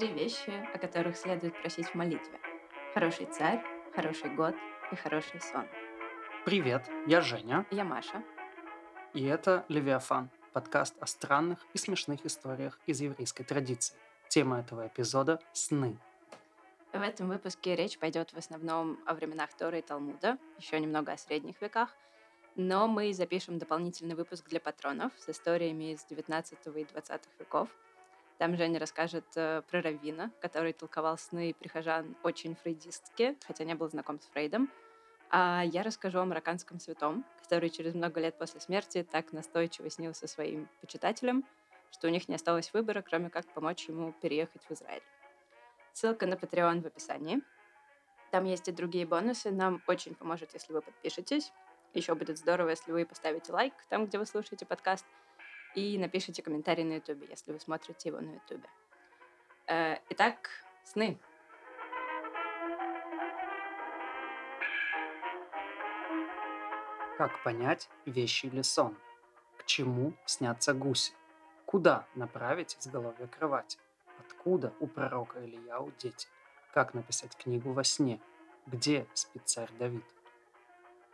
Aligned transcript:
Три 0.00 0.14
вещи, 0.14 0.66
о 0.74 0.78
которых 0.78 1.14
следует 1.14 1.60
просить 1.60 1.88
в 1.88 1.94
молитве. 1.94 2.40
Хороший 2.94 3.26
царь, 3.26 3.62
хороший 3.94 4.34
год 4.34 4.54
и 4.90 4.96
хороший 4.96 5.42
сон. 5.42 5.66
Привет, 6.46 6.88
я 7.06 7.20
Женя, 7.20 7.66
Я 7.70 7.84
Маша. 7.84 8.24
и 9.12 9.26
это 9.26 9.66
«Левиафан»– 9.68 10.30
подкаст 10.54 10.94
о 11.00 11.06
странных 11.06 11.58
и 11.74 11.76
смешных 11.76 12.24
историях 12.24 12.80
из 12.86 13.02
еврейской 13.02 13.44
традиции. 13.44 13.94
Тема 14.28 14.60
этого 14.60 14.86
эпизода– 14.86 15.38
сны. 15.52 15.98
В 16.94 17.02
этом 17.02 17.28
выпуске 17.28 17.76
речь 17.76 17.98
пойдет 17.98 18.30
в 18.30 18.38
основном 18.38 18.98
о 19.04 19.12
временах 19.12 19.52
Торы 19.52 19.80
и 19.80 19.82
Талмуда, 19.82 20.38
еще 20.56 20.80
немного 20.80 21.12
о 21.12 21.18
средних 21.18 21.60
веках, 21.60 21.94
но 22.56 22.88
мы 22.88 23.12
запишем 23.12 23.58
дополнительный 23.58 24.14
выпуск 24.14 24.48
для 24.48 24.60
патронов 24.60 25.12
с 25.18 25.28
историями 25.28 25.92
из 25.92 26.06
19 26.06 26.58
и 26.74 26.84
20 26.84 27.22
веков. 27.38 27.68
Там 28.40 28.56
Женя 28.56 28.80
расскажет 28.80 29.26
э, 29.36 29.60
про 29.70 29.82
Равина, 29.82 30.30
который 30.40 30.72
толковал 30.72 31.18
сны 31.18 31.52
прихожан 31.52 32.16
очень 32.22 32.56
фрейдистски, 32.56 33.36
хотя 33.46 33.64
не 33.64 33.74
был 33.74 33.90
знаком 33.90 34.18
с 34.18 34.24
Фрейдом. 34.28 34.70
А 35.28 35.62
я 35.62 35.82
расскажу 35.82 36.20
о 36.20 36.24
марокканском 36.24 36.80
святом, 36.80 37.26
который 37.42 37.68
через 37.68 37.92
много 37.94 38.18
лет 38.18 38.38
после 38.38 38.58
смерти 38.60 39.06
так 39.08 39.34
настойчиво 39.34 39.90
снился 39.90 40.26
своим 40.26 40.70
почитателям, 40.80 41.44
что 41.92 42.08
у 42.08 42.10
них 42.10 42.30
не 42.30 42.34
осталось 42.34 42.72
выбора, 42.72 43.02
кроме 43.02 43.28
как 43.28 43.44
помочь 43.52 43.86
ему 43.88 44.14
переехать 44.22 44.62
в 44.66 44.72
Израиль. 44.72 45.02
Ссылка 45.92 46.26
на 46.26 46.32
Patreon 46.32 46.80
в 46.80 46.86
описании. 46.86 47.42
Там 48.30 48.46
есть 48.46 48.66
и 48.68 48.72
другие 48.72 49.04
бонусы. 49.04 49.50
Нам 49.50 49.82
очень 49.86 50.14
поможет, 50.14 50.54
если 50.54 50.72
вы 50.72 50.80
подпишетесь. 50.80 51.52
Еще 51.92 52.14
будет 52.14 52.38
здорово, 52.38 52.70
если 52.70 52.90
вы 52.90 53.04
поставите 53.04 53.52
лайк 53.52 53.74
там, 53.90 54.06
где 54.06 54.16
вы 54.16 54.24
слушаете 54.24 54.64
подкаст, 54.64 55.04
и 55.74 55.98
напишите 55.98 56.42
комментарий 56.42 56.84
на 56.84 56.94
Ютубе, 56.94 57.26
если 57.30 57.52
вы 57.52 57.60
смотрите 57.60 58.08
его 58.08 58.20
на 58.20 58.34
Ютубе. 58.34 58.68
Э, 59.66 59.96
Итак, 60.10 60.50
сны. 60.84 61.18
Как 67.16 67.42
понять, 67.42 67.88
вещи 68.06 68.46
или 68.46 68.62
сон? 68.62 68.96
К 69.58 69.64
чему 69.66 70.14
снятся 70.24 70.72
гуси? 70.72 71.12
Куда 71.66 72.06
направить 72.14 72.76
изголовье 72.80 73.28
кровати? 73.28 73.78
Откуда 74.18 74.72
у 74.80 74.86
пророка 74.86 75.38
Ильяу 75.44 75.92
дети? 75.98 76.28
Как 76.72 76.94
написать 76.94 77.36
книгу 77.36 77.72
во 77.72 77.84
сне? 77.84 78.20
Где 78.66 79.06
спит 79.12 79.42
царь 79.44 79.70
Давид? 79.78 80.04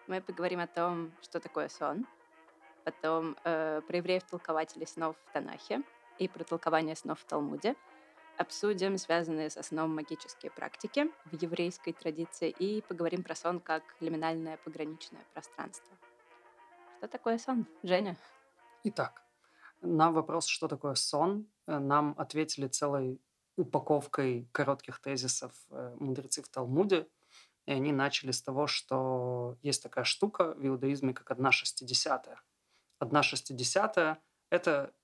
Мы 0.07 0.21
поговорим 0.21 0.61
о 0.61 0.67
том, 0.67 1.13
что 1.23 1.41
такое 1.41 1.69
сон, 1.69 2.07
потом 2.87 3.37
э, 3.43 3.81
про 3.87 3.97
евреев-толкователей 3.97 4.87
снов 4.87 5.17
в 5.27 5.33
Танахе 5.33 5.83
и 6.21 6.29
про 6.29 6.45
толкование 6.45 6.95
снов 6.95 7.19
в 7.19 7.25
Талмуде. 7.25 7.75
Обсудим 8.39 8.97
связанные 8.97 9.51
со 9.51 9.65
сном 9.65 9.93
магические 9.97 10.53
практики 10.53 11.11
в 11.25 11.43
еврейской 11.43 11.93
традиции 11.93 12.49
и 12.49 12.83
поговорим 12.83 13.25
про 13.25 13.35
сон 13.35 13.59
как 13.59 13.83
лиминальное 14.01 14.57
пограничное 14.59 15.25
пространство. 15.33 15.97
Что 16.99 17.09
такое 17.09 17.39
сон, 17.39 17.67
Женя? 17.83 18.17
Итак, 18.85 19.25
на 19.81 20.13
вопрос, 20.13 20.47
что 20.47 20.69
такое 20.69 20.95
сон, 20.95 21.49
э, 21.67 21.79
нам 21.79 22.15
ответили 22.17 22.69
целой 22.69 23.21
упаковкой 23.57 24.49
коротких 24.53 25.01
тезисов 25.01 25.53
э, 25.71 25.97
мудрецы 25.99 26.41
в 26.41 26.49
Талмуде. 26.49 27.09
И 27.67 27.73
они 27.73 27.91
начали 27.91 28.31
с 28.31 28.43
того, 28.43 28.69
что 28.69 29.57
есть 29.63 29.83
такая 29.83 30.05
штука 30.05 30.55
в 30.55 30.65
иудаизме, 30.65 31.13
как 31.13 31.33
одна 31.33 31.51
шестидесятая. 31.51 32.41
Одна 32.99 33.23
шестидесятая– 33.23 34.19
это 34.51 34.95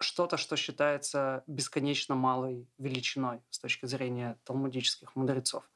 что-то, 0.00 0.36
что 0.36 0.56
считается 0.56 1.42
бесконечно 1.46 2.14
малой 2.14 2.68
величиной 2.78 3.40
с 3.50 3.58
точки 3.58 3.86
зрения 3.86 4.38
талмудических 4.44 5.16
мудрецов. 5.16 5.68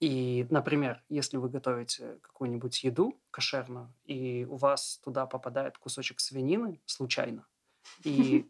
И, 0.00 0.46
например, 0.50 1.02
если 1.08 1.38
вы 1.38 1.48
готовите 1.48 2.18
какую-нибудь 2.20 2.84
еду 2.84 3.18
кошерную, 3.30 3.94
и 4.04 4.44
у 4.44 4.56
вас 4.56 5.00
туда 5.02 5.24
попадает 5.24 5.78
кусочек 5.78 6.20
свинины 6.20 6.82
случайно, 6.84 7.46
и, 8.02 8.46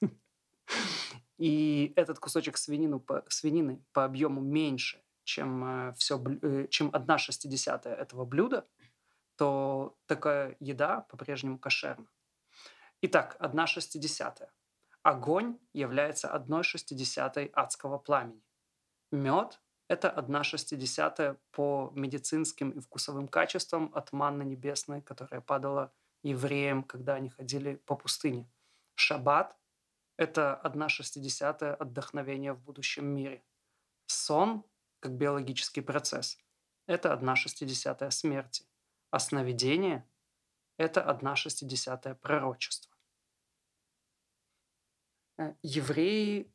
этот 1.96 2.18
кусочек 2.20 2.56
свинины 2.56 3.00
по 3.00 4.04
объему 4.04 4.40
меньше, 4.40 5.02
чем, 5.24 5.92
все, 5.96 6.22
чем 6.70 6.90
одна 6.92 7.18
шестидесятая 7.18 7.94
этого 7.94 8.24
блюда, 8.24 8.66
то 9.36 9.96
такая 10.06 10.56
еда 10.60 11.00
по-прежнему 11.02 11.58
кошерна. 11.58 12.06
Итак, 13.02 13.36
одна 13.38 13.66
шестидесятая. 13.66 14.52
Огонь 15.02 15.58
является 15.72 16.30
одной 16.30 16.62
шестидесятой 16.62 17.46
адского 17.52 17.98
пламени. 17.98 18.42
Мед– 19.12 19.60
это 19.88 20.10
одна 20.10 20.42
шестидесятая 20.44 21.38
по 21.50 21.92
медицинским 21.94 22.70
и 22.70 22.80
вкусовым 22.80 23.28
качествам 23.28 23.90
от 23.94 24.12
манны 24.12 24.42
небесной, 24.44 25.02
которая 25.02 25.40
падала 25.40 25.92
евреям, 26.22 26.82
когда 26.82 27.16
они 27.16 27.28
ходили 27.28 27.76
по 27.76 27.96
пустыне. 27.96 28.50
Шаббат– 28.94 29.56
это 30.16 30.54
одна 30.54 30.88
шестидесятая 30.88 31.74
отдохновения 31.74 32.54
в 32.54 32.62
будущем 32.62 33.04
мире. 33.06 33.44
Сон, 34.06 34.64
как 35.00 35.12
биологический 35.12 35.82
процесс, 35.82 36.38
это 36.86 37.12
одна 37.12 37.36
шестидесятая 37.36 38.10
смерти. 38.10 38.64
А 39.14 39.20
сновидение– 39.20 40.04
это 40.76 41.00
одна 41.00 41.36
шестидесятая 41.36 42.16
пророчество. 42.16 42.92
Э, 45.38 45.54
Евреи 45.62 46.52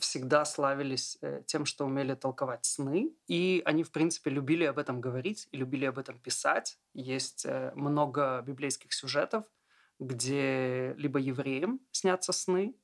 всегда 0.00 0.44
славились 0.44 1.16
э, 1.20 1.44
тем, 1.46 1.64
что 1.64 1.84
умели 1.84 2.16
толковать 2.16 2.64
сны, 2.64 3.14
и 3.28 3.62
они, 3.64 3.84
в 3.84 3.92
принципе, 3.92 4.30
любили 4.30 4.64
об 4.64 4.80
этом 4.80 5.00
говорить 5.00 5.46
и 5.52 5.56
любили 5.56 5.84
об 5.84 5.96
этом 5.96 6.18
писать. 6.18 6.76
Есть 6.92 7.46
э, 7.46 7.70
много 7.76 8.42
библейских 8.44 8.92
сюжетов, 8.92 9.44
где 10.00 10.94
либо 10.94 11.20
евреям 11.20 11.78
снятся 11.92 12.32
сны, 12.32 12.74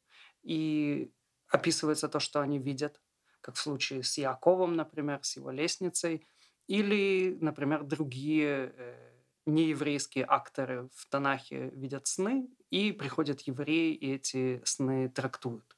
и 0.45 1.13
описывается 1.49 2.09
то, 2.09 2.21
что 2.21 2.41
они 2.41 2.61
видят, 2.61 3.01
как 3.41 3.57
в 3.57 3.59
случае 3.59 4.05
с 4.05 4.17
Яковом, 4.17 4.75
например, 4.75 5.19
с 5.25 5.35
его 5.35 5.51
лестницей, 5.51 6.25
или, 6.69 7.37
например, 7.41 7.83
другие 7.83 9.07
нееврейские 9.49 10.25
акторы 10.29 10.89
в 10.95 11.07
Танахе 11.09 11.71
видят 11.71 12.07
сны, 12.07 12.49
и 12.71 12.93
приходят 12.93 13.41
евреи, 13.43 13.95
и 13.95 14.15
эти 14.15 14.63
сны 14.65 15.09
трактуют. 15.09 15.77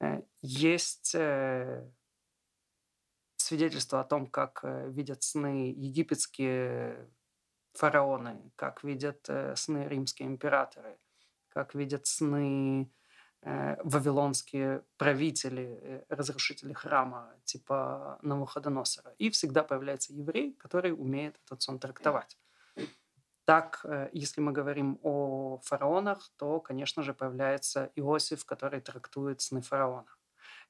Э, 0.00 0.22
есть 0.42 1.14
э, 1.14 1.88
свидетельство 3.36 4.00
о 4.00 4.04
том, 4.04 4.26
как 4.26 4.60
э, 4.62 4.90
видят 4.90 5.22
сны 5.22 5.72
египетские 5.76 7.10
фараоны, 7.72 8.52
как 8.56 8.84
видят 8.84 9.28
сны 9.54 9.86
римские 9.88 10.28
императоры, 10.28 10.98
как 11.48 11.74
видят 11.74 12.06
сны 12.06 12.90
вавилонские 13.42 14.84
правители, 14.98 16.04
разрушители 16.10 16.74
храма, 16.74 17.32
типа 17.44 18.18
Навуходоносора. 18.20 19.14
И 19.16 19.30
всегда 19.30 19.62
появляется 19.62 20.12
еврей, 20.12 20.52
который 20.56 20.92
умеет 20.92 21.40
этот 21.46 21.62
сон 21.62 21.78
трактовать. 21.78 22.36
Так, 23.50 23.84
если 24.12 24.40
мы 24.40 24.52
говорим 24.52 25.00
о 25.02 25.58
фараонах, 25.64 26.30
то, 26.36 26.60
конечно 26.60 27.02
же, 27.02 27.12
появляется 27.12 27.90
Иосиф, 27.96 28.44
который 28.44 28.80
трактует 28.80 29.40
сны 29.40 29.60
фараона. 29.60 30.06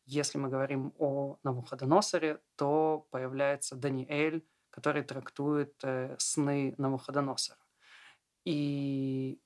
Если 0.06 0.38
мы 0.38 0.48
говорим 0.48 0.94
о 0.98 1.36
Навуходоносоре, 1.42 2.40
то 2.56 3.06
появляется 3.10 3.76
Даниэль, 3.76 4.48
который 4.70 5.02
трактует 5.02 5.74
сны 6.16 6.74
Навуходоносора. 6.78 7.60
И 8.46 9.42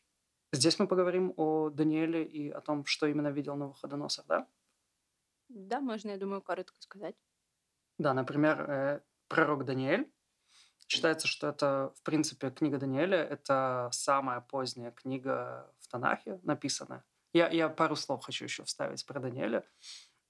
здесь 0.52 0.78
мы 0.78 0.86
поговорим 0.86 1.34
о 1.36 1.70
Даниэле 1.70 2.22
и 2.22 2.50
о 2.50 2.60
том, 2.60 2.84
что 2.84 3.08
именно 3.08 3.32
видел 3.32 3.56
Навуходоносор, 3.56 4.24
да? 4.28 4.46
Да, 5.48 5.80
можно, 5.80 6.10
я 6.10 6.18
думаю, 6.18 6.40
коротко 6.40 6.80
сказать. 6.80 7.16
Да, 7.98 8.14
например, 8.14 9.02
пророк 9.26 9.64
Даниэль 9.64 10.13
Считается, 10.86 11.26
что 11.26 11.48
это, 11.48 11.92
в 11.96 12.02
принципе, 12.02 12.50
книга 12.50 12.78
Даниэля– 12.78 13.18
это 13.30 13.88
самая 13.92 14.40
поздняя 14.40 14.90
книга 14.90 15.72
в 15.80 15.88
Танахе 15.88 16.40
написанная. 16.42 17.04
Я, 17.32 17.48
я 17.48 17.68
пару 17.68 17.96
слов 17.96 18.24
хочу 18.24 18.44
еще 18.44 18.64
вставить 18.64 19.04
про 19.06 19.18
Даниэля. 19.18 19.64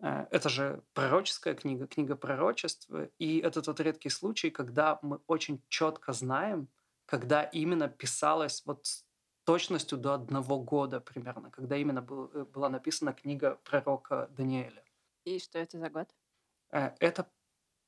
Э, 0.00 0.26
это 0.30 0.48
же 0.48 0.82
пророческая 0.94 1.54
книга, 1.54 1.86
книга 1.86 2.16
пророчеств. 2.16 2.88
И 3.18 3.38
это 3.38 3.62
тот 3.62 3.80
редкий 3.80 4.10
случай, 4.10 4.50
когда 4.50 4.98
мы 5.02 5.20
очень 5.26 5.62
четко 5.68 6.12
знаем, 6.12 6.68
когда 7.06 7.42
именно 7.42 7.88
писалось 7.88 8.62
вот 8.64 8.86
с 8.86 9.04
точностью 9.44 9.98
до 9.98 10.14
одного 10.14 10.58
года 10.58 11.00
примерно, 11.00 11.50
когда 11.50 11.76
именно 11.76 12.00
был, 12.00 12.30
э, 12.32 12.44
была 12.44 12.68
написана 12.68 13.12
книга 13.12 13.58
пророка 13.64 14.28
Даниэля. 14.36 14.84
И 15.24 15.38
что 15.38 15.58
это 15.58 15.78
за 15.78 15.90
год? 15.90 16.08
Э, 16.70 16.92
это 17.00 17.26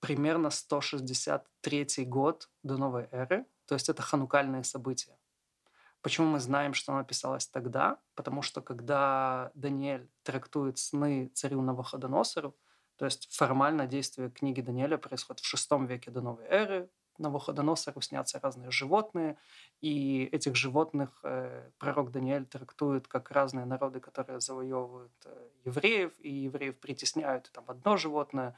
примерно 0.00 0.50
163 0.50 2.04
год 2.04 2.48
до 2.62 2.76
новой 2.76 3.08
эры, 3.10 3.46
то 3.66 3.74
есть 3.74 3.88
это 3.88 4.02
ханукальные 4.02 4.64
события. 4.64 5.16
Почему 6.02 6.28
мы 6.28 6.40
знаем, 6.40 6.72
что 6.72 6.92
она 6.92 7.02
писалась 7.02 7.48
тогда? 7.48 7.98
Потому 8.14 8.42
что 8.42 8.60
когда 8.60 9.50
Даниэль 9.54 10.08
трактует 10.22 10.78
сны 10.78 11.32
царю 11.34 11.62
Навуходоносору, 11.62 12.54
то 12.96 13.04
есть 13.04 13.34
формально 13.34 13.86
действие 13.86 14.30
книги 14.30 14.60
Даниэля 14.60 14.98
происходит 14.98 15.40
в 15.40 15.46
шестом 15.46 15.86
веке 15.86 16.10
до 16.10 16.20
новой 16.20 16.44
эры, 16.44 16.88
Навуходоносору 17.18 18.00
снятся 18.02 18.38
разные 18.40 18.70
животные, 18.70 19.36
и 19.80 20.28
этих 20.32 20.54
животных 20.54 21.18
э, 21.22 21.70
пророк 21.78 22.10
Даниэль 22.10 22.46
трактует 22.46 23.08
как 23.08 23.30
разные 23.30 23.64
народы, 23.64 24.00
которые 24.00 24.40
завоевывают 24.40 25.12
э, 25.24 25.48
евреев, 25.64 26.12
и 26.20 26.30
евреев 26.30 26.78
притесняют, 26.78 27.48
и 27.48 27.52
там 27.52 27.64
одно 27.68 27.96
животное 27.96 28.56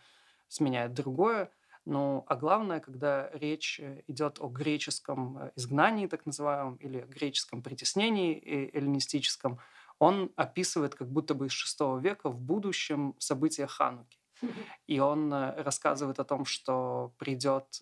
сменяет 0.49 0.95
другое. 0.95 1.51
Ну, 1.85 2.25
а 2.27 2.37
главное, 2.37 2.81
когда 2.81 3.31
речь 3.33 3.81
э, 3.81 4.03
идет 4.07 4.41
о 4.41 4.49
греческом 4.49 5.39
э, 5.39 5.53
изгнании, 5.57 6.07
так 6.07 6.27
называемом, 6.27 6.77
или 6.77 7.01
греческом 7.01 7.63
притеснении 7.63 8.37
э, 8.37 8.77
эллинистическом, 8.77 9.59
он 9.99 10.31
описывает 10.37 10.95
как 10.95 11.11
будто 11.11 11.35
бы 11.35 11.47
из 11.47 11.53
шестого 11.53 11.99
века 11.99 12.29
в 12.29 12.39
будущем 12.39 13.15
события 13.19 13.67
Хануки. 13.67 14.19
И 14.87 15.01
он 15.01 15.33
рассказывает 15.33 16.19
о 16.21 16.25
том, 16.25 16.45
что 16.45 17.15
придет 17.17 17.81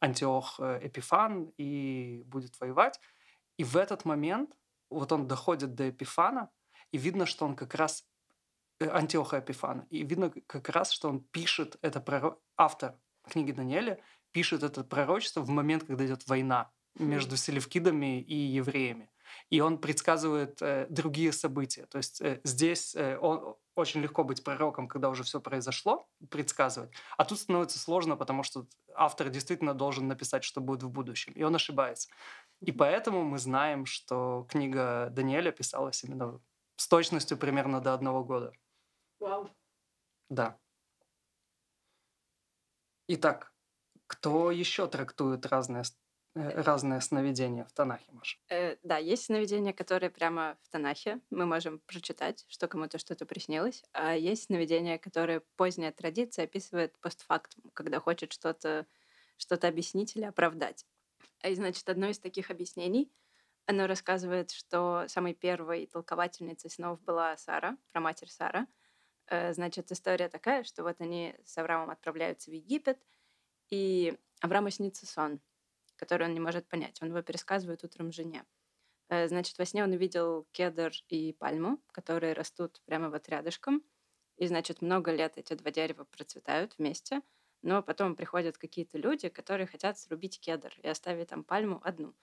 Антиох 0.00 0.60
Эпифан 0.60 1.52
и 1.58 2.22
будет 2.26 2.58
воевать. 2.60 3.00
И 3.58 3.64
в 3.64 3.76
этот 3.76 4.04
момент 4.04 4.56
вот 4.88 5.12
он 5.12 5.26
доходит 5.26 5.74
до 5.74 5.90
Эпифана, 5.90 6.48
и 6.92 6.98
видно, 6.98 7.26
что 7.26 7.44
он 7.44 7.56
как 7.56 7.74
раз 7.74 8.06
Антиоха 8.80 9.38
Эпифана. 9.38 9.86
И 9.90 10.02
видно 10.04 10.32
как 10.46 10.68
раз, 10.68 10.92
что 10.92 11.08
он 11.08 11.20
пишет, 11.20 11.76
это 11.82 12.00
пророк, 12.00 12.40
автор 12.56 12.94
книги 13.28 13.52
Даниэля 13.52 14.00
пишет 14.32 14.62
это 14.62 14.84
пророчество 14.84 15.40
в 15.40 15.48
момент, 15.48 15.84
когда 15.84 16.04
идет 16.04 16.26
война 16.28 16.70
между 16.98 17.36
селевкидами 17.36 18.20
и 18.20 18.34
евреями. 18.34 19.10
И 19.50 19.60
он 19.60 19.78
предсказывает 19.78 20.62
э, 20.62 20.86
другие 20.88 21.32
события. 21.32 21.86
То 21.86 21.98
есть 21.98 22.20
э, 22.20 22.40
здесь 22.44 22.94
э, 22.94 23.18
он, 23.18 23.56
очень 23.74 24.00
легко 24.00 24.24
быть 24.24 24.42
пророком, 24.42 24.88
когда 24.88 25.08
уже 25.10 25.22
все 25.22 25.40
произошло, 25.40 26.08
предсказывать. 26.30 26.90
А 27.16 27.24
тут 27.24 27.38
становится 27.38 27.78
сложно, 27.78 28.16
потому 28.16 28.42
что 28.42 28.66
автор 28.94 29.28
действительно 29.28 29.74
должен 29.74 30.08
написать, 30.08 30.44
что 30.44 30.60
будет 30.60 30.82
в 30.82 30.90
будущем. 30.90 31.32
И 31.34 31.42
он 31.42 31.54
ошибается. 31.54 32.08
И 32.60 32.72
поэтому 32.72 33.22
мы 33.24 33.38
знаем, 33.38 33.84
что 33.84 34.46
книга 34.48 35.08
Даниэля 35.10 35.52
писалась 35.52 36.02
именно 36.04 36.40
с 36.76 36.88
точностью 36.88 37.36
примерно 37.36 37.80
до 37.80 37.94
одного 37.94 38.24
года. 38.24 38.52
Вау. 39.20 39.48
Да. 40.28 40.58
Итак, 43.08 43.52
кто 44.06 44.50
еще 44.50 44.88
трактует 44.88 45.46
разные, 45.46 45.84
э, 46.34 46.62
разные 46.62 47.00
сновидения 47.00 47.64
в 47.64 47.72
Танахе, 47.72 48.10
Маша? 48.12 48.38
Э, 48.50 48.76
да, 48.82 48.98
есть 48.98 49.26
сновидения, 49.26 49.72
которые 49.72 50.10
прямо 50.10 50.58
в 50.62 50.68
Танахе. 50.68 51.20
Мы 51.30 51.46
можем 51.46 51.78
прочитать, 51.80 52.44
что 52.48 52.66
кому-то 52.68 52.98
что-то 52.98 53.26
приснилось. 53.26 53.84
А 53.92 54.14
есть 54.14 54.44
сновидения, 54.44 54.98
которые 54.98 55.40
поздняя 55.56 55.92
традиция 55.92 56.44
описывает 56.44 56.98
постфактум, 56.98 57.70
когда 57.74 58.00
хочет 58.00 58.32
что-то 58.32 58.86
что 59.38 59.54
объяснить 59.68 60.16
или 60.16 60.24
оправдать. 60.24 60.86
И, 61.44 61.54
значит, 61.54 61.88
одно 61.88 62.08
из 62.08 62.18
таких 62.18 62.50
объяснений, 62.50 63.12
оно 63.66 63.86
рассказывает, 63.86 64.50
что 64.50 65.04
самой 65.08 65.34
первой 65.34 65.86
толковательницей 65.86 66.70
снов 66.70 67.00
была 67.02 67.36
Сара, 67.36 67.76
про 67.92 68.00
матерь 68.00 68.30
Сара— 68.30 68.66
Э, 68.75 68.75
значит, 69.28 69.90
история 69.90 70.28
такая, 70.28 70.64
что 70.64 70.82
вот 70.82 71.00
они 71.00 71.34
с 71.44 71.56
Авраамом 71.58 71.90
отправляются 71.90 72.50
в 72.50 72.54
Египет, 72.54 72.98
и 73.70 74.16
Аврааму 74.40 74.70
снится 74.70 75.06
сон, 75.06 75.40
который 75.96 76.26
он 76.28 76.34
не 76.34 76.40
может 76.40 76.68
понять. 76.68 77.00
Он 77.02 77.08
его 77.08 77.22
пересказывает 77.22 77.82
утром 77.84 78.12
жене. 78.12 78.44
Э, 79.08 79.28
значит, 79.28 79.58
во 79.58 79.64
сне 79.64 79.82
он 79.84 79.92
увидел 79.92 80.46
кедр 80.52 80.92
и 81.08 81.32
пальму, 81.32 81.80
которые 81.92 82.32
растут 82.32 82.80
прямо 82.84 83.10
вот 83.10 83.28
рядышком. 83.28 83.82
И, 84.36 84.46
значит, 84.46 84.82
много 84.82 85.12
лет 85.12 85.38
эти 85.38 85.54
два 85.54 85.70
дерева 85.70 86.04
процветают 86.04 86.76
вместе. 86.78 87.22
Но 87.62 87.82
потом 87.82 88.14
приходят 88.14 88.58
какие-то 88.58 88.98
люди, 88.98 89.28
которые 89.28 89.66
хотят 89.66 89.98
срубить 89.98 90.38
кедр 90.40 90.72
и 90.82 90.88
оставить 90.88 91.28
там 91.28 91.42
пальму 91.42 91.80
одну. 91.84 92.14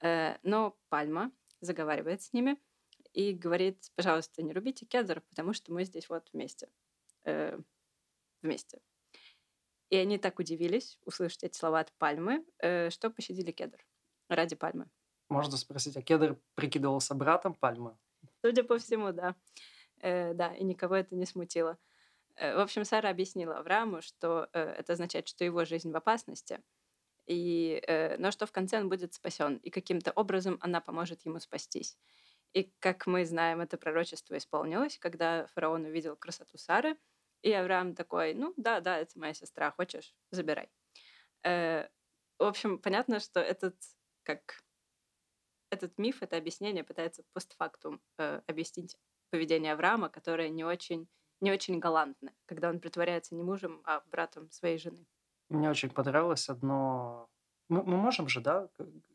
Э, 0.00 0.36
но 0.42 0.76
пальма 0.88 1.32
заговаривает 1.60 2.22
с 2.22 2.32
ними— 2.32 2.58
и 3.14 3.32
говорит, 3.32 3.90
пожалуйста, 3.94 4.42
не 4.42 4.52
рубите 4.52 4.84
кедр, 4.84 5.22
потому 5.30 5.54
что 5.54 5.72
мы 5.72 5.84
здесь 5.84 6.08
вот 6.08 6.28
вместе. 6.32 6.68
Э, 7.24 7.58
вместе. 8.42 8.80
И 9.88 9.96
они 9.96 10.18
так 10.18 10.38
удивились 10.38 10.98
услышать 11.06 11.44
эти 11.44 11.56
слова 11.56 11.80
от 11.80 11.92
пальмы, 11.94 12.44
э, 12.58 12.90
что 12.90 13.10
пощадили 13.10 13.52
кедр 13.52 13.78
ради 14.28 14.56
пальмы. 14.56 14.90
Можно 15.28 15.56
спросить, 15.56 15.96
а 15.96 16.02
кедр 16.02 16.38
прикидывался 16.54 17.14
братом 17.14 17.54
пальмы? 17.54 17.96
Судя 18.42 18.64
по 18.64 18.78
всему, 18.78 19.12
да. 19.12 19.36
Э, 20.00 20.34
да, 20.34 20.54
и 20.54 20.64
никого 20.64 20.96
это 20.96 21.14
не 21.14 21.24
смутило. 21.24 21.78
Э, 22.36 22.56
в 22.56 22.60
общем, 22.60 22.84
Сара 22.84 23.10
объяснила 23.10 23.58
Аврааму, 23.58 24.02
что 24.02 24.48
э, 24.52 24.60
это 24.60 24.94
означает, 24.94 25.28
что 25.28 25.44
его 25.44 25.64
жизнь 25.64 25.90
в 25.90 25.96
опасности, 25.96 26.60
и, 27.26 27.82
э, 27.86 28.16
но 28.18 28.30
что 28.30 28.46
в 28.46 28.52
конце 28.52 28.78
он 28.80 28.88
будет 28.88 29.14
спасен, 29.14 29.56
и 29.56 29.70
каким-то 29.70 30.12
образом 30.12 30.58
она 30.60 30.80
поможет 30.80 31.24
ему 31.24 31.40
спастись. 31.40 31.96
И, 32.54 32.72
как 32.78 33.06
мы 33.06 33.24
знаем, 33.24 33.60
это 33.60 33.76
пророчество 33.76 34.36
исполнилось, 34.36 34.98
когда 34.98 35.46
фараон 35.48 35.84
увидел 35.86 36.16
красоту 36.16 36.56
Сары, 36.56 36.96
и 37.42 37.52
Авраам 37.52 37.94
такой, 37.94 38.32
ну 38.32 38.54
да, 38.56 38.80
да, 38.80 38.96
это 38.96 39.18
моя 39.18 39.34
сестра, 39.34 39.70
хочешь, 39.72 40.14
забирай. 40.30 40.70
Э, 41.44 41.88
в 42.38 42.44
общем, 42.44 42.78
понятно, 42.78 43.20
что 43.20 43.40
этот, 43.40 43.76
как 44.22 44.62
этот 45.70 45.98
миф, 45.98 46.22
это 46.22 46.36
объяснение 46.36 46.84
пытается 46.84 47.24
постфактум 47.32 48.00
э, 48.18 48.40
объяснить 48.46 48.96
поведение 49.30 49.72
Авраама, 49.72 50.08
которое 50.08 50.48
не 50.48 50.64
очень, 50.64 51.08
не 51.40 51.50
очень 51.50 51.80
галантно, 51.80 52.32
когда 52.46 52.70
он 52.70 52.78
притворяется 52.78 53.34
не 53.34 53.42
мужем, 53.42 53.82
а 53.84 54.02
братом 54.06 54.50
своей 54.52 54.78
жены. 54.78 55.04
Мне 55.48 55.68
очень 55.68 55.90
понравилось 55.90 56.48
одно 56.48 57.28
мы, 57.68 57.82
мы 57.82 57.96
можем 57.96 58.28
же, 58.28 58.40
да, 58.40 58.68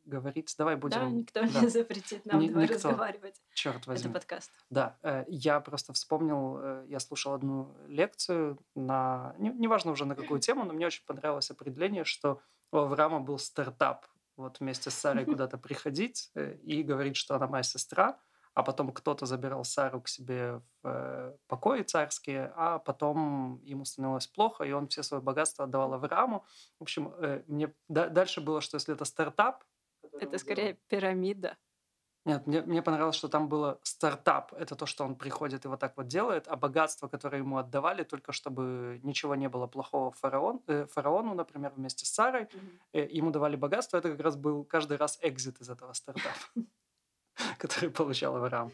говорить, 0.06 0.54
давай 0.58 0.76
будем... 0.76 1.00
Да, 1.00 1.10
никто 1.10 1.42
да. 1.42 1.62
не 1.62 1.68
запретит 1.68 2.26
нам 2.26 2.40
Ни, 2.40 2.48
никто. 2.48 2.74
разговаривать. 2.74 3.42
Черт 3.54 3.86
возьми. 3.88 4.10
Это 4.10 4.20
подкаст. 4.20 4.52
Да, 4.70 4.98
э, 5.04 5.26
я 5.28 5.60
просто 5.60 5.94
вспомнил, 5.94 6.58
э, 6.60 6.86
я 6.88 7.00
слушал 7.00 7.34
одну 7.34 7.76
лекцию 7.88 8.60
на, 8.76 9.36
не, 9.38 9.50
неважно 9.52 9.92
уже 9.92 10.06
на 10.06 10.16
какую 10.16 10.40
тему, 10.40 10.66
но 10.66 10.74
мне 10.74 10.88
очень 10.88 11.06
понравилось 11.06 11.52
определение, 11.52 12.04
что 12.04 12.42
у 12.72 12.78
Авраама 12.78 13.20
был 13.20 13.38
стартап 13.38 14.08
вот 14.36 14.60
вместе 14.60 14.90
с 14.90 14.96
Сарой 14.96 15.26
куда-то 15.26 15.58
приходить 15.58 16.32
э, 16.36 16.56
и 16.64 16.84
говорить, 16.84 17.16
что 17.16 17.36
она 17.36 17.48
моя 17.48 17.64
сестра, 17.64 18.20
а 18.54 18.64
потом 18.64 18.92
кто-то 18.92 19.26
забирал 19.26 19.64
Сару 19.64 20.02
к 20.02 20.08
себе 20.08 20.62
в 20.82 20.88
э, 20.88 21.38
покои 21.48 21.84
царские, 21.84 22.52
а 22.56 22.80
потом 22.80 23.62
ему 23.64 23.86
становилось 23.86 24.28
плохо, 24.28 24.64
и 24.64 24.72
он 24.72 24.88
все 24.88 25.04
свое 25.04 25.22
богатство 25.22 25.66
отдавал 25.66 25.94
Аврааму. 25.94 26.46
В 26.80 26.84
общем, 26.84 27.14
э, 27.20 27.44
мне 27.48 27.74
да, 27.88 28.10
дальше 28.10 28.42
было, 28.42 28.62
что 28.62 28.76
если 28.76 28.94
это 28.94 29.06
стартап... 29.06 29.64
Это 30.20 30.38
скорее 30.38 30.74
делал... 30.74 30.78
пирамида. 30.88 31.58
Нет, 32.26 32.48
мне, 32.48 32.62
мне 32.62 32.82
понравилось, 32.82 33.16
что 33.16 33.30
там 33.30 33.48
было 33.48 33.80
стартап. 33.82 34.54
Это 34.54 34.76
то, 34.76 34.86
что 34.86 35.06
он 35.06 35.16
приходит 35.16 35.66
и 35.66 35.68
вот 35.68 35.80
так 35.80 35.96
вот 35.96 36.08
делает, 36.08 36.48
а 36.48 36.58
богатство, 36.58 37.08
которое 37.08 37.38
ему 37.38 37.58
отдавали, 37.58 38.04
только 38.04 38.34
чтобы 38.34 39.00
ничего 39.04 39.36
не 39.36 39.48
было 39.48 39.68
плохого 39.68 40.12
фараон, 40.12 40.62
э, 40.68 40.86
фараону, 40.86 41.34
например, 41.34 41.72
вместе 41.76 42.06
с 42.06 42.10
Сарой, 42.10 42.44
mm-hmm. 42.44 42.80
э, 42.94 43.08
ему 43.12 43.32
давали 43.32 43.56
богатство. 43.56 43.98
Это 43.98 44.12
как 44.12 44.20
раз 44.20 44.36
был 44.36 44.66
каждый 44.66 44.98
раз 44.98 45.18
экзит 45.22 45.62
из 45.62 45.70
этого 45.70 45.94
стартапа. 45.94 46.36
который 47.60 47.90
получал 47.90 48.36
Авраам. 48.36 48.72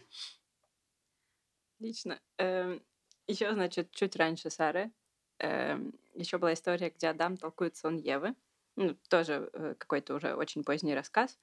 Лично. 1.79 2.19
Эм, 2.37 2.81
еще, 3.27 3.53
значит, 3.53 3.91
чуть 3.91 4.15
раньше 4.15 4.49
Сары 4.49 4.91
эм, 5.39 5.93
еще 6.13 6.37
была 6.37 6.53
история, 6.53 6.89
где 6.89 7.09
Адам 7.09 7.37
толкует 7.37 7.75
сон 7.75 7.97
Евы. 7.97 8.35
Ну, 8.77 8.95
тоже 9.09 9.49
э, 9.53 9.75
какой-то 9.77 10.15
уже 10.15 10.35
очень 10.35 10.63
поздний 10.63 10.95
рассказ. 10.95 11.37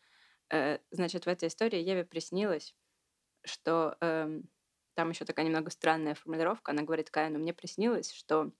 Э, 0.50 0.78
значит, 0.90 1.26
в 1.26 1.28
этой 1.28 1.48
истории 1.48 1.80
Еве 1.80 2.04
приснилось, 2.04 2.74
что 3.44 3.96
эм, 4.00 4.48
там 4.94 5.10
еще 5.10 5.24
такая 5.24 5.46
немного 5.46 5.70
странная 5.70 6.14
формулировка. 6.14 6.72
Она 6.72 6.82
говорит 6.82 7.10
Каину, 7.10 7.38
мне 7.38 7.54
приснилось, 7.54 8.12
что 8.12 8.52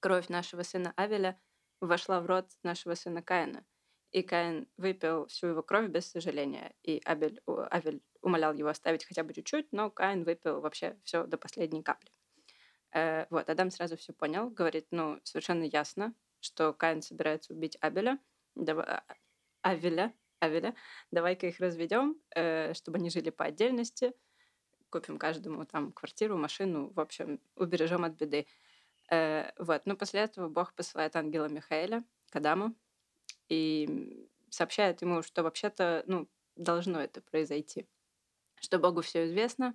кровь 0.00 0.28
нашего 0.28 0.62
сына 0.62 0.92
Авеля 0.96 1.40
вошла 1.80 2.20
в 2.20 2.26
рот 2.26 2.50
нашего 2.62 2.94
сына 2.94 3.22
Каина. 3.22 3.64
И 4.12 4.22
Каин 4.22 4.68
выпил 4.76 5.26
всю 5.26 5.48
его 5.48 5.62
кровь 5.62 5.88
без 5.88 6.10
сожаления. 6.10 6.74
И 6.82 7.00
Абель, 7.04 7.40
Авель 7.46 8.02
умолял 8.20 8.52
его 8.52 8.68
оставить 8.68 9.04
хотя 9.04 9.24
бы 9.24 9.32
чуть-чуть, 9.32 9.72
но 9.72 9.90
Каин 9.90 10.24
выпил 10.24 10.60
вообще 10.60 10.98
все 11.04 11.24
до 11.26 11.38
последней 11.38 11.82
капли. 11.82 12.10
Э, 12.94 13.26
вот, 13.30 13.48
Адам 13.48 13.70
сразу 13.70 13.96
все 13.96 14.12
понял, 14.12 14.50
говорит, 14.50 14.86
ну, 14.90 15.18
совершенно 15.24 15.64
ясно, 15.64 16.14
что 16.40 16.74
Каин 16.74 17.00
собирается 17.00 17.54
убить 17.54 17.78
Абеля, 17.80 18.18
давай, 18.54 18.84
а, 18.84 19.02
Авеля, 19.62 20.12
Авеля, 20.40 20.74
давай-ка 21.10 21.46
их 21.46 21.58
разведем, 21.60 22.20
э, 22.34 22.74
чтобы 22.74 22.98
они 22.98 23.08
жили 23.08 23.30
по 23.30 23.46
отдельности, 23.46 24.12
купим 24.90 25.18
каждому 25.18 25.64
там 25.64 25.92
квартиру, 25.92 26.36
машину, 26.36 26.92
в 26.92 27.00
общем, 27.00 27.40
убережем 27.56 28.04
от 28.04 28.12
беды. 28.12 28.46
Э, 29.10 29.50
вот, 29.58 29.86
но 29.86 29.96
после 29.96 30.20
этого 30.20 30.48
Бог 30.48 30.74
посылает 30.74 31.16
ангела 31.16 31.46
Михаэля 31.46 32.04
к 32.30 32.36
Адаму, 32.36 32.74
и 33.52 34.28
сообщает 34.48 35.02
ему, 35.02 35.22
что 35.22 35.42
вообще-то, 35.42 36.04
ну, 36.06 36.26
должно 36.56 37.00
это 37.00 37.20
произойти. 37.20 37.86
Что 38.60 38.78
Богу 38.78 39.02
все 39.02 39.26
известно, 39.26 39.74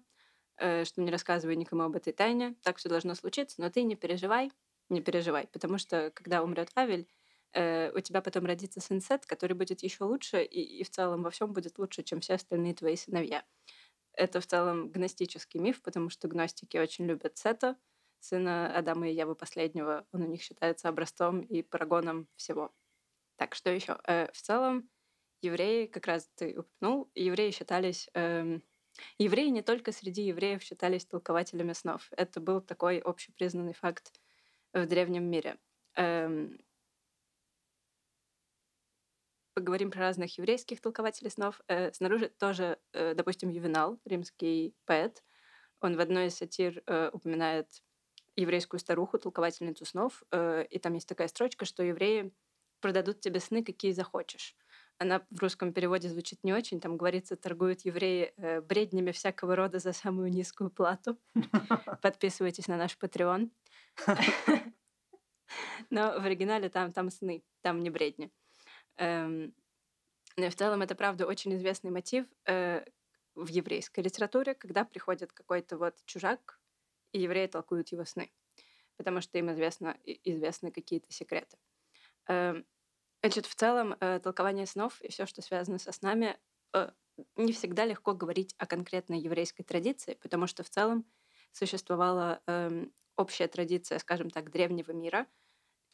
э, 0.57 0.83
что 0.85 1.01
не 1.01 1.11
рассказывай 1.11 1.55
никому 1.55 1.83
об 1.83 1.95
этой 1.95 2.13
тайне, 2.13 2.55
так 2.63 2.77
все 2.77 2.89
должно 2.89 3.13
случиться, 3.13 3.61
но 3.61 3.69
ты 3.69 3.83
не 3.83 3.95
переживай, 3.95 4.51
не 4.89 5.01
переживай, 5.01 5.47
потому 5.47 5.77
что 5.77 6.11
когда 6.11 6.43
умрет 6.43 6.71
Авель, 6.75 7.07
э, 7.53 7.91
у 7.95 7.99
тебя 7.99 8.21
потом 8.21 8.45
родится 8.45 8.79
сын 8.79 8.99
Сет, 8.99 9.25
который 9.27 9.53
будет 9.53 9.83
еще 9.83 10.05
лучше, 10.05 10.43
и, 10.43 10.79
и 10.79 10.83
в 10.83 10.89
целом 10.89 11.21
во 11.21 11.29
всем 11.29 11.53
будет 11.53 11.77
лучше, 11.77 12.01
чем 12.01 12.19
все 12.21 12.35
остальные 12.35 12.73
твои 12.73 12.95
сыновья. 12.95 13.45
Это 14.13 14.41
в 14.41 14.47
целом 14.47 14.89
гностический 14.89 15.59
миф, 15.59 15.83
потому 15.83 16.09
что 16.09 16.27
гностики 16.27 16.77
очень 16.77 17.05
любят 17.05 17.37
Сета, 17.37 17.77
сына 18.19 18.75
Адама 18.75 19.07
и 19.09 19.13
Евы 19.13 19.35
последнего. 19.35 20.07
Он 20.11 20.23
у 20.23 20.27
них 20.27 20.41
считается 20.41 20.89
образцом 20.89 21.41
и 21.41 21.61
парагоном 21.61 22.27
всего. 22.35 22.73
Так, 23.37 23.55
что 23.55 23.69
еще? 23.71 23.97
Э, 24.05 24.31
в 24.31 24.41
целом, 24.41 24.89
евреи, 25.41 25.85
как 25.85 26.07
раз 26.07 26.29
ты 26.35 26.59
упомянул, 26.59 27.09
евреи 27.15 27.51
считались... 27.51 28.09
Э, 28.13 28.59
евреи 29.19 29.49
не 29.49 29.61
только 29.61 29.91
среди 29.91 30.23
евреев 30.23 30.63
считались 30.63 31.05
толкователями 31.05 31.73
снов. 31.73 32.09
Это 32.17 32.41
был 32.41 32.61
такой 32.61 32.97
общепризнанный 32.99 33.73
факт 33.73 34.11
в 34.73 34.85
древнем 34.87 35.23
мире. 35.23 35.57
Э, 35.95 36.49
поговорим 39.53 39.91
про 39.91 40.01
разных 40.01 40.37
еврейских 40.37 40.81
толкователей 40.81 41.31
снов. 41.31 41.61
Э, 41.67 41.91
снаружи 41.93 42.29
тоже, 42.29 42.79
э, 42.93 43.13
допустим, 43.13 43.49
Ювенал, 43.49 43.99
римский 44.05 44.75
поэт, 44.85 45.23
он 45.79 45.95
в 45.95 45.99
одной 45.99 46.27
из 46.27 46.35
сатир 46.35 46.81
э, 46.87 47.09
упоминает 47.13 47.67
еврейскую 48.35 48.79
старуху, 48.79 49.17
толковательницу 49.17 49.85
снов, 49.85 50.23
э, 50.31 50.65
и 50.69 50.79
там 50.79 50.93
есть 50.93 51.07
такая 51.07 51.27
строчка, 51.27 51.65
что 51.65 51.83
евреи 51.83 52.31
продадут 52.79 53.21
тебе 53.21 53.39
сны, 53.39 53.63
какие 53.63 53.91
захочешь. 53.91 54.55
Она 54.99 55.25
в 55.29 55.39
русском 55.39 55.73
переводе 55.73 56.09
звучит 56.09 56.43
не 56.43 56.53
очень. 56.53 56.79
Там 56.79 56.97
говорится, 56.97 57.35
торгуют 57.35 57.81
евреи 57.81 58.33
э, 58.37 58.61
бреднями 58.61 59.11
всякого 59.11 59.55
рода 59.55 59.79
за 59.79 59.93
самую 59.93 60.31
низкую 60.31 60.71
плату. 60.71 61.17
Подписывайтесь 62.01 62.67
на 62.67 62.77
наш 62.77 62.97
Patreon. 62.97 63.51
Но 65.89 66.19
в 66.19 66.25
оригинале 66.25 66.69
там, 66.69 66.91
там 66.91 67.09
сны, 67.11 67.43
там 67.61 67.81
не 67.81 67.89
бредни. 67.89 68.31
Эм, 68.97 69.53
но 70.35 70.43
ну 70.43 70.49
в 70.49 70.55
целом 70.55 70.81
это, 70.81 70.95
правда, 70.95 71.25
очень 71.25 71.55
известный 71.55 71.91
мотив 71.91 72.25
э, 72.45 72.83
в 73.35 73.47
еврейской 73.47 74.01
литературе, 74.01 74.55
когда 74.55 74.85
приходит 74.85 75.31
какой-то 75.31 75.77
вот 75.77 75.95
чужак, 76.05 76.59
и 77.11 77.21
евреи 77.21 77.47
толкуют 77.47 77.89
его 77.89 78.05
сны, 78.05 78.31
потому 78.97 79.21
что 79.21 79.37
им 79.37 79.51
известно, 79.51 79.97
известны 80.03 80.71
какие-то 80.71 81.11
секреты. 81.11 81.57
Эм, 82.27 82.65
значит, 83.23 83.45
в 83.47 83.55
целом 83.55 83.95
э, 83.99 84.19
толкование 84.19 84.65
снов 84.67 85.01
и 85.01 85.09
все, 85.09 85.25
что 85.25 85.41
связано 85.41 85.79
со 85.79 85.91
снами, 85.91 86.37
э, 86.75 86.91
не 87.35 87.53
всегда 87.53 87.85
легко 87.85 88.13
говорить 88.13 88.55
о 88.59 88.67
конкретной 88.67 89.19
еврейской 89.19 89.63
традиции, 89.63 90.15
потому 90.21 90.47
что 90.47 90.63
в 90.63 90.69
целом 90.69 91.05
существовала 91.51 92.41
эм, 92.47 92.93
общая 93.17 93.47
традиция, 93.47 93.99
скажем 93.99 94.29
так, 94.31 94.51
древнего 94.51 94.91
мира, 94.91 95.27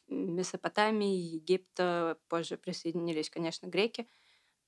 Месопотамии, 0.08 1.16
Египта, 1.18 2.18
позже 2.28 2.58
присоединились, 2.58 3.30
конечно, 3.30 3.66
греки. 3.66 4.08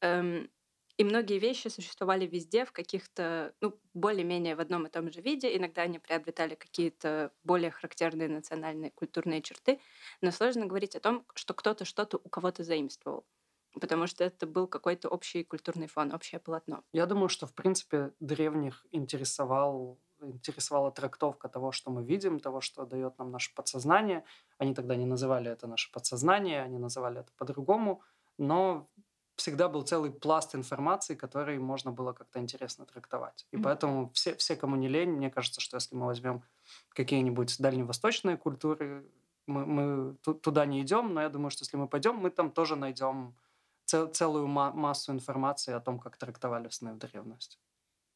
Эм, 0.03 0.51
и 0.97 1.05
многие 1.05 1.39
вещи 1.39 1.69
существовали 1.69 2.27
везде 2.27 2.65
в 2.65 2.73
каких-то, 2.73 3.53
ну, 3.61 3.79
более-менее 3.93 4.57
в 4.57 4.61
одном 4.61 4.87
и 4.87 4.91
том 4.91 5.11
же 5.13 5.21
виде. 5.21 5.55
Иногда 5.55 5.83
они 5.83 5.99
приобретали 5.99 6.55
какие-то 6.55 7.33
более 7.45 7.71
характерные 7.71 8.29
национальные 8.29 8.93
культурные 8.93 9.43
черты. 9.43 9.79
Но 10.23 10.31
сложно 10.31 10.67
говорить 10.67 10.97
о 10.97 11.01
том, 11.01 11.27
что 11.35 11.53
кто-то 11.53 11.85
что-то 11.85 12.19
у 12.23 12.29
кого-то 12.29 12.65
заимствовал. 12.65 13.27
Потому 13.79 14.07
что 14.07 14.25
это 14.25 14.47
был 14.47 14.67
какой-то 14.67 15.11
общий 15.11 15.45
культурный 15.45 15.87
фон, 15.87 16.15
общее 16.15 16.39
полотно. 16.41 16.83
Я 16.95 17.05
думаю, 17.05 17.29
что, 17.29 17.47
в 17.47 17.53
принципе, 17.53 18.13
древних 18.21 18.87
интересовал 18.91 19.99
интересовала 20.19 20.91
трактовка 20.91 21.47
того, 21.47 21.73
что 21.73 21.91
мы 21.91 22.03
видим, 22.03 22.41
того, 22.41 22.63
что 22.63 22.87
дает 22.87 23.19
нам 23.19 23.31
наше 23.31 23.55
подсознание. 23.55 24.25
Они 24.57 24.75
тогда 24.75 24.97
не 24.97 25.05
называли 25.05 25.51
это 25.51 25.67
наше 25.67 25.93
подсознание, 25.93 26.63
они 26.63 26.79
называли 26.79 27.21
это 27.21 27.33
по-другому, 27.37 28.01
но 28.39 28.89
всегда 29.37 29.69
был 29.69 29.83
целый 29.83 30.11
пласт 30.11 30.55
информации, 30.55 31.15
который 31.15 31.59
можно 31.59 31.93
было 31.93 32.13
как-то 32.13 32.41
интересно 32.41 32.87
трактовать. 32.87 33.47
И 33.51 33.57
mm-hmm. 33.57 33.63
поэтому 33.63 34.11
все, 34.13 34.35
все, 34.37 34.57
кому 34.57 34.77
не 34.77 34.89
лень, 34.89 35.11
мне 35.11 35.31
кажется, 35.31 35.61
что 35.61 35.77
если 35.77 35.95
мы 35.95 36.07
возьмем 36.07 36.43
какие-нибудь 36.91 37.57
дальневосточные 37.59 38.37
культуры, 38.37 39.07
мы, 39.47 39.67
мы 39.67 40.15
туда 40.17 40.67
не 40.67 40.83
идем, 40.83 41.15
но 41.15 41.23
я 41.23 41.29
думаю, 41.29 41.51
что 41.51 41.65
если 41.65 41.77
мы 41.77 41.87
пойдем, 41.87 42.17
мы 42.17 42.31
там 42.31 42.51
тоже 42.51 42.77
найдем 42.77 43.37
цел, 43.85 44.09
целую 44.09 44.47
ма- 44.47 44.73
массу 44.73 45.13
информации 45.13 45.73
о 45.73 45.81
том, 45.81 45.99
как 45.99 46.17
трактовали 46.17 46.69
сны 46.71 46.93
в 46.93 46.99
древности. 46.99 47.59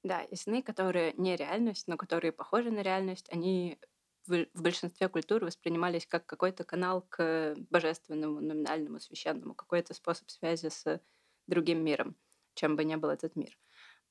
Да, 0.02 0.22
и 0.22 0.34
сны, 0.34 0.62
которые 0.62 1.12
не 1.18 1.36
реальность, 1.36 1.86
но 1.86 1.96
которые 1.96 2.32
похожи 2.32 2.70
на 2.70 2.80
реальность, 2.80 3.28
они 3.30 3.78
в, 4.30 4.62
большинстве 4.62 5.08
культур 5.08 5.44
воспринимались 5.44 6.06
как 6.06 6.26
какой-то 6.26 6.64
канал 6.64 7.02
к 7.08 7.56
божественному, 7.70 8.40
номинальному, 8.40 9.00
священному, 9.00 9.54
какой-то 9.54 9.94
способ 9.94 10.30
связи 10.30 10.68
с 10.68 11.00
другим 11.46 11.84
миром, 11.84 12.16
чем 12.54 12.76
бы 12.76 12.84
ни 12.84 12.94
был 12.96 13.10
этот 13.10 13.36
мир. 13.36 13.58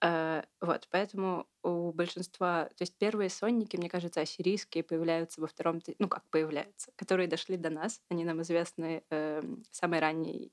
Uh, 0.02 0.48
вот, 0.62 0.88
поэтому 0.92 1.46
у 1.62 1.92
большинства, 1.92 2.66
то 2.70 2.84
есть 2.84 2.98
первые 2.98 3.30
сонники, 3.30 3.76
мне 3.76 3.90
кажется, 3.90 4.22
ассирийские 4.22 4.82
появляются 4.82 5.42
во 5.42 5.48
втором, 5.48 5.82
ну 5.98 6.08
как 6.08 6.24
появляются, 6.30 6.94
которые 6.96 7.28
дошли 7.28 7.58
до 7.58 7.70
нас, 7.70 8.02
они 8.08 8.24
нам 8.24 8.42
известны 8.42 9.04
uh, 9.10 9.66
самые 9.72 10.00
ранние, 10.00 10.52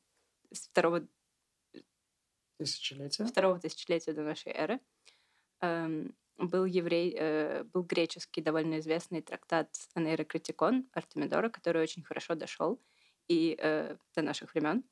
с 0.52 0.66
второго 0.66 1.06
тысячелетия, 2.58 3.24
второго 3.24 3.60
тысячелетия 3.60 4.12
до 4.12 4.22
нашей 4.22 4.50
эры. 4.50 4.80
Uh, 5.62 6.12
был 6.38 6.64
еврей, 6.64 7.14
э, 7.18 7.64
был 7.64 7.82
греческий 7.82 8.40
довольно 8.42 8.78
известный 8.78 9.22
трактат 9.22 9.70
Анейрокритикон 9.94 10.88
Артемидора, 10.92 11.48
который 11.48 11.82
очень 11.82 12.02
хорошо 12.02 12.34
дошел 12.34 12.80
и 13.28 13.56
э, 13.58 13.96
до 14.14 14.22
наших 14.22 14.54
времен. 14.54 14.84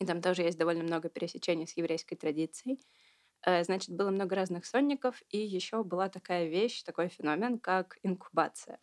И 0.00 0.06
там 0.06 0.20
тоже 0.20 0.42
есть 0.42 0.58
довольно 0.58 0.84
много 0.84 1.08
пересечений 1.08 1.66
с 1.66 1.76
еврейской 1.76 2.16
традицией. 2.16 2.80
Э, 3.46 3.64
значит, 3.64 3.90
было 3.90 4.10
много 4.10 4.34
разных 4.34 4.66
сонников, 4.66 5.22
и 5.30 5.38
еще 5.38 5.84
была 5.84 6.08
такая 6.08 6.48
вещь, 6.48 6.82
такой 6.82 7.08
феномен, 7.08 7.58
как 7.58 7.98
инкубация. 8.02 8.80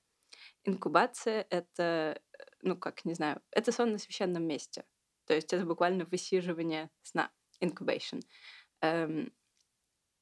Инкубация— 0.63 1.45
это, 1.49 2.21
ну, 2.61 2.77
как, 2.77 3.05
не 3.05 3.13
знаю, 3.13 3.41
это 3.51 3.71
сон 3.71 3.91
на 3.91 3.97
священном 3.97 4.43
месте. 4.43 4.85
То 5.25 5.33
есть 5.33 5.53
это 5.53 5.65
буквально 5.65 6.05
высиживание 6.05 6.89
сна, 7.01 7.31
incubation. 7.61 8.21
Эм, 8.81 9.33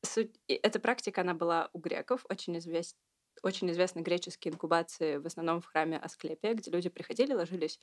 суть, 0.06 0.40
эта 0.48 0.80
практика, 0.80 1.22
она 1.22 1.34
была 1.34 1.70
у 1.74 1.80
греков, 1.80 2.26
очень, 2.30 2.58
извест, 2.58 2.98
очень 3.42 3.70
известны 3.72 4.02
греческие 4.02 4.54
инкубации, 4.54 5.18
в 5.18 5.26
основном 5.26 5.62
в 5.62 5.66
храме 5.66 5.98
Асклепия, 5.98 6.54
где 6.54 6.72
люди 6.72 6.90
приходили, 6.90 7.34
ложились 7.34 7.80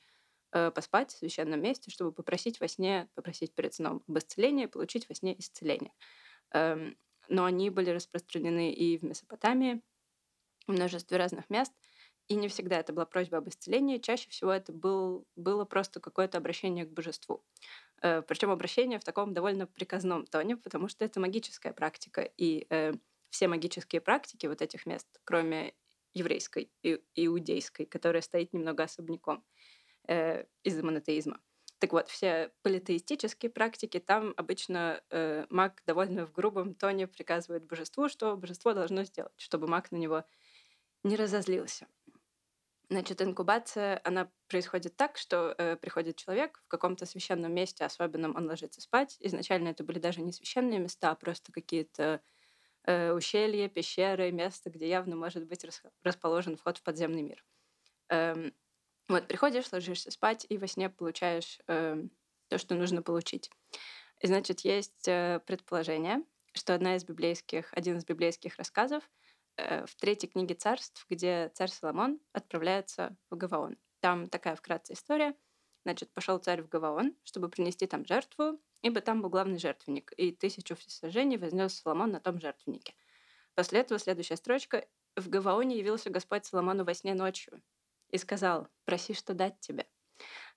э, 0.53 0.71
поспать 0.71 1.11
в 1.11 1.17
священном 1.17 1.61
месте, 1.61 1.91
чтобы 1.91 2.11
попросить 2.11 2.59
во 2.59 2.67
сне, 2.67 3.09
попросить 3.15 3.53
перед 3.53 3.73
сном 3.73 4.03
об 4.07 4.17
исцелении, 4.17 4.65
получить 4.65 5.07
во 5.09 5.15
сне 5.15 5.37
исцеление. 5.39 5.93
Эм, 6.53 6.97
но 7.29 7.45
они 7.45 7.69
были 7.69 7.89
распространены 7.91 8.73
и 8.73 8.97
в 8.97 9.03
Месопотамии, 9.03 9.81
в 10.67 10.71
множестве 10.71 11.17
разных 11.17 11.49
мест— 11.49 11.73
и 12.31 12.35
не 12.35 12.47
всегда 12.47 12.79
это 12.79 12.93
была 12.93 13.05
просьба 13.05 13.39
об 13.39 13.49
исцелении, 13.49 13.97
чаще 13.97 14.29
всего 14.29 14.53
это 14.53 14.71
был, 14.71 15.27
было 15.35 15.65
просто 15.65 15.99
какое-то 15.99 16.37
обращение 16.37 16.85
к 16.85 16.93
божеству. 16.93 17.43
Э, 18.01 18.21
причем 18.21 18.51
обращение 18.51 18.99
в 18.99 19.03
таком 19.03 19.33
довольно 19.33 19.67
приказном 19.67 20.25
тоне, 20.25 20.57
потому 20.57 20.87
что 20.87 21.05
это 21.05 21.19
магическая 21.19 21.73
практика. 21.73 22.21
И 22.37 22.65
э, 22.69 22.93
все 23.29 23.47
магические 23.47 24.01
практики 24.01 24.47
вот 24.47 24.61
этих 24.61 24.85
мест, 24.85 25.07
кроме 25.23 25.73
еврейской 26.13 26.69
и 26.83 27.01
иудейской, 27.15 27.85
которая 27.85 28.21
стоит 28.21 28.53
немного 28.53 28.83
особняком 28.83 29.43
э, 30.07 30.45
из-за 30.63 30.83
монотеизма. 30.83 31.39
Так 31.79 31.93
вот, 31.93 32.09
все 32.09 32.51
политеистические 32.61 33.49
практики, 33.49 33.99
там 33.99 34.33
обычно 34.37 35.01
э, 35.09 35.47
маг 35.49 35.81
довольно 35.87 36.27
в 36.27 36.31
грубом 36.31 36.75
тоне 36.75 37.07
приказывает 37.07 37.65
божеству, 37.65 38.07
что 38.07 38.37
божество 38.37 38.73
должно 38.73 39.03
сделать, 39.03 39.33
чтобы 39.37 39.67
маг 39.67 39.91
на 39.91 39.97
него 39.97 40.23
не 41.03 41.15
разозлился. 41.15 41.87
Значит, 42.91 43.21
инкубация, 43.21 44.01
она 44.03 44.29
происходит 44.49 44.97
так, 44.97 45.17
что 45.17 45.55
э, 45.57 45.77
приходит 45.77 46.17
человек 46.17 46.59
в 46.65 46.67
каком-то 46.67 47.05
священном 47.05 47.53
месте, 47.53 47.85
особенном 47.85 48.35
он 48.35 48.47
ложится 48.47 48.81
спать. 48.81 49.15
Изначально 49.21 49.69
это 49.69 49.85
были 49.85 49.97
даже 49.99 50.21
не 50.21 50.33
священные 50.33 50.77
места, 50.79 51.11
а 51.11 51.15
просто 51.15 51.53
какие-то 51.53 52.21
э, 52.85 53.13
ущелья, 53.13 53.69
пещеры, 53.69 54.31
место, 54.31 54.69
где 54.71 54.89
явно 54.89 55.15
может 55.15 55.47
быть 55.47 55.63
рас- 55.65 55.83
расположен 56.03 56.57
вход 56.57 56.79
в 56.79 56.83
подземный 56.83 57.23
мир. 57.23 57.45
Эм, 58.09 58.53
вот, 59.09 59.27
приходишь, 59.27 59.71
ложишься 59.71 60.11
спать, 60.11 60.45
и 60.49 60.57
во 60.57 60.67
сне 60.67 60.89
получаешь 60.89 61.59
э, 61.67 62.03
то, 62.49 62.57
что 62.59 62.75
нужно 62.75 63.03
получить. 63.03 63.51
И, 64.21 64.27
значит, 64.27 64.61
есть 64.61 65.07
э, 65.07 65.41
предположение, 65.45 66.23
что 66.53 66.75
одна 66.75 66.95
из 66.97 67.05
библейских, 67.05 67.73
один 67.73 67.97
из 67.97 68.05
библейских 68.05 68.57
рассказов— 68.57 69.09
в 69.87 69.95
третьей 69.95 70.29
книге 70.29 70.55
царств, 70.55 71.05
где 71.09 71.51
царь 71.53 71.69
Соломон 71.69 72.19
отправляется 72.33 73.15
в 73.29 73.37
Гаваон. 73.37 73.77
Там 73.99 74.27
такая 74.27 74.55
вкратце 74.55 74.93
история. 74.93 75.35
Значит, 75.83 76.11
пошел 76.13 76.37
царь 76.37 76.61
в 76.61 76.69
Гаваон, 76.69 77.15
чтобы 77.23 77.49
принести 77.49 77.87
там 77.87 78.05
жертву, 78.05 78.59
ибо 78.81 79.01
там 79.01 79.21
был 79.21 79.29
главный 79.29 79.57
жертвенник, 79.57 80.13
и 80.17 80.31
тысячу 80.31 80.75
всесожжений 80.75 81.37
вознес 81.37 81.73
Соломон 81.73 82.11
на 82.11 82.19
том 82.19 82.39
жертвеннике. 82.39 82.93
После 83.55 83.79
этого 83.79 83.99
следующая 83.99 84.37
строчка. 84.37 84.87
«В 85.17 85.27
Гаваоне 85.27 85.77
явился 85.77 86.09
Господь 86.09 86.45
Соломону 86.45 86.85
во 86.85 86.93
сне 86.93 87.13
ночью 87.13 87.61
и 88.09 88.17
сказал, 88.17 88.69
проси, 88.85 89.13
что 89.13 89.33
дать 89.33 89.59
тебе». 89.59 89.87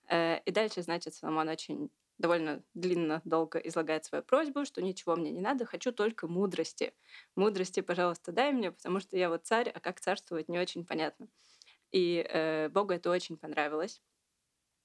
Э, 0.07 0.39
и 0.39 0.51
дальше, 0.51 0.81
значит, 0.81 1.13
Соломон 1.13 1.49
очень 1.49 1.91
довольно 2.17 2.63
длинно, 2.73 3.21
долго 3.25 3.59
излагает 3.59 4.05
свою 4.05 4.23
просьбу, 4.23 4.65
что 4.65 4.81
ничего 4.81 5.15
мне 5.15 5.31
не 5.31 5.41
надо, 5.41 5.65
хочу 5.65 5.91
только 5.91 6.27
мудрости. 6.27 6.93
Мудрости, 7.35 7.81
пожалуйста, 7.81 8.31
дай 8.31 8.51
мне, 8.51 8.71
потому 8.71 8.99
что 8.99 9.17
я 9.17 9.29
вот 9.29 9.45
царь, 9.45 9.69
а 9.69 9.79
как 9.79 9.99
царствовать 9.99 10.49
не 10.49 10.59
очень 10.59 10.85
понятно. 10.85 11.27
И 11.91 12.25
э, 12.27 12.69
Богу 12.69 12.93
это 12.93 13.09
очень 13.09 13.37
понравилось. 13.37 14.01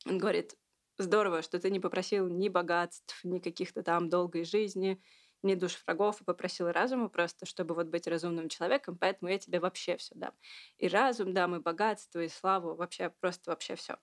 Он 0.06 0.18
говорит, 0.18 0.56
здорово, 0.99 1.42
что 1.42 1.58
ты 1.58 1.70
не 1.70 1.80
попросил 1.80 2.28
ни 2.28 2.49
богатств, 2.49 3.20
ни 3.25 3.38
каких-то 3.38 3.82
там 3.82 4.08
долгой 4.08 4.44
жизни, 4.44 5.02
ни 5.42 5.54
душ 5.54 5.82
врагов, 5.84 6.20
и 6.20 6.25
попросил 6.25 6.70
разума 6.70 7.08
просто, 7.08 7.46
чтобы 7.46 7.75
вот 7.75 7.87
быть 7.88 8.06
разумным 8.06 8.49
человеком, 8.49 8.96
поэтому 8.99 9.30
я 9.30 9.38
тебе 9.38 9.60
вообще 9.60 9.96
все 9.96 10.14
дам. 10.14 10.34
И 10.78 10.88
разум 10.88 11.32
дам, 11.32 11.56
и 11.56 11.60
богатство, 11.60 12.20
и 12.20 12.28
славу, 12.28 12.75
вообще 12.75 13.10
просто 13.20 13.50
вообще 13.50 13.75
все. 13.75 13.96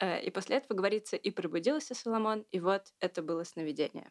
Э, 0.00 0.20
и 0.20 0.30
после 0.30 0.56
этого 0.56 0.76
говорится, 0.76 1.16
и 1.16 1.30
пробудился 1.30 1.94
Соломон, 1.94 2.44
и 2.50 2.60
вот 2.60 2.92
это 3.00 3.22
было 3.22 3.44
сновидение. 3.44 4.10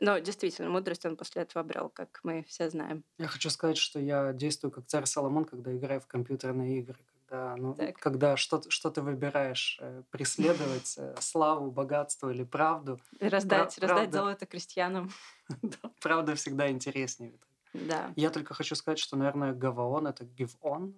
Но 0.00 0.18
действительно, 0.18 0.70
мудрость 0.70 1.04
он 1.04 1.16
после 1.16 1.42
этого 1.42 1.60
обрел, 1.60 1.90
как 1.90 2.20
мы 2.22 2.42
все 2.48 2.70
знаем. 2.70 3.04
Я 3.18 3.26
хочу 3.26 3.50
сказать, 3.50 3.76
что 3.76 4.00
я 4.00 4.32
действую 4.32 4.70
как 4.70 4.86
царь 4.86 5.04
Соломон, 5.04 5.44
когда 5.44 5.76
играю 5.76 6.00
в 6.00 6.06
компьютерные 6.06 6.78
игры. 6.78 6.98
Когда, 7.26 7.56
ну, 7.56 7.76
когда 8.00 8.36
что, 8.36 8.62
что 8.70 8.90
ты 8.90 9.02
выбираешь, 9.02 9.78
э, 9.80 10.02
преследовать 10.10 10.94
э, 10.96 11.14
славу, 11.20 11.70
богатство 11.70 12.30
или 12.30 12.42
правду. 12.44 12.98
Раздать, 13.20 13.76
Пра- 13.76 13.88
раздать 13.88 14.10
правда, 14.10 14.18
золото 14.18 14.46
крестьянам. 14.46 15.12
правда 16.00 16.34
всегда 16.34 16.70
интереснее. 16.70 17.38
Да. 17.72 18.12
Я 18.16 18.30
только 18.30 18.54
хочу 18.54 18.74
сказать, 18.74 18.98
что, 18.98 19.16
наверное, 19.16 19.52
Гаваон— 19.52 20.06
это 20.08 20.24
Гивон, 20.24 20.94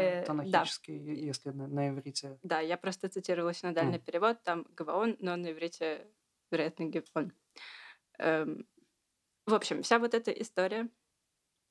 Э, 0.00 0.24
Танахический, 0.24 0.98
да. 0.98 1.12
если 1.12 1.50
на, 1.50 1.66
на 1.66 1.88
иврите. 1.88 2.38
Да, 2.42 2.60
я 2.60 2.76
просто 2.76 3.08
цитировала 3.08 3.52
синодальный 3.52 3.98
mm. 3.98 4.04
перевод, 4.04 4.42
там 4.42 4.66
Гаваон, 4.76 5.16
но 5.20 5.36
на 5.36 5.52
иврите, 5.52 6.06
вероятно, 6.50 6.84
Гивон. 6.84 7.32
Эм, 8.18 8.66
в 9.46 9.54
общем, 9.54 9.82
вся 9.82 9.98
вот 9.98 10.14
эта 10.14 10.30
история, 10.30 10.88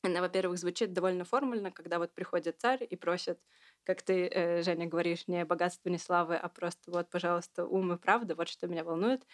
она, 0.01 0.21
во-первых, 0.21 0.57
звучит 0.57 0.93
довольно 0.93 1.25
формально, 1.25 1.71
когда 1.71 1.99
вот 1.99 2.13
приходит 2.13 2.59
царь 2.59 2.85
и 2.89 2.95
просит, 2.95 3.39
как 3.83 4.01
ты, 4.01 4.27
э, 4.27 4.61
Женя, 4.63 4.87
говоришь, 4.87 5.27
не 5.27 5.43
богатство, 5.45 5.89
не 5.89 5.97
славы, 5.97 6.35
а 6.35 6.47
просто 6.49 6.91
вот, 6.91 7.09
пожалуйста, 7.09 7.65
ум 7.65 7.93
и 7.93 7.97
правда, 7.97 8.35
вот 8.35 8.47
что 8.47 8.67
меня 8.67 8.83
волнует, 8.83 9.25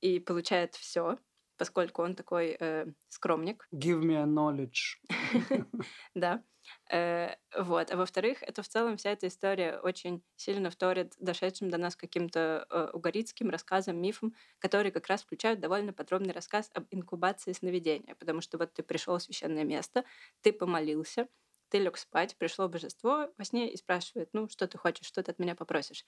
и 0.00 0.20
получает 0.20 0.74
все, 0.74 1.18
поскольку 1.60 2.02
он 2.02 2.14
такой 2.16 2.56
э, 2.58 2.86
скромник. 3.10 3.68
Give 3.72 4.00
me 4.02 4.14
a 4.16 4.24
knowledge. 4.26 4.96
Да. 6.14 6.44
Э, 6.90 7.34
вот. 7.56 7.90
А 7.90 7.96
во-вторых, 7.96 8.42
это 8.42 8.62
в 8.62 8.68
целом 8.68 8.96
вся 8.96 9.10
эта 9.10 9.26
история 9.28 9.78
очень 9.80 10.22
сильно 10.36 10.70
вторит 10.70 11.14
дошедшим 11.18 11.70
до 11.70 11.78
нас 11.78 11.96
каким-то 11.96 12.66
э, 12.70 12.90
угорицким 12.92 13.50
рассказам, 13.50 14.00
мифам, 14.00 14.34
которые 14.58 14.92
как 14.92 15.06
раз 15.08 15.22
включают 15.22 15.60
довольно 15.60 15.92
подробный 15.92 16.32
рассказ 16.32 16.70
об 16.74 16.86
инкубации 16.90 17.52
сновидения. 17.52 18.14
Потому 18.14 18.40
что 18.40 18.58
вот 18.58 18.72
ты 18.74 18.82
пришел 18.82 19.18
в 19.18 19.22
священное 19.22 19.64
место, 19.64 20.04
ты 20.42 20.52
помолился, 20.52 21.28
ты 21.68 21.78
лег 21.78 21.96
спать, 21.96 22.36
пришло 22.36 22.68
божество 22.68 23.30
во 23.38 23.44
сне 23.44 23.72
и 23.72 23.76
спрашивает, 23.76 24.30
ну, 24.32 24.48
что 24.48 24.66
ты 24.66 24.78
хочешь, 24.78 25.06
что 25.06 25.22
ты 25.22 25.30
от 25.32 25.38
меня 25.38 25.54
попросишь. 25.54 26.04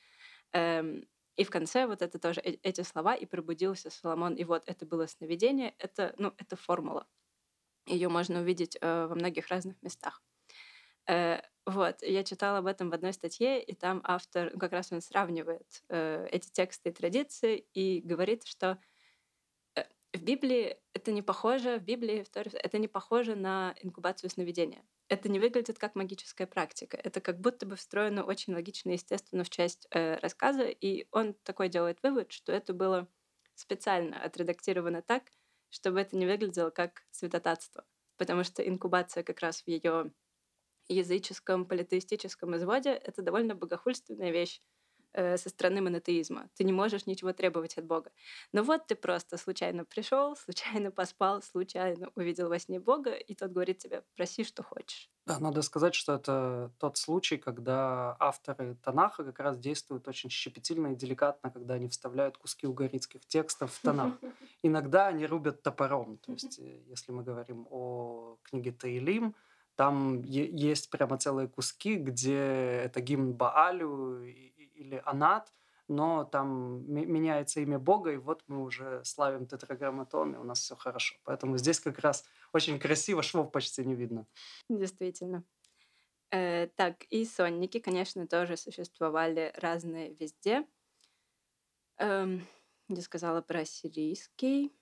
Эм, 0.52 1.06
и 1.37 1.45
в 1.45 1.51
конце 1.51 1.87
вот 1.87 2.03
это 2.03 2.19
тоже 2.19 2.41
э, 2.41 2.59
эти 2.62 2.83
слова 2.83 3.15
«и 3.15 3.27
пробудился 3.27 3.91
Соломон», 3.91 4.35
и 4.35 4.45
вот 4.45 4.65
это 4.67 4.87
было 4.87 5.07
сновидение, 5.07 5.75
это, 5.79 6.15
ну, 6.19 6.33
это 6.39 6.57
формула. 6.57 7.07
Ее 7.87 8.09
можно 8.09 8.41
увидеть 8.41 8.77
э, 8.81 9.07
во 9.07 9.15
многих 9.15 9.49
разных 9.49 9.81
местах. 9.83 10.23
Э, 11.09 11.41
вот, 11.67 12.03
я 12.03 12.25
читала 12.25 12.59
об 12.59 12.67
этом 12.67 12.91
в 12.91 12.95
одной 12.95 13.12
статье, 13.12 13.62
и 13.62 13.75
там 13.75 14.01
автор, 14.05 14.51
ну, 14.55 14.59
как 14.61 14.73
раз 14.73 14.93
он 14.93 15.01
сравнивает 15.01 15.83
э, 15.89 16.26
эти 16.30 16.50
тексты 16.50 16.91
и 16.91 16.93
традиции 16.93 17.67
и 17.75 18.00
говорит, 18.00 18.45
что 18.47 18.78
э, 19.76 19.85
в 20.13 20.23
Библии 20.23 20.78
это 20.95 21.13
не 21.13 21.23
похоже, 21.23 21.78
в 21.78 21.85
Библии 21.85 22.25
это 22.35 22.78
не 22.78 22.89
похоже 22.89 23.37
на 23.37 23.75
инкубацию 23.83 24.30
сновидения. 24.30 24.85
Это 25.13 25.29
не 25.29 25.39
выглядит 25.39 25.79
как 25.79 25.95
магическая 25.95 26.47
практика. 26.47 26.97
Это 26.97 27.21
как 27.21 27.39
будто 27.39 27.67
бы 27.67 27.77
встроено 27.77 28.25
очень 28.25 28.55
логично 28.55 28.89
и 28.89 28.93
естественно 28.95 29.45
в 29.45 29.51
часть 29.51 29.87
э, 29.91 30.17
рассказа, 30.21 30.63
и 30.63 31.07
он 31.11 31.35
такой 31.35 31.69
делает 31.69 32.03
вывод, 32.03 32.33
что 32.33 32.51
это 32.51 32.73
было 32.73 33.07
специально 33.55 34.19
отредактировано 34.25 35.03
так, 35.03 35.25
чтобы 35.69 36.01
это 36.01 36.17
не 36.17 36.25
выглядело 36.25 36.71
как 36.71 37.03
святотатство. 37.11 37.85
Потому 38.17 38.43
что 38.43 38.67
инкубация 38.67 39.23
как 39.23 39.41
раз 39.41 39.61
в 39.61 39.69
ее 39.69 40.15
языческом, 40.89 41.67
политеистическом 41.67 42.57
изводе— 42.57 42.93
это 43.05 43.21
довольно 43.21 43.55
богохульственная 43.55 44.31
вещь 44.31 44.63
э, 45.13 45.37
со 45.37 45.49
стороны 45.49 45.81
монотеизма. 45.81 46.49
Ты 46.55 46.65
не 46.65 46.73
можешь 46.73 47.07
ничего 47.07 47.33
требовать 47.33 47.79
от 47.79 47.85
Бога. 47.85 48.11
Но 48.53 48.63
вот 48.63 48.87
ты 48.87 48.95
просто 48.95 49.37
случайно 49.37 49.85
пришел, 49.85 50.37
случайно 50.37 50.91
поспал, 50.91 51.43
случайно 51.43 52.11
увидел 52.15 52.49
во 52.49 52.59
сне 52.59 52.81
Бога, 52.81 53.13
и 53.13 53.35
тот 53.35 53.53
говорит 53.53 53.79
тебе, 53.79 54.03
проси, 54.17 54.45
что 54.45 54.63
хочешь. 54.63 55.11
Да, 55.27 55.39
надо 55.39 55.63
сказать, 55.63 55.95
что 55.95 56.15
это 56.15 56.73
тот 56.79 56.97
случай, 56.97 57.37
когда 57.37 58.17
авторы 58.19 58.75
Танаха 58.83 59.25
как 59.25 59.39
раз 59.39 59.59
действуют 59.59 60.09
очень 60.09 60.31
щепетильно 60.31 60.89
и 60.89 60.97
деликатно, 60.97 61.51
когда 61.51 61.75
они 61.75 61.89
вставляют 61.89 62.37
куски 62.39 62.67
угорицких 62.67 63.25
текстов 63.27 63.73
в 63.73 63.83
Танах. 63.83 64.15
Иногда 64.63 65.07
они 65.07 65.27
рубят 65.27 65.63
топором. 65.63 66.19
То 66.19 66.33
есть, 66.33 66.59
э, 66.59 66.81
если 66.89 67.13
мы 67.13 67.23
говорим 67.23 67.69
о 67.71 68.37
книге 68.43 68.73
Таилим, 68.73 69.37
там 69.77 70.23
есть 70.23 70.91
прямо 70.91 71.17
целые 71.19 71.49
куски, 71.49 71.97
где 71.97 72.37
это 72.85 73.01
гимн 73.01 73.33
Баалю 73.33 74.23
или 74.82 75.02
Анат, 75.04 75.52
но 75.88 76.25
там 76.25 76.84
меняется 76.90 77.60
имя 77.60 77.78
Бога, 77.78 78.12
и 78.12 78.16
вот 78.16 78.45
мы 78.47 78.62
уже 78.62 79.02
славим 79.04 79.47
тетраграмматон, 79.47 80.34
и 80.34 80.38
у 80.38 80.45
нас 80.45 80.60
все 80.60 80.76
хорошо. 80.76 81.16
Поэтому 81.25 81.58
здесь 81.58 81.80
как 81.80 81.99
раз 81.99 82.25
очень 82.52 82.78
красиво, 82.78 83.23
швов 83.23 83.50
почти 83.50 83.84
не 83.84 83.95
видно. 83.95 84.26
Действительно. 84.68 85.45
Э, 86.30 86.68
так, 86.76 87.04
и 87.10 87.25
сонники, 87.25 87.78
конечно, 87.78 88.26
тоже 88.26 88.56
существовали 88.56 89.52
разные 89.56 90.14
везде. 90.14 90.66
Эм, 91.99 92.47
я 92.88 93.02
сказала 93.02 93.42
про 93.42 93.64
сирийский. 93.64 94.73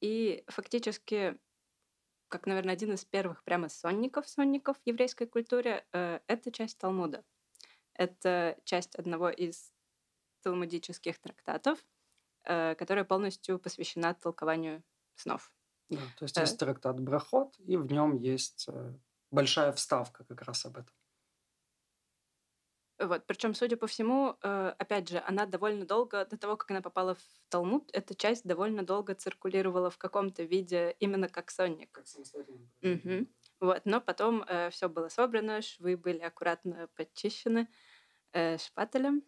И 0.00 0.44
фактически 0.46 1.38
как, 2.28 2.46
наверное, 2.46 2.74
один 2.74 2.92
из 2.92 3.04
первых 3.04 3.42
прямо 3.42 3.68
сонников, 3.68 4.28
сонников 4.28 4.76
в 4.78 4.86
еврейской 4.86 5.26
культуре, 5.26 5.86
э, 5.92 6.20
это 6.26 6.52
часть 6.52 6.78
Талмуда. 6.78 7.24
Это 7.98 8.56
часть 8.64 8.94
одного 8.94 9.28
из 9.28 9.72
талмудических 10.42 11.18
трактатов, 11.18 11.78
э, 12.44 12.74
которая 12.76 13.04
полностью 13.04 13.58
посвящена 13.58 14.14
толкованию 14.14 14.82
снов. 15.16 15.52
Да, 15.90 16.00
то 16.16 16.24
есть 16.24 16.36
есть 16.36 16.58
трактат 16.58 17.00
Брахот, 17.00 17.54
и 17.58 17.76
в 17.76 17.90
нем 17.90 18.16
есть 18.16 18.66
э, 18.68 18.94
большая 19.30 19.72
вставка 19.72 20.24
как 20.24 20.42
раз 20.42 20.64
об 20.64 20.78
этом. 20.78 20.94
Вот. 22.98 23.26
Причем, 23.26 23.54
судя 23.54 23.76
по 23.76 23.86
всему, 23.86 24.36
э, 24.42 24.74
опять 24.76 25.08
же, 25.08 25.22
она 25.24 25.46
довольно 25.46 25.86
долго, 25.86 26.24
до 26.24 26.36
того, 26.36 26.56
как 26.56 26.70
она 26.72 26.82
попала 26.82 27.14
в 27.14 27.22
Талмуд, 27.48 27.88
эта 27.92 28.14
часть 28.16 28.44
довольно 28.44 28.82
долго 28.82 29.14
циркулировала 29.14 29.88
в 29.88 29.98
каком-то 29.98 30.42
виде 30.42 30.96
именно 30.98 31.28
как 31.28 31.50
сонник. 31.50 31.92
Как 31.92 32.08
самостоятельно. 32.08 32.68
Угу. 32.82 33.26
Вот. 33.60 33.82
Но 33.84 34.00
потом 34.00 34.42
э, 34.42 34.70
все 34.70 34.88
было 34.88 35.08
собрано, 35.08 35.62
швы 35.62 35.96
были 35.96 36.18
аккуратно 36.18 36.88
подчищены 36.96 37.68
э, 38.32 38.58
шпателем. 38.58 39.22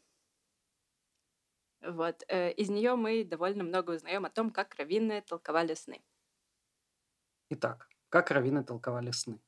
Вот. 1.82 2.24
Э, 2.28 2.52
из 2.52 2.68
нее 2.68 2.94
мы 2.96 3.24
довольно 3.24 3.64
много 3.64 3.92
узнаем 3.92 4.24
о 4.24 4.30
том, 4.30 4.50
как 4.50 4.74
раввины 4.74 5.22
толковали 5.22 5.74
сны. 5.74 6.02
Итак, 7.50 7.88
как 8.08 8.30
раввины 8.30 8.62
толковали 8.64 9.10
сны? 9.10 9.40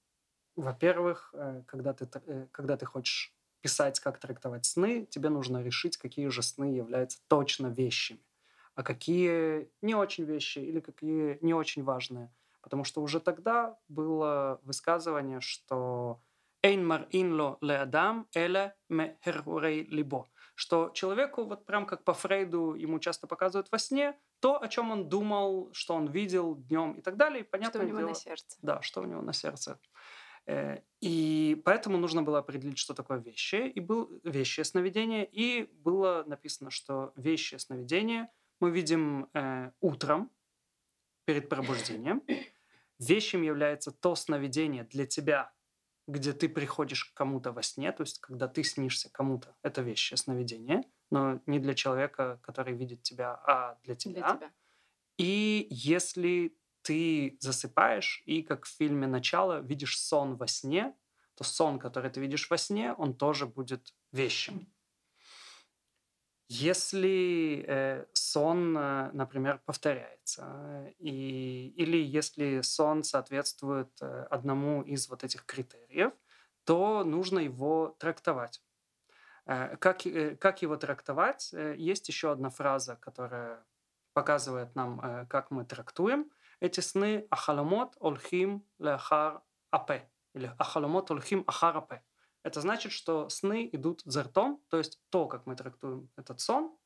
Во-первых, 0.57 1.31
э, 1.35 1.63
когда 1.67 1.93
ты, 1.93 2.07
когда 2.51 2.77
ты 2.77 2.87
хочешь 2.87 3.35
писать, 3.61 4.01
как 4.01 4.19
трактовать 4.19 4.67
сны, 4.67 5.07
тебе 5.07 5.29
нужно 5.29 5.63
решить, 5.63 5.97
какие 5.97 6.29
же 6.29 6.43
сны 6.43 6.65
являются 6.75 7.21
точно 7.29 7.69
вещами, 7.69 8.21
а 8.75 8.83
какие 8.83 9.71
не 9.83 9.95
очень 9.95 10.25
вещи 10.25 10.59
или 10.59 10.81
какие 10.81 11.39
не 11.43 11.55
очень 11.55 11.85
важные. 11.85 12.33
Потому 12.61 12.85
что 12.85 13.03
уже 13.03 13.21
тогда 13.21 13.79
было 13.89 14.61
высказывание, 14.63 15.41
что 15.41 16.21
«Эйн 16.63 17.07
инло 17.11 17.59
ле 17.61 17.79
адам 17.79 18.29
эле 18.35 18.75
ме 18.89 19.19
либо», 19.25 20.29
что 20.55 20.91
человеку, 20.95 21.45
вот 21.45 21.67
прям 21.67 21.87
как 21.87 22.05
по 22.05 22.15
Фрейду, 22.15 22.75
ему 22.75 22.99
часто 22.99 23.27
показывают 23.27 23.71
во 23.73 23.79
сне 23.79 24.19
то, 24.41 24.63
о 24.63 24.69
чем 24.69 24.91
он 24.91 25.09
думал, 25.09 25.71
что 25.73 25.95
он 25.95 26.07
видел 26.11 26.55
днем 26.55 26.93
и 26.93 27.01
так 27.01 27.17
далее. 27.17 27.41
И, 27.41 27.43
понятно, 27.43 27.81
что 27.81 27.87
у 27.87 27.89
него 27.89 27.99
дело, 27.99 28.09
на 28.09 28.15
сердце. 28.15 28.59
Да, 28.63 28.83
что 28.83 29.01
у 29.01 29.05
него 29.05 29.23
на 29.23 29.33
сердце. 29.33 29.79
Э, 30.47 30.81
и 31.01 31.61
поэтому 31.65 31.99
нужно 31.99 32.23
было 32.23 32.39
определить, 32.39 32.79
что 32.79 32.95
такое 32.95 33.19
вещи, 33.19 33.69
и 33.69 33.81
был 33.81 34.11
вещи 34.25 34.61
сновидение, 34.63 35.25
и 35.25 35.71
было 35.73 36.25
написано, 36.27 36.71
что 36.71 37.13
вещи 37.17 37.57
сновидения 37.57 38.31
мы 38.61 38.71
видим 38.71 39.29
э, 39.35 39.71
утром 39.81 40.31
перед 41.25 41.49
пробуждением. 41.49 42.23
Вещим 42.99 43.43
является 43.43 43.91
то 43.91 44.15
сновидение 44.15 44.85
для 44.85 45.07
тебя, 45.07 45.53
где 46.07 46.33
ты 46.33 46.49
приходишь 46.49 47.05
к 47.05 47.15
кому-то 47.15 47.53
во 47.53 47.63
сне, 47.63 47.93
то 47.93 48.03
есть 48.03 48.19
когда 48.19 48.49
ты 48.49 48.65
снишься 48.65 49.11
кому-то, 49.11 49.55
это 49.63 49.83
вещи 49.83 50.15
сновидение, 50.15 50.83
но 51.11 51.41
не 51.47 51.59
для 51.59 51.75
человека, 51.75 52.41
который 52.43 52.75
видит 52.75 53.03
тебя, 53.03 53.41
а 53.47 53.79
для 53.85 53.95
тебя. 53.95 54.21
Для 54.21 54.37
тебя. 54.37 54.53
И 55.19 55.67
если 55.71 56.57
ты 56.83 57.37
засыпаешь 57.41 58.23
и, 58.27 58.43
как 58.43 58.65
в 58.65 58.77
фильме 58.77 59.07
«Начало», 59.07 59.61
видишь 59.61 60.01
сон 60.01 60.37
во 60.37 60.47
сне, 60.47 60.95
то 61.35 61.45
сон, 61.45 61.79
который 61.79 62.11
ты 62.11 62.21
видишь 62.21 62.51
во 62.51 62.59
сне, 62.59 62.93
он 62.93 63.15
тоже 63.15 63.47
будет 63.47 63.95
вещим. 64.11 64.73
Если 66.55 67.65
э, 67.67 68.05
сон, 68.13 68.77
э, 68.77 69.11
например, 69.15 69.63
повторяется, 69.65 70.43
э, 70.45 70.91
и, 70.99 71.69
или 71.79 71.97
если 71.97 72.61
сон 72.61 73.05
соответствует 73.05 73.91
э, 74.03 74.27
одному 74.31 74.83
из 74.83 75.09
вот 75.09 75.25
этих 75.25 75.47
критериев, 75.47 76.13
то 76.65 77.05
нужно 77.05 77.39
его 77.39 77.97
трактовать. 77.99 78.63
Как, 79.45 80.03
как 80.39 80.63
его 80.63 80.77
трактовать? 80.77 81.53
Есть 81.77 82.09
еще 82.09 82.31
одна 82.31 82.51
фраза, 82.51 82.97
которая 82.97 83.65
показывает 84.13 84.77
нам, 84.77 85.27
как 85.29 85.51
мы 85.51 85.65
трактуем 85.65 86.31
эти 86.61 86.79
сны. 86.81 87.27
Ахаламот 87.31 87.97
олхим 87.99 88.65
лехар 88.79 89.43
апе 89.71 90.09
или 90.35 90.55
ахаломот 90.59 91.11
улхим 91.11 91.43
ахарапе. 91.47 92.03
Это 92.43 92.61
значит, 92.61 92.93
что 92.93 93.29
сны 93.29 93.69
идут 93.73 94.03
за 94.05 94.25
ртом, 94.25 94.63
то 94.69 94.79
есть 94.79 95.01
то, 95.11 95.27
как 95.27 95.47
мы 95.47 95.55
трактуем 95.55 96.11
этот 96.17 96.41
сон, 96.41 96.77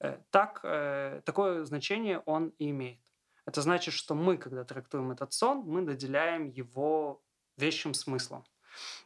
э, 0.00 0.18
так, 0.30 0.60
э, 0.62 1.22
такое 1.24 1.64
значение 1.64 2.20
он 2.26 2.48
и 2.58 2.70
имеет. 2.70 3.00
Это 3.46 3.62
значит, 3.62 3.94
что 3.94 4.14
мы, 4.14 4.36
когда 4.36 4.64
трактуем 4.64 5.10
этот 5.10 5.32
сон, 5.32 5.58
мы 5.66 5.80
наделяем 5.80 6.48
его 6.48 7.22
вещим 7.56 7.94
смыслом. 7.94 8.44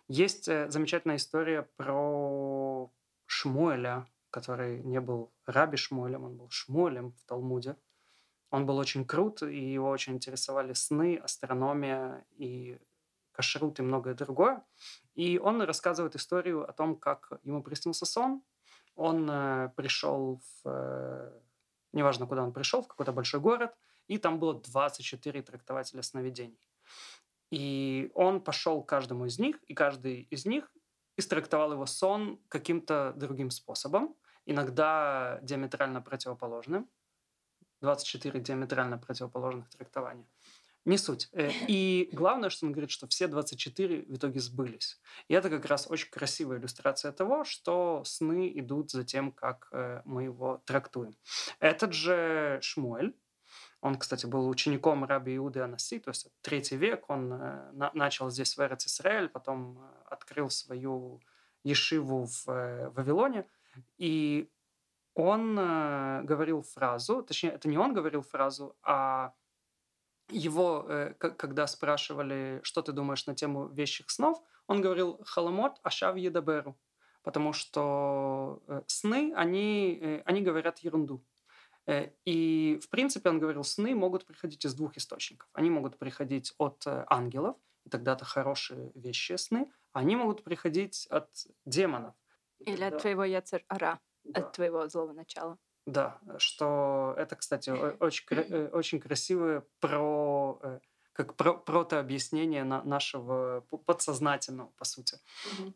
Есть 0.09 0.49
э, 0.49 0.69
замечательная 0.69 1.17
история 1.17 1.63
про 1.77 2.91
Шмуэля, 3.27 4.07
который 4.31 4.83
не 4.83 5.01
был 5.01 5.33
раби 5.47 5.77
Шмуэлем, 5.77 6.25
он 6.25 6.37
был 6.37 6.51
Шмуэлем 6.51 7.13
в 7.13 7.25
Талмуде. 7.25 7.77
Он 8.51 8.67
был 8.67 8.79
очень 8.79 9.05
крут, 9.05 9.43
и 9.43 9.73
его 9.73 9.89
очень 9.89 10.15
интересовали 10.15 10.75
сны, 10.75 11.17
астрономия 11.17 12.25
и 12.37 12.79
кашрут 13.35 13.79
и 13.79 13.83
многое 13.83 14.15
другое. 14.15 14.63
И 15.15 15.39
он 15.39 15.61
рассказывает 15.63 16.15
историю 16.17 16.69
о 16.69 16.73
том, 16.73 16.97
как 16.97 17.33
ему 17.43 17.63
приснился 17.63 18.07
сон. 18.07 18.43
Он 18.95 19.29
э, 19.31 19.71
пришел 19.77 20.41
в... 20.41 20.69
Э, 20.69 21.41
неважно, 21.93 22.27
куда 22.27 22.43
он 22.43 22.53
пришел, 22.53 22.83
в 22.83 22.89
какой-то 22.89 23.13
большой 23.13 23.41
город, 23.41 23.75
и 24.07 24.19
там 24.19 24.39
было 24.39 24.55
24 24.55 25.43
трактователя 25.43 26.03
сновидений. 26.03 26.69
И 27.51 28.11
он 28.15 28.41
пошел 28.41 28.83
к 28.83 28.89
каждому 28.89 29.27
из 29.27 29.39
них, 29.39 29.57
и 29.65 29.75
каждый 29.75 30.23
из 30.31 30.47
них 30.47 30.71
истрактовал 31.17 31.73
его 31.73 31.87
сон 31.87 32.41
каким-то 32.49 33.13
другим 33.17 33.51
способом, 33.51 34.15
иногда 34.47 35.39
диаметрально 35.43 36.01
противоположным. 36.01 36.89
24 37.81 38.41
диаметрально 38.41 38.99
противоположных 38.99 39.69
трактования. 39.69 40.27
Не 40.85 40.99
суть. 40.99 41.29
Э, 41.33 41.51
и 41.67 42.11
главное, 42.13 42.51
что 42.51 42.67
он 42.67 42.73
говорит, 42.73 42.91
что 42.91 43.07
все 43.07 43.27
24 43.27 44.03
в 44.03 44.17
итоге 44.17 44.41
сбылись. 44.41 45.01
И 45.29 45.35
это 45.35 45.49
как 45.49 45.65
раз 45.65 45.87
очень 45.91 46.11
красивая 46.11 46.59
иллюстрация 46.59 47.11
того, 47.13 47.45
что 47.45 48.03
сны 48.05 48.53
идут 48.55 48.91
за 48.91 49.05
тем, 49.05 49.33
как 49.33 49.69
э, 49.73 50.03
мы 50.05 50.25
его 50.25 50.63
трактуем. 50.67 51.17
Этот 51.59 51.95
же 51.95 52.59
Шмуэль, 52.61 53.17
он, 53.81 53.97
кстати, 53.97 54.27
был 54.27 54.47
учеником 54.49 55.05
раби 55.05 55.37
Иуды 55.37 55.61
Анаси, 55.61 55.99
то 55.99 56.11
есть 56.11 56.29
третий 56.43 56.77
век. 56.77 57.09
Он 57.09 57.33
э, 57.33 57.73
на, 57.73 57.91
начал 57.95 58.29
здесь 58.29 58.55
в 58.55 58.61
Эрец 58.61 58.87
Исраэль, 58.87 59.31
потом 59.31 59.81
открыл 60.05 60.51
свою 60.51 61.23
ешиву 61.63 62.27
в 62.27 62.91
Вавилоне. 62.95 63.49
И 63.97 64.51
он 65.15 65.57
говорил 66.27 66.63
фразу, 66.63 67.23
точнее, 67.23 67.51
это 67.51 67.69
не 67.69 67.79
он 67.79 67.95
говорил 67.95 68.23
фразу, 68.23 68.77
а 68.83 69.33
его, 70.31 70.87
э, 70.89 71.15
когда 71.15 71.67
спрашивали, 71.67 72.61
что 72.63 72.83
ты 72.83 72.93
думаешь 72.93 73.27
на 73.27 73.35
тему 73.35 73.69
вещих 73.69 74.11
снов, 74.11 74.43
он 74.67 74.81
говорил 74.81 75.21
«халамот 75.25 75.79
ашав 75.83 76.17
едаберу», 76.17 76.77
потому 77.23 77.53
что 77.53 78.63
э, 78.67 78.83
сны, 78.87 79.33
они, 79.37 79.99
э, 80.01 80.23
они 80.25 80.41
говорят 80.41 80.79
ерунду. 80.79 81.25
И, 82.25 82.81
в 82.83 82.89
принципе, 82.89 83.29
он 83.29 83.39
говорил, 83.39 83.63
сны 83.63 83.95
могут 83.95 84.25
приходить 84.25 84.65
из 84.65 84.75
двух 84.75 84.97
источников. 84.97 85.51
Они 85.53 85.69
могут 85.69 85.99
приходить 85.99 86.55
от 86.57 86.83
ангелов, 86.87 87.59
и 87.85 87.91
тогда 87.91 88.15
это 88.15 88.25
хорошие 88.25 88.91
вещи 88.95 89.37
сны, 89.37 89.71
а 89.93 89.99
они 89.99 90.17
могут 90.17 90.43
приходить 90.43 91.07
от 91.11 91.29
демонов. 91.67 92.15
Или 92.61 92.77
тогда... 92.77 92.97
от 92.97 93.03
твоего 93.03 93.25
яцер-ара, 93.25 94.01
да. 94.25 94.41
от 94.41 94.53
твоего 94.53 94.89
злого 94.89 95.13
начала. 95.13 95.59
Да, 95.87 96.19
что 96.39 97.15
это, 97.19 97.37
кстати, 97.37 97.71
очень, 97.71 98.25
э, 98.31 98.69
очень 98.73 99.01
красивое 99.01 99.65
про 99.81 100.59
э, 100.63 100.81
как 101.13 101.37
про, 101.37 101.55
протообъяснение 101.55 102.65
на, 102.65 102.83
нашего 102.83 103.61
подсознательного, 103.87 104.71
по 104.77 104.85
сути. 104.85 105.19
Mm-hmm. 105.59 105.75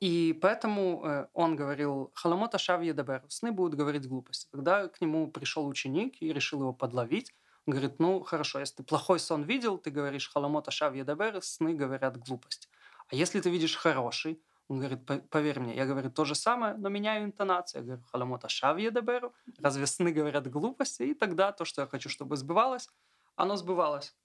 И 0.00 0.38
поэтому 0.40 1.28
он 1.34 1.54
говорил, 1.54 2.10
халамота 2.14 2.58
шавья 2.58 2.94
дабер, 2.94 3.22
сны 3.28 3.52
будут 3.52 3.78
говорить 3.78 4.08
глупости. 4.08 4.48
Когда 4.50 4.88
к 4.88 5.00
нему 5.00 5.30
пришел 5.30 5.68
ученик 5.68 6.20
и 6.20 6.32
решил 6.32 6.60
его 6.62 6.72
подловить, 6.72 7.32
он 7.66 7.72
говорит, 7.72 8.00
ну 8.00 8.22
хорошо, 8.22 8.58
если 8.58 8.76
ты 8.76 8.82
плохой 8.82 9.20
сон 9.20 9.42
видел, 9.42 9.78
ты 9.78 9.90
говоришь 9.90 10.30
халамота 10.30 10.70
шавья 10.70 11.04
дабер, 11.04 11.40
сны 11.42 11.74
говорят 11.74 12.16
глупости. 12.16 12.68
А 13.08 13.14
если 13.14 13.40
ты 13.40 13.50
видишь 13.50 13.76
хороший, 13.76 14.42
он 14.72 14.78
говорит, 14.78 15.28
поверь 15.28 15.60
мне, 15.60 15.76
я 15.76 15.84
говорю 15.84 16.10
то 16.10 16.24
же 16.24 16.34
самое, 16.34 16.74
но 16.74 16.88
меняю 16.88 17.26
интонацию. 17.26 17.82
Я 17.82 17.86
говорю, 17.86 18.02
халамота 18.10 18.48
шавье 18.48 18.90
деберу, 18.90 19.34
разве 19.60 19.86
сны 19.86 20.12
говорят 20.12 20.50
глупости? 20.50 21.02
И 21.02 21.14
тогда 21.14 21.52
то, 21.52 21.66
что 21.66 21.82
я 21.82 21.86
хочу, 21.86 22.08
чтобы 22.08 22.36
сбывалось, 22.36 22.88
оно 23.36 23.56
сбывалось. 23.56 24.16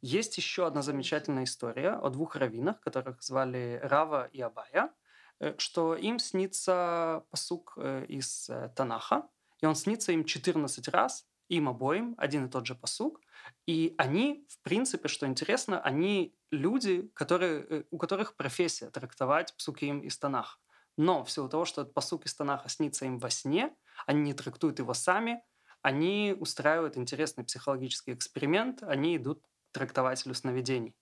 Есть 0.00 0.36
еще 0.38 0.66
одна 0.66 0.82
замечательная 0.82 1.44
история 1.44 1.90
о 1.90 2.10
двух 2.10 2.34
раввинах, 2.34 2.80
которых 2.80 3.22
звали 3.22 3.78
Рава 3.84 4.26
и 4.32 4.40
Абая, 4.40 4.90
э, 5.38 5.54
что 5.58 5.94
им 5.94 6.18
снится 6.18 7.22
посук 7.30 7.74
э, 7.76 8.04
из 8.08 8.50
э, 8.50 8.70
Танаха, 8.74 9.28
и 9.60 9.66
он 9.66 9.76
снится 9.76 10.10
им 10.10 10.24
14 10.24 10.88
раз, 10.88 11.28
им 11.48 11.68
обоим, 11.68 12.16
один 12.18 12.46
и 12.46 12.48
тот 12.48 12.66
же 12.66 12.74
посук– 12.74 13.20
и 13.66 13.94
они, 13.98 14.46
в 14.48 14.60
принципе, 14.62 15.08
что 15.08 15.26
интересно, 15.26 15.80
они 15.80 16.34
люди, 16.50 17.10
которые, 17.14 17.66
э, 17.68 17.84
у 17.90 17.98
которых 17.98 18.36
профессия 18.36 18.90
трактовать 18.90 19.54
псуким 19.56 20.00
из 20.00 20.18
Танаха. 20.18 20.58
Но 20.96 21.24
в 21.24 21.30
силу 21.30 21.48
того, 21.48 21.64
что 21.64 21.82
этот 21.82 21.94
посук 21.94 22.26
из 22.26 22.34
Танаха 22.34 22.68
снится 22.68 23.06
им 23.06 23.18
во 23.18 23.30
сне, 23.30 23.74
они 24.06 24.22
не 24.22 24.34
трактуют 24.34 24.78
его 24.78 24.94
сами, 24.94 25.42
они 25.80 26.36
устраивают 26.38 26.96
интересный 26.96 27.44
психологический 27.44 28.12
эксперимент, 28.12 28.82
они 28.82 29.16
идут 29.16 29.42
к 29.42 29.72
трактователю 29.72 30.34
сновидений. 30.34 30.94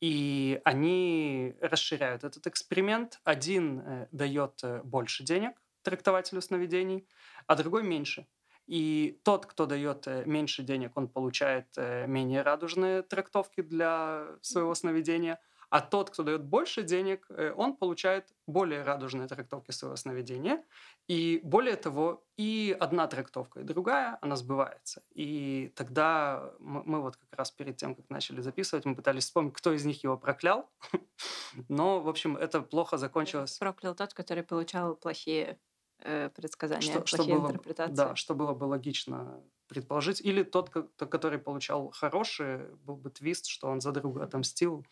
И 0.00 0.60
они 0.64 1.54
расширяют 1.60 2.24
этот 2.24 2.46
эксперимент. 2.46 3.18
Один 3.24 3.80
э, 3.80 4.08
дает 4.12 4.60
э, 4.62 4.82
больше 4.82 5.24
денег 5.24 5.60
трактователю 5.82 6.42
сновидений, 6.42 7.06
а 7.46 7.54
другой 7.54 7.84
меньше. 7.84 8.26
И 8.66 9.20
тот, 9.22 9.46
кто 9.46 9.66
дает 9.66 10.06
э, 10.06 10.24
меньше 10.26 10.62
денег, 10.62 10.96
он 10.96 11.08
получает 11.08 11.66
э, 11.76 12.06
менее 12.06 12.42
радужные 12.42 13.02
трактовки 13.02 13.62
для 13.62 14.26
своего 14.42 14.74
сновидения, 14.74 15.38
а 15.68 15.80
тот, 15.80 16.10
кто 16.10 16.22
дает 16.22 16.44
больше 16.44 16.82
денег, 16.82 17.26
э, 17.28 17.52
он 17.56 17.76
получает 17.76 18.32
более 18.46 18.82
радужные 18.82 19.26
трактовки 19.26 19.72
своего 19.72 19.96
сновидения. 19.96 20.64
И 21.08 21.40
более 21.42 21.76
того, 21.76 22.24
и 22.36 22.76
одна 22.78 23.06
трактовка, 23.06 23.60
и 23.60 23.64
другая, 23.64 24.18
она 24.20 24.36
сбывается. 24.36 25.02
И 25.14 25.72
тогда 25.76 26.52
мы, 26.60 26.82
мы 26.84 27.00
вот 27.00 27.16
как 27.16 27.38
раз 27.38 27.50
перед 27.50 27.76
тем, 27.76 27.94
как 27.94 28.10
начали 28.10 28.40
записывать, 28.40 28.84
мы 28.84 28.94
пытались 28.94 29.24
вспомнить, 29.24 29.54
кто 29.54 29.72
из 29.72 29.84
них 29.84 30.02
его 30.04 30.16
проклял. 30.16 30.70
Но, 31.68 32.00
в 32.00 32.08
общем, 32.08 32.36
это 32.36 32.60
плохо 32.62 32.96
закончилось. 32.96 33.58
Проклял 33.58 33.94
тот, 33.94 34.14
который 34.14 34.44
получал 34.44 34.94
плохие 34.96 35.58
э, 36.00 36.30
предсказания, 36.30 36.82
что, 36.82 37.00
плохие 37.00 37.24
что 37.24 37.24
было, 37.24 37.46
интерпретации. 37.48 37.94
Да, 37.94 38.16
что 38.16 38.34
было 38.34 38.54
бы 38.54 38.64
логично 38.64 39.42
предположить. 39.68 40.20
Или 40.20 40.42
тот, 40.42 40.70
который 40.70 41.38
получал 41.38 41.90
хорошие, 41.90 42.68
был 42.84 42.96
бы 42.96 43.10
твист, 43.10 43.46
что 43.46 43.68
он 43.68 43.80
за 43.80 43.92
друга 43.92 44.24
отомстил 44.24 44.86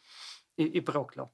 и, 0.57 0.65
и 0.65 0.81
проклял. 0.81 1.33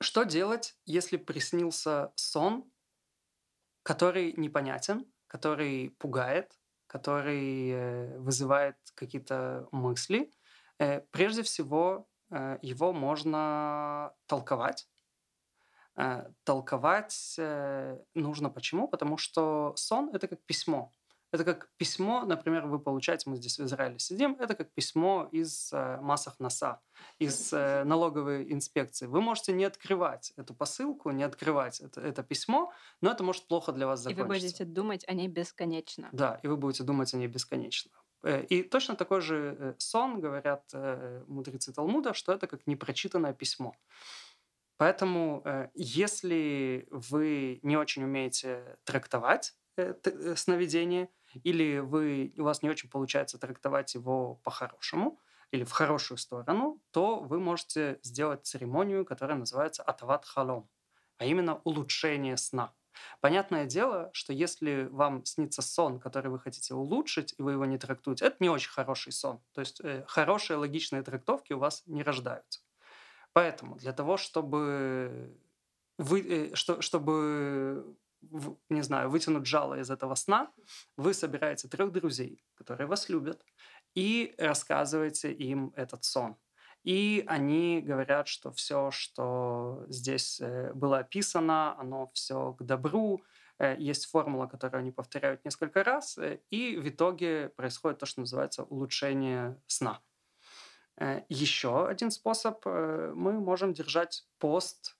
Что 0.00 0.24
делать, 0.24 0.76
если 0.86 1.16
приснился 1.16 2.12
сон, 2.14 2.64
который 3.82 4.32
непонятен, 4.36 5.06
который 5.26 5.90
пугает, 5.98 6.58
который 6.86 7.70
э, 7.70 8.18
вызывает 8.18 8.76
какие-то 8.94 9.68
мысли? 9.72 10.30
Э, 10.78 11.00
прежде 11.10 11.42
всего, 11.42 12.06
его 12.62 12.92
можно 12.92 14.14
толковать. 14.26 14.88
Э, 16.00 16.30
толковать 16.44 17.34
э, 17.38 17.98
нужно 18.14 18.50
почему? 18.50 18.88
Потому 18.88 19.16
что 19.16 19.72
сон— 19.76 20.10
это 20.14 20.28
как 20.28 20.40
письмо. 20.46 20.92
Это 21.32 21.44
как 21.44 21.68
письмо, 21.76 22.24
например, 22.24 22.66
вы 22.66 22.80
получаете, 22.80 23.30
мы 23.30 23.36
здесь 23.36 23.58
в 23.58 23.64
Израиле 23.64 23.98
сидим, 24.00 24.36
это 24.40 24.56
как 24.56 24.72
письмо 24.72 25.28
из 25.30 25.72
э, 25.72 25.98
массах 26.00 26.40
носа, 26.40 26.80
из 27.20 27.52
э, 27.52 27.84
налоговой 27.84 28.52
инспекции. 28.52 29.06
Вы 29.06 29.20
можете 29.20 29.52
не 29.52 29.64
открывать 29.64 30.32
эту 30.36 30.54
посылку, 30.54 31.10
не 31.10 31.22
открывать 31.22 31.80
это, 31.80 32.00
это 32.00 32.24
письмо, 32.24 32.72
но 33.00 33.12
это 33.12 33.22
может 33.22 33.46
плохо 33.46 33.70
для 33.70 33.86
вас 33.86 34.00
закончиться. 34.00 34.20
И 34.20 34.28
вы 34.28 34.34
будете 34.34 34.64
думать 34.64 35.04
о 35.06 35.14
ней 35.14 35.28
бесконечно. 35.28 36.08
Да, 36.12 36.40
и 36.42 36.48
вы 36.48 36.56
будете 36.56 36.82
думать 36.82 37.14
о 37.14 37.16
ней 37.16 37.28
бесконечно. 37.28 37.92
Э, 38.24 38.42
и 38.42 38.64
точно 38.64 38.96
такой 38.96 39.20
же 39.20 39.76
сон, 39.78 40.20
говорят 40.20 40.72
мудрецы 41.28 41.72
Талмуда, 41.72 42.12
что 42.12 42.32
это 42.32 42.48
как 42.48 42.66
непрочитанное 42.66 43.34
письмо. 43.34 43.76
Поэтому, 44.80 45.44
если 45.74 46.88
вы 46.90 47.60
не 47.62 47.76
очень 47.76 48.02
умеете 48.02 48.78
трактовать 48.84 49.54
сновидение, 50.36 51.10
или 51.44 51.80
вы, 51.80 52.32
у 52.38 52.44
вас 52.44 52.62
не 52.62 52.70
очень 52.70 52.88
получается 52.88 53.36
трактовать 53.36 53.94
его 53.94 54.36
по-хорошему 54.36 55.20
или 55.50 55.64
в 55.64 55.70
хорошую 55.70 56.16
сторону, 56.16 56.80
то 56.92 57.20
вы 57.20 57.40
можете 57.40 57.98
сделать 58.02 58.46
церемонию, 58.46 59.04
которая 59.04 59.36
называется 59.36 59.82
атават 59.82 60.24
халом, 60.24 60.70
а 61.18 61.26
именно 61.26 61.56
улучшение 61.64 62.38
сна. 62.38 62.72
Понятное 63.20 63.66
дело, 63.66 64.08
что 64.14 64.32
если 64.32 64.88
вам 64.90 65.26
снится 65.26 65.60
сон, 65.60 66.00
который 66.00 66.30
вы 66.30 66.38
хотите 66.38 66.72
улучшить, 66.72 67.34
и 67.36 67.42
вы 67.42 67.52
его 67.52 67.66
не 67.66 67.76
трактуете, 67.76 68.24
это 68.24 68.36
не 68.40 68.48
очень 68.48 68.70
хороший 68.70 69.12
сон. 69.12 69.42
То 69.52 69.60
есть 69.60 69.82
э, 69.82 70.06
хорошие 70.08 70.56
логичные 70.56 71.02
трактовки 71.02 71.52
у 71.52 71.58
вас 71.58 71.82
не 71.84 72.02
рождаются. 72.02 72.60
Поэтому 73.32 73.76
для 73.76 73.92
того, 73.92 74.16
чтобы 74.16 75.36
вы, 75.98 76.20
э, 76.20 76.54
что, 76.54 76.80
чтобы 76.80 77.96
не 78.68 78.82
знаю, 78.82 79.10
вытянуть 79.10 79.46
жало 79.46 79.78
из 79.78 79.90
этого 79.90 80.14
сна, 80.14 80.52
вы 80.96 81.14
собираете 81.14 81.68
трех 81.68 81.90
друзей, 81.92 82.44
которые 82.54 82.86
вас 82.86 83.08
любят, 83.08 83.42
и 83.94 84.34
рассказываете 84.38 85.32
им 85.32 85.72
этот 85.74 86.04
сон. 86.04 86.36
И 86.82 87.24
они 87.26 87.80
говорят, 87.80 88.28
что 88.28 88.52
все, 88.52 88.90
что 88.90 89.84
здесь 89.88 90.40
э, 90.40 90.72
было 90.72 90.98
описано, 90.98 91.78
оно 91.78 92.06
все 92.14 92.52
к 92.52 92.62
добру. 92.62 93.22
Э, 93.58 93.76
есть 93.78 94.06
формула, 94.06 94.46
которую 94.46 94.80
они 94.80 94.90
повторяют 94.90 95.44
несколько 95.44 95.84
раз, 95.84 96.18
и 96.50 96.76
в 96.76 96.88
итоге 96.88 97.50
происходит 97.50 97.98
то, 97.98 98.06
что 98.06 98.20
называется 98.20 98.62
улучшение 98.62 99.60
сна. 99.66 100.00
Еще 101.28 101.86
один 101.88 102.10
способ. 102.10 102.64
Мы 102.66 103.32
можем 103.40 103.72
держать 103.72 104.26
пост 104.38 104.96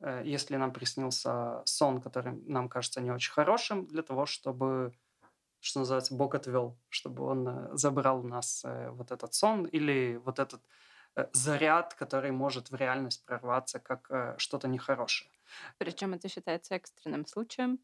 Э, 0.00 0.22
если 0.24 0.56
нам 0.56 0.72
приснился 0.72 1.62
сон, 1.64 2.00
который 2.00 2.32
нам 2.46 2.68
кажется 2.68 3.00
не 3.00 3.10
очень 3.10 3.32
хорошим, 3.32 3.86
для 3.86 4.02
того, 4.02 4.26
чтобы, 4.26 4.92
что 5.60 5.80
называется, 5.80 6.14
Бог 6.14 6.34
отвел, 6.34 6.78
чтобы 6.88 7.24
он 7.24 7.48
э, 7.48 7.76
забрал 7.76 8.20
у 8.20 8.28
нас 8.28 8.64
э, 8.64 8.90
вот 8.90 9.10
этот 9.12 9.34
сон 9.34 9.64
или 9.64 10.20
вот 10.24 10.38
этот 10.38 10.62
заряд, 11.32 11.94
который 11.94 12.30
может 12.30 12.70
в 12.70 12.74
реальность 12.76 13.24
прорваться 13.24 13.80
как 13.80 14.36
что-то 14.38 14.68
нехорошее. 14.68 15.28
Причем 15.76 16.14
это 16.14 16.28
считается 16.28 16.76
экстренным 16.76 17.26
случаем, 17.26 17.80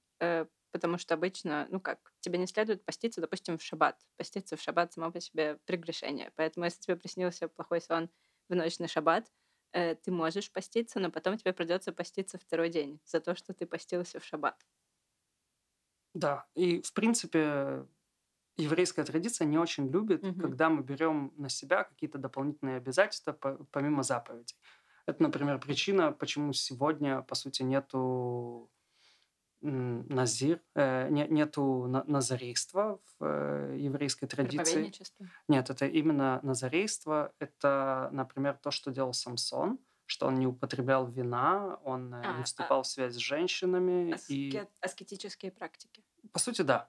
потому 0.73 0.99
что 0.99 1.15
обычно, 1.15 1.67
ну 1.71 1.81
как, 1.81 2.13
тебе 2.21 2.39
не 2.39 2.47
следует 2.47 2.85
поститься, 2.85 3.21
допустим, 3.21 3.59
в 3.59 3.63
шаббат. 3.63 4.01
Поститься 4.17 4.57
в 4.57 4.61
шаббат 4.61 4.93
само 4.93 5.11
по 5.11 5.21
себе 5.21 5.59
прегрешение. 5.65 6.33
Поэтому 6.37 6.65
если 6.65 6.81
тебе 6.81 6.97
приснился 6.97 7.49
плохой 7.49 7.81
сон 7.81 8.11
в 8.49 8.55
ночь 8.55 8.79
на 8.79 8.89
шаббат, 8.89 9.31
э, 9.73 9.95
ты 9.95 10.11
можешь 10.11 10.51
поститься, 10.53 11.01
но 11.01 11.11
потом 11.11 11.37
тебе 11.37 11.53
придется 11.53 11.93
поститься 11.93 12.39
второй 12.39 12.69
день 12.69 13.01
за 13.05 13.21
то, 13.21 13.35
что 13.35 13.53
ты 13.55 13.67
постился 13.67 14.21
в 14.21 14.25
шаббат. 14.25 14.67
Да, 16.15 16.47
и 16.55 16.81
в 16.81 16.93
принципе 16.95 17.87
еврейская 18.57 19.05
традиция 19.05 19.47
не 19.47 19.59
очень 19.59 19.89
любит, 19.89 20.25
угу. 20.25 20.41
когда 20.41 20.71
мы 20.71 20.83
берем 20.83 21.33
на 21.37 21.49
себя 21.49 21.85
какие-то 21.85 22.19
дополнительные 22.19 22.79
обязательства 22.79 23.33
помимо 23.71 24.03
заповедей. 24.03 24.57
Это, 25.07 25.23
например, 25.23 25.61
причина, 25.61 26.13
почему 26.13 26.53
сегодня, 26.53 27.23
по 27.23 27.35
сути, 27.35 27.63
нету 27.63 28.71
назир, 29.61 30.61
э, 30.75 31.09
не, 31.09 31.27
нету 31.29 31.87
на, 31.87 32.05
назарейства 32.05 33.01
в 33.19 33.25
э, 33.25 33.77
еврейской 33.79 34.27
традиции. 34.27 34.93
Нет, 35.49 35.71
это 35.71 35.87
именно 35.87 36.41
назарейство. 36.43 37.33
Это, 37.39 38.09
например, 38.13 38.59
то, 38.63 38.71
что 38.71 38.91
делал 38.91 39.13
Самсон, 39.13 39.79
что 40.07 40.27
он 40.27 40.37
не 40.37 40.47
употреблял 40.47 41.07
вина, 41.07 41.79
он 41.85 42.15
э, 42.15 42.23
а, 42.25 42.39
не 42.39 42.45
вступал 42.45 42.81
а, 42.81 42.83
в 42.83 42.87
связь 42.87 43.15
с 43.15 43.19
женщинами. 43.19 44.13
Аскет, 44.13 44.31
и... 44.31 44.63
Аскетические 44.81 45.53
практики. 45.53 46.05
По 46.33 46.39
сути, 46.39 46.63
да. 46.63 46.89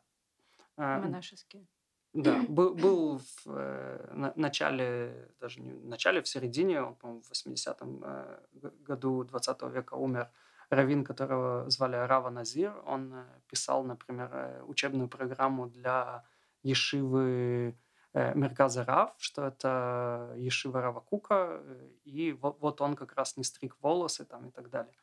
Э, 0.77 0.99
Монашеские. 0.99 1.65
Да, 2.13 2.41
был, 2.49 2.75
был 2.75 3.17
в 3.17 3.47
э, 3.47 4.32
начале, 4.36 5.30
даже 5.39 5.62
не 5.62 5.73
в 5.73 5.86
начале, 5.86 6.21
в 6.21 6.27
середине, 6.27 6.82
он, 6.82 6.95
по-моему, 6.95 7.21
в 7.21 7.32
80-м 7.32 8.03
э, 8.03 8.39
году 8.86 9.23
20 9.23 9.62
века 9.63 9.95
умер 9.95 10.30
раввин, 10.69 11.03
которого 11.03 11.69
звали 11.69 11.95
Рава 11.95 12.30
Назир, 12.30 12.73
он 12.86 13.13
э, 13.13 13.25
писал, 13.47 13.84
например, 13.84 14.30
э, 14.34 14.63
учебную 14.63 15.08
программу 15.08 15.67
для 15.67 16.23
Ешивы 16.63 17.77
э, 18.13 18.36
Мерказа 18.36 18.84
Рав, 18.84 19.13
что 19.17 19.45
это 19.45 20.34
Ешива 20.38 20.82
Рава 20.82 20.99
Кука, 20.99 21.62
и 22.03 22.34
вот, 22.34 22.60
вот 22.60 22.82
он 22.82 22.95
как 22.95 23.15
раз 23.15 23.38
не 23.38 23.43
стриг 23.43 23.77
волосы 23.82 24.25
там 24.25 24.47
и 24.47 24.51
так 24.51 24.69
далее. 24.69 24.93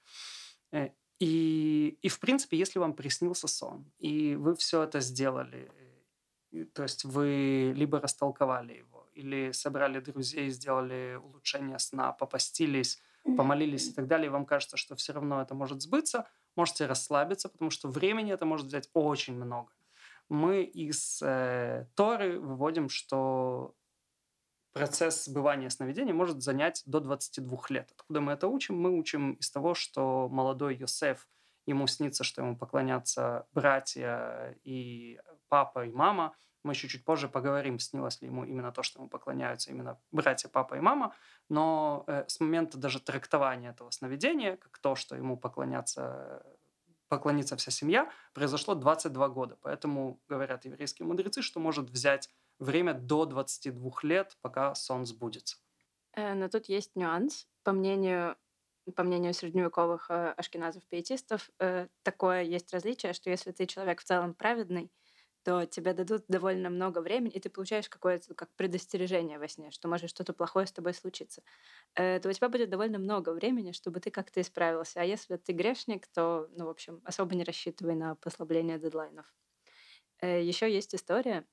И, 1.21 1.99
и, 2.03 2.09
в 2.09 2.19
принципе, 2.19 2.59
если 2.59 2.81
вам 2.81 2.93
приснился 2.93 3.47
сон, 3.47 3.91
и 3.99 4.35
вы 4.35 4.57
все 4.57 4.83
это 4.83 5.01
сделали, 5.01 5.71
то 6.73 6.83
есть 6.83 7.05
вы 7.05 7.73
либо 7.77 8.01
растолковали 8.01 8.75
его, 8.75 9.09
или 9.15 9.53
собрали 9.53 10.01
друзей, 10.01 10.51
сделали 10.51 11.19
улучшение 11.23 11.79
сна, 11.79 12.13
попастились, 12.13 13.01
помолились 13.25 13.89
и 13.89 13.93
так 13.93 14.07
далее, 14.07 14.27
и 14.27 14.31
вам 14.31 14.47
кажется, 14.47 14.77
что 14.77 14.95
все 14.97 15.13
равно 15.13 15.41
это 15.41 15.55
может 15.55 15.83
сбыться, 15.83 16.29
можете 16.57 16.87
расслабиться, 16.87 17.49
потому 17.49 17.71
что 17.71 17.89
времени 17.89 18.33
это 18.33 18.45
может 18.45 18.67
взять 18.67 18.91
очень 18.93 19.37
много. 19.37 19.73
Мы 20.29 20.63
из 20.63 21.21
э, 21.23 21.87
Торы 21.95 22.39
выводим, 22.39 22.89
что 22.89 23.75
процесс 24.73 25.25
сбывания 25.25 25.69
сновидения 25.69 26.13
может 26.13 26.43
занять 26.43 26.83
до 26.87 27.01
22 27.01 27.59
лет. 27.71 27.91
Откуда 27.93 28.21
мы 28.21 28.33
это 28.33 28.49
учим? 28.49 28.77
Мы 28.77 28.91
учим 28.91 29.33
из 29.35 29.51
того, 29.51 29.75
что 29.75 30.29
молодой 30.29 30.77
Йосеф, 30.77 31.29
ему 31.67 31.87
снится, 31.87 32.25
что 32.25 32.43
ему 32.43 32.57
поклонятся 32.57 33.47
братья 33.53 34.59
и 34.65 35.21
папа 35.49 35.87
и 35.87 35.93
мама, 35.93 36.35
мы 36.65 36.73
еще 36.73 36.89
чуть 36.89 37.05
позже 37.05 37.29
поговорим, 37.29 37.79
снилось 37.79 38.21
ли 38.21 38.29
ему 38.29 38.45
именно 38.45 38.73
то, 38.73 38.83
что 38.83 38.99
ему 38.99 39.09
поклоняются 39.09 39.71
именно 39.71 40.01
братья, 40.11 40.49
папа 40.49 40.75
и 40.75 40.81
мама. 40.81 41.15
Но 41.49 42.05
э, 42.07 42.25
с 42.27 42.41
момента 42.41 42.79
даже 42.79 43.01
трактования 43.01 43.71
этого 43.71 43.91
сновидения, 43.91 44.57
как 44.57 44.79
то, 44.79 44.95
что 44.95 45.15
ему 45.15 45.37
поклонятся 45.37 46.43
поклонится 47.09 47.57
вся 47.57 47.71
семья, 47.71 48.11
произошло 48.33 48.75
22 48.75 49.29
года. 49.29 49.57
Поэтому 49.61 50.21
говорят 50.27 50.65
еврейские 50.65 51.07
мудрецы, 51.07 51.43
что 51.43 51.61
может 51.61 51.91
взять 51.91 52.29
время 52.59 52.95
до 52.95 53.25
22 53.27 53.93
лет, 54.03 54.37
пока 54.41 54.75
сон 54.75 55.07
сбудется. 55.07 55.59
Э, 56.15 56.35
но 56.35 56.49
тут 56.49 56.67
есть 56.67 56.97
нюанс. 56.97 57.47
По 57.63 57.73
мнению 57.73 58.37
по 58.97 59.03
мнению 59.03 59.33
средневековых 59.33 60.11
э, 60.11 60.35
ашкеназов-пиетистов, 60.37 61.51
э, 61.59 61.89
такое 62.03 62.43
есть 62.43 62.73
различие, 62.73 63.15
что 63.15 63.31
если 63.31 63.51
ты 63.51 63.67
человек 63.67 64.01
в 64.01 64.05
целом 64.05 64.35
праведный, 64.35 64.91
то 65.45 65.67
тебе 65.67 65.93
дадут 65.95 66.25
довольно 66.29 66.71
много 66.71 67.01
времени, 67.01 67.33
и 67.35 67.41
ты 67.41 67.51
получаешь 67.51 67.89
какое-то 67.89 68.35
как 68.35 68.55
предостережение 68.57 69.39
во 69.39 69.49
сне, 69.49 69.71
что 69.71 69.89
может 69.89 70.11
что-то 70.11 70.33
плохое 70.33 70.67
с 70.67 70.73
тобой 70.73 70.95
случиться. 70.95 71.43
Э, 71.97 72.21
то 72.21 72.29
у 72.31 72.33
тебя 72.33 72.49
будет 72.49 72.71
довольно 72.71 72.99
много 72.99 73.31
времени, 73.33 73.73
чтобы 73.73 74.01
ты 74.01 74.11
как-то 74.11 74.41
исправился. 74.41 75.01
А 75.01 75.05
если 75.05 75.37
ты 75.37 75.53
грешник, 75.53 76.07
то, 76.09 76.49
ну, 76.57 76.67
в 76.67 76.71
общем, 76.71 77.03
особо 77.05 77.35
не 77.37 77.45
рассчитывай 77.45 77.95
на 77.97 78.17
послабление 78.17 78.79
дедлайнов. 78.79 79.35
Э, 80.21 80.43
Еще 80.43 80.73
есть 80.73 80.95
история 80.95 81.47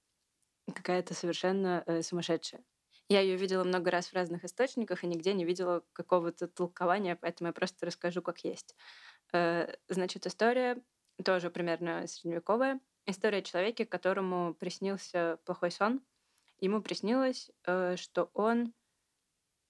какая-то 0.74 1.14
совершенно 1.14 1.84
э, 1.88 2.02
сумасшедшая. 2.04 2.64
Я 3.10 3.22
ее 3.22 3.38
видела 3.38 3.64
много 3.64 3.92
раз 3.92 4.08
в 4.10 4.14
разных 4.16 4.46
источниках 4.46 5.04
и 5.04 5.08
нигде 5.08 5.34
не 5.34 5.46
видела 5.46 5.84
какого-то 5.94 6.48
толкования, 6.48 7.16
поэтому 7.18 7.50
я 7.50 7.54
просто 7.54 7.86
расскажу, 7.86 8.22
как 8.22 8.40
есть. 8.46 8.76
Значит, 9.90 10.28
история 10.28 10.84
тоже 11.24 11.50
примерно 11.50 12.08
средневековая 12.08 12.80
История 13.06 13.40
о 13.40 13.44
человеке, 13.44 13.86
которому 13.86 14.54
приснился 14.54 15.40
плохой 15.46 15.72
сон. 15.72 16.02
Ему 16.60 16.82
приснилось, 16.82 17.50
э, 17.66 17.96
что 17.98 18.30
он 18.34 18.74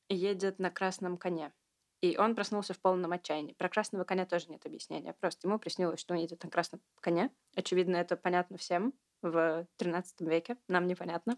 едет 0.09 0.59
на 0.59 0.69
красном 0.69 1.17
коне. 1.17 1.53
И 2.01 2.17
он 2.17 2.35
проснулся 2.35 2.73
в 2.73 2.79
полном 2.79 3.11
отчаянии. 3.11 3.53
Про 3.53 3.69
красного 3.69 4.03
коня 4.03 4.25
тоже 4.25 4.47
нет 4.49 4.65
объяснения. 4.65 5.13
Просто 5.13 5.47
ему 5.47 5.59
приснилось, 5.59 5.99
что 5.99 6.13
он 6.13 6.19
едет 6.19 6.43
на 6.43 6.49
красном 6.49 6.81
коне. 6.99 7.31
Очевидно, 7.55 7.95
это 7.95 8.17
понятно 8.17 8.57
всем 8.57 8.93
в 9.21 9.67
13 9.77 10.21
веке. 10.21 10.57
Нам 10.67 10.87
непонятно. 10.87 11.37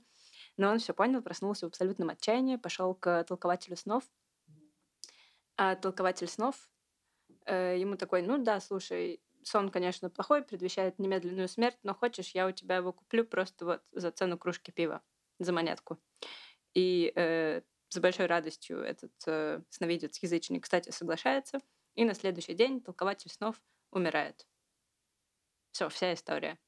Но 0.58 0.71
он 0.71 0.79
все 0.79 0.93
понял, 0.93 1.21
проснулся 1.21 1.65
в 1.65 1.69
абсолютном 1.69 2.10
отчаянии, 2.10 2.56
пошел 2.56 2.95
к 2.95 3.23
толкователю 3.25 3.75
снов. 3.75 4.03
А 5.58 5.75
толкователь 5.75 6.27
снов 6.27 6.69
э, 7.45 7.77
ему 7.77 7.97
такой, 7.97 8.21
ну 8.21 8.41
да, 8.41 8.60
слушай, 8.60 9.21
сон, 9.47 9.69
конечно, 9.69 10.10
плохой, 10.10 10.43
предвещает 10.43 10.99
немедленную 10.99 11.47
смерть, 11.47 11.77
но 11.84 11.93
хочешь, 11.93 12.32
я 12.32 12.47
у 12.47 12.51
тебя 12.51 12.77
его 12.77 12.93
куплю 12.93 13.25
просто 13.25 13.65
вот 13.65 13.84
за 13.91 14.12
цену 14.12 14.38
кружки 14.38 14.71
пива, 14.71 15.01
за 15.39 15.53
монетку. 15.53 15.99
И 16.73 17.12
э, 17.15 17.62
с 17.89 17.99
большой 17.99 18.25
радостью 18.25 18.79
этот 18.79 19.12
э, 19.27 19.62
сновидец-язычник, 19.69 20.63
кстати, 20.63 20.89
соглашается, 20.89 21.60
и 21.95 22.06
на 22.06 22.13
следующий 22.13 22.53
день 22.53 22.82
толкователь 22.82 23.29
снов 23.29 23.62
умирает. 23.91 24.47
Все, 25.71 25.89
вся 25.89 26.13
история. 26.13 26.60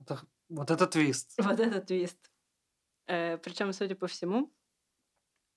Это, 0.00 0.20
вот 0.48 0.70
это 0.70 0.86
твист. 0.86 1.34
Вот 1.38 1.60
это 1.60 1.80
твист. 1.80 2.30
Э, 3.06 3.38
причем, 3.38 3.72
судя 3.72 3.94
по 3.96 4.06
всему, 4.06 4.52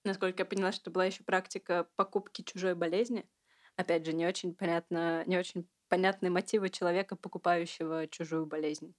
насколько 0.03 0.41
я 0.41 0.45
поняла, 0.45 0.71
что 0.71 0.91
была 0.91 1.05
еще 1.05 1.23
практика 1.23 1.89
покупки 1.95 2.41
чужой 2.41 2.75
болезни. 2.75 3.29
Опять 3.75 4.05
же, 4.05 4.13
не 4.13 4.25
очень 4.27 4.53
понятно, 4.55 5.23
не 5.25 5.37
очень 5.37 5.67
понятны 5.89 6.29
мотивы 6.29 6.69
человека, 6.69 7.15
покупающего 7.15 8.07
чужую 8.07 8.45
болезнь 8.45 8.95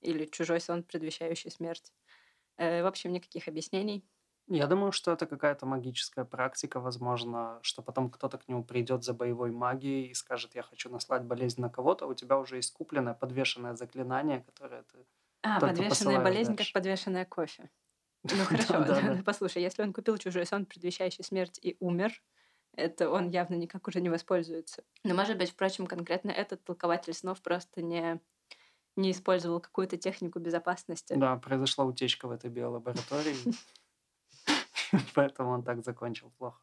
или 0.00 0.26
чужой 0.26 0.60
сон, 0.60 0.84
предвещающий 0.84 1.50
смерть. 1.50 1.92
Э, 2.58 2.82
в 2.82 2.86
общем, 2.86 3.12
никаких 3.12 3.48
объяснений. 3.48 4.06
Я 4.48 4.66
думаю, 4.68 4.92
что 4.92 5.12
это 5.12 5.26
какая-то 5.26 5.66
магическая 5.66 6.24
практика, 6.24 6.78
возможно, 6.80 7.58
что 7.62 7.82
потом 7.82 8.10
кто-то 8.10 8.38
к 8.38 8.46
нему 8.48 8.64
придет 8.64 9.02
за 9.02 9.12
боевой 9.12 9.50
магией 9.50 10.06
и 10.10 10.14
скажет, 10.14 10.54
я 10.54 10.62
хочу 10.62 10.88
наслать 10.88 11.24
болезнь 11.24 11.60
на 11.60 11.68
кого-то, 11.68 12.04
а 12.04 12.08
у 12.08 12.14
тебя 12.14 12.38
уже 12.38 12.56
есть 12.56 12.72
купленное 12.72 13.14
подвешенное 13.14 13.74
заклинание, 13.74 14.40
которое 14.42 14.84
ты 14.84 15.06
А, 15.42 15.60
подвешенная 15.60 16.20
болезнь, 16.20 16.56
как 16.56 16.58
дальше. 16.58 16.72
подвешенная 16.72 17.24
кофе. 17.24 17.70
Ну 18.32 18.44
хорошо, 18.44 18.84
послушай, 19.24 19.62
если 19.62 19.82
он 19.82 19.92
купил 19.92 20.18
чужой 20.18 20.46
сон, 20.46 20.66
предвещающий 20.66 21.24
смерть, 21.24 21.58
и 21.62 21.76
умер, 21.80 22.12
это 22.76 23.10
он 23.10 23.30
явно 23.30 23.54
никак 23.54 23.88
уже 23.88 24.00
не 24.00 24.08
воспользуется. 24.10 24.84
Но, 25.04 25.14
может 25.14 25.38
быть, 25.38 25.50
впрочем, 25.50 25.86
конкретно 25.86 26.30
этот 26.30 26.62
толкователь 26.64 27.14
снов 27.14 27.40
просто 27.42 27.82
не, 27.82 28.20
не 28.96 29.10
использовал 29.10 29.60
какую-то 29.60 29.96
технику 29.96 30.38
безопасности. 30.38 31.14
Да, 31.14 31.36
произошла 31.36 31.84
утечка 31.84 32.28
в 32.28 32.30
этой 32.30 32.50
биолаборатории, 32.50 33.36
поэтому 35.14 35.50
он 35.50 35.62
так 35.62 35.82
закончил 35.82 36.30
плохо. 36.38 36.60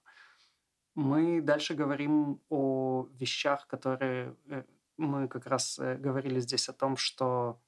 Мы 0.95 1.41
дальше 1.41 1.73
говорим 1.73 2.39
о 2.49 3.07
вещах, 3.13 3.67
которые... 3.67 4.35
э, 4.49 4.63
Мы 4.97 5.27
как 5.27 5.47
раз 5.47 5.79
э, 5.79 5.95
говорили 5.95 6.39
здесь 6.39 6.69
о 6.69 6.73
том, 6.73 6.97
что 6.97 7.59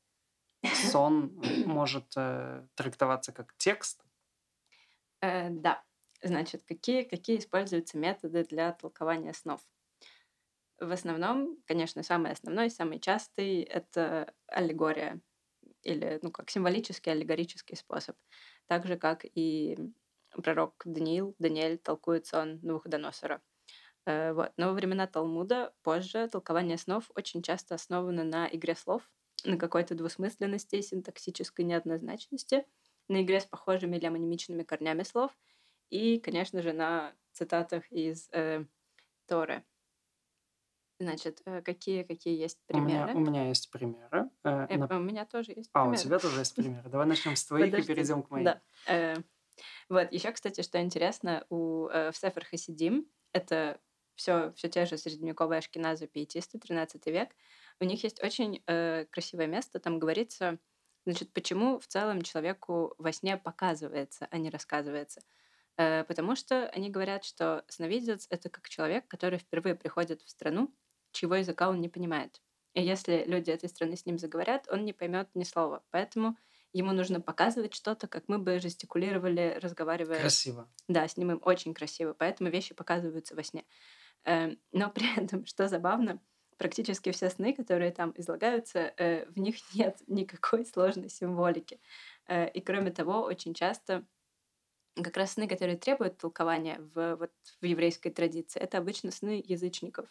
сон 0.92 1.42
может 1.66 2.14
э, 2.16 2.68
трактоваться 2.76 3.32
как 3.32 3.56
текст. 3.58 4.06
Да. 5.22 5.84
Значит, 6.26 6.64
какие, 6.64 7.04
какие 7.04 7.38
используются 7.38 7.98
методы 7.98 8.44
для 8.44 8.74
толкования 8.74 9.32
снов? 9.34 9.66
В 10.80 10.92
основном, 10.92 11.58
конечно, 11.66 12.04
самый 12.04 12.32
основной, 12.34 12.70
самый 12.70 13.00
частый— 13.00 13.62
это 13.64 14.34
аллегория 14.48 15.22
или, 15.84 16.20
ну, 16.22 16.32
как 16.32 16.50
символический, 16.50 17.12
аллегорический 17.12 17.78
способ. 17.78 18.18
Так 18.68 18.86
же, 18.88 18.98
как 18.98 19.26
и 19.26 19.78
пророк 20.32 20.82
Даниил, 20.86 21.36
Даниэль 21.40 21.78
толкует 21.80 22.26
сон 22.28 22.60
Навуходоносора. 22.62 23.42
Э, 24.06 24.34
Вот. 24.34 24.54
Но 24.58 24.68
во 24.70 24.74
времена 24.74 25.08
Талмуда 25.08 25.74
позже 25.84 26.28
толкование 26.30 26.78
снов 26.78 27.12
очень 27.16 27.44
часто 27.44 27.76
основано 27.76 28.24
на 28.24 28.48
игре 28.48 28.76
слов, 28.76 29.10
на 29.46 29.58
какой-то 29.58 29.96
двусмысленности, 29.96 30.82
синтаксической 30.82 31.66
неоднозначности, 31.66 32.66
на 33.10 33.24
игре 33.24 33.40
с 33.42 33.46
похожими 33.46 33.98
или 33.98 34.06
амонимичными 34.06 34.64
корнями 34.64 35.04
слов 35.04 35.38
и, 35.90 36.20
конечно 36.20 36.62
же, 36.62 36.74
на 36.74 37.16
цитатах 37.34 37.92
из 37.92 38.30
э, 38.32 38.66
Торы. 39.28 39.64
Значит, 41.00 41.42
э, 41.46 41.62
какие, 41.62 42.04
какие 42.04 42.40
есть 42.40 42.60
У 42.72 42.78
меня, 42.80 43.06
примеры? 43.06 43.16
у 43.16 43.20
меня 43.20 43.48
есть 43.50 43.70
примеры. 43.70 44.30
Э, 44.46 44.66
Э, 44.70 44.78
нап- 44.78 44.96
У 44.96 45.00
меня 45.02 45.26
тоже 45.26 45.52
есть 45.52 45.70
А, 45.74 45.82
у 45.84 45.90
примеры. 45.90 46.04
тебя 46.04 46.20
тоже 46.20 46.40
есть 46.40 46.56
примеры. 46.56 46.90
Давай 46.90 47.06
начнем 47.06 47.36
с 47.36 47.46
твоих 47.46 47.74
и 47.78 47.82
перейдем 47.84 48.24
к 48.24 48.30
моим. 48.30 48.46
Да. 48.46 48.62
Э, 48.88 49.16
Вот, 49.90 50.12
еще, 50.12 50.32
кстати, 50.32 50.62
что 50.62 50.82
интересно, 50.82 51.46
у 51.50 51.88
э, 51.90 52.12
в 52.12 52.18
Сефер 52.18 52.46
Хасидим, 52.46 53.08
это 53.34 53.80
все, 54.16 54.54
все 54.54 54.70
те 54.70 54.86
же 54.86 54.98
средневековые 54.98 55.60
ашкеназы, 55.60 56.08
пиетисты, 56.08 56.60
13 56.60 57.10
век, 57.12 57.36
у 57.82 57.86
них 57.86 58.04
есть 58.04 58.24
очень 58.24 58.64
э, 58.68 59.06
красивое 59.12 59.48
место, 59.48 59.80
там 59.80 60.00
говорится, 60.00 60.60
значит, 61.06 61.34
почему 61.34 61.80
в 61.80 61.88
целом 61.88 62.22
человеку 62.22 62.96
во 62.98 63.12
сне 63.12 63.38
показывается, 63.38 64.28
а 64.32 64.38
не 64.38 64.50
рассказывается. 64.50 65.22
Э, 65.78 66.04
потому 66.04 66.36
что 66.36 66.68
они 66.70 66.90
говорят, 66.90 67.24
что 67.26 67.64
сновидец— 67.68 68.28
это 68.30 68.50
как 68.50 68.70
человек, 68.70 69.08
который 69.08 69.40
впервые 69.40 69.76
приходит 69.76 70.22
в 70.22 70.30
страну, 70.30 70.74
чьего 71.12 71.36
языка 71.36 71.70
он 71.70 71.82
не 71.82 71.90
понимает. 71.90 72.42
И 72.74 72.82
если 72.84 73.24
люди 73.26 73.52
этой 73.52 73.70
страны 73.70 73.96
с 73.96 74.06
ним 74.06 74.18
заговорят, 74.18 74.68
он 74.70 74.84
не 74.86 74.94
поймет 74.94 75.30
ни 75.34 75.44
слова. 75.44 75.84
Поэтому 75.92 76.38
ему 76.74 76.92
нужно 76.92 77.22
показывать 77.22 77.74
что-то, 77.74 78.08
как 78.08 78.28
мы 78.28 78.38
бы 78.38 78.60
жестикулировали, 78.60 79.58
разговаривая. 79.62 80.20
Красиво. 80.20 80.70
Да, 80.88 81.08
с 81.08 81.16
ним 81.18 81.32
им 81.32 81.40
очень 81.44 81.74
красиво, 81.74 82.14
поэтому 82.14 82.50
вещи 82.50 82.76
показываются 82.76 83.36
во 83.36 83.44
сне. 83.44 83.66
Эм, 84.26 84.60
Но 84.72 84.90
при 84.90 85.06
этом, 85.24 85.46
что 85.46 85.68
забавно, 85.68 86.22
практически 86.58 87.12
все 87.12 87.30
сны, 87.30 87.54
которые 87.54 87.92
там 87.92 88.14
излагаются, 88.18 88.94
э, 88.98 89.26
в 89.30 89.40
них 89.40 89.56
нет 89.76 90.00
никакой 90.08 90.66
сложной 90.66 91.10
символики. 91.10 91.80
Э, 92.28 92.50
И 92.50 92.62
кроме 92.62 92.92
того, 92.92 93.22
очень 93.24 93.54
часто 93.54 94.06
как 94.96 95.18
раз 95.18 95.34
сны, 95.34 95.48
которые 95.48 95.78
требуют 95.78 96.18
толкования 96.18 96.80
в, 96.94 97.16
вот, 97.18 97.32
в 97.62 97.66
еврейской 97.66 98.10
традиции, 98.10 98.60
это 98.60 98.78
обычно 98.78 99.12
сны 99.12 99.44
язычников. 99.46 100.08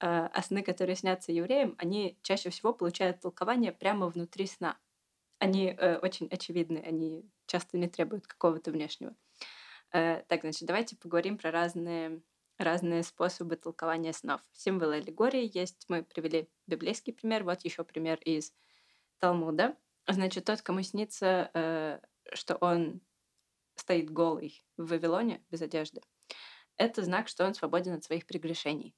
Э, 0.00 0.28
А 0.32 0.42
сны, 0.42 0.62
которые 0.62 0.96
снятся 0.96 1.32
евреям, 1.32 1.74
они 1.78 2.18
чаще 2.22 2.50
всего 2.50 2.72
получают 2.72 3.20
толкование 3.20 3.72
прямо 3.72 4.06
внутри 4.08 4.46
сна. 4.46 4.78
Они 5.38 5.74
э, 5.76 5.98
очень 5.98 6.28
очевидны, 6.28 6.78
они 6.78 7.28
часто 7.46 7.78
не 7.78 7.88
требуют 7.88 8.26
какого-то 8.26 8.70
внешнего. 8.70 9.14
Э, 9.92 10.22
так, 10.28 10.42
значит, 10.42 10.66
давайте 10.66 10.96
поговорим 10.96 11.36
про 11.36 11.50
разные, 11.50 12.22
разные 12.58 13.02
способы 13.02 13.56
толкования 13.56 14.12
снов. 14.12 14.40
Символы 14.52 14.96
аллегории 14.96 15.50
есть. 15.52 15.84
Мы 15.88 16.04
привели 16.04 16.48
библейский 16.66 17.12
пример. 17.12 17.44
Вот 17.44 17.62
еще 17.64 17.84
пример 17.84 18.18
из 18.24 18.52
Талмуда. 19.18 19.76
Значит, 20.08 20.44
тот, 20.44 20.62
кому 20.62 20.82
снится, 20.82 21.50
э, 21.54 22.00
что 22.34 22.56
он 22.56 23.00
стоит 23.74 24.10
голый 24.10 24.64
в 24.76 24.88
Вавилоне 24.88 25.44
без 25.50 25.62
одежды, 25.62 26.00
это 26.76 27.02
знак, 27.02 27.28
что 27.28 27.46
он 27.46 27.54
свободен 27.54 27.94
от 27.94 28.04
своих 28.04 28.26
прегрешений. 28.26 28.94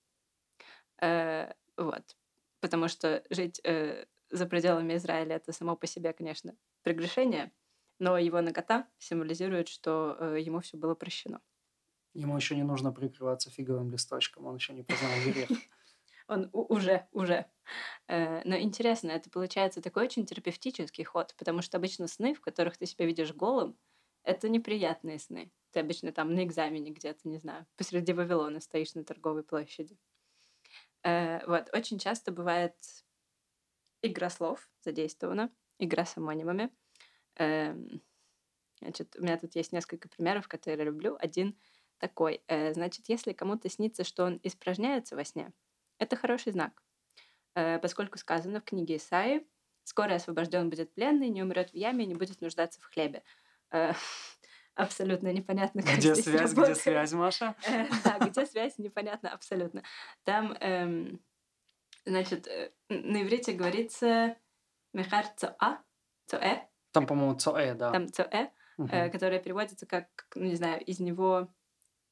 Э, 1.01 1.53
вот. 1.77 2.17
Потому 2.61 2.89
что 2.89 3.23
жить 3.31 3.61
э, 3.65 4.07
за 4.31 4.47
пределами 4.47 4.97
Израиля 4.97 5.37
это 5.37 5.53
само 5.53 5.77
по 5.77 5.87
себе, 5.87 6.13
конечно, 6.13 6.57
прегрешение, 6.83 7.53
но 7.99 8.19
его 8.19 8.41
нагота 8.41 8.89
символизирует, 8.99 9.69
что 9.69 10.17
э, 10.19 10.41
ему 10.41 10.61
все 10.61 10.77
было 10.77 10.95
прощено. 10.95 11.41
Ему 12.15 12.37
еще 12.37 12.55
не 12.55 12.63
нужно 12.63 12.93
прикрываться 12.93 13.51
фиговым 13.51 13.91
листочком, 13.91 14.47
он 14.47 14.55
еще 14.57 14.73
не 14.73 14.83
познал 14.83 15.11
грех. 15.27 15.49
Он 16.27 16.49
уже, 16.55 17.07
уже. 17.13 17.45
Э, 18.09 18.41
но 18.49 18.57
интересно, 18.57 19.11
это 19.11 19.29
получается 19.29 19.83
такой 19.83 20.05
очень 20.05 20.25
терапевтический 20.25 21.05
ход, 21.05 21.35
потому 21.37 21.61
что 21.61 21.77
обычно 21.77 22.09
сны, 22.09 22.33
в 22.33 22.41
которых 22.41 22.79
ты 22.79 22.87
себя 22.87 23.05
видишь 23.05 23.35
голым, 23.35 23.77
это 24.25 24.49
неприятные 24.49 25.19
сны. 25.19 25.53
Ты 25.71 25.81
обычно 25.81 26.13
там 26.13 26.35
на 26.35 26.45
экзамене 26.45 26.91
где-то, 26.91 27.29
не 27.29 27.39
знаю, 27.39 27.67
посреди 27.77 28.13
Вавилона 28.13 28.61
стоишь 28.61 28.95
на 28.95 29.05
торговой 29.05 29.45
площади. 29.45 29.99
Э, 31.03 31.45
вот, 31.47 31.69
очень 31.75 31.99
часто 31.99 32.33
бывает 32.33 32.75
игра 34.03 34.31
слов 34.31 34.69
задействована, 34.83 35.51
игра 35.79 36.05
с 36.05 36.17
амонимами. 36.17 36.71
Эм, 37.37 38.03
Значит, 38.81 39.17
у 39.19 39.23
меня 39.23 39.39
тут 39.39 39.55
есть 39.57 39.73
несколько 39.73 40.09
примеров, 40.09 40.49
которые 40.49 40.79
я 40.79 40.85
люблю. 40.85 41.17
Один 41.19 41.59
такой. 41.99 42.43
э, 42.49 42.75
Значит, 42.75 43.09
если 43.09 43.33
кому-то 43.33 43.69
снится, 43.71 44.05
что 44.05 44.25
он 44.25 44.41
испражняется 44.43 45.17
во 45.17 45.25
сне, 45.25 45.53
это 45.99 46.17
хороший 46.17 46.53
знак. 46.53 46.83
Э, 47.55 47.79
Поскольку 47.79 48.19
сказано 48.19 48.61
в 48.61 48.65
книге 48.65 48.97
Исаи, 48.97 49.47
«Скоро 49.85 50.15
освобожден 50.15 50.71
будет 50.71 50.95
пленный, 50.95 51.29
не 51.31 51.43
умрет 51.43 51.71
в 51.71 51.75
яме 51.75 52.07
не 52.07 52.15
будет 52.15 52.41
нуждаться 52.41 52.81
в 52.81 52.87
хлебе». 52.87 53.23
Э, 53.75 53.93
Абсолютно 54.77 55.33
непонятно, 55.33 55.83
как 55.83 55.99
Где 55.99 56.15
здесь 56.15 56.25
связь, 56.25 56.51
где 56.51 56.61
работает. 56.61 56.79
связь, 56.79 57.13
Маша? 57.13 57.55
Э, 57.69 57.87
Да, 58.05 58.19
где 58.27 58.47
связь, 58.47 58.79
непонятно 58.79 59.31
абсолютно. 59.31 59.83
Там, 60.25 60.53
эм, 60.61 61.21
значит, 62.05 62.49
э, 62.49 62.73
на 62.89 63.23
иврите 63.23 63.53
говорится 63.53 64.37
«мехар 64.93 65.27
цоа», 65.37 65.81
«цоэ», 66.27 66.67
Там, 66.93 67.07
по-моему, 67.07 67.35
цоэ, 67.37 67.75
да. 67.75 67.93
там 67.93 68.09
«цоэ», 68.13 68.51
э, 68.79 69.11
которое 69.11 69.39
переводится 69.39 69.87
как, 69.87 70.09
как, 70.17 70.35
ну, 70.35 70.45
не 70.45 70.57
знаю, 70.57 70.83
из 70.85 70.99
него 71.01 71.49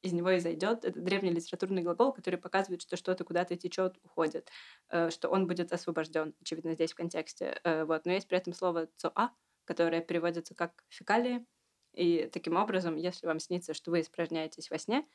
из 0.02 0.12
него 0.12 0.30
и 0.30 0.40
зайдет. 0.40 0.84
Это 0.84 0.98
древний 1.00 1.30
литературный 1.30 1.80
глагол, 1.82 2.12
который 2.12 2.34
показывает, 2.36 2.82
что 2.82 2.96
что-то 2.96 3.22
куда-то 3.22 3.56
течет, 3.56 3.96
уходит, 4.02 4.50
э, 4.90 5.10
что 5.10 5.28
он 5.28 5.46
будет 5.46 5.72
освобожден, 5.72 6.34
очевидно, 6.40 6.74
здесь 6.74 6.92
в 6.92 6.96
контексте. 6.96 7.60
Э, 7.62 7.84
вот. 7.84 8.04
Но 8.04 8.10
есть 8.12 8.26
при 8.26 8.38
этом 8.38 8.52
слово 8.52 8.88
цоа, 8.96 9.30
которые 9.72 10.02
переводятся 10.02 10.54
как 10.54 10.84
фекалии. 10.88 11.46
И 11.94 12.28
таким 12.32 12.56
образом, 12.56 12.96
если 12.96 13.26
вам 13.26 13.40
снится, 13.40 13.74
что 13.74 13.90
вы 13.90 14.00
испражняетесь 14.00 14.70
во 14.70 14.78
сне, 14.78 15.06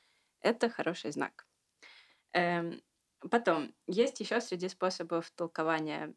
это 0.41 0.69
хороший 0.69 1.11
знак. 1.11 1.45
Эм, 2.33 2.81
потом, 3.31 3.75
есть 3.87 4.19
еще 4.19 4.41
среди 4.41 4.69
способов 4.69 5.29
толкования 5.31 6.15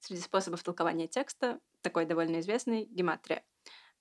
среди 0.00 0.22
способов 0.22 0.62
толкования 0.62 1.08
текста 1.08 1.60
такой 1.82 2.06
довольно 2.06 2.40
известный 2.40 2.86
гематрия. 2.86 3.44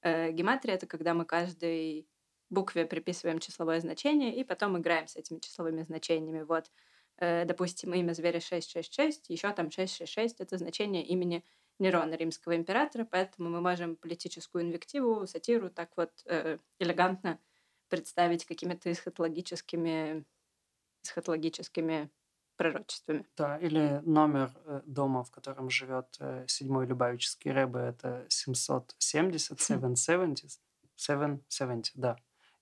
Э, 0.02 0.32
гематрия— 0.32 0.76
это 0.76 0.88
когда 0.88 1.14
мы 1.14 1.26
каждой 1.26 2.08
букве 2.50 2.86
приписываем 2.86 3.40
числовое 3.40 3.80
значение 3.80 4.36
и 4.36 4.44
потом 4.44 4.78
играем 4.78 5.08
с 5.08 5.16
этими 5.16 5.40
числовыми 5.40 5.84
значениями. 5.84 6.44
Вот, 6.44 6.72
э, 7.18 7.46
допустим, 7.46 7.94
имя 7.94 8.14
зверя 8.14 8.40
666, 8.40 9.30
еще 9.30 9.52
там 9.52 9.72
666— 9.72 10.40
это 10.40 10.58
значение 10.58 11.06
имени 11.06 11.44
Нерона, 11.80 12.16
римского 12.16 12.56
императора, 12.56 13.06
поэтому 13.06 13.50
мы 13.50 13.62
можем 13.62 13.96
политическую 13.96 14.64
инвективу, 14.64 15.26
сатиру 15.28 15.70
так 15.70 15.90
вот 15.96 16.12
э, 16.26 16.58
элегантно 16.80 17.40
представить 17.88 18.46
какими-то 18.46 18.92
эсхатологическими, 18.92 20.26
эсхатологическими 21.04 22.10
пророчествами. 22.58 23.26
Да, 23.38 23.58
или 23.58 24.02
номер 24.04 24.52
э, 24.66 24.82
дома, 24.86 25.24
в 25.24 25.32
котором 25.32 25.70
живет 25.70 26.18
э, 26.20 26.46
седьмой 26.48 26.86
Любавический 26.86 27.52
Рэбе, 27.52 27.80
это 27.80 28.26
770, 28.28 29.60
770, 29.60 30.60
770, 30.96 31.94
да. 31.96 32.18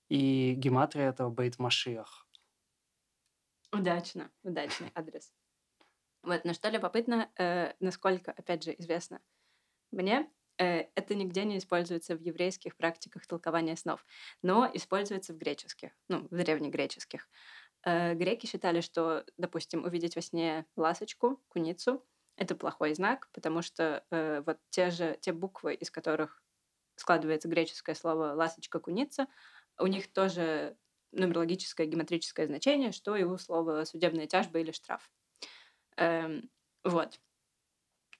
И 0.10 0.54
гематрия 0.56 1.10
этого 1.10 1.32
Бейт 1.32 1.58
Машиах. 1.58 2.28
Удачно, 3.74 4.30
удачный 4.44 4.92
адрес. 4.94 5.34
Вот, 6.24 6.44
но 6.46 6.54
что 6.54 6.70
любопытно, 6.70 7.32
э, 7.38 7.74
насколько, 7.80 8.32
опять 8.32 8.64
же, 8.64 8.76
известно 8.78 9.22
мне, 9.92 10.32
э, 10.58 10.86
это 10.96 11.16
нигде 11.16 11.46
не 11.46 11.58
используется 11.58 12.16
в 12.16 12.22
еврейских 12.22 12.78
практиках 12.78 13.28
толкования 13.28 13.76
снов, 13.78 14.06
но 14.42 14.70
используется 14.74 15.34
в 15.34 15.38
греческих, 15.38 15.92
ну, 16.10 16.28
в 16.30 16.36
древнегреческих. 16.36 17.30
Э, 17.86 18.14
греки 18.16 18.46
считали, 18.48 18.82
что, 18.82 19.26
допустим, 19.38 19.86
увидеть 19.86 20.16
во 20.16 20.22
сне 20.22 20.66
ласочку, 20.76 21.42
куницу, 21.50 22.06
это 22.38 22.56
плохой 22.56 22.94
знак, 22.96 23.30
потому 23.34 23.62
что 23.62 24.06
э, 24.12 24.42
вот 24.46 24.60
те 24.70 24.92
же 24.92 25.18
те 25.22 25.34
буквы, 25.34 25.74
из 25.76 25.92
которых 25.92 26.44
складывается 26.96 27.48
греческое 27.48 27.96
слово 27.96 28.34
ласочка, 28.34 28.80
куница, 28.80 29.28
у 29.80 29.88
них 29.88 30.12
тоже 30.12 30.78
нумерологическое 31.14 31.88
геометрическое 31.88 32.48
значение, 32.48 32.92
что 32.92 33.16
и 33.16 33.24
у 33.24 33.38
слова 33.38 33.86
судебная 33.86 34.28
тяжба 34.28 34.60
или 34.60 34.72
штраф. 34.72 35.12
Эм, 35.98 36.50
вот. 36.84 37.20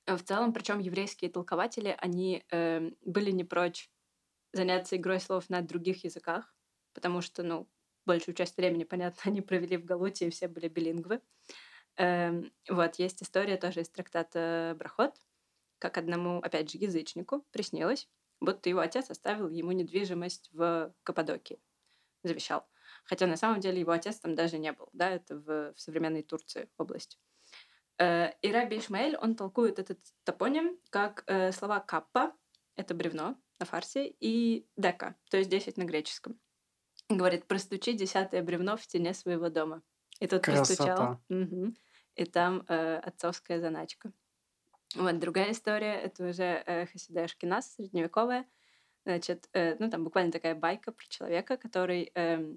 В 0.06 0.20
целом, 0.24 0.54
причем 0.54 0.80
еврейские 0.80 1.30
толкователи, 1.30 1.96
они 2.00 2.44
э, 2.52 2.92
были 3.04 3.32
не 3.32 3.44
прочь 3.44 3.92
заняться 4.54 4.98
игрой 4.98 5.20
слов 5.20 5.50
на 5.50 5.62
других 5.62 6.04
языках, 6.06 6.56
потому 6.94 7.22
что, 7.22 7.44
ну, 7.44 7.70
большую 8.06 8.36
часть 8.36 8.58
времени, 8.58 8.86
понятно, 8.86 9.22
они 9.26 9.42
провели 9.42 9.78
в 9.78 9.86
Галуте, 9.86 10.28
и 10.28 10.30
все 10.32 10.48
были 10.48 10.70
билингвы. 10.70 11.22
Эм, 11.98 12.52
вот, 12.70 12.96
есть 12.98 13.24
история 13.24 13.58
тоже 13.58 13.82
из 13.82 13.90
трактата 13.90 14.76
Брахот, 14.80 15.16
как 15.80 15.98
одному, 15.98 16.40
опять 16.40 16.72
же, 16.72 16.78
язычнику 16.80 17.46
приснилось, 17.52 18.10
будто 18.42 18.70
его 18.70 18.82
отец 18.82 19.10
оставил 19.12 19.50
ему 19.50 19.72
недвижимость 19.74 20.50
в 20.54 20.94
Каппадокии, 21.04 21.62
завещал. 22.24 22.68
Хотя 23.06 23.28
на 23.28 23.38
самом 23.38 23.62
деле 23.62 23.82
его 23.82 23.92
отец 23.94 24.20
там 24.20 24.36
даже 24.36 24.60
не 24.60 24.74
был, 24.74 24.90
да, 24.94 25.10
это 25.12 25.38
в, 25.38 25.74
в 25.74 25.80
современной 25.82 26.24
Турции 26.24 26.70
область. 26.78 27.20
Э, 28.00 28.32
и 28.42 28.52
Раби 28.52 28.78
Ишмаэль, 28.78 29.18
он 29.18 29.36
толкует 29.36 29.80
этот 29.80 30.00
топоним 30.24 30.78
как 30.90 31.24
э, 31.28 31.52
слова 31.52 31.80
каппа, 31.80 32.34
это 32.76 32.94
бревно 32.94 33.36
на 33.60 33.66
фарсе, 33.66 34.08
и 34.20 34.68
дека, 34.76 35.16
то 35.30 35.38
есть 35.38 35.50
10 35.50 35.78
на 35.78 35.84
греческом. 35.84 36.40
Говорит, 37.10 37.46
простучи 37.46 37.94
десятое 37.94 38.44
бревно 38.44 38.78
в 38.78 38.84
стене 38.84 39.14
своего 39.14 39.50
дома. 39.50 39.82
И 40.20 40.28
тут 40.28 40.44
Красота. 40.44 40.86
простучал. 40.86 41.20
Угу. 41.30 41.74
И 42.16 42.26
там 42.26 42.66
э, 42.68 42.98
отцовская 42.98 43.60
заначка. 43.60 44.12
Вот 44.96 45.20
другая 45.20 45.52
история, 45.52 45.96
это 45.96 46.28
уже 46.28 46.64
э, 46.66 46.86
Хасида 46.88 47.24
Ашкинас, 47.24 47.74
средневековая. 47.76 48.46
Значит, 49.06 49.48
э, 49.54 49.76
ну 49.80 49.90
там 49.90 50.04
буквально 50.04 50.32
такая 50.32 50.56
байка 50.56 50.92
про 50.92 51.06
человека, 51.08 51.58
который 51.58 52.12
э, 52.14 52.56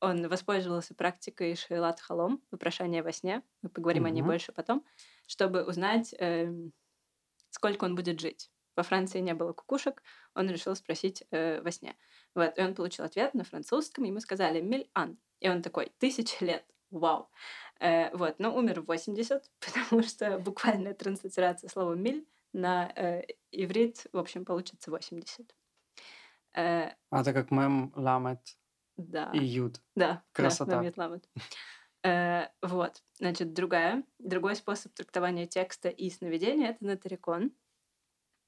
он 0.00 0.28
воспользовался 0.28 0.94
практикой 0.94 1.54
Шейлат 1.54 2.00
Халом, 2.00 2.42
вопрошание 2.50 3.02
во 3.02 3.12
сне, 3.12 3.42
мы 3.62 3.68
поговорим 3.68 4.04
mm-hmm. 4.04 4.08
о 4.08 4.10
ней 4.10 4.22
больше 4.22 4.52
потом, 4.52 4.84
чтобы 5.26 5.64
узнать, 5.64 6.14
э, 6.18 6.52
сколько 7.50 7.84
он 7.84 7.94
будет 7.94 8.20
жить. 8.20 8.50
Во 8.76 8.82
Франции 8.82 9.20
не 9.20 9.34
было 9.34 9.52
кукушек, 9.52 10.02
он 10.34 10.48
решил 10.48 10.74
спросить 10.74 11.24
э, 11.30 11.60
во 11.60 11.70
сне. 11.70 11.96
Вот, 12.34 12.56
и 12.56 12.62
он 12.62 12.74
получил 12.74 13.04
ответ 13.04 13.34
на 13.34 13.44
французском, 13.44 14.04
ему 14.04 14.20
сказали 14.20 14.60
«миль-ан». 14.60 15.18
И 15.40 15.48
он 15.48 15.62
такой 15.62 15.92
«тысяча 15.98 16.44
лет». 16.44 16.64
Вау. 16.90 17.30
Э, 17.78 18.14
вот, 18.16 18.38
но 18.38 18.54
умер 18.54 18.82
в 18.82 18.86
80, 18.86 19.50
потому 19.60 20.02
что 20.02 20.38
буквальная 20.38 20.94
транслитерация 20.94 21.68
слова 21.68 21.94
«миль» 21.94 22.26
на 22.52 22.90
э, 22.96 23.22
иврит, 23.52 24.06
в 24.12 24.18
общем, 24.18 24.44
получится 24.44 24.90
80. 24.90 25.54
Э, 26.54 26.90
а 27.10 27.20
это 27.20 27.32
как 27.32 27.50
мем 27.50 27.92
ламет 27.94 28.40
да. 28.96 29.30
и 29.32 29.44
юд. 29.44 29.80
Да, 29.94 30.22
Красота. 30.32 30.82
да. 30.82 31.20
Э, 32.02 32.48
вот, 32.62 33.02
значит, 33.18 33.52
другая, 33.52 34.04
другой 34.18 34.56
способ 34.56 34.92
трактования 34.94 35.46
текста 35.46 35.88
и 35.90 36.08
сновидения— 36.08 36.70
это 36.70 36.84
нотарикон. 36.84 37.52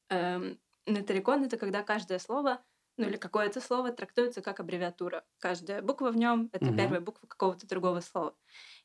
Эм, 0.09 0.59
нотарикон— 0.87 1.45
это 1.45 1.59
когда 1.59 1.83
каждое 1.83 2.19
слово 2.19 2.63
ну 2.97 3.07
или 3.09 3.17
какое-то 3.17 3.61
слово 3.61 3.93
трактуется 3.93 4.43
как 4.43 4.61
аббревиатура. 4.61 5.25
Каждая 5.39 5.83
буква 5.83 6.11
в 6.11 6.17
нем 6.17 6.51
это 6.53 6.67
угу. 6.67 6.77
первая 6.77 7.01
буква 7.01 7.27
какого-то 7.27 7.67
другого 7.67 8.01
слова. 8.01 8.35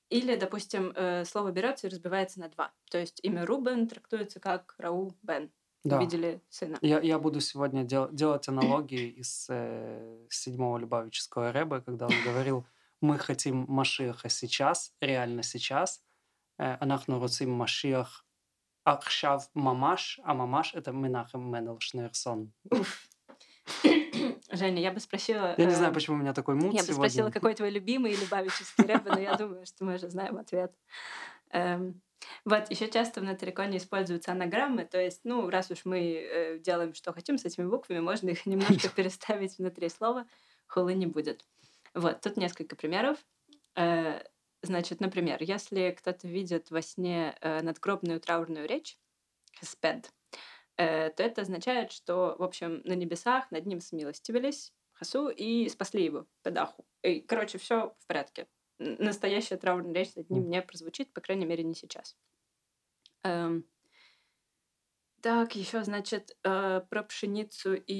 Или, 0.09 0.35
допустим, 0.37 0.93
э, 0.95 1.25
слово 1.25 1.51
берется 1.51 1.87
и 1.87 1.89
разбивается 1.89 2.39
на 2.39 2.47
два. 2.47 2.73
То 2.89 2.97
есть 2.97 3.19
имя 3.23 3.45
Рубен 3.45 3.87
трактуется 3.87 4.39
как 4.39 4.75
Рау 4.77 5.17
Бен 5.21 5.51
да. 5.83 5.97
увидели 5.97 6.41
сына. 6.49 6.77
Я, 6.81 6.99
я 6.99 7.19
буду 7.19 7.39
сегодня 7.39 7.83
дел, 7.83 8.09
делать 8.11 8.47
аналогии 8.47 9.09
из 9.09 9.47
э, 9.49 10.25
седьмого 10.29 10.77
Любавического 10.77 11.51
Рэба, 11.51 11.81
когда 11.81 12.07
он 12.07 12.13
говорил, 12.23 12.65
мы 13.01 13.17
хотим 13.17 13.65
Машиаха 13.67 14.29
сейчас, 14.29 14.93
реально 15.01 15.43
сейчас. 15.43 16.01
Э, 16.57 16.77
анахну 16.79 17.19
руцим 17.19 17.51
Машиах 17.51 18.25
Ахшав 18.83 19.49
Мамаш, 19.53 20.19
а 20.23 20.33
Мамаш— 20.33 20.73
это 20.75 20.91
Менахем 20.91 21.51
Менел 21.51 21.79
Шнерсон. 21.79 22.53
Женя, 24.51 24.81
я 24.81 24.91
бы 24.91 24.99
спросила... 24.99 25.53
Я 25.57 25.65
не 25.65 25.73
э, 25.73 25.75
знаю, 25.75 25.93
почему 25.93 26.15
у 26.15 26.19
меня 26.19 26.33
такой 26.33 26.55
мут 26.55 26.73
Я 26.73 26.83
бы 26.83 26.93
спросила, 26.93 27.29
какой 27.29 27.53
твой 27.53 27.69
любимый 27.69 28.15
Любавический 28.15 28.85
рэп, 28.85 29.05
но 29.05 29.19
я 29.19 29.35
думаю, 29.35 29.65
что 29.65 29.83
мы 29.83 29.95
уже 29.95 30.09
знаем 30.09 30.37
ответ. 30.37 30.73
Эм, 31.51 32.01
вот, 32.45 32.69
еще 32.69 32.89
часто 32.89 33.21
в 33.21 33.23
Натриконе 33.23 33.77
используются 33.77 34.31
анаграммы, 34.31 34.85
то 34.85 34.99
есть, 34.99 35.21
ну, 35.23 35.49
раз 35.49 35.71
уж 35.71 35.85
мы 35.85 35.99
э, 35.99 36.59
делаем, 36.59 36.93
что 36.93 37.13
хотим 37.13 37.37
с 37.37 37.45
этими 37.45 37.65
буквами, 37.65 37.99
можно 37.99 38.29
их 38.29 38.45
немножко 38.45 38.89
переставить 38.89 39.57
внутри 39.57 39.89
слова, 39.89 40.27
хулы 40.67 40.93
не 40.93 41.05
будет. 41.05 41.45
Вот, 41.93 42.21
тут 42.21 42.37
несколько 42.37 42.75
примеров. 42.75 43.17
Э, 43.75 44.21
значит, 44.61 44.99
например, 44.99 45.37
если 45.41 45.95
кто-то 45.97 46.27
видит 46.27 46.71
во 46.71 46.81
сне 46.81 47.37
надгробную 47.41 48.19
траурную 48.19 48.67
речь, 48.67 48.97
хеспед, 49.59 50.11
Э, 50.77 51.09
то 51.09 51.23
это 51.23 51.41
означает, 51.41 51.91
что, 51.91 52.35
в 52.37 52.43
общем, 52.43 52.81
на 52.85 52.93
небесах 52.93 53.49
над 53.51 53.65
ним 53.65 53.81
смилостивились 53.81 54.73
Хасу 54.93 55.29
и 55.29 55.67
спасли 55.69 56.05
его, 56.05 56.27
Педаху. 56.43 56.85
И, 57.01 57.21
короче, 57.21 57.57
все 57.57 57.95
в 57.99 58.07
порядке. 58.07 58.47
Настоящая 58.79 59.57
траурная 59.57 59.93
речь 59.93 60.15
над 60.15 60.29
ним 60.29 60.49
не 60.49 60.61
прозвучит, 60.61 61.11
по 61.13 61.21
крайней 61.21 61.45
мере, 61.45 61.63
не 61.63 61.73
сейчас. 61.73 62.15
Эм. 63.23 63.65
Так, 65.21 65.55
еще, 65.55 65.83
значит, 65.83 66.37
э, 66.43 66.81
про 66.89 67.03
пшеницу 67.03 67.73
и 67.73 67.93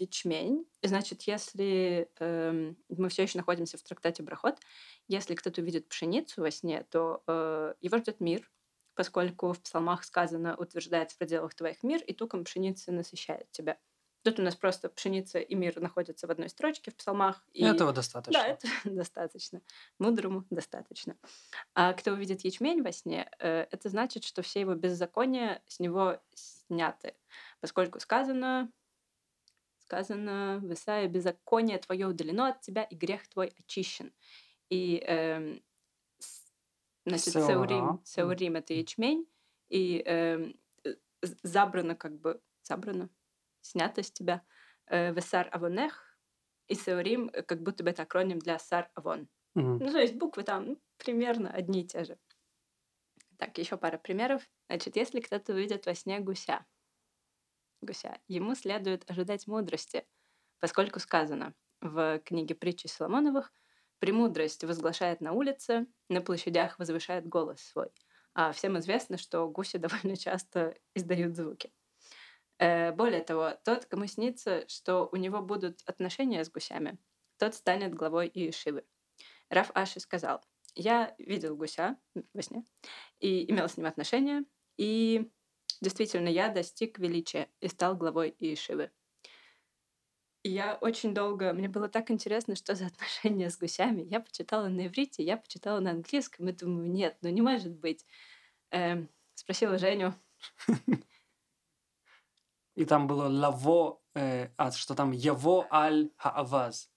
ячмень. 0.00 0.66
Значит, 0.82 1.22
если 1.22 2.10
э, 2.18 2.72
мы 2.88 3.08
все 3.10 3.24
еще 3.24 3.38
находимся 3.38 3.76
в 3.76 3.82
трактате 3.82 4.22
Брахот, 4.22 4.58
если 5.06 5.34
кто-то 5.34 5.60
увидит 5.60 5.88
пшеницу 5.88 6.40
во 6.40 6.50
сне, 6.50 6.84
то 6.90 7.22
э, 7.26 7.74
его 7.82 7.98
ждет 7.98 8.20
мир, 8.20 8.50
поскольку 8.94 9.52
в 9.52 9.60
псалмах 9.62 10.02
сказано 10.04 10.56
«утверждает 10.56 11.12
в 11.12 11.18
пределах 11.18 11.54
твоих 11.54 11.82
мир, 11.82 12.02
и 12.02 12.14
туком 12.14 12.44
пшеницы 12.44 12.90
насыщает 12.90 13.50
тебя». 13.52 13.78
Тут 14.26 14.40
у 14.40 14.42
нас 14.42 14.56
просто 14.56 14.88
пшеница 14.88 15.38
и 15.38 15.54
мир 15.54 15.80
находятся 15.80 16.26
в 16.26 16.30
одной 16.32 16.48
строчке 16.48 16.90
в 16.90 16.96
псалмах. 16.96 17.44
И... 17.52 17.62
Этого 17.62 17.92
достаточно. 17.92 18.42
Да, 18.42 18.48
это 18.48 18.66
достаточно. 18.84 19.62
Мудрому 20.00 20.44
достаточно. 20.50 21.16
А 21.74 21.92
кто 21.92 22.10
увидит 22.10 22.40
ячмень 22.40 22.82
во 22.82 22.90
сне, 22.90 23.30
э, 23.38 23.68
это 23.70 23.88
значит, 23.88 24.24
что 24.24 24.42
все 24.42 24.62
его 24.62 24.74
беззакония 24.74 25.62
с 25.68 25.78
него 25.78 26.20
сняты. 26.34 27.14
Поскольку 27.60 28.00
сказано, 28.00 28.68
сказано 29.84 30.58
в 30.60 30.72
Исаии, 30.72 31.06
беззаконие 31.06 31.78
твое 31.78 32.08
удалено 32.08 32.48
от 32.48 32.60
тебя, 32.62 32.82
и 32.82 32.96
грех 32.96 33.28
твой 33.28 33.52
очищен. 33.56 34.12
И 34.70 35.04
э, 35.06 35.60
Значит, 37.04 37.34
сеурим, 37.34 38.00
сеурим— 38.04 38.56
это 38.56 38.74
ячмень, 38.74 39.28
и 39.68 40.02
э, 40.04 40.52
забрано 41.44 41.94
как 41.94 42.18
бы 42.18 42.40
забрано, 42.64 43.08
снято 43.66 44.02
с 44.02 44.10
тебя. 44.10 44.42
Э, 44.86 45.12
Весар 45.12 45.48
Авонех 45.52 46.18
и 46.68 46.74
Сеорим, 46.74 47.30
э, 47.32 47.42
как 47.42 47.62
будто 47.62 47.84
бы 47.84 47.90
это 47.90 48.02
акроним 48.02 48.38
для 48.38 48.58
Сар 48.58 48.90
Авон. 48.94 49.28
Мгм. 49.54 49.78
Ну, 49.78 49.90
то 49.90 49.98
есть 49.98 50.14
буквы 50.14 50.42
там 50.42 50.66
ну, 50.66 50.80
примерно 50.98 51.50
одни 51.50 51.82
и 51.82 51.86
те 51.86 52.04
же. 52.04 52.18
Так, 53.38 53.58
еще 53.58 53.76
пара 53.76 53.98
примеров. 53.98 54.42
Значит, 54.68 54.96
если 54.96 55.20
кто-то 55.20 55.52
увидит 55.52 55.86
во 55.86 55.94
сне 55.94 56.20
гуся, 56.20 56.64
гуся, 57.82 58.18
ему 58.28 58.54
следует 58.54 59.08
ожидать 59.10 59.46
мудрости, 59.46 60.06
поскольку 60.60 61.00
сказано 61.00 61.54
в 61.80 62.20
книге 62.20 62.54
притчи 62.54 62.86
Соломоновых, 62.86 63.52
«Премудрость 63.98 64.64
возглашает 64.64 65.20
на 65.20 65.32
улице, 65.32 65.86
на 66.08 66.20
площадях 66.20 66.78
возвышает 66.78 67.26
голос 67.26 67.60
свой». 67.60 67.90
А 68.34 68.52
всем 68.52 68.78
известно, 68.78 69.16
что 69.16 69.48
гуси 69.48 69.78
довольно 69.78 70.16
часто 70.16 70.76
издают 70.94 71.36
звуки. 71.36 71.72
Э, 72.58 72.92
Более 72.92 73.22
того, 73.22 73.52
тот, 73.64 73.86
кому 73.86 74.06
снится, 74.06 74.66
что 74.68 75.08
у 75.12 75.16
него 75.16 75.42
будут 75.42 75.82
отношения 75.86 76.44
с 76.44 76.50
гусями, 76.50 76.98
тот 77.38 77.54
станет 77.54 77.94
главой 77.94 78.30
Иешивы. 78.32 78.84
Раф 79.50 79.70
Аши 79.74 80.00
сказал, 80.00 80.42
я 80.74 81.14
видел 81.18 81.56
гуся 81.56 81.98
во 82.34 82.42
сне 82.42 82.64
и 83.20 83.50
имел 83.50 83.68
с 83.68 83.76
ним 83.76 83.86
отношения, 83.86 84.44
и 84.78 85.30
действительно 85.82 86.28
я 86.28 86.48
достиг 86.50 86.98
величия 86.98 87.50
и 87.60 87.68
стал 87.68 87.96
главой 87.96 88.34
Иешивы. 88.38 88.92
Я 90.44 90.76
очень 90.80 91.12
долго, 91.12 91.52
мне 91.52 91.68
было 91.68 91.88
так 91.88 92.10
интересно, 92.10 92.54
что 92.54 92.74
за 92.76 92.86
отношения 92.86 93.50
с 93.50 93.58
гусями. 93.58 94.02
Я 94.02 94.20
почитала 94.20 94.68
на 94.68 94.86
иврите, 94.86 95.24
я 95.24 95.36
почитала 95.36 95.80
на 95.80 95.90
английском, 95.90 96.48
и 96.48 96.52
думаю, 96.52 96.88
нет, 96.90 97.18
ну 97.22 97.30
не 97.30 97.42
может 97.42 97.72
быть. 97.74 98.06
Эм, 98.70 99.10
спросила 99.34 99.78
Женю, 99.78 100.14
И 102.76 102.84
там 102.84 103.06
было 103.06 103.28
лаво, 103.28 104.00
э, 104.14 104.48
а 104.56 104.70
что 104.70 104.94
там 104.94 105.10
яво 105.10 105.66
аль 105.72 106.10
хааваз. 106.16 106.90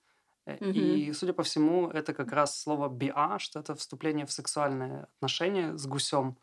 Э. 0.45 0.57
И, 0.57 1.11
судя 1.13 1.33
по 1.33 1.43
всему, 1.43 1.89
это 1.89 2.13
как 2.13 2.31
раз 2.31 2.59
слово 2.59 2.89
биа, 2.89 3.39
что 3.39 3.59
это 3.59 3.75
вступление 3.75 4.25
в 4.25 4.31
сексуальные 4.31 5.07
отношения 5.15 5.77
с 5.77 5.87
гусем. 5.87 6.37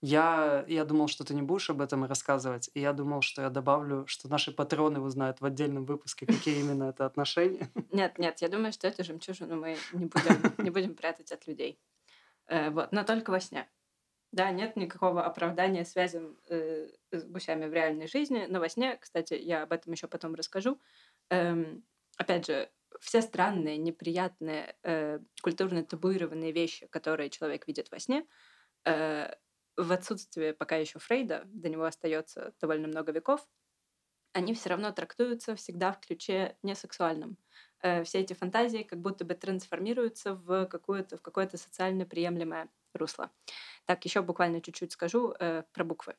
Я, 0.00 0.64
я 0.68 0.84
думал, 0.84 1.08
что 1.08 1.24
ты 1.24 1.34
не 1.34 1.42
будешь 1.42 1.70
об 1.70 1.80
этом 1.80 2.04
рассказывать, 2.04 2.70
и 2.72 2.80
я 2.80 2.92
думал, 2.92 3.20
что 3.20 3.42
я 3.42 3.50
добавлю, 3.50 4.06
что 4.06 4.28
наши 4.28 4.52
патроны 4.52 5.00
узнают 5.00 5.40
в 5.40 5.44
отдельном 5.44 5.84
выпуске, 5.86 6.24
какие 6.24 6.60
именно 6.60 6.84
это 6.84 7.04
отношения. 7.04 7.68
Нет, 7.92 8.18
нет, 8.18 8.40
я 8.40 8.48
думаю, 8.48 8.72
что 8.72 8.86
эту 8.86 9.02
жемчужину 9.02 9.56
мы 9.56 9.76
не 9.92 10.06
будем, 10.06 10.54
не 10.58 10.70
будем 10.70 10.94
прятать 10.94 11.32
от 11.32 11.46
людей. 11.48 11.80
Э, 12.46 12.70
вот, 12.70 12.92
но 12.92 13.02
только 13.02 13.30
во 13.30 13.40
сне. 13.40 13.68
Да, 14.30 14.50
нет 14.50 14.76
никакого 14.76 15.24
оправдания 15.24 15.84
связям 15.84 16.36
э, 16.48 16.88
с 17.12 17.24
гусями 17.24 17.66
в 17.66 17.72
реальной 17.72 18.06
жизни, 18.06 18.46
но 18.48 18.60
во 18.60 18.68
сне, 18.68 18.96
кстати, 18.96 19.34
я 19.34 19.62
об 19.62 19.72
этом 19.72 19.92
еще 19.92 20.08
потом 20.08 20.34
расскажу. 20.34 20.80
Эм, 21.30 21.84
опять 22.16 22.46
же, 22.46 22.70
все 23.00 23.22
странные, 23.22 23.76
неприятные, 23.78 24.76
э, 24.82 25.20
культурно 25.42 25.84
табуированные 25.84 26.52
вещи, 26.52 26.86
которые 26.88 27.30
человек 27.30 27.66
видит 27.66 27.90
во 27.90 27.98
сне, 27.98 28.26
э, 28.84 29.32
в 29.76 29.92
отсутствие 29.92 30.54
пока 30.54 30.76
еще 30.76 30.98
Фрейда, 30.98 31.42
до 31.46 31.68
него 31.68 31.84
остается 31.84 32.54
довольно 32.60 32.88
много 32.88 33.12
веков, 33.12 33.46
они 34.32 34.54
все 34.54 34.70
равно 34.70 34.92
трактуются 34.92 35.56
всегда 35.56 35.92
в 35.92 36.00
ключе 36.00 36.56
несексуальном. 36.62 37.38
Э, 37.82 38.04
все 38.04 38.20
эти 38.20 38.34
фантазии 38.34 38.82
как 38.82 39.00
будто 39.00 39.24
бы 39.24 39.34
трансформируются 39.34 40.34
в 40.34 40.66
какое-то 40.66 41.16
в 41.16 41.22
какое-то 41.22 41.56
социально 41.56 42.04
приемлемое 42.04 42.68
русло. 42.92 43.30
Так, 43.86 44.04
еще 44.04 44.22
буквально 44.22 44.60
чуть-чуть 44.60 44.92
скажу 44.92 45.34
э, 45.38 45.64
про 45.72 45.84
буквы. 45.84 46.16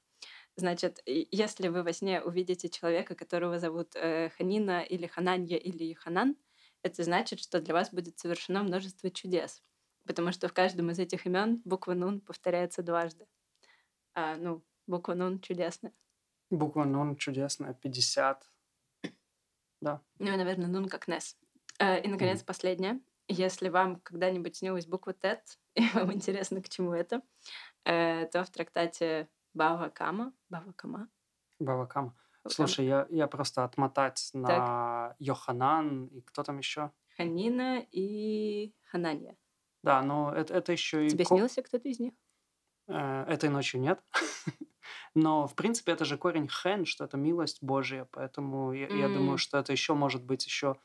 Значит, 0.59 1.01
если 1.05 1.69
вы 1.69 1.83
во 1.83 1.93
сне 1.93 2.21
увидите 2.21 2.67
человека, 2.67 3.15
которого 3.15 3.59
зовут 3.59 3.95
э, 3.95 4.29
Ханина 4.37 4.81
или 4.81 5.07
Хананья 5.07 5.57
или 5.57 5.93
Ханан, 5.93 6.35
это 6.83 7.03
значит, 7.03 7.39
что 7.39 7.61
для 7.61 7.73
вас 7.73 7.93
будет 7.93 8.19
совершено 8.19 8.61
множество 8.61 9.09
чудес, 9.09 9.63
потому 10.05 10.33
что 10.33 10.49
в 10.49 10.53
каждом 10.53 10.91
из 10.91 10.99
этих 10.99 11.25
имен 11.25 11.61
буква 11.63 11.93
Нун 11.93 12.19
повторяется 12.19 12.83
дважды. 12.83 13.25
А, 14.13 14.35
ну, 14.35 14.61
буква 14.85 15.13
Нун 15.13 15.39
чудесная. 15.39 15.93
Буква 16.49 16.83
Нун 16.83 17.15
чудесная, 17.15 17.73
50. 17.73 18.51
Да. 19.81 20.01
Ну 20.19 20.33
и, 20.33 20.37
наверное, 20.37 20.67
Нун 20.67 20.89
как 20.89 21.07
Нес. 21.07 21.37
Э, 21.79 22.01
И, 22.01 22.07
наконец, 22.09 22.43
последнее. 22.43 22.99
Если 23.29 23.69
вам 23.69 24.01
когда-нибудь 24.01 24.57
снилась 24.57 24.87
буква 24.87 25.13
Тет, 25.13 25.57
и 25.75 25.87
вам 25.93 26.11
интересно, 26.11 26.61
к 26.61 26.67
чему 26.67 26.93
это, 26.93 27.21
э, 27.85 28.25
то 28.25 28.43
в 28.43 28.49
трактате 28.49 29.29
Бава 29.59 29.89
Кама, 29.89 30.31
Бава 30.49 30.71
Кама, 30.73 31.09
Бавакам. 31.59 32.05
Бава 32.45 32.53
Слушай, 32.53 32.85
я, 32.85 33.07
я 33.09 33.27
просто 33.27 33.65
отмотать 33.65 34.29
на 34.33 35.15
Йоханан 35.19 36.05
и 36.05 36.21
кто 36.21 36.43
там 36.43 36.59
еще? 36.59 36.91
Ханина 37.17 37.85
и 37.91 38.73
Хананья. 38.89 39.35
Да, 39.83 40.01
но 40.01 40.33
это, 40.33 40.53
это 40.53 40.71
еще 40.71 41.05
и... 41.05 41.09
Тебе 41.09 41.25
ко- 41.25 41.35
снился 41.35 41.61
кто-то 41.61 41.89
из 41.89 41.99
них? 41.99 42.13
Э, 42.87 43.25
Этой 43.27 43.49
ночью 43.49 43.81
нет. 43.81 44.01
Но, 45.13 45.45
в 45.45 45.55
принципе, 45.55 45.91
это 45.91 46.05
же 46.05 46.17
корень 46.17 46.47
хен, 46.47 46.85
что 46.85 47.03
это 47.03 47.17
милость 47.17 47.61
Божья. 47.61 48.07
Поэтому 48.11 48.71
я, 48.71 48.87
я 48.87 49.09
думаю, 49.09 49.37
что 49.37 49.57
это 49.57 49.73
еще 49.73 49.93
может 49.93 50.23
быть 50.23 50.45
еще 50.45 50.77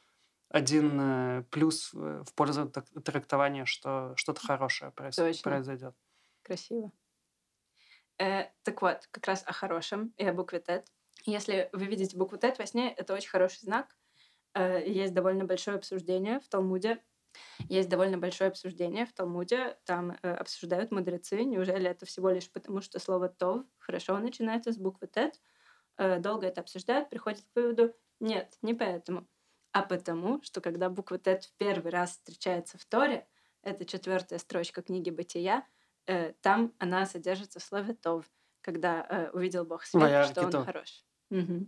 один 0.48 1.00
э, 1.00 1.42
плюс 1.50 1.94
э, 1.94 2.24
в 2.26 2.34
пользу 2.34 2.68
так- 2.68 2.90
трактования, 3.04 3.66
что 3.66 4.14
что-то 4.16 4.40
хорошее 4.40 4.90
проис- 4.90 5.42
произойдет. 5.42 5.94
Красиво. 6.42 6.90
Э, 8.18 8.44
так 8.62 8.82
вот, 8.82 9.08
как 9.10 9.26
раз 9.26 9.42
о 9.46 9.52
хорошем 9.52 10.14
и 10.16 10.26
о 10.26 10.32
букве 10.32 10.60
Тет. 10.60 10.86
Если 11.26 11.68
вы 11.72 11.86
видите 11.86 12.16
букву 12.16 12.38
Тет 12.38 12.58
во 12.58 12.66
сне, 12.66 12.92
это 12.92 13.14
очень 13.14 13.30
хороший 13.30 13.60
знак. 13.60 13.94
Э, 14.54 14.82
есть 14.86 15.14
довольно 15.14 15.44
большое 15.44 15.76
обсуждение 15.76 16.40
в 16.40 16.48
Талмуде. 16.48 17.02
Есть 17.68 17.88
довольно 17.88 18.18
большое 18.18 18.48
обсуждение 18.48 19.06
в 19.06 19.12
Талмуде. 19.12 19.76
Там 19.84 20.16
э, 20.22 20.30
обсуждают 20.32 20.90
мудрецы. 20.92 21.42
Неужели 21.44 21.88
это 21.90 22.06
всего 22.06 22.30
лишь 22.30 22.50
потому, 22.50 22.80
что 22.80 22.98
слово 22.98 23.28
«тов» 23.28 23.64
хорошо 23.78 24.18
начинается 24.18 24.72
с 24.72 24.78
буквы 24.78 25.08
«тет»? 25.08 25.40
Э, 25.96 26.18
долго 26.18 26.46
это 26.46 26.60
обсуждают, 26.60 27.10
приходят 27.10 27.42
к 27.42 27.56
выводу 27.56 27.94
«нет, 28.20 28.56
не 28.62 28.74
поэтому». 28.74 29.26
А 29.72 29.82
потому, 29.82 30.40
что 30.42 30.60
когда 30.60 30.88
буква 30.88 31.18
«тет» 31.18 31.44
в 31.44 31.52
первый 31.56 31.90
раз 31.90 32.12
встречается 32.12 32.78
в 32.78 32.84
Торе, 32.84 33.26
это 33.62 33.84
четвертая 33.84 34.38
строчка 34.38 34.82
книги 34.82 35.10
«Бытия», 35.10 35.66
там 36.42 36.72
она 36.78 37.06
содержится 37.06 37.58
в 37.60 37.62
слове 37.62 37.94
«тов», 37.94 38.24
когда 38.60 39.06
э, 39.08 39.30
увидел 39.30 39.64
Бог 39.64 39.84
свет, 39.84 40.02
Ваярки 40.02 40.32
что 40.32 40.44
он 40.44 40.50
тов. 40.50 40.66
хорош. 40.66 41.04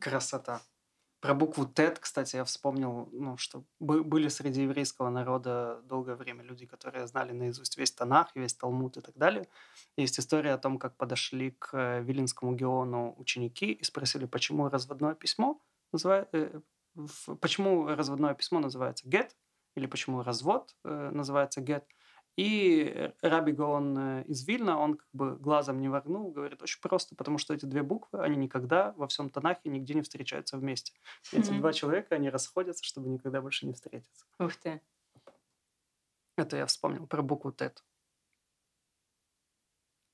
Красота. 0.01 0.61
Про 1.21 1.35
букву 1.35 1.67
Тет, 1.67 1.99
кстати, 1.99 2.37
я 2.37 2.45
вспомнил, 2.45 3.09
ну, 3.11 3.37
что 3.39 3.65
бы- 3.81 4.05
были 4.05 4.29
среди 4.29 4.63
еврейского 4.63 5.09
народа 5.11 5.81
долгое 5.85 6.15
время 6.15 6.45
люди, 6.45 6.67
которые 6.67 7.07
знали 7.07 7.33
наизусть 7.33 7.79
весь 7.79 7.91
Танах, 7.91 8.29
весь 8.37 8.55
Талмуд 8.55 8.97
и 8.99 9.01
так 9.01 9.17
далее. 9.17 9.49
Есть 9.97 10.21
история 10.21 10.53
о 10.53 10.59
том, 10.59 10.79
как 10.79 10.97
подошли 10.97 11.51
к 11.53 11.71
э, 11.73 12.03
Вилинскому 12.03 12.55
Геону 12.55 13.15
ученики 13.19 13.73
и 13.73 13.83
спросили, 13.83 14.27
почему 14.27 14.69
разводное 14.69 15.15
письмо 15.15 15.61
называет, 15.91 16.29
э, 16.33 16.61
в- 16.95 17.35
почему 17.37 17.87
разводное 17.87 18.35
письмо 18.35 18.61
называется 18.61 19.09
гет, 19.09 19.37
или 19.75 19.87
почему 19.87 20.23
развод 20.23 20.77
э, 20.85 21.11
называется 21.13 21.61
гет. 21.63 21.87
И 22.37 23.13
Раби 23.23 23.53
Гаон 23.53 23.99
э, 23.99 24.25
из 24.25 24.47
Вильна, 24.47 24.79
он 24.79 24.99
как 24.99 25.09
бы 25.15 25.37
глазом 25.37 25.81
не 25.81 25.89
ворнул, 25.89 26.31
говорит, 26.31 26.63
очень 26.63 26.81
просто, 26.83 27.17
потому 27.17 27.39
что 27.39 27.55
эти 27.55 27.65
две 27.65 27.83
буквы, 27.83 28.23
они 28.23 28.37
никогда 28.37 28.93
во 28.97 29.09
всем 29.09 29.31
Танахе 29.31 29.71
нигде 29.71 29.95
не 29.95 30.03
встречаются 30.03 30.59
вместе. 30.59 30.93
Эти 31.33 31.51
Мгм. 31.51 31.61
два 31.61 31.73
человека, 31.73 32.15
они 32.15 32.29
расходятся, 32.29 32.85
чтобы 32.85 33.09
никогда 33.09 33.41
больше 33.41 33.67
не 33.67 33.73
встретиться. 33.73 34.27
Ух 34.39 34.55
ты. 34.57 34.83
Это 36.37 36.59
я 36.59 36.67
вспомнил 36.67 37.07
про 37.07 37.23
букву 37.23 37.53
Тет. 37.53 37.83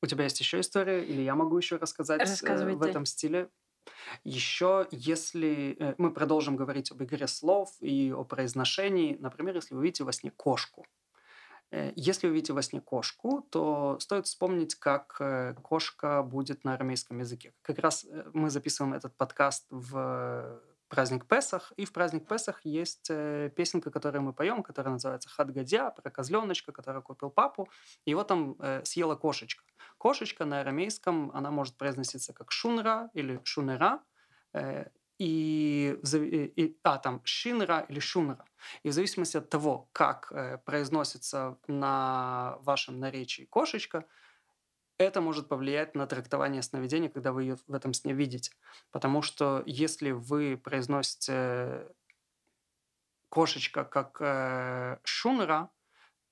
У 0.01 0.07
тебя 0.07 0.25
есть 0.25 0.39
еще 0.39 0.61
история, 0.61 1.05
или 1.05 1.23
я 1.23 1.35
могу 1.35 1.57
еще 1.59 1.77
рассказать 1.77 2.43
э, 2.43 2.75
в 2.75 2.83
этом 2.83 3.05
стиле? 3.05 3.51
Еще, 4.25 4.87
если 4.91 5.77
э, 5.79 5.95
мы 5.99 6.13
продолжим 6.13 6.57
говорить 6.57 6.91
об 6.93 7.03
игре 7.03 7.27
слов 7.27 7.77
и 7.81 8.13
о 8.13 8.25
произношении, 8.25 9.17
например, 9.19 9.57
если 9.57 9.75
вы 9.75 9.83
видите 9.83 10.05
во 10.05 10.13
сне 10.13 10.31
кошку. 10.31 10.87
Э, 11.73 11.93
Если 11.97 12.29
вы 12.29 12.35
видите 12.35 12.53
во 12.53 12.63
сне 12.63 12.81
кошку, 12.81 13.47
то 13.51 13.99
стоит 13.99 14.27
вспомнить, 14.27 14.75
как 14.75 15.17
э, 15.21 15.55
кошка 15.63 16.23
будет 16.23 16.65
на 16.65 16.75
арамейском 16.75 17.19
языке. 17.19 17.55
Как 17.63 17.79
раз 17.79 18.05
э, 18.05 18.31
мы 18.35 18.51
записываем 18.51 18.95
этот 18.95 19.17
подкаст 19.17 19.67
в 19.71 20.61
праздник 20.89 21.27
Песах, 21.27 21.73
и 21.79 21.87
в 21.87 21.93
праздник 21.93 22.29
Песах 22.29 22.61
есть 22.65 23.11
песенка, 23.57 23.91
которую 23.91 24.21
мы 24.21 24.35
поем, 24.35 24.63
которая 24.63 24.93
называется 24.93 25.31
«Хадгадя», 25.31 25.91
про 25.91 26.11
козленочка, 26.11 26.71
который 26.71 27.01
купил 27.01 27.31
папу. 27.31 27.71
Его 28.05 28.25
там 28.25 28.59
съела 28.85 29.17
кошечка. 29.17 29.65
Кошечка 29.97 30.45
на 30.45 30.61
арамейском, 30.61 31.31
она 31.33 31.51
может 31.51 31.79
произноситься 31.79 32.35
как 32.35 32.53
шунра 32.53 33.09
или 33.15 33.41
шунера, 33.43 34.03
и, 35.23 35.97
и- 36.15 36.53
и- 36.63 36.79
а, 36.83 36.99
там 36.99 37.21
шинра 37.25 37.87
или 37.89 38.01
шунра. 38.01 38.45
И 38.83 38.89
в 38.89 38.93
зависимости 38.93 39.37
от 39.37 39.49
того, 39.51 39.89
как 39.93 40.33
э, 40.33 40.59
произносится 40.59 41.59
на 41.69 42.57
вашем 42.61 42.99
наречии 42.99 43.45
кошечка, 43.45 44.05
это 44.99 45.21
может 45.21 45.49
повлиять 45.49 45.95
на 45.95 46.07
трактование 46.07 46.63
сновидения, 46.63 47.09
когда 47.09 47.33
вы 47.33 47.45
ее 47.45 47.57
в 47.67 47.75
этом 47.75 47.95
сне 47.95 48.13
видите. 48.13 48.53
Потому 48.91 49.23
что 49.23 49.63
если 49.67 50.11
вы 50.11 50.57
произносите 50.57 51.89
кошечка 53.29 53.85
как 53.85 54.19
э, 54.21 54.99
шунра, 55.05 55.71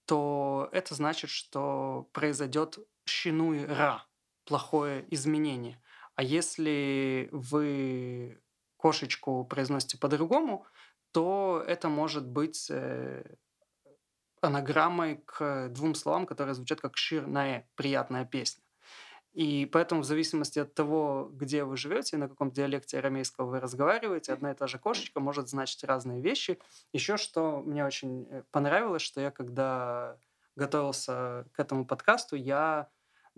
то 0.07 0.69
это 0.73 0.95
значит, 0.95 1.31
что 1.31 2.09
произойдет 2.13 2.79
щинуй 3.07 3.65
ра, 3.65 4.05
плохое 4.45 5.07
изменение. 5.15 5.81
А 6.17 6.23
если 6.23 7.29
вы 7.33 8.41
кошечку 8.81 9.45
произносите 9.45 9.99
по-другому, 9.99 10.67
то 11.13 11.63
это 11.67 11.89
может 11.89 12.27
быть 12.27 12.71
э, 12.71 13.25
анаграммой 14.41 15.23
к 15.27 15.69
двум 15.69 15.95
словам, 15.95 16.27
которые 16.27 16.55
звучат 16.55 16.81
как 16.81 16.97
шир 16.97 17.27
наэ, 17.27 17.65
приятная 17.75 18.25
песня. 18.25 18.63
И 19.33 19.69
поэтому 19.73 20.01
в 20.01 20.05
зависимости 20.05 20.59
от 20.59 20.75
того, 20.75 21.31
где 21.33 21.63
вы 21.63 21.77
живете, 21.77 22.17
на 22.17 22.29
каком 22.29 22.51
диалекте 22.51 22.99
арамейского 22.99 23.47
вы 23.47 23.61
разговариваете, 23.61 24.33
одна 24.33 24.51
и 24.51 24.55
та 24.55 24.67
же 24.67 24.79
кошечка 24.79 25.21
может 25.21 25.49
значить 25.49 25.85
разные 25.85 26.21
вещи. 26.21 26.59
Еще 26.93 27.17
что 27.17 27.61
мне 27.61 27.85
очень 27.85 28.27
э, 28.29 28.43
понравилось, 28.51 29.03
что 29.03 29.21
я 29.21 29.31
когда 29.31 30.17
готовился 30.57 31.47
к 31.53 31.61
этому 31.61 31.87
подкасту, 31.87 32.35
я 32.35 32.89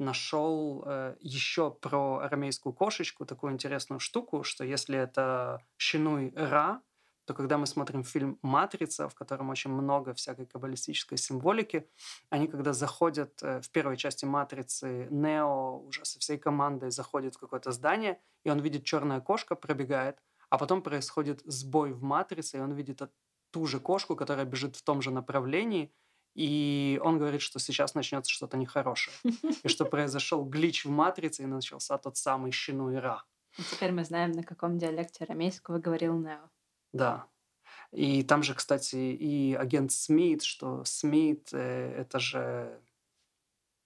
нашел 0.03 0.82
э, 0.86 1.16
еще 1.20 1.70
про 1.70 2.18
арамейскую 2.18 2.72
кошечку 2.72 3.24
такую 3.24 3.53
интересную 3.53 4.00
штуку, 4.00 4.42
что 4.42 4.64
если 4.64 4.98
это 4.98 5.64
щенуй 5.78 6.32
ра, 6.36 6.82
то 7.24 7.34
когда 7.34 7.57
мы 7.57 7.66
смотрим 7.66 8.03
фильм 8.03 8.38
«Матрица», 8.42 9.09
в 9.09 9.14
котором 9.14 9.50
очень 9.50 9.70
много 9.70 10.12
всякой 10.12 10.46
каббалистической 10.46 11.16
символики, 11.16 11.88
они, 12.30 12.48
когда 12.48 12.72
заходят 12.72 13.42
э, 13.42 13.61
в 13.61 13.70
первой 13.70 13.96
части 13.96 14.24
«Матрицы», 14.24 15.07
Нео 15.11 15.78
уже 15.86 16.05
со 16.05 16.18
всей 16.18 16.38
командой 16.38 16.90
заходит 16.90 17.36
в 17.36 17.38
какое-то 17.38 17.70
здание, 17.72 18.20
и 18.44 18.50
он 18.50 18.59
видит 18.59 18.84
черная 18.84 19.20
кошка, 19.20 19.55
пробегает, 19.55 20.18
а 20.50 20.59
потом 20.59 20.82
происходит 20.82 21.42
сбой 21.44 21.92
в 21.92 22.03
«Матрице», 22.03 22.59
и 22.59 22.61
он 22.61 22.72
видит 22.72 23.03
ту 23.53 23.66
же 23.66 23.78
кошку, 23.78 24.16
которая 24.16 24.46
бежит 24.46 24.76
в 24.76 24.82
том 24.82 25.00
же 25.00 25.11
направлении, 25.11 25.92
и 26.34 27.00
он 27.02 27.18
говорит, 27.18 27.42
что 27.42 27.58
сейчас 27.58 27.94
начнется 27.94 28.30
что-то 28.30 28.56
нехорошее. 28.56 29.14
И 29.62 29.68
что 29.68 29.84
произошел 29.84 30.44
глич 30.44 30.84
в 30.84 30.90
матрице, 30.90 31.42
и 31.42 31.46
начался 31.46 31.98
тот 31.98 32.16
самый 32.16 32.52
щину 32.52 32.90
и 32.90 32.96
ра. 32.96 33.22
И 33.58 33.62
теперь 33.62 33.92
мы 33.92 34.04
знаем, 34.04 34.32
на 34.32 34.42
каком 34.42 34.78
диалекте 34.78 35.24
арамейского 35.24 35.78
говорил 35.78 36.18
Нео. 36.18 36.48
Да. 36.92 37.26
И 37.90 38.22
там 38.22 38.42
же, 38.42 38.54
кстати, 38.54 38.96
и 38.96 39.54
агент 39.54 39.92
Смит, 39.92 40.42
что 40.42 40.82
Смит 40.84 41.50
э, 41.52 41.94
это 41.98 42.18
же 42.18 42.80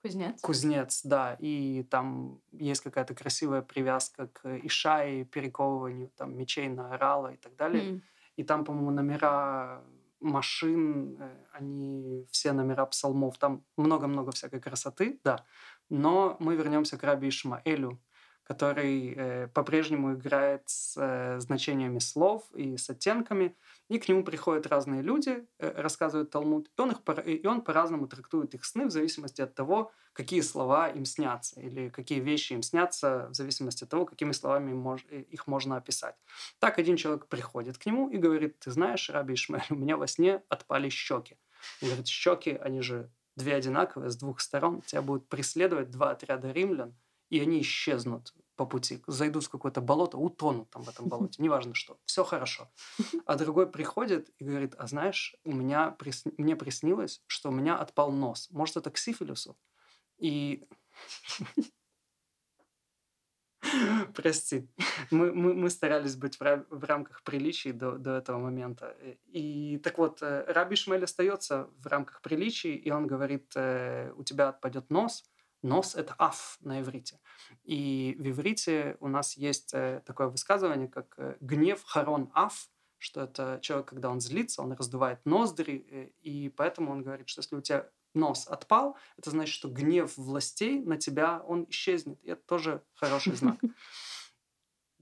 Кузнец. 0.06 0.40
Кузнец, 0.40 1.00
да. 1.02 1.36
И 1.40 1.82
там 1.90 2.40
есть 2.52 2.82
какая-то 2.82 3.14
красивая 3.14 3.62
привязка 3.62 4.28
к 4.28 4.58
Ишае, 4.64 5.24
перековыванию 5.24 6.10
там, 6.16 6.36
мечей 6.36 6.68
на 6.68 6.94
орала 6.94 7.32
и 7.32 7.36
так 7.36 7.56
далее. 7.56 7.94
Mm. 7.94 8.00
И 8.36 8.44
там, 8.44 8.64
по-моему, 8.64 8.92
номера 8.92 9.82
машин, 10.20 11.16
э, 11.20 11.46
они 11.52 12.26
все 12.30 12.52
номера 12.52 12.86
псалмов. 12.86 13.38
Там 13.38 13.64
много-много 13.76 14.32
всякой 14.32 14.60
красоты, 14.60 15.20
да. 15.24 15.44
Но 15.88 16.36
мы 16.40 16.56
вернемся 16.56 16.98
к 16.98 17.02
Раби 17.02 17.28
Ишмаэлю, 17.28 18.00
который 18.46 19.14
э, 19.16 19.48
по-прежнему 19.48 20.14
играет 20.14 20.62
с 20.66 20.94
э, 20.96 21.40
значениями 21.40 21.98
слов 21.98 22.44
и 22.54 22.76
с 22.76 22.88
оттенками, 22.88 23.56
и 23.88 23.98
к 23.98 24.08
нему 24.08 24.22
приходят 24.22 24.66
разные 24.68 25.02
люди, 25.02 25.44
э, 25.58 25.72
рассказывают 25.80 26.30
Талмуд, 26.30 26.70
и 26.76 26.80
он, 26.80 26.92
их, 26.92 26.98
и 27.26 27.46
он 27.46 27.62
по-разному 27.62 28.06
трактует 28.06 28.54
их 28.54 28.64
сны 28.64 28.86
в 28.86 28.90
зависимости 28.90 29.42
от 29.42 29.54
того, 29.54 29.90
какие 30.12 30.42
слова 30.42 30.88
им 30.88 31.04
снятся, 31.04 31.60
или 31.60 31.88
какие 31.88 32.20
вещи 32.20 32.52
им 32.52 32.62
снятся 32.62 33.28
в 33.30 33.34
зависимости 33.34 33.82
от 33.82 33.90
того, 33.90 34.06
какими 34.06 34.30
словами 34.32 34.72
мож, 34.72 35.04
э, 35.10 35.22
их 35.22 35.48
можно 35.48 35.76
описать. 35.76 36.14
Так 36.60 36.78
один 36.78 36.96
человек 36.96 37.26
приходит 37.26 37.78
к 37.78 37.86
нему 37.86 38.08
и 38.08 38.16
говорит, 38.16 38.60
ты 38.60 38.70
знаешь, 38.70 39.10
Раби 39.10 39.34
Ишмаэль, 39.34 39.66
у 39.70 39.74
меня 39.74 39.96
во 39.96 40.06
сне 40.06 40.42
отпали 40.48 40.88
щеки. 40.88 41.36
Он 41.82 41.88
говорит, 41.88 42.06
щеки, 42.06 42.52
они 42.52 42.80
же 42.80 43.10
две 43.34 43.54
одинаковые, 43.54 44.10
с 44.10 44.16
двух 44.16 44.40
сторон, 44.40 44.82
тебя 44.82 45.02
будут 45.02 45.28
преследовать 45.28 45.90
два 45.90 46.12
отряда 46.12 46.52
римлян, 46.52 46.94
и 47.30 47.40
они 47.40 47.60
исчезнут 47.60 48.34
по 48.56 48.64
пути, 48.64 49.02
зайдут 49.06 49.44
в 49.44 49.50
какое-то 49.50 49.80
болото, 49.80 50.16
утонут 50.16 50.70
там 50.70 50.82
в 50.82 50.88
этом 50.88 51.08
болоте, 51.08 51.42
неважно 51.42 51.74
что, 51.74 51.98
все 52.06 52.24
хорошо. 52.24 52.70
А 53.26 53.36
другой 53.36 53.70
приходит 53.70 54.30
и 54.38 54.44
говорит, 54.44 54.74
а 54.78 54.86
знаешь, 54.86 55.36
у 55.44 55.52
меня 55.52 55.90
присни... 55.90 56.32
мне 56.38 56.56
приснилось, 56.56 57.22
что 57.26 57.50
у 57.50 57.52
меня 57.52 57.76
отпал 57.78 58.10
нос. 58.10 58.48
Может, 58.50 58.78
это 58.78 58.90
к 58.90 58.98
сифилису? 58.98 59.56
И 60.18 60.66
Прости. 64.14 64.68
Мы, 65.10 65.32
мы, 65.32 65.54
мы 65.54 65.70
старались 65.70 66.16
быть 66.16 66.38
в, 66.38 66.64
в 66.70 66.84
рамках 66.84 67.22
приличий 67.22 67.72
до, 67.72 67.98
до 67.98 68.16
этого 68.16 68.38
момента. 68.38 68.96
И 69.26 69.78
так 69.82 69.98
вот, 69.98 70.22
э, 70.22 70.44
Раби 70.48 70.76
Шмель 70.76 71.04
остается 71.04 71.68
в 71.78 71.86
рамках 71.86 72.22
приличий, 72.22 72.74
и 72.74 72.90
он 72.90 73.06
говорит, 73.06 73.52
э, 73.56 74.12
у 74.16 74.24
тебя 74.24 74.48
отпадет 74.48 74.90
нос, 74.90 75.24
Нос– 75.62 75.94
это 75.96 76.14
аф 76.18 76.58
на 76.60 76.80
иврите. 76.80 77.20
И 77.64 78.16
в 78.18 78.28
иврите 78.28 78.96
у 79.00 79.08
нас 79.08 79.36
есть 79.36 79.74
э, 79.74 80.02
такое 80.04 80.28
высказывание, 80.28 80.88
как 80.88 81.14
э, 81.18 81.36
гнев 81.40 81.82
харон 81.84 82.30
аф, 82.34 82.68
что 82.98 83.22
это 83.22 83.58
человек, 83.62 83.88
когда 83.88 84.10
он 84.10 84.20
злится, 84.20 84.62
он 84.62 84.72
раздувает 84.72 85.24
ноздри, 85.24 85.86
э, 85.90 86.08
и 86.22 86.48
поэтому 86.50 86.92
он 86.92 87.02
говорит, 87.02 87.28
что 87.28 87.40
если 87.40 87.56
у 87.56 87.60
тебя 87.60 87.88
нос 88.14 88.46
отпал, 88.46 88.96
это 89.16 89.30
значит, 89.30 89.54
что 89.54 89.68
гнев 89.68 90.16
властей 90.16 90.80
на 90.80 90.96
тебя, 90.96 91.40
он 91.46 91.66
исчезнет. 91.68 92.18
И 92.22 92.30
это 92.30 92.42
тоже 92.46 92.82
хороший 92.94 93.34
знак. 93.34 93.60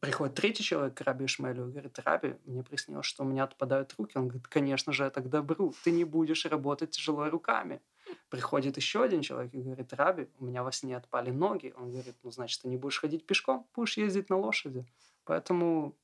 Приходит 0.00 0.34
третий 0.34 0.62
человек 0.62 0.98
к 0.98 1.00
Раби 1.00 1.24
Ишмаэлю 1.24 1.68
и 1.68 1.70
говорит, 1.70 1.98
Раби, 2.00 2.36
мне 2.44 2.62
приснилось, 2.62 3.06
что 3.06 3.24
у 3.24 3.26
меня 3.26 3.44
отпадают 3.44 3.94
руки. 3.96 4.18
Он 4.18 4.28
говорит, 4.28 4.48
конечно 4.48 4.92
же, 4.92 5.04
это 5.04 5.22
к 5.22 5.30
добру. 5.30 5.72
Ты 5.82 5.92
не 5.92 6.04
будешь 6.04 6.44
работать 6.44 6.90
тяжело 6.90 7.30
руками. 7.30 7.80
Приходит 8.28 8.76
еще 8.76 9.02
один 9.02 9.22
человек 9.22 9.54
и 9.54 9.62
говорит, 9.62 9.92
Раби, 9.92 10.28
у 10.38 10.44
меня 10.44 10.62
во 10.62 10.72
сне 10.72 10.96
отпали 10.96 11.30
ноги. 11.30 11.72
Он 11.76 11.90
говорит, 11.90 12.16
ну, 12.22 12.30
значит, 12.30 12.62
ты 12.62 12.68
не 12.68 12.76
будешь 12.76 13.00
ходить 13.00 13.26
пешком, 13.26 13.68
будешь 13.74 13.96
ездить 13.96 14.30
на 14.30 14.36
лошади. 14.36 14.86
Поэтому 15.24 15.96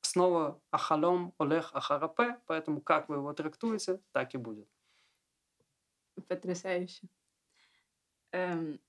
снова 0.00 0.60
ахалом 0.70 1.34
олег 1.38 1.70
ахарапе, 1.72 2.38
поэтому 2.46 2.80
как 2.80 3.08
вы 3.08 3.16
его 3.16 3.32
трактуете, 3.32 4.00
так 4.12 4.34
и 4.34 4.38
будет. 4.38 4.68
Потрясающе. 6.28 7.08
Эм, 8.32 8.80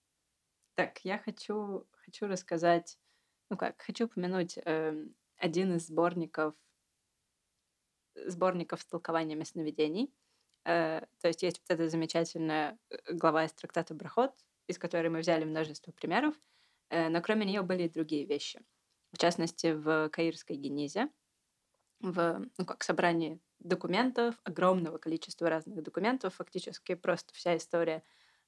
так, 0.75 1.03
я 1.03 1.17
хочу, 1.17 1.87
хочу 1.91 2.27
рассказать, 2.27 2.99
ну 3.49 3.57
как, 3.57 3.81
хочу 3.81 4.05
упомянуть 4.05 4.57
эм, 4.65 5.15
один 5.37 5.75
из 5.75 5.87
сборников 5.87 6.53
сборников 8.15 8.81
с 8.81 8.85
толкованиями 8.85 9.43
сновидений. 9.43 10.13
Э, 10.65 11.01
то 11.21 11.27
есть 11.27 11.43
есть 11.43 11.61
вот 11.61 11.73
эта 11.75 11.89
замечательная 11.89 12.77
э, 12.89 13.13
глава 13.13 13.45
из 13.45 13.53
трактата 13.53 13.93
Брахот, 13.93 14.33
из 14.67 14.77
которой 14.77 15.09
мы 15.09 15.19
взяли 15.19 15.43
множество 15.43 15.91
примеров, 15.91 16.35
э, 16.89 17.09
но 17.09 17.21
кроме 17.21 17.45
нее 17.45 17.61
были 17.61 17.83
и 17.83 17.89
другие 17.89 18.25
вещи. 18.25 18.61
В 19.11 19.17
частности, 19.17 19.73
в 19.73 20.09
Каирской 20.09 20.55
Генизе, 20.55 21.09
в 21.99 22.45
ну, 22.57 22.65
как 22.65 22.83
собрании 22.83 23.39
документов, 23.59 24.35
огромного 24.43 24.97
количества 24.97 25.49
разных 25.49 25.83
документов, 25.83 26.35
фактически 26.35 26.95
просто 26.95 27.33
вся 27.33 27.57
история 27.57 28.03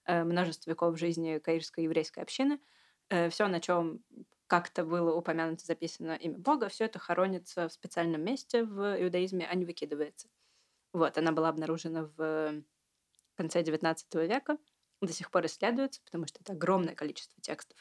множества 0.08 0.72
веков 0.72 0.98
жизни 0.98 1.38
каирской 1.38 1.84
еврейской 1.84 2.20
общины, 2.22 2.60
все, 3.30 3.48
на 3.48 3.62
чем 3.62 4.04
как-то 4.48 4.84
было 4.86 5.16
упомянуто, 5.16 5.66
записано 5.66 6.14
имя 6.14 6.38
Бога, 6.38 6.68
все 6.70 6.86
это 6.86 7.00
хоронится 7.00 7.70
в 7.70 7.74
специальном 7.74 8.24
месте 8.24 8.64
в 8.64 9.02
иудаизме, 9.02 9.48
а 9.50 9.56
не 9.56 9.66
выкидывается. 9.66 10.30
Вот, 10.94 11.18
она 11.18 11.32
была 11.32 11.50
обнаружена 11.50 12.10
в 12.16 12.64
конце 13.36 13.62
XIX 13.62 14.28
века, 14.28 14.58
до 15.02 15.12
сих 15.12 15.32
пор 15.32 15.46
исследуется, 15.46 16.02
потому 16.06 16.28
что 16.28 16.40
это 16.42 16.54
огромное 16.54 16.96
количество 16.96 17.42
текстов. 17.42 17.78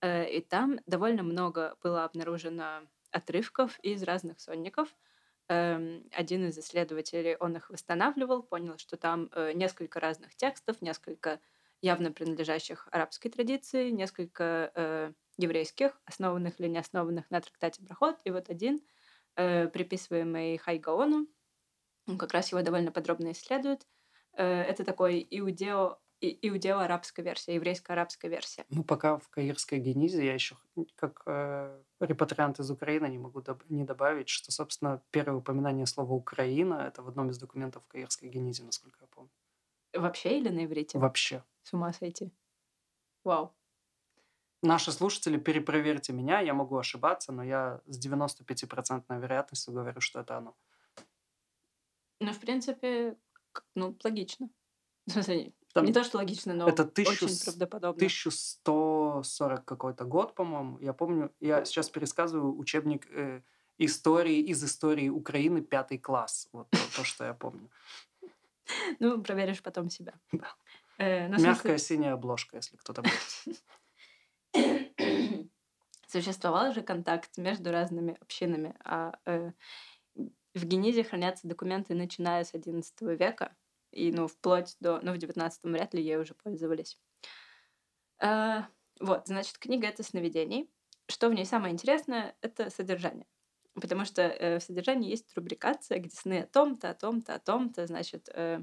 Э, 0.00 0.28
и 0.28 0.40
там 0.40 0.78
довольно 0.86 1.22
много 1.22 1.76
было 1.82 2.04
обнаружено 2.04 2.82
отрывков 3.10 3.78
из 3.80 4.02
разных 4.02 4.40
сонников. 4.40 4.94
Эм, 5.48 6.08
один 6.12 6.48
из 6.48 6.58
исследователей, 6.58 7.36
он 7.36 7.56
их 7.56 7.70
восстанавливал, 7.70 8.42
понял, 8.42 8.78
что 8.78 8.96
там 8.96 9.28
э, 9.32 9.52
несколько 9.52 10.00
разных 10.00 10.34
текстов, 10.36 10.80
несколько 10.80 11.40
явно 11.82 12.12
принадлежащих 12.12 12.88
арабской 12.92 13.28
традиции, 13.28 13.90
несколько 13.90 14.72
э, 14.74 15.12
еврейских, 15.36 16.00
основанных 16.06 16.60
или 16.60 16.68
не 16.68 16.78
основанных 16.78 17.30
на 17.30 17.40
трактате 17.40 17.82
Брахот, 17.82 18.20
и 18.24 18.30
вот 18.30 18.48
один, 18.48 18.80
приписываемый 19.34 20.58
Хайгаону, 20.58 21.26
он 22.06 22.18
как 22.18 22.32
раз 22.32 22.52
его 22.52 22.62
довольно 22.62 22.92
подробно 22.92 23.32
исследует. 23.32 23.86
Э, 24.36 24.62
это 24.62 24.84
такой 24.84 25.26
иудео 25.30 25.98
иудео-арабская 26.20 27.22
версия, 27.22 27.54
еврейско-арабская 27.54 28.30
версия. 28.30 28.64
Ну, 28.70 28.82
пока 28.82 29.18
в 29.18 29.28
Каирской 29.28 29.78
генизе 29.78 30.24
я 30.24 30.34
еще 30.34 30.56
как 30.94 31.22
э, 31.26 31.82
репатриант 32.00 32.60
из 32.60 32.70
Украины 32.70 33.06
не 33.06 33.18
могу 33.18 33.40
доб- 33.40 33.64
не 33.68 33.84
добавить, 33.84 34.28
что, 34.28 34.52
собственно, 34.52 35.02
первое 35.10 35.36
упоминание 35.38 35.86
слова 35.86 36.12
«Украина»— 36.12 36.74
это 36.88 37.02
в 37.02 37.08
одном 37.08 37.30
из 37.30 37.38
документов 37.38 37.86
Каирской 37.88 38.28
генизе, 38.28 38.64
насколько 38.64 38.98
я 39.02 39.06
помню. 39.08 39.30
Вообще 39.92 40.38
или 40.38 40.48
на 40.48 40.64
иврите? 40.64 40.98
Вообще. 40.98 41.44
С 41.62 41.72
ума 41.72 41.92
сойти. 41.92 42.32
Вау. 43.22 43.54
Наши 44.62 44.92
слушатели, 44.92 45.36
перепроверьте 45.36 46.12
меня, 46.12 46.40
я 46.40 46.54
могу 46.54 46.78
ошибаться, 46.78 47.32
но 47.32 47.44
я 47.44 47.82
с 47.86 47.98
95% 47.98 49.20
вероятностью 49.20 49.74
говорю, 49.74 50.00
что 50.00 50.20
это 50.20 50.38
оно. 50.38 50.56
Ну, 52.20 52.32
в 52.32 52.38
принципе, 52.38 53.16
ну, 53.74 53.96
логично. 54.04 54.48
Там, 55.74 55.84
не 55.86 55.92
то, 55.92 56.04
что 56.04 56.18
логично, 56.18 56.54
но 56.54 56.68
это 56.68 56.84
тысячу, 56.84 57.24
очень 57.24 57.44
правдоподобно. 57.44 57.96
1140 57.96 59.64
какой-то 59.64 60.04
год, 60.04 60.36
по-моему. 60.36 60.78
Я 60.78 60.92
помню, 60.92 61.32
я 61.40 61.64
сейчас 61.64 61.90
пересказываю 61.90 62.56
учебник 62.56 63.08
э, 63.10 63.42
истории 63.78 64.38
из 64.38 64.62
истории 64.62 65.08
Украины, 65.08 65.62
пятый 65.62 65.98
класс. 65.98 66.48
Вот 66.52 66.70
то, 66.70 66.78
то 66.96 67.04
что 67.04 67.24
я 67.24 67.34
помню. 67.34 67.68
Ну, 68.98 69.22
проверишь 69.22 69.62
потом 69.62 69.90
себя. 69.90 70.14
Да. 70.32 70.54
Э, 70.98 71.28
ну, 71.28 71.42
Мягкая 71.42 71.78
синяя 71.78 72.14
обложка, 72.14 72.56
если 72.56 72.76
кто-то 72.76 73.02
будет. 73.02 73.64
Существовал 76.06 76.72
же 76.72 76.82
контакт 76.82 77.36
между 77.36 77.72
разными 77.72 78.16
общинами, 78.20 78.76
а 78.84 79.18
э, 79.26 79.50
в 80.54 80.64
Генизе 80.64 81.04
хранятся 81.04 81.48
документы, 81.48 81.94
начиная 81.94 82.44
с 82.44 82.54
XI 82.54 83.16
века, 83.16 83.54
и, 83.90 84.12
ну, 84.12 84.26
вплоть 84.26 84.76
до... 84.80 85.00
Ну, 85.02 85.12
в 85.12 85.16
XIX 85.16 85.50
вряд 85.62 85.94
ли 85.94 86.02
ей 86.02 86.16
уже 86.16 86.34
пользовались. 86.34 86.98
Э, 88.20 88.62
вот, 89.00 89.26
значит, 89.26 89.58
книга— 89.58 89.86
это 89.88 90.02
сновидений. 90.02 90.70
Что 91.08 91.28
в 91.28 91.34
ней 91.34 91.44
самое 91.44 91.72
интересное— 91.72 92.34
это 92.40 92.70
содержание. 92.70 93.26
Потому 93.74 94.04
что 94.04 94.22
э, 94.22 94.58
в 94.58 94.62
содержании 94.62 95.10
есть 95.10 95.36
рубрикация, 95.36 95.98
где 95.98 96.16
сны 96.16 96.40
о 96.40 96.46
том-то, 96.46 96.90
о 96.90 96.94
том-то, 96.94 97.34
о 97.34 97.38
том-то. 97.38 97.86
Значит, 97.86 98.28
э, 98.32 98.62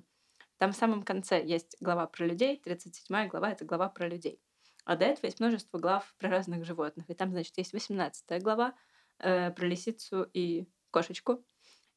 там 0.58 0.72
в 0.72 0.76
самом 0.76 1.04
конце 1.04 1.44
есть 1.44 1.78
глава 1.80 2.08
про 2.08 2.26
людей, 2.26 2.58
37 2.58 3.28
глава— 3.28 3.52
это 3.52 3.66
глава 3.66 3.90
про 3.90 4.08
людей. 4.08 4.42
А 4.86 4.96
до 4.96 5.06
этого 5.06 5.28
есть 5.28 5.40
множество 5.40 5.78
глав 5.78 6.14
про 6.18 6.30
разных 6.30 6.66
животных. 6.66 7.10
И 7.10 7.14
там, 7.14 7.32
значит, 7.32 7.58
есть 7.58 7.74
18 7.74 8.42
глава 8.42 8.74
э, 9.20 9.52
про 9.52 9.66
лисицу 9.66 10.24
и 10.34 10.68
кошечку, 10.92 11.46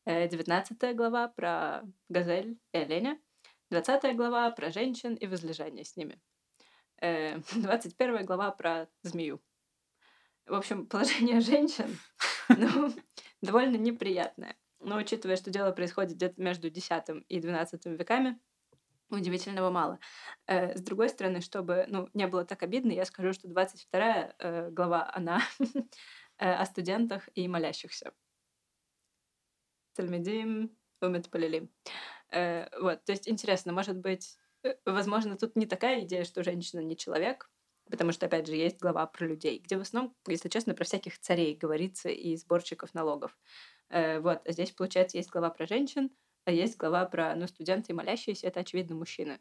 19 0.06 0.96
глава 0.96 1.28
про 1.28 1.82
газель 2.08 2.58
и 2.72 2.78
оленя, 2.78 3.18
20 3.70 4.16
глава 4.16 4.50
про 4.50 4.70
женщин 4.70 5.14
и 5.14 5.26
возлежание 5.26 5.84
с 5.84 5.96
ними, 5.96 6.20
э, 7.00 7.38
21 7.54 8.24
глава 8.24 8.50
про 8.50 8.88
змею. 9.02 9.40
В 10.46 10.54
общем, 10.54 10.86
положение 10.86 11.40
женщин 11.52 11.98
ну, 12.48 12.92
довольно 13.42 13.76
неприятное. 13.76 14.56
Но 14.80 14.96
учитывая, 14.96 15.36
что 15.36 15.50
дело 15.50 15.72
происходит 15.72 16.16
где-то 16.16 16.40
между 16.40 16.68
X 16.68 16.90
и 17.28 17.40
XII 17.40 17.96
веками, 17.96 18.38
удивительного 19.08 19.70
мало. 19.70 19.98
Э, 20.46 20.76
с 20.76 20.82
другой 20.82 21.08
стороны, 21.08 21.40
чтобы 21.40 21.86
ну, 21.88 22.08
не 22.14 22.26
было 22.26 22.44
так 22.44 22.62
обидно, 22.62 22.92
я 22.92 23.04
скажу, 23.04 23.32
что 23.32 23.48
22 23.48 24.34
э, 24.38 24.70
глава, 24.70 25.10
она 25.14 25.40
э, 26.38 26.52
о 26.52 26.64
студентах 26.66 27.28
и 27.34 27.48
молящихся. 27.48 28.12
Тальмедим, 29.94 30.76
умет 31.00 31.30
полилим. 31.30 31.70
Э, 32.30 32.66
вот, 32.80 33.04
то 33.04 33.12
есть 33.12 33.28
интересно, 33.28 33.72
может 33.72 33.96
быть, 33.98 34.38
э, 34.62 34.74
возможно, 34.84 35.36
тут 35.36 35.56
не 35.56 35.66
такая 35.66 36.02
идея, 36.04 36.24
что 36.24 36.42
женщина 36.42 36.80
не 36.80 36.96
человек, 36.96 37.50
потому 37.90 38.12
что, 38.12 38.26
опять 38.26 38.46
же, 38.46 38.54
есть 38.54 38.80
глава 38.80 39.06
про 39.06 39.26
людей, 39.26 39.58
где 39.58 39.76
в 39.76 39.82
основном, 39.82 40.14
если 40.26 40.48
честно, 40.48 40.74
про 40.74 40.84
всяких 40.84 41.18
царей 41.18 41.54
говорится 41.54 42.08
и 42.08 42.36
сборщиков 42.36 42.94
налогов. 42.94 43.36
Э, 43.90 44.20
вот, 44.20 44.40
а 44.44 44.52
здесь, 44.52 44.72
получается, 44.72 45.16
есть 45.16 45.30
глава 45.30 45.50
про 45.50 45.66
женщин, 45.66 46.10
а 46.44 46.50
есть 46.50 46.76
глава 46.76 47.06
про, 47.06 47.34
ну, 47.36 47.46
студенты 47.46 47.92
и 47.92 47.94
молящиеся, 47.94 48.48
это, 48.48 48.60
очевидно, 48.60 48.96
мужчины. 48.96 49.40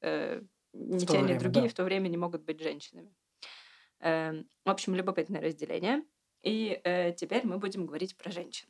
Ни 0.00 0.98
те, 0.98 1.20
ни 1.22 1.38
другие 1.38 1.64
да. 1.64 1.68
в 1.68 1.74
то 1.74 1.82
время 1.82 2.08
не 2.08 2.16
могут 2.16 2.42
быть 2.44 2.60
женщинами. 2.60 3.12
Э, 4.00 4.32
в 4.64 4.70
общем, 4.70 4.94
любопытное 4.94 5.40
разделение. 5.40 6.04
И 6.42 6.80
теперь 7.16 7.44
мы 7.44 7.58
будем 7.58 7.84
говорить 7.84 8.16
про 8.16 8.30
женщин. 8.30 8.68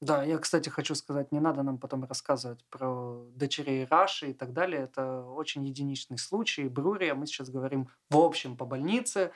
Да, 0.00 0.22
я, 0.24 0.38
кстати, 0.38 0.68
хочу 0.68 0.94
сказать, 0.94 1.32
не 1.32 1.40
надо 1.40 1.62
нам 1.62 1.78
потом 1.78 2.04
рассказывать 2.04 2.64
про 2.68 3.24
дочерей 3.34 3.86
Раши 3.86 4.30
и 4.30 4.34
так 4.34 4.52
далее. 4.52 4.82
Это 4.82 5.22
очень 5.22 5.64
единичный 5.66 6.18
случай. 6.18 6.68
Брурия, 6.68 7.14
мы 7.14 7.26
сейчас 7.26 7.48
говорим 7.48 7.88
в 8.10 8.18
общем 8.18 8.56
по 8.56 8.66
больнице. 8.66 9.32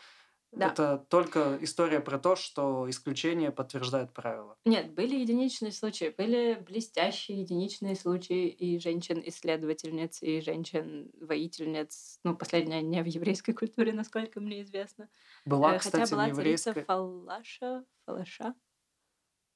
Да. 0.52 0.66
Это 0.66 1.06
только 1.08 1.58
история 1.60 2.00
про 2.00 2.18
то, 2.18 2.34
что 2.34 2.90
исключение 2.90 3.52
подтверждает 3.52 4.12
правило. 4.12 4.56
Нет, 4.64 4.92
были 4.92 5.14
единичные 5.14 5.70
случаи, 5.70 6.12
были 6.16 6.60
блестящие 6.66 7.42
единичные 7.42 7.94
случаи 7.94 8.48
и 8.48 8.80
женщин-исследовательниц, 8.80 10.22
и 10.22 10.40
женщин-воительниц. 10.40 12.18
Ну, 12.24 12.36
последняя 12.36 12.82
не 12.82 13.00
в 13.00 13.06
еврейской 13.06 13.52
культуре, 13.52 13.92
насколько 13.92 14.40
мне 14.40 14.62
известно. 14.62 15.08
Была, 15.44 15.76
э, 15.76 15.78
Хотя 15.78 15.90
кстати, 15.90 16.10
была 16.10 16.26
еврейской... 16.26 16.72
царица 16.72 16.86
Фалаша, 16.86 17.84
Фалаша, 18.06 18.54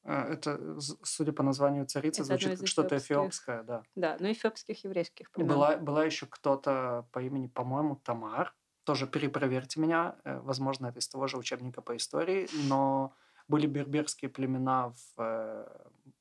это, 0.04 0.78
судя 1.02 1.32
по 1.32 1.42
названию 1.42 1.86
царицы, 1.86 2.22
это 2.22 2.36
звучит 2.36 2.68
что-то 2.68 2.98
эфиопское, 2.98 3.62
да. 3.62 3.82
Да, 3.94 4.16
ну 4.20 4.30
эфиопских 4.30 4.84
еврейских. 4.84 5.30
Была, 5.36 5.76
была 5.76 6.04
еще 6.04 6.26
кто-то 6.26 7.06
по 7.10 7.22
имени, 7.22 7.46
по-моему, 7.46 7.96
Тамар. 7.96 8.54
Тоже 8.84 9.06
перепроверьте 9.06 9.80
меня. 9.80 10.16
Э, 10.24 10.40
возможно, 10.40 10.88
это 10.88 10.98
из 10.98 11.08
того 11.08 11.26
же 11.26 11.38
учебника 11.38 11.80
по 11.80 11.96
истории. 11.96 12.48
Но 12.68 13.14
были 13.48 13.66
берберские 13.66 14.30
племена 14.30 14.90
в, 14.90 15.22
э, 15.22 15.66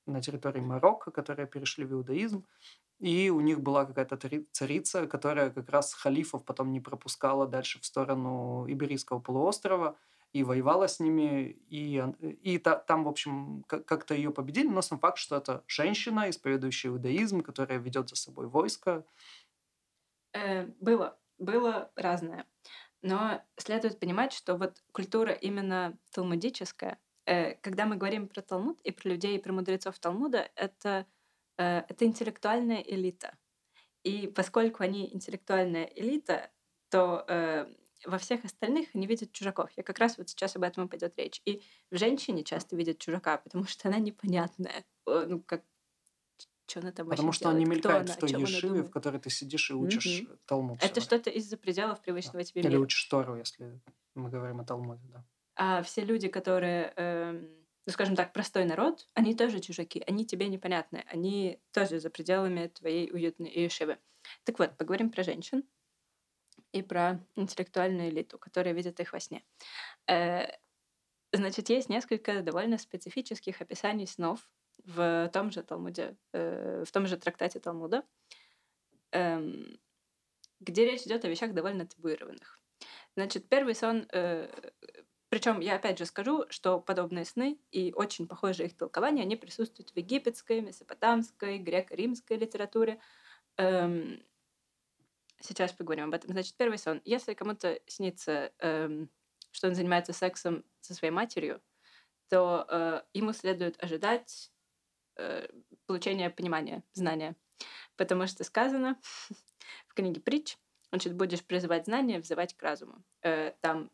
на 0.05 0.21
территории 0.21 0.61
Марокко, 0.61 1.11
которые 1.11 1.45
перешли 1.45 1.83
в 1.83 1.91
иудаизм. 1.91 2.45
И 2.99 3.29
у 3.29 3.41
них 3.41 3.59
была 3.59 3.85
какая-то 3.85 4.17
царица, 4.53 5.07
которая 5.07 5.49
как 5.49 5.69
раз 5.69 5.93
халифов 5.93 6.45
потом 6.45 6.71
не 6.71 6.79
пропускала 6.79 7.47
дальше 7.47 7.81
в 7.81 7.85
сторону 7.85 8.65
Иберийского 8.69 9.19
полуострова 9.19 9.97
и 10.33 10.43
воевала 10.43 10.87
с 10.87 10.99
ними, 10.99 11.57
и, 11.69 12.03
и 12.41 12.57
та, 12.57 12.75
там, 12.75 13.03
в 13.03 13.07
общем, 13.07 13.63
как-то 13.67 14.15
ее 14.15 14.31
победили, 14.31 14.67
но 14.67 14.81
сам 14.81 14.99
факт, 14.99 15.19
что 15.19 15.37
это 15.37 15.63
женщина, 15.67 16.29
исповедующая 16.29 16.89
иудаизм, 16.91 17.41
которая 17.41 17.77
ведет 17.77 18.09
за 18.09 18.15
собой 18.15 18.47
войско. 18.47 19.05
Э, 20.33 20.65
было, 20.79 21.19
было 21.37 21.91
разное. 21.95 22.47
Но 23.03 23.43
следует 23.57 23.99
понимать, 23.99 24.33
что 24.33 24.55
вот 24.55 24.81
культура 24.91 25.33
именно 25.33 25.99
талмудическая, 26.11 26.99
э, 27.25 27.53
когда 27.55 27.85
мы 27.85 27.95
говорим 27.97 28.27
про 28.27 28.41
Талмуд 28.41 28.81
и 28.81 28.91
про 28.91 29.09
людей, 29.09 29.37
и 29.37 29.41
про 29.41 29.53
мудрецов 29.53 29.99
Талмуда, 29.99 30.49
это, 30.55 31.05
э, 31.57 31.83
это 31.87 32.05
интеллектуальная 32.05 32.81
элита. 32.81 33.37
И 34.03 34.25
поскольку 34.27 34.81
они 34.81 35.13
интеллектуальная 35.13 35.85
элита, 35.85 36.49
то 36.89 37.25
во 38.05 38.17
всех 38.17 38.45
остальных 38.45 38.89
они 38.93 39.07
видят 39.07 39.31
чужаков. 39.31 39.69
Я 39.75 39.83
как 39.83 39.99
раз 39.99 40.17
вот 40.17 40.29
сейчас 40.29 40.55
об 40.55 40.63
этом 40.63 40.85
и 40.85 40.89
пойдет 40.89 41.13
речь. 41.17 41.41
И 41.45 41.61
в 41.91 41.97
женщине 41.97 42.43
часто 42.43 42.75
видят 42.75 42.99
чужака, 42.99 43.37
потому 43.37 43.65
что 43.65 43.87
она 43.87 43.99
непонятная. 43.99 44.85
Ну, 45.05 45.41
как 45.41 45.63
что 46.65 46.79
она 46.79 46.91
там 46.91 47.09
Потому 47.09 47.31
что 47.33 47.45
делает? 47.45 47.55
она 47.55 47.59
не 47.59 47.75
мелькает 47.75 48.03
она, 48.05 48.13
в 48.13 48.17
той 48.17 48.29
ешиве, 48.29 48.83
в 48.83 48.89
которой 48.89 49.19
ты 49.19 49.29
сидишь 49.29 49.69
и 49.69 49.73
учишь 49.73 50.21
mm-hmm. 50.21 50.39
Талмуд. 50.45 50.79
Это 50.81 51.01
что-то 51.01 51.29
из-за 51.29 51.57
пределов 51.57 52.01
привычного 52.01 52.39
да. 52.39 52.43
тебе 52.45 52.61
мира. 52.61 52.71
Или 52.71 52.77
учишь 52.77 53.03
Тору, 53.05 53.35
если 53.35 53.81
мы 54.15 54.29
говорим 54.29 54.61
о 54.61 54.63
Талмуде, 54.63 55.05
да. 55.11 55.25
А 55.55 55.83
все 55.83 56.03
люди, 56.03 56.29
которые, 56.29 56.93
э, 56.95 57.31
ну, 57.85 57.93
скажем 57.93 58.15
так, 58.15 58.33
простой 58.33 58.65
народ, 58.65 59.07
они 59.13 59.35
тоже 59.35 59.59
чужаки, 59.59 60.03
они 60.07 60.25
тебе 60.25 60.47
непонятны, 60.47 61.03
они 61.07 61.59
тоже 61.73 61.99
за 61.99 62.09
пределами 62.09 62.67
твоей 62.67 63.11
уютной 63.11 63.51
ешивы. 63.51 63.97
Так 64.45 64.57
вот, 64.57 64.77
поговорим 64.77 65.09
про 65.11 65.23
женщин 65.23 65.63
и 66.73 66.81
про 66.81 67.19
интеллектуальную 67.35 68.09
элиту, 68.09 68.37
которая 68.37 68.73
видит 68.73 68.99
их 68.99 69.13
во 69.13 69.19
сне. 69.19 69.43
Э, 70.09 70.47
значит, 71.31 71.69
есть 71.69 71.89
несколько 71.89 72.41
довольно 72.41 72.77
специфических 72.77 73.61
описаний 73.61 74.07
снов 74.07 74.49
в 74.85 75.29
том 75.33 75.51
же 75.51 75.63
Талмуде, 75.63 76.17
э, 76.33 76.83
в 76.85 76.91
том 76.91 77.07
же 77.07 77.17
трактате 77.17 77.59
Талмуда, 77.59 78.03
эм, 79.11 79.79
где 80.59 80.85
речь 80.85 81.03
идет 81.03 81.23
о 81.25 81.29
вещах 81.29 81.53
довольно 81.53 81.85
табуированных. 81.85 82.59
Значит, 83.15 83.47
первый 83.47 83.75
сон, 83.75 84.07
э, 84.11 84.49
причем 85.29 85.59
я 85.61 85.75
опять 85.75 85.99
же 85.99 86.05
скажу, 86.05 86.45
что 86.49 86.79
подобные 86.79 87.25
сны 87.25 87.59
и 87.71 87.93
очень 87.95 88.27
похожие 88.27 88.67
их 88.67 88.77
толкования, 88.77 89.23
они 89.23 89.35
присутствуют 89.35 89.91
в 89.91 89.97
египетской, 89.97 90.61
месопотамской, 90.61 91.59
греко-римской 91.59 92.37
литературе. 92.37 92.99
Эм, 93.57 94.23
Сейчас 95.45 95.73
поговорим 95.73 96.05
об 96.05 96.13
этом. 96.13 96.31
Значит, 96.31 96.55
первый 96.55 96.77
сон. 96.77 97.01
Если 97.03 97.33
кому-то 97.33 97.77
снится, 97.85 98.53
эм, 98.59 99.09
что 99.51 99.67
он 99.67 99.75
занимается 99.75 100.13
сексом 100.13 100.63
со 100.79 100.93
своей 100.93 101.11
матерью, 101.11 101.61
то 102.29 102.65
э, 102.69 103.01
ему 103.13 103.33
следует 103.33 103.81
ожидать 103.83 104.53
э, 105.17 105.45
получения 105.85 106.29
понимания, 106.29 106.81
знания. 106.93 107.35
Потому 107.97 108.25
что 108.25 108.45
сказано 108.45 108.97
в 109.87 109.93
книге 109.93 110.21
притч, 110.21 110.57
значит, 110.91 111.13
будешь 111.13 111.43
призывать 111.43 111.85
знания, 111.85 112.21
взывать 112.21 112.55
к 112.55 112.63
разуму. 112.63 113.03
Э, 113.21 113.51
там, 113.59 113.91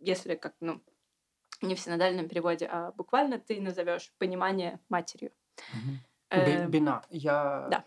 если 0.00 0.34
как, 0.34 0.54
ну, 0.60 0.82
не 1.62 1.76
в 1.76 1.80
синодальном 1.80 2.28
переводе, 2.28 2.68
а 2.70 2.92
буквально 2.92 3.38
ты 3.38 3.58
назовешь 3.58 4.12
понимание 4.18 4.80
матерью. 4.90 5.32
Угу. 5.72 6.68
Бина. 6.68 7.02
Я 7.08 7.68
да. 7.70 7.84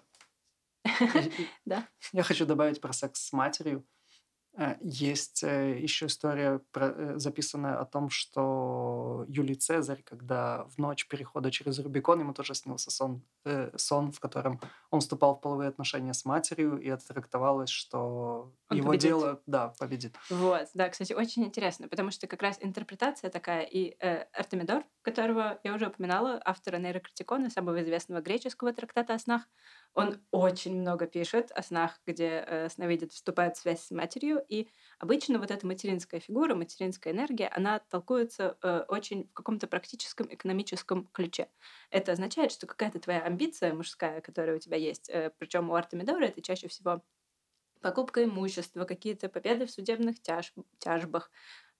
Да. 1.65 1.87
Я 2.13 2.23
хочу 2.23 2.45
добавить 2.45 2.81
про 2.81 2.93
секс 2.93 3.27
с 3.27 3.33
матерью. 3.33 3.85
Э, 4.57 4.75
есть 4.81 5.43
э, 5.43 5.79
еще 5.79 6.07
история, 6.07 6.59
э, 6.75 7.13
записанная 7.15 7.79
о 7.79 7.85
том, 7.85 8.09
что 8.09 9.25
Юлий 9.29 9.55
Цезарь, 9.55 10.03
когда 10.03 10.65
в 10.65 10.77
ночь 10.77 11.07
перехода 11.07 11.51
через 11.51 11.79
Рубикон, 11.79 12.19
ему 12.19 12.33
тоже 12.33 12.53
снился 12.53 12.91
сон, 12.91 13.23
сон 13.75 14.11
в 14.11 14.19
котором 14.19 14.59
он 14.89 14.99
вступал 14.99 15.35
в 15.35 15.41
половые 15.41 15.69
отношения 15.69 16.13
с 16.13 16.25
матерью, 16.25 16.77
и 16.77 16.87
это 16.89 17.07
трактовалось, 17.07 17.69
что 17.69 18.53
он 18.69 18.77
его 18.77 18.89
победит. 18.89 19.09
дело, 19.09 19.41
да, 19.45 19.69
победит. 19.79 20.15
Вот, 20.29 20.67
да, 20.73 20.89
кстати, 20.89 21.13
очень 21.13 21.45
интересно, 21.45 21.87
потому 21.87 22.11
что 22.11 22.27
как 22.27 22.41
раз 22.41 22.57
интерпретация 22.59 23.29
такая, 23.29 23.63
и 23.63 23.95
э, 23.99 24.25
Артемидор, 24.33 24.83
которого 25.01 25.59
я 25.63 25.73
уже 25.73 25.87
упоминала, 25.87 26.41
автора 26.45 26.77
нейрокритикона, 26.77 27.49
самого 27.49 27.81
известного 27.81 28.21
греческого 28.21 28.73
трактата 28.73 29.13
о 29.13 29.19
снах, 29.19 29.43
он 29.93 30.21
очень 30.31 30.79
много 30.79 31.07
пишет 31.07 31.51
о 31.51 31.63
снах, 31.63 31.99
где 32.05 32.43
э, 32.47 32.69
сновидец 32.69 33.13
вступает 33.13 33.57
в 33.57 33.61
связь 33.61 33.83
с 33.83 33.91
матерью, 33.91 34.43
и 34.47 34.69
обычно 34.99 35.39
вот 35.39 35.51
эта 35.51 35.65
материнская 35.67 36.19
фигура, 36.19 36.55
материнская 36.55 37.13
энергия, 37.13 37.47
она 37.47 37.79
толкуется 37.79 38.57
э, 38.61 38.85
очень 38.87 39.27
в 39.29 39.33
каком-то 39.33 39.67
практическом 39.67 40.27
экономическом 40.33 41.07
ключе. 41.07 41.49
Это 41.89 42.13
означает, 42.13 42.51
что 42.51 42.67
какая-то 42.67 42.99
твоя 42.99 43.21
амбиция 43.21 43.73
мужская, 43.73 44.21
которая 44.21 44.55
у 44.55 44.59
тебя 44.59 44.77
есть, 44.77 45.09
э, 45.09 45.31
причем 45.37 45.69
у 45.69 45.75
Артемидора 45.75 46.25
это 46.25 46.41
чаще 46.41 46.67
всего 46.67 47.03
покупка 47.81 48.23
имущества, 48.23 48.85
какие-то 48.85 49.27
победы 49.27 49.65
в 49.65 49.71
судебных 49.71 50.21
тяж, 50.21 50.53
тяжбах, 50.79 51.31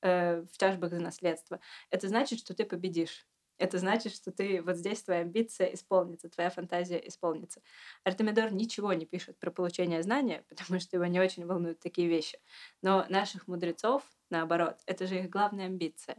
э, 0.02 0.42
в 0.42 0.58
тяжбах 0.58 0.92
за 0.92 1.00
наследство. 1.00 1.60
Это 1.90 2.08
значит, 2.08 2.40
что 2.40 2.54
ты 2.54 2.66
победишь 2.66 3.28
это 3.62 3.78
значит, 3.78 4.14
что 4.14 4.32
ты 4.32 4.62
вот 4.64 4.76
здесь 4.76 5.04
твоя 5.04 5.22
амбиция 5.22 5.68
исполнится, 5.68 6.30
твоя 6.30 6.50
фантазия 6.50 6.98
исполнится. 7.08 7.62
Артемидор 8.04 8.52
ничего 8.52 8.92
не 8.94 9.06
пишет 9.06 9.38
про 9.38 9.52
получение 9.52 10.02
знания, 10.02 10.44
потому 10.50 10.80
что 10.80 10.98
его 10.98 11.06
не 11.06 11.20
очень 11.20 11.46
волнуют 11.46 11.80
такие 11.80 12.08
вещи. 12.08 12.40
Но 12.82 13.06
наших 13.08 13.48
мудрецов, 13.48 14.04
наоборот, 14.32 14.80
это 14.88 15.06
же 15.06 15.20
их 15.20 15.30
главная 15.30 15.68
амбиция 15.68 16.18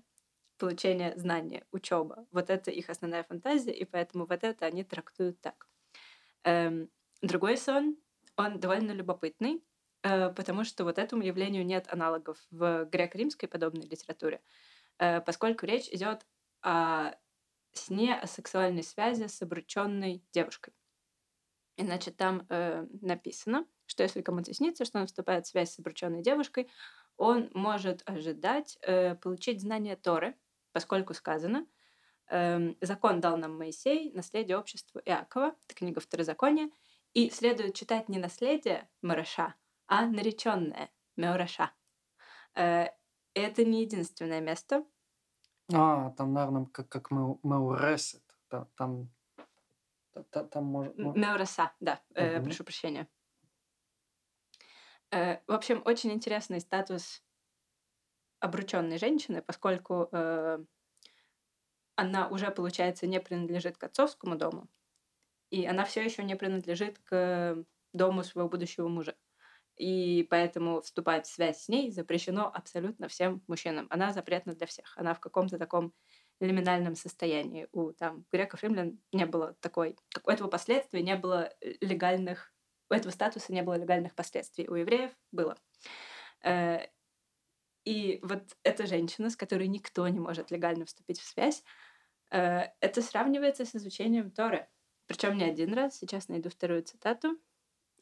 получение 0.56 1.16
знания, 1.16 1.66
учеба. 1.72 2.24
Вот 2.30 2.48
это 2.48 2.70
их 2.70 2.88
основная 2.88 3.24
фантазия, 3.24 3.72
и 3.72 3.84
поэтому 3.84 4.26
вот 4.26 4.44
это 4.44 4.64
они 4.64 4.84
трактуют 4.84 5.40
так. 5.40 5.66
Эм, 6.44 6.88
другой 7.20 7.56
сон, 7.56 7.96
он 8.36 8.60
довольно 8.60 8.92
любопытный, 8.92 9.64
потому 10.02 10.64
что 10.64 10.84
вот 10.84 10.98
этому 10.98 11.22
явлению 11.22 11.64
нет 11.64 11.86
аналогов 11.92 12.38
в 12.50 12.84
греко-римской 12.86 13.48
подобной 13.48 13.86
литературе, 13.86 14.40
э, 14.98 15.20
поскольку 15.20 15.66
речь 15.66 15.88
идет 15.88 16.26
о 16.62 17.12
сне 17.72 18.14
о 18.14 18.26
сексуальной 18.26 18.82
связи 18.82 19.26
с 19.26 19.40
обрученной 19.42 20.22
девушкой. 20.32 20.74
И, 21.76 21.84
значит, 21.84 22.16
там 22.16 22.46
э, 22.48 22.86
написано, 23.00 23.66
что 23.86 24.02
если 24.02 24.20
кому-то 24.20 24.52
снится, 24.52 24.84
что 24.84 24.98
он 24.98 25.06
вступает 25.06 25.46
в 25.46 25.48
связь 25.48 25.72
с 25.72 25.78
обрученной 25.78 26.22
девушкой, 26.22 26.68
он 27.16 27.50
может 27.54 28.02
ожидать 28.04 28.78
э, 28.82 29.14
получить 29.14 29.60
знания 29.60 29.96
Торы, 29.96 30.36
поскольку 30.72 31.14
сказано, 31.14 31.66
э, 32.30 32.74
закон 32.80 33.20
дал 33.20 33.36
нам 33.36 33.56
Моисей, 33.56 34.12
наследие 34.12 34.58
обществу 34.58 35.00
Иакова, 35.04 35.54
это 35.64 35.74
книга 35.74 36.00
Второзакония, 36.00 36.70
и 37.14 37.30
следует 37.30 37.74
читать 37.74 38.08
не 38.08 38.18
наследие 38.18 38.88
Мараша, 39.02 39.54
а 39.86 40.06
нареченное 40.06 40.90
Меораша. 41.16 41.72
Э, 42.54 42.88
это 43.34 43.64
не 43.64 43.82
единственное 43.82 44.40
место, 44.40 44.84
а, 45.72 46.10
там, 46.10 46.34
наверное, 46.34 46.66
как, 46.66 46.88
как 46.88 47.10
Меуресет. 47.10 48.22
Там, 48.48 48.68
там, 48.76 50.48
там, 50.48 50.64
может... 50.64 50.96
Меуреса, 50.98 51.72
да, 51.80 52.02
э, 52.14 52.42
прошу 52.42 52.64
прощения. 52.64 53.08
Э, 55.10 55.38
в 55.46 55.52
общем, 55.52 55.80
очень 55.84 56.12
интересный 56.12 56.60
статус 56.60 57.22
обрученной 58.40 58.98
женщины, 58.98 59.40
поскольку 59.40 60.10
она 61.94 62.28
уже, 62.28 62.50
получается, 62.50 63.06
не 63.06 63.20
принадлежит 63.20 63.76
к 63.76 63.84
отцовскому 63.84 64.36
дому, 64.36 64.68
и 65.50 65.64
она 65.64 65.84
все 65.84 66.02
еще 66.02 66.24
не 66.24 66.34
принадлежит 66.34 66.98
к 66.98 67.64
дому 67.92 68.24
своего 68.24 68.48
будущего 68.48 68.88
мужа 68.88 69.14
и 69.76 70.26
поэтому 70.30 70.80
вступать 70.80 71.26
в 71.26 71.32
связь 71.32 71.62
с 71.62 71.68
ней 71.68 71.90
запрещено 71.90 72.50
абсолютно 72.52 73.08
всем 73.08 73.42
мужчинам. 73.48 73.86
Она 73.90 74.12
запретна 74.12 74.54
для 74.54 74.66
всех. 74.66 74.96
Она 74.96 75.14
в 75.14 75.20
каком-то 75.20 75.58
таком 75.58 75.92
лиминальном 76.40 76.94
состоянии. 76.94 77.68
У 77.72 77.92
там, 77.92 78.24
греков, 78.32 78.62
римлян 78.62 78.98
не 79.12 79.26
было 79.26 79.54
такой... 79.60 79.96
У 80.24 80.30
этого 80.30 80.48
последствия 80.48 81.02
не 81.02 81.16
было 81.16 81.52
э, 81.60 81.74
легальных... 81.80 82.52
У 82.90 82.94
этого 82.94 83.10
статуса 83.12 83.52
не 83.52 83.62
было 83.62 83.74
легальных 83.74 84.14
последствий. 84.14 84.68
У 84.68 84.74
евреев 84.74 85.12
было. 85.30 85.56
Э, 86.44 86.80
и 87.84 88.20
вот 88.22 88.56
эта 88.62 88.86
женщина, 88.86 89.30
с 89.30 89.36
которой 89.36 89.68
никто 89.68 90.06
не 90.08 90.20
может 90.20 90.50
легально 90.50 90.84
вступить 90.84 91.20
в 91.20 91.26
связь, 91.26 91.64
э, 92.30 92.68
это 92.80 93.02
сравнивается 93.02 93.64
с 93.64 93.74
изучением 93.74 94.30
Торы. 94.30 94.68
Причем 95.06 95.36
не 95.36 95.44
один 95.44 95.72
раз. 95.74 95.98
Сейчас 95.98 96.28
найду 96.28 96.50
вторую 96.50 96.82
цитату. 96.82 97.38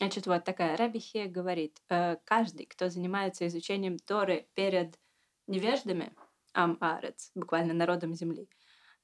Значит, 0.01 0.27
вот 0.27 0.45
такая 0.45 0.79
Рабихе 0.79 1.27
говорит, 1.27 1.79
э, 1.91 2.17
каждый, 2.25 2.65
кто 2.65 2.89
занимается 2.89 3.47
изучением 3.47 3.99
Торы 3.99 4.49
перед 4.55 4.99
невеждами, 5.47 6.15
Ам-Арец, 6.55 7.33
буквально 7.35 7.75
народом 7.75 8.15
земли, 8.15 8.49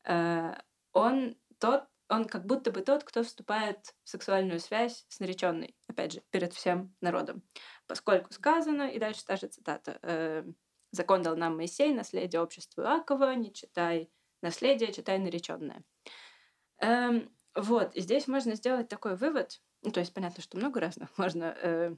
э, 0.05 0.55
он 0.95 1.37
тот, 1.59 1.85
он 2.09 2.25
как 2.25 2.47
будто 2.47 2.71
бы 2.71 2.81
тот, 2.81 3.05
кто 3.05 3.23
вступает 3.25 3.95
в 4.05 4.09
сексуальную 4.09 4.59
связь 4.59 5.05
с 5.11 5.21
нареченной, 5.21 5.77
опять 5.87 6.13
же, 6.13 6.23
перед 6.31 6.55
всем 6.55 6.97
народом. 7.03 7.43
Поскольку 7.87 8.33
сказано, 8.33 8.89
и 8.89 8.99
дальше 8.99 9.23
та 9.27 9.37
же 9.37 9.49
цитата, 9.49 9.99
э, 10.01 10.45
«Закон 10.93 11.21
дал 11.21 11.37
нам 11.37 11.59
Моисей, 11.59 11.93
наследие 11.93 12.41
обществу 12.41 12.83
Иакова, 12.83 13.35
не 13.35 13.53
читай 13.53 14.11
наследие, 14.41 14.95
читай 14.95 15.19
нареченное». 15.19 15.85
Эм, 16.79 17.37
вот, 17.55 17.95
и 17.95 18.01
здесь 18.01 18.29
можно 18.29 18.55
сделать 18.55 18.89
такой 18.89 19.15
вывод, 19.17 19.61
ну, 19.87 19.93
то 19.93 20.01
есть 20.01 20.13
понятно, 20.13 20.43
что 20.43 20.59
много 20.59 20.81
разных 20.81 21.09
можно 21.17 21.57
э, 21.63 21.95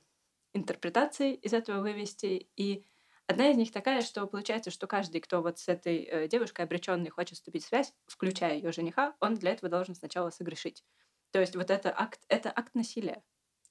интерпретаций 0.53 1.33
из 1.33 1.55
этого 1.55 1.81
вывести. 1.81 2.51
И 2.55 2.85
одна 3.27 3.49
из 3.51 3.57
них 3.57 3.73
такая, 3.73 4.03
что 4.03 4.27
получается, 4.27 4.71
что 4.71 4.87
каждый, 4.87 5.23
кто 5.23 5.41
вот 5.41 5.59
с 5.59 5.69
этой 5.69 6.03
э, 6.03 6.29
девушкой 6.29 6.67
обреченной 6.67 7.09
хочет 7.09 7.39
вступить 7.39 7.65
в 7.65 7.69
связь, 7.69 7.95
включая 8.07 8.57
ее 8.57 8.73
жениха, 8.73 9.17
он 9.21 9.37
для 9.37 9.53
этого 9.53 9.71
должен 9.71 9.95
сначала 9.95 10.29
согрешить. 10.29 10.85
То 11.31 11.41
есть 11.41 11.57
вот 11.57 11.71
это 11.71 11.91
акт, 11.97 12.21
это 12.29 12.53
акт 12.55 12.75
насилия, 12.75 13.23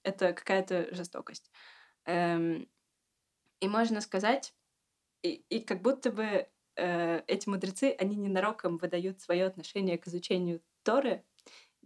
это 0.01 0.33
какая-то 0.33 0.95
жестокость. 0.95 1.51
Эм, 2.05 2.67
и 3.59 3.67
можно 3.67 4.01
сказать, 4.01 4.55
и, 5.21 5.43
и 5.49 5.59
как 5.59 5.83
будто 5.83 6.11
бы 6.11 6.49
э, 6.75 7.21
эти 7.27 7.47
мудрецы, 7.47 7.95
они 7.99 8.15
ненароком 8.15 8.77
выдают 8.77 9.21
свое 9.21 9.45
отношение 9.45 9.99
к 9.99 10.07
изучению 10.07 10.63
Торы 10.81 11.23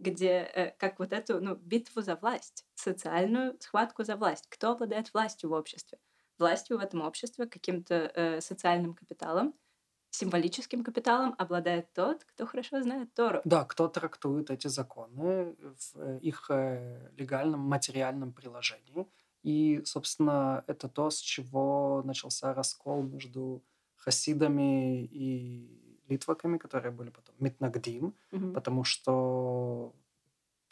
где 0.02 0.50
э, 0.54 0.70
как 0.78 0.98
вот 0.98 1.12
эту 1.12 1.40
ну, 1.40 1.54
битву 1.54 2.02
за 2.02 2.16
власть, 2.16 2.66
социальную 2.74 3.56
схватку 3.60 4.04
за 4.04 4.16
власть. 4.16 4.46
Кто 4.48 4.72
обладает 4.72 5.12
властью 5.14 5.50
в 5.50 5.52
обществе? 5.52 5.98
Властью 6.38 6.78
в 6.78 6.80
этом 6.80 7.02
обществе, 7.02 7.46
каким-то 7.46 7.94
э, 7.94 8.40
социальным 8.40 8.94
капиталом, 8.94 9.54
символическим 10.10 10.84
капиталом 10.84 11.34
обладает 11.38 11.92
тот, 11.94 12.24
кто 12.24 12.46
хорошо 12.46 12.82
знает 12.82 13.14
Тору. 13.14 13.40
Да, 13.44 13.64
кто 13.64 13.88
трактует 13.88 14.50
эти 14.50 14.68
законы 14.68 15.56
в 15.60 15.96
э, 15.96 16.18
их 16.20 16.50
э, 16.50 17.10
легальном 17.16 17.60
материальном 17.60 18.32
приложении. 18.32 19.06
И, 19.42 19.82
собственно, 19.84 20.64
это 20.66 20.88
то, 20.88 21.10
с 21.10 21.18
чего 21.18 22.02
начался 22.04 22.54
раскол 22.54 23.02
между 23.02 23.64
хасидами 23.96 25.04
и 25.04 25.81
литваками, 26.08 26.58
которые 26.58 26.92
были 26.92 27.10
потом 27.10 27.34
Митнагдим, 27.38 28.14
угу. 28.32 28.52
потому 28.52 28.84
что 28.84 29.94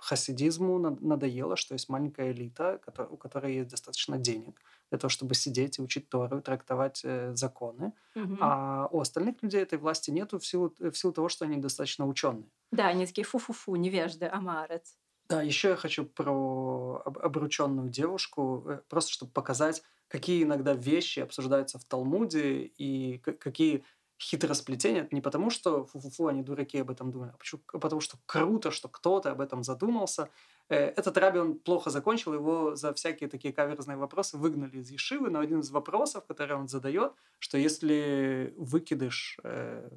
хасидизму 0.01 0.79
надоело, 0.79 1.57
что 1.57 1.75
есть 1.75 1.89
маленькая 1.89 2.33
элита, 2.33 2.81
у 3.11 3.17
которой 3.17 3.55
есть 3.55 3.69
достаточно 3.69 4.19
денег 4.19 4.61
для 4.91 4.99
того, 4.99 5.09
чтобы 5.09 5.35
сидеть 5.35 5.79
и 5.79 5.83
учить 5.83 6.09
Тору, 6.09 6.41
трактовать 6.41 7.03
э, 7.05 7.33
законы. 7.35 7.93
Угу. 8.17 8.39
А 8.41 8.89
у 8.91 9.01
остальных 9.01 9.43
людей 9.43 9.63
этой 9.63 9.79
власти 9.79 10.11
нету 10.11 10.39
в 10.39 10.47
силу, 10.47 10.75
в 10.79 10.95
силу 10.95 11.13
того, 11.13 11.29
что 11.29 11.45
они 11.45 11.59
достаточно 11.59 12.07
ученые. 12.07 12.49
Да, 12.73 12.89
они 12.89 13.07
такие 13.07 13.25
фу-фу-фу, 13.25 13.77
невежды, 13.77 14.27
амарец. 14.27 14.97
Да, 15.29 15.43
еще 15.43 15.69
я 15.69 15.77
хочу 15.77 16.05
про 16.05 17.03
обрученную 17.05 17.89
девушку, 17.89 18.65
э, 18.67 18.81
просто 18.89 19.13
чтобы 19.13 19.31
показать, 19.33 19.83
какие 20.09 20.43
иногда 20.43 20.75
вещи 20.75 21.21
обсуждаются 21.21 21.79
в 21.79 21.85
Талмуде 21.85 22.65
и 22.65 23.19
какие 23.19 23.85
хитросплетение. 24.21 25.03
Это 25.03 25.15
не 25.15 25.21
потому, 25.21 25.51
что 25.51 25.87
фу-фу-фу, 25.87 26.27
они 26.27 26.43
дураки 26.43 26.79
об 26.79 26.91
этом 26.91 27.11
думали, 27.11 27.31
а, 27.35 27.39
почему, 27.39 27.63
а 27.73 27.79
потому 27.79 28.01
что 28.01 28.19
круто, 28.27 28.71
что 28.71 28.89
кто-то 28.89 29.31
об 29.31 29.41
этом 29.41 29.63
задумался. 29.63 30.29
Э, 30.69 30.77
этот 30.77 31.17
раби, 31.17 31.39
он 31.39 31.59
плохо 31.59 31.91
закончил, 31.91 32.35
его 32.35 32.77
за 32.77 32.93
всякие 32.93 33.31
такие 33.31 33.55
каверзные 33.55 33.97
вопросы 33.97 34.37
выгнали 34.37 34.79
из 34.79 34.91
Ешивы, 34.91 35.31
но 35.31 35.41
один 35.41 35.61
из 35.61 35.71
вопросов, 35.71 36.27
который 36.27 36.57
он 36.57 36.69
задает, 36.69 37.13
что 37.39 37.57
если 37.57 38.55
выкидыш 38.59 39.39
э, 39.43 39.89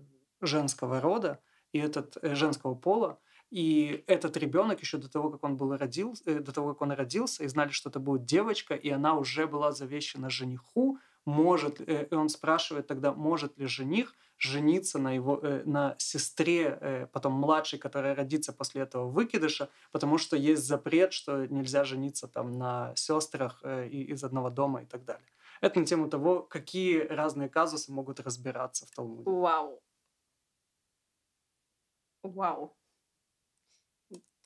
женского 0.41 1.01
рода 1.01 1.39
и 1.73 1.79
этот 1.79 2.17
э, 2.21 2.33
женского 2.35 2.75
пола, 2.75 3.19
и 3.51 4.03
этот 4.07 4.37
ребенок 4.37 4.79
еще 4.79 4.97
до 4.97 5.09
того, 5.11 5.29
как 5.29 5.43
он 5.43 5.57
был 5.57 5.77
родился, 5.77 6.39
до 6.39 6.51
того, 6.51 6.69
как 6.69 6.81
он 6.81 6.91
родился, 6.93 7.43
и 7.43 7.47
знали, 7.47 7.69
что 7.69 7.89
это 7.89 7.99
будет 7.99 8.25
девочка, 8.25 8.73
и 8.73 8.89
она 8.89 9.15
уже 9.15 9.47
была 9.47 9.71
завещена 9.71 10.29
жениху, 10.29 10.97
может, 11.25 11.81
э, 11.81 12.07
и 12.09 12.13
он 12.15 12.29
спрашивает 12.29 12.87
тогда, 12.87 13.13
может 13.13 13.57
ли 13.57 13.65
жених 13.65 14.15
жениться 14.37 14.99
на 14.99 15.11
его 15.15 15.39
э, 15.41 15.63
на 15.65 15.95
сестре 15.97 16.77
э, 16.81 17.07
потом 17.07 17.33
младшей, 17.33 17.79
которая 17.79 18.15
родится 18.15 18.51
после 18.51 18.81
этого 18.81 19.09
выкидыша, 19.09 19.69
потому 19.91 20.17
что 20.17 20.35
есть 20.35 20.63
запрет, 20.63 21.13
что 21.13 21.45
нельзя 21.47 21.83
жениться 21.83 22.27
там 22.27 22.51
на 22.51 22.93
сестрах 22.95 23.61
э, 23.63 23.87
из 23.87 24.23
одного 24.23 24.49
дома 24.49 24.81
и 24.81 24.85
так 24.85 25.05
далее. 25.05 25.27
Это 25.61 25.79
на 25.79 25.85
тему 25.85 26.09
того, 26.09 26.41
какие 26.41 26.99
разные 26.99 27.47
казусы 27.47 27.91
могут 27.91 28.19
разбираться 28.19 28.85
в 28.85 28.91
Талмуде. 28.91 29.29
Вау. 29.29 29.81
Вау. 32.23 32.75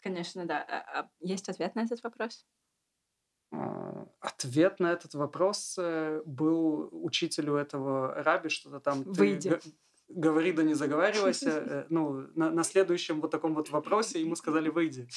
Конечно, 0.01 0.45
да. 0.45 0.63
А, 0.63 0.99
а 0.99 1.09
есть 1.19 1.49
ответ 1.49 1.75
на 1.75 1.81
этот 1.81 2.03
вопрос? 2.03 2.45
А, 3.51 4.07
ответ 4.19 4.79
на 4.79 4.91
этот 4.91 5.13
вопрос 5.13 5.75
э, 5.79 6.21
был 6.25 6.89
учителю 6.91 7.55
этого 7.55 8.13
раби, 8.23 8.49
что-то 8.49 8.79
там... 8.79 9.03
Выйди. 9.03 9.59
Говори, 10.09 10.51
да 10.51 10.63
не 10.63 10.73
заговаривайся. 10.73 11.49
Э, 11.67 11.85
ну, 11.89 12.27
на, 12.35 12.51
на 12.51 12.63
следующем 12.63 13.21
вот 13.21 13.31
таком 13.31 13.53
вот 13.53 13.69
вопросе 13.69 14.21
ему 14.21 14.35
сказали 14.35 14.69
«выйди». 14.69 15.07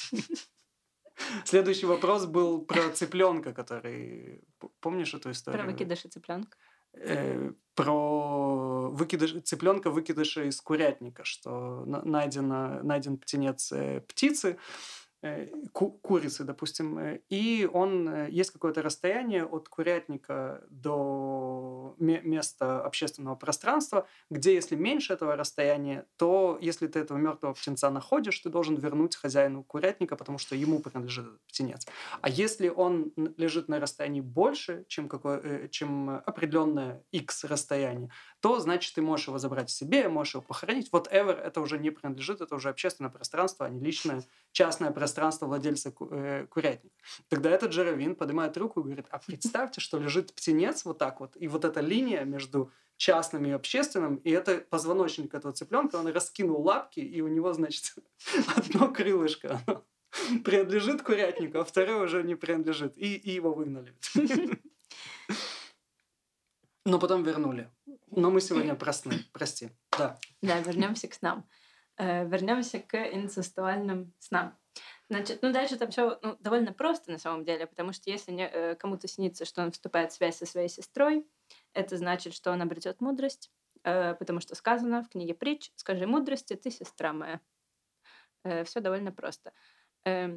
Следующий 1.45 1.85
вопрос 1.85 2.25
был 2.25 2.61
про 2.61 2.89
цыпленка, 2.89 3.53
который... 3.53 4.43
Помнишь 4.79 5.13
эту 5.13 5.31
историю? 5.31 5.61
Про 5.61 5.71
выкидыши 5.71 6.07
цыпленка? 6.07 6.57
Э, 6.93 7.51
про 7.75 8.89
выкидыш, 8.91 9.41
цыпленка 9.43 9.89
выкидыша 9.89 10.43
из 10.43 10.59
курятника, 10.59 11.23
что 11.23 11.83
найдено, 11.85 12.81
найден 12.83 13.17
птенец 13.17 13.71
э, 13.71 14.01
птицы, 14.01 14.57
ку 15.71 15.91
курицы, 15.91 16.43
допустим, 16.43 16.97
э, 16.97 17.19
и 17.29 17.69
он 17.71 18.09
э, 18.09 18.29
есть 18.31 18.49
какое-то 18.49 18.81
расстояние 18.81 19.45
от 19.45 19.69
курятника 19.69 20.63
до 20.69 21.95
места 21.99 22.83
общественного 22.83 23.35
пространства, 23.35 24.07
где 24.31 24.55
если 24.55 24.75
меньше 24.75 25.13
этого 25.13 25.35
расстояния, 25.35 26.05
то 26.17 26.57
если 26.59 26.87
ты 26.87 26.99
этого 26.99 27.19
мертвого 27.19 27.53
птенца 27.53 27.91
находишь, 27.91 28.39
ты 28.39 28.49
должен 28.49 28.75
вернуть 28.75 29.15
хозяину 29.15 29.63
курятника, 29.63 30.15
потому 30.15 30.39
что 30.39 30.55
ему 30.55 30.79
принадлежит 30.79 31.25
птенец. 31.47 31.85
А 32.21 32.29
если 32.29 32.69
он 32.69 33.13
лежит 33.37 33.67
на 33.67 33.79
расстоянии 33.79 34.21
больше, 34.21 34.85
чем, 34.87 35.07
какое, 35.07 35.67
чем 35.67 36.09
определенное 36.09 37.03
x 37.11 37.43
расстояние, 37.43 38.09
то 38.39 38.59
значит 38.59 38.95
ты 38.95 39.03
можешь 39.03 39.27
его 39.27 39.37
забрать 39.37 39.69
себе, 39.69 40.09
можешь 40.09 40.33
его 40.33 40.41
похоронить. 40.41 40.89
Вот 40.91 41.07
ever 41.13 41.33
это 41.33 41.61
уже 41.61 41.77
не 41.77 41.91
принадлежит, 41.91 42.41
это 42.41 42.55
уже 42.55 42.69
общественное 42.69 43.11
пространство, 43.11 43.67
а 43.67 43.69
не 43.69 43.79
личное 43.79 44.23
частное 44.51 44.89
пространство 44.89 45.10
пространство 45.11 45.45
владельца 45.47 45.93
э, 46.11 46.45
курятника. 46.49 46.95
Тогда 47.27 47.49
этот 47.49 47.73
Жаровин 47.73 48.15
поднимает 48.15 48.55
руку 48.55 48.79
и 48.79 48.83
говорит, 48.83 49.07
а 49.09 49.19
представьте, 49.19 49.81
что 49.81 49.99
лежит 49.99 50.33
птенец 50.33 50.85
вот 50.85 50.99
так 50.99 51.19
вот, 51.19 51.35
и 51.35 51.49
вот 51.49 51.65
эта 51.65 51.81
линия 51.81 52.23
между 52.23 52.71
частным 52.95 53.45
и 53.45 53.51
общественным, 53.51 54.15
и 54.15 54.31
это 54.31 54.59
позвоночник 54.69 55.33
этого 55.33 55.53
цыпленка, 55.53 55.97
он 55.97 56.07
раскинул 56.07 56.61
лапки, 56.61 57.01
и 57.01 57.19
у 57.21 57.27
него, 57.27 57.51
значит, 57.51 57.93
одно 58.55 58.93
крылышко, 58.93 59.59
оно 59.67 59.83
принадлежит 60.45 61.01
курятнику, 61.01 61.59
а 61.59 61.65
второе 61.65 62.03
уже 62.03 62.23
не 62.23 62.35
принадлежит, 62.35 62.97
и, 62.97 63.15
и 63.15 63.31
его 63.31 63.53
выгнали. 63.53 63.93
Но 66.85 66.99
потом 66.99 67.23
вернули. 67.23 67.69
Но 68.07 68.31
мы 68.31 68.39
сегодня 68.39 68.75
простны, 68.75 69.13
прости. 69.33 69.69
Да. 69.97 70.17
Да, 70.41 70.59
вернемся 70.61 71.07
к 71.07 71.13
снам. 71.13 71.45
Э, 71.97 72.25
вернемся 72.25 72.79
к 72.79 72.95
инцестуальным 72.95 74.13
снам. 74.19 74.57
Значит, 75.11 75.41
ну 75.41 75.51
дальше 75.51 75.75
там 75.75 75.89
все 75.91 76.17
ну, 76.21 76.37
довольно 76.39 76.71
просто 76.71 77.11
на 77.11 77.17
самом 77.17 77.43
деле, 77.43 77.67
потому 77.67 77.91
что 77.91 78.09
если 78.09 78.31
не, 78.31 78.47
э, 78.47 78.75
кому-то 78.75 79.09
снится, 79.09 79.43
что 79.43 79.61
он 79.61 79.73
вступает 79.73 80.13
в 80.13 80.15
связь 80.15 80.37
со 80.37 80.45
своей 80.45 80.69
сестрой, 80.69 81.27
это 81.73 81.97
значит, 81.97 82.33
что 82.33 82.49
он 82.49 82.61
обретет 82.61 83.01
мудрость, 83.01 83.51
э, 83.83 84.15
потому 84.15 84.39
что 84.39 84.55
сказано 84.55 85.03
в 85.03 85.09
книге 85.09 85.33
притч 85.33 85.73
«Скажи 85.75 86.07
мудрости, 86.07 86.55
ты 86.55 86.71
сестра 86.71 87.11
моя». 87.11 87.41
Э, 88.45 88.63
все 88.63 88.79
довольно 88.79 89.11
просто. 89.11 89.51
Э, 90.05 90.27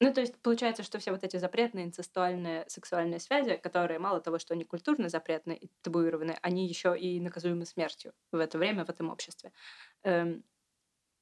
ну, 0.00 0.14
то 0.14 0.22
есть 0.22 0.40
получается, 0.40 0.82
что 0.82 0.98
все 0.98 1.10
вот 1.10 1.22
эти 1.22 1.36
запретные 1.36 1.84
инцестуальные 1.84 2.64
сексуальные 2.68 3.20
связи, 3.20 3.58
которые 3.58 3.98
мало 3.98 4.22
того, 4.22 4.38
что 4.38 4.54
они 4.54 4.64
культурно 4.64 5.10
запретны 5.10 5.52
и 5.52 5.70
табуированы, 5.82 6.38
они 6.40 6.66
еще 6.66 6.98
и 6.98 7.20
наказуемы 7.20 7.66
смертью 7.66 8.14
в 8.32 8.38
это 8.38 8.56
время, 8.56 8.86
в 8.86 8.88
этом 8.88 9.10
обществе. 9.10 9.52
Э, 10.04 10.40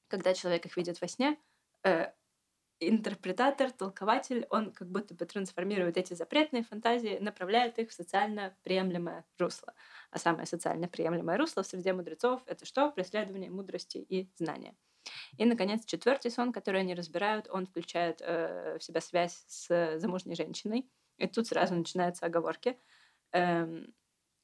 когда 0.06 0.32
человек 0.32 0.64
их 0.66 0.76
видит 0.76 1.00
во 1.00 1.08
сне, 1.08 1.36
э, 1.82 2.12
интерпретатор, 2.80 3.70
толкователь, 3.70 4.46
он 4.50 4.72
как 4.72 4.90
будто 4.90 5.14
бы 5.14 5.24
трансформирует 5.26 5.96
эти 5.96 6.14
запретные 6.14 6.62
фантазии, 6.62 7.18
направляет 7.20 7.78
их 7.78 7.90
в 7.90 7.92
социально 7.92 8.56
приемлемое 8.62 9.24
русло. 9.38 9.74
А 10.10 10.18
самое 10.18 10.46
социально 10.46 10.88
приемлемое 10.88 11.36
русло 11.36 11.62
в 11.62 11.66
среде 11.66 11.92
мудрецов— 11.92 12.42
это 12.46 12.66
что? 12.66 12.90
Преследование 12.90 13.50
мудрости 13.50 13.98
и 13.98 14.30
знания. 14.36 14.76
И, 15.36 15.44
наконец, 15.44 15.84
четвертый 15.84 16.30
сон, 16.30 16.52
который 16.52 16.80
они 16.80 16.94
разбирают, 16.94 17.48
он 17.50 17.66
включает 17.66 18.20
э, 18.20 18.78
в 18.78 18.82
себя 18.82 19.00
связь 19.00 19.44
с 19.46 19.98
замужней 19.98 20.34
женщиной. 20.34 20.90
И 21.18 21.26
тут 21.26 21.46
сразу 21.46 21.74
начинаются 21.74 22.26
оговорки. 22.26 22.78
Эм, 23.32 23.94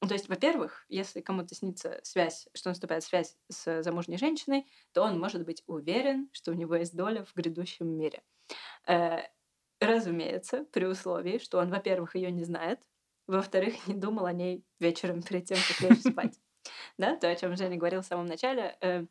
то 0.08 0.14
есть, 0.14 0.28
во-первых, 0.28 0.86
если 0.88 1.20
кому-то 1.20 1.54
снится 1.54 2.00
связь, 2.02 2.48
что 2.54 2.70
наступает 2.70 3.04
связь 3.04 3.36
с 3.48 3.82
замужней 3.82 4.16
женщиной, 4.16 4.66
то 4.92 5.02
он 5.02 5.18
может 5.18 5.44
быть 5.44 5.62
уверен, 5.66 6.30
что 6.32 6.52
у 6.52 6.54
него 6.54 6.74
есть 6.74 6.96
доля 6.96 7.24
в 7.24 7.34
грядущем 7.34 7.86
мире. 7.86 8.22
Э, 8.86 9.18
разумеется, 9.80 10.64
при 10.72 10.86
условии, 10.86 11.38
что 11.38 11.58
он, 11.58 11.70
во-первых, 11.70 12.14
ее 12.16 12.30
не 12.30 12.44
знает, 12.44 12.80
во-вторых, 13.26 13.74
не 13.86 13.94
думал 13.94 14.26
о 14.26 14.32
ней 14.32 14.64
вечером 14.78 15.22
перед 15.22 15.44
тем, 15.44 15.58
как 15.68 15.90
лечь 15.90 16.00
спать. 16.00 16.38
Да, 16.98 17.16
то, 17.16 17.26
о 17.30 17.34
чем 17.34 17.56
Женя 17.56 17.78
говорил 17.78 18.02
в 18.02 18.06
самом 18.06 18.26
начале, 18.26 18.76
э, 18.82 19.06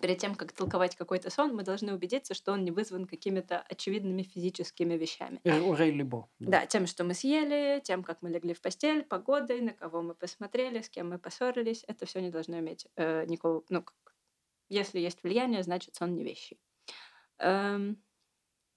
перед 0.00 0.18
тем, 0.18 0.34
как 0.34 0.52
толковать 0.52 0.96
какой-то 0.96 1.30
сон, 1.30 1.54
мы 1.54 1.62
должны 1.62 1.94
убедиться, 1.94 2.34
что 2.34 2.52
он 2.52 2.64
не 2.64 2.70
вызван 2.70 3.06
какими-то 3.06 3.60
очевидными 3.60 4.22
физическими 4.22 4.94
вещами. 4.94 5.40
Рей-либо. 5.44 6.28
Да. 6.38 6.60
да, 6.60 6.66
тем, 6.66 6.86
что 6.86 7.04
мы 7.04 7.14
съели, 7.14 7.80
тем, 7.82 8.02
как 8.02 8.22
мы 8.22 8.30
легли 8.30 8.54
в 8.54 8.60
постель, 8.60 9.04
погодой, 9.04 9.60
на 9.60 9.72
кого 9.72 10.02
мы 10.02 10.14
посмотрели, 10.14 10.80
с 10.80 10.88
кем 10.88 11.10
мы 11.10 11.18
поссорились. 11.18 11.84
Это 11.86 12.06
все 12.06 12.20
не 12.20 12.30
должно 12.30 12.58
иметь 12.58 12.86
э, 12.96 13.24
никакого... 13.26 13.64
Ну, 13.68 13.84
если 14.68 14.98
есть 14.98 15.22
влияние, 15.22 15.62
значит, 15.62 15.94
сон 15.94 16.14
не 16.14 16.24
вещи. 16.24 16.58
Эм, 17.38 18.02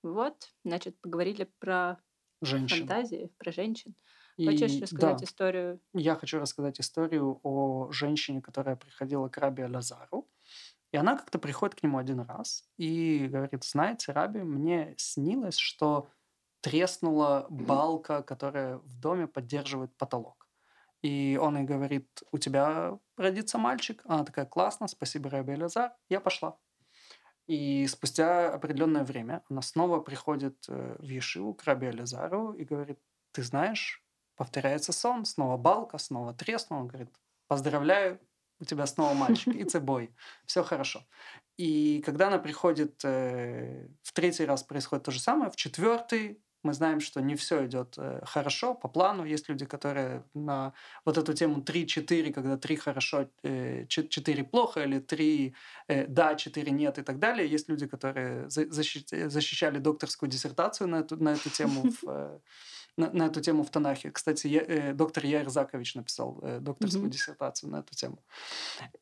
вот, 0.04 0.54
значит, 0.64 1.00
поговорили 1.02 1.50
про 1.60 1.98
женщин. 2.42 2.88
фантазии, 2.88 3.32
про 3.38 3.52
женщин. 3.52 3.96
И, 4.38 4.46
Хочешь 4.46 4.80
рассказать 4.82 5.18
да, 5.18 5.26
историю? 5.26 5.82
Я 5.94 6.16
хочу 6.16 6.40
рассказать 6.40 6.80
историю 6.80 7.40
о 7.44 7.92
женщине, 7.92 8.42
которая 8.42 8.78
приходила 8.78 9.28
к 9.28 9.38
Раби 9.38 9.64
Лазару 9.64 10.30
и 10.92 10.98
она 10.98 11.16
как-то 11.16 11.40
приходит 11.40 11.76
к 11.76 11.84
нему 11.84 11.98
один 11.98 12.22
раз 12.22 12.68
и 12.78 13.28
говорит, 13.28 13.64
знаете, 13.64 14.12
Раби, 14.12 14.42
мне 14.42 14.96
снилось, 14.98 15.58
что 15.58 16.10
треснула 16.62 17.46
балка, 17.50 18.24
которая 18.24 18.78
в 18.78 19.00
доме 19.00 19.28
поддерживает 19.28 19.96
потолок. 19.98 20.48
И 21.02 21.40
он 21.42 21.58
ей 21.58 21.64
говорит, 21.64 22.24
у 22.32 22.38
тебя 22.38 22.98
родится 23.16 23.58
мальчик. 23.58 24.02
Она 24.06 24.26
такая, 24.26 24.46
классно, 24.46 24.88
спасибо, 24.88 25.30
Раби 25.30 25.54
Элязар, 25.54 25.94
я 26.10 26.20
пошла. 26.20 26.58
И 27.48 27.88
спустя 27.88 28.54
определенное 28.54 29.04
время 29.04 29.44
она 29.50 29.62
снова 29.62 30.02
приходит 30.02 30.66
э, 30.68 30.96
в 31.00 31.08
Ешиву 31.08 31.54
к 31.54 31.64
Раби 31.64 31.88
Элязару 31.88 32.54
и 32.54 32.64
говорит, 32.64 33.00
ты 33.32 33.44
знаешь, 33.44 34.04
повторяется 34.36 34.92
сон, 34.92 35.26
снова 35.26 35.58
балка, 35.58 35.98
снова 35.98 36.34
треснула. 36.34 36.82
Он 36.82 36.88
говорит, 36.88 37.10
поздравляю, 37.48 38.20
у 38.60 38.66
тебя 38.66 38.86
снова 38.86 39.14
мальчик, 39.14 39.56
и 39.56 39.64
цебой, 39.64 40.14
все 40.46 40.64
хорошо. 40.64 41.06
И 41.58 42.02
когда 42.06 42.28
она 42.28 42.40
приходит, 42.40 43.02
э, 43.04 43.88
в 44.04 44.14
третий 44.14 44.46
раз 44.46 44.64
происходит 44.64 45.06
то 45.06 45.12
же 45.12 45.20
самое, 45.20 45.52
в 45.52 45.56
четвертый 45.56 46.42
мы 46.64 46.74
знаем, 46.74 47.00
что 47.00 47.22
не 47.22 47.36
все 47.36 47.66
идет 47.66 47.96
э, 47.98 48.22
хорошо, 48.26 48.74
по 48.74 48.88
плану. 48.88 49.26
Есть 49.26 49.50
люди, 49.50 49.66
которые 49.66 50.24
на 50.34 50.74
вот 51.06 51.18
эту 51.18 51.34
тему 51.34 51.62
3-4, 51.62 52.34
когда 52.34 52.58
3 52.58 52.76
хорошо, 52.76 53.28
э, 53.44 53.86
4 53.88 54.44
плохо, 54.44 54.84
или 54.84 55.00
3 55.00 55.54
э, 55.88 56.08
да, 56.08 56.36
4 56.36 56.72
нет 56.72 56.98
и 56.98 57.02
так 57.02 57.20
далее. 57.20 57.48
Есть 57.48 57.70
люди, 57.70 57.88
которые 57.88 58.50
защищали 58.50 59.80
докторскую 59.80 60.30
диссертацию 60.30 60.88
на 60.88 60.98
эту, 60.98 61.24
на 61.24 61.30
эту 61.30 61.50
тему 61.50 61.84
в 62.02 62.08
э, 62.08 62.40
на, 63.00 63.10
на 63.12 63.28
эту 63.28 63.42
тему 63.42 63.64
в 63.64 63.70
Танахе. 63.70 64.12
Кстати, 64.12 64.48
я, 64.48 64.62
э, 64.62 64.94
доктор 64.94 65.26
Яир 65.26 65.50
Закович 65.50 65.96
написал 65.96 66.40
э, 66.42 66.60
докторскую 66.60 67.06
mm-hmm. 67.06 67.10
диссертацию 67.10 67.72
на 67.72 67.78
эту 67.78 67.96
тему. 67.96 68.20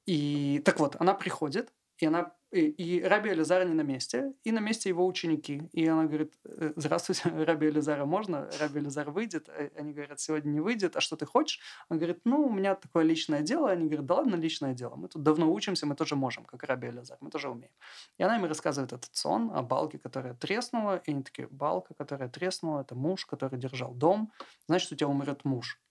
И 0.05 0.61
так 0.65 0.79
вот, 0.79 0.95
она 0.99 1.13
приходит, 1.13 1.73
и 1.97 2.05
она 2.05 2.31
и, 2.51 2.69
и 2.69 3.03
Раби 3.03 3.31
Элизар 3.31 3.65
не 3.65 3.73
на 3.73 3.81
месте, 3.81 4.33
и 4.45 4.51
на 4.51 4.59
месте 4.59 4.87
его 4.87 5.05
ученики. 5.05 5.69
И 5.73 5.85
она 5.85 6.05
говорит, 6.05 6.33
«Э, 6.45 6.71
здравствуйте, 6.77 7.23
Раби 7.45 7.67
Элизара 7.67 8.05
можно? 8.05 8.49
Раби 8.59 8.79
Элизар 8.79 9.11
выйдет? 9.11 9.49
Э, 9.49 9.69
они 9.75 9.91
говорят, 9.91 10.19
сегодня 10.21 10.51
не 10.51 10.61
выйдет, 10.61 10.95
а 10.95 11.01
что 11.01 11.17
ты 11.17 11.25
хочешь? 11.25 11.59
Он 11.89 11.97
говорит, 11.97 12.21
ну, 12.23 12.47
у 12.47 12.49
меня 12.49 12.75
такое 12.75 13.03
личное 13.03 13.41
дело. 13.41 13.69
Они 13.69 13.85
говорят, 13.85 14.05
да 14.05 14.15
ладно, 14.15 14.35
личное 14.35 14.73
дело. 14.73 14.95
Мы 14.95 15.09
тут 15.09 15.23
давно 15.23 15.51
учимся, 15.51 15.85
мы 15.85 15.95
тоже 15.95 16.15
можем, 16.15 16.45
как 16.45 16.63
Раби 16.63 16.87
Элизар, 16.87 17.17
мы 17.19 17.29
тоже 17.29 17.49
умеем. 17.49 17.73
И 18.17 18.23
она 18.23 18.37
им 18.37 18.45
рассказывает 18.45 18.93
этот 18.93 19.13
сон 19.13 19.51
о 19.53 19.61
балке, 19.61 19.97
которая 19.99 20.33
треснула. 20.33 21.01
И 21.05 21.11
они 21.11 21.23
такие, 21.23 21.49
балка, 21.49 21.93
которая 21.95 22.29
треснула, 22.29 22.81
это 22.81 22.95
муж, 22.95 23.25
который 23.25 23.59
держал 23.59 23.93
дом. 23.93 24.31
Значит, 24.67 24.93
у 24.93 24.95
тебя 24.95 25.09
умрет 25.09 25.43
муж. 25.43 25.81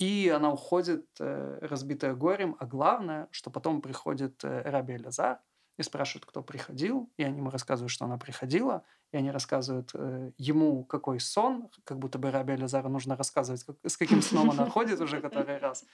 И 0.00 0.32
она 0.34 0.50
уходит, 0.50 1.06
э, 1.20 1.58
разбитая 1.60 2.14
горем, 2.14 2.56
а 2.58 2.64
главное, 2.64 3.28
что 3.30 3.50
потом 3.50 3.82
приходит 3.82 4.42
э, 4.44 4.62
Раби 4.62 4.94
Элязар 4.94 5.40
и 5.76 5.82
спрашивают, 5.82 6.24
кто 6.24 6.42
приходил, 6.42 7.12
и 7.18 7.22
они 7.22 7.36
ему 7.36 7.50
рассказывают, 7.50 7.90
что 7.90 8.06
она 8.06 8.16
приходила, 8.16 8.82
и 9.12 9.18
они 9.18 9.30
рассказывают 9.30 9.90
э, 9.92 10.32
ему, 10.38 10.84
какой 10.84 11.20
сон, 11.20 11.68
как 11.84 11.98
будто 11.98 12.18
бы 12.18 12.30
Раби 12.30 12.54
Элязару 12.54 12.88
нужно 12.88 13.14
рассказывать, 13.14 13.62
с 13.86 13.96
каким 13.98 14.22
сном 14.22 14.50
она 14.50 14.70
ходит 14.70 15.02
уже 15.02 15.20
который 15.20 15.58
раз. 15.58 15.84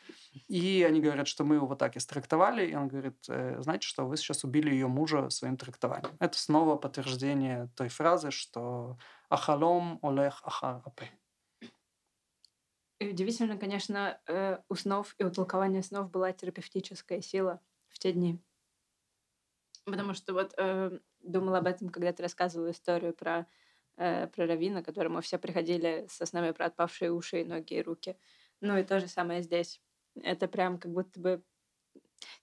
И 0.47 0.87
они 0.89 1.01
говорят, 1.01 1.27
что 1.27 1.43
мы 1.43 1.57
его 1.57 1.67
вот 1.67 1.79
так 1.79 1.97
истрактовали, 1.97 2.65
и 2.65 2.77
он 2.77 2.87
говорит, 2.87 3.25
знаете 3.25 3.89
что, 3.89 4.07
вы 4.07 4.17
сейчас 4.19 4.45
убили 4.45 4.71
ее 4.71 4.87
мужа 4.87 5.31
своим 5.31 5.57
трактованием. 5.57 6.15
Это 6.21 6.39
снова 6.39 6.77
подтверждение 6.77 7.71
той 7.75 7.89
фразы, 7.89 8.31
что 8.31 8.99
«Ахалом 9.31 9.99
олех 10.03 10.43
ахар 10.45 10.81
апе». 10.85 11.11
И 12.99 13.09
удивительно, 13.09 13.59
конечно, 13.59 14.18
э, 14.26 14.59
у 14.68 14.74
снов 14.74 15.14
и 15.18 15.24
у 15.24 15.30
толкования 15.30 15.82
снов 15.82 16.11
была 16.11 16.32
терапевтическая 16.32 17.20
сила 17.20 17.61
в 17.88 17.99
те 17.99 18.12
дни. 18.12 18.40
Потому 19.84 20.14
что 20.14 20.32
вот 20.32 20.55
э, 20.57 20.99
думала 21.20 21.59
об 21.59 21.66
этом, 21.66 21.90
когда 21.90 22.12
ты 22.12 22.22
рассказывала 22.22 22.70
историю 22.70 23.12
про, 23.12 23.47
э, 23.97 24.26
про 24.28 24.47
Равина, 24.47 24.82
к 24.82 24.86
которому 24.86 25.20
все 25.20 25.38
приходили 25.38 26.07
со 26.09 26.24
снами 26.24 26.53
про 26.53 26.66
отпавшие 26.66 27.12
уши, 27.12 27.42
и 27.42 27.44
ноги 27.44 27.74
и 27.74 27.82
руки. 27.82 28.16
Ну 28.62 28.78
и 28.78 28.82
то 28.82 28.99
же 28.99 29.09
самое 29.09 29.42
здесь. 29.42 29.82
Это 30.22 30.49
прям 30.49 30.78
как 30.78 30.92
будто 30.92 31.20
бы... 31.20 31.42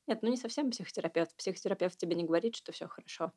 Нет, 0.05 0.21
ну 0.21 0.29
не 0.29 0.37
совсем 0.37 0.69
психотерапевт. 0.69 1.35
Психотерапевт 1.35 1.97
тебе 1.97 2.15
не 2.15 2.25
говорит, 2.25 2.55
что 2.55 2.71
все 2.71 2.87
хорошо. 2.87 3.33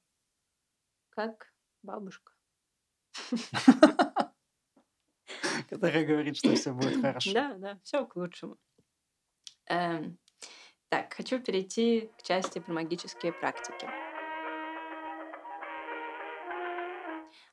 Как 1.08 1.50
бабушка. 1.82 2.32
Которая 5.70 6.04
говорит, 6.04 6.36
что 6.36 6.54
все 6.54 6.72
будет 6.72 7.00
хорошо. 7.00 7.32
Да, 7.32 7.54
да, 7.54 7.78
все 7.82 8.06
к 8.06 8.16
лучшему. 8.16 8.56
Эм, 9.68 10.18
так, 10.88 11.12
хочу 11.12 11.40
перейти 11.40 12.10
к 12.18 12.22
части 12.22 12.60
про 12.60 12.72
магические 12.72 13.32
практики. 13.32 13.88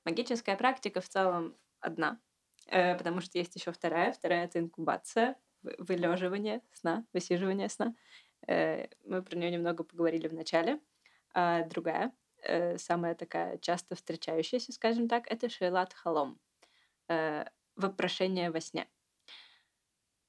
Магическая 0.05 0.55
практика 0.55 1.01
в 1.01 1.09
целом 1.09 1.57
одна, 1.79 2.19
э, 2.67 2.95
потому 2.95 3.21
что 3.21 3.39
есть 3.39 3.55
еще 3.55 3.71
вторая. 3.71 4.11
Вторая— 4.11 4.45
это 4.45 4.59
инкубация, 4.59 5.35
вылеживание 5.61 6.61
сна, 6.73 7.05
высиживание 7.13 7.69
сна. 7.69 7.95
Э, 8.47 8.87
мы 9.05 9.23
про 9.23 9.35
нее 9.35 9.49
немного 9.49 9.83
поговорили 9.83 10.27
в 10.27 10.33
начале. 10.33 10.79
А 11.33 11.63
другая, 11.63 12.11
э, 12.43 12.77
самая 12.77 13.15
такая 13.15 13.57
часто 13.57 13.95
встречающаяся, 13.95 14.71
скажем 14.71 15.07
так, 15.07 15.25
это 15.31 15.49
шейлат 15.49 15.93
халом, 15.93 16.39
вопрошение 17.75 18.51
во 18.51 18.61
сне. 18.61 18.87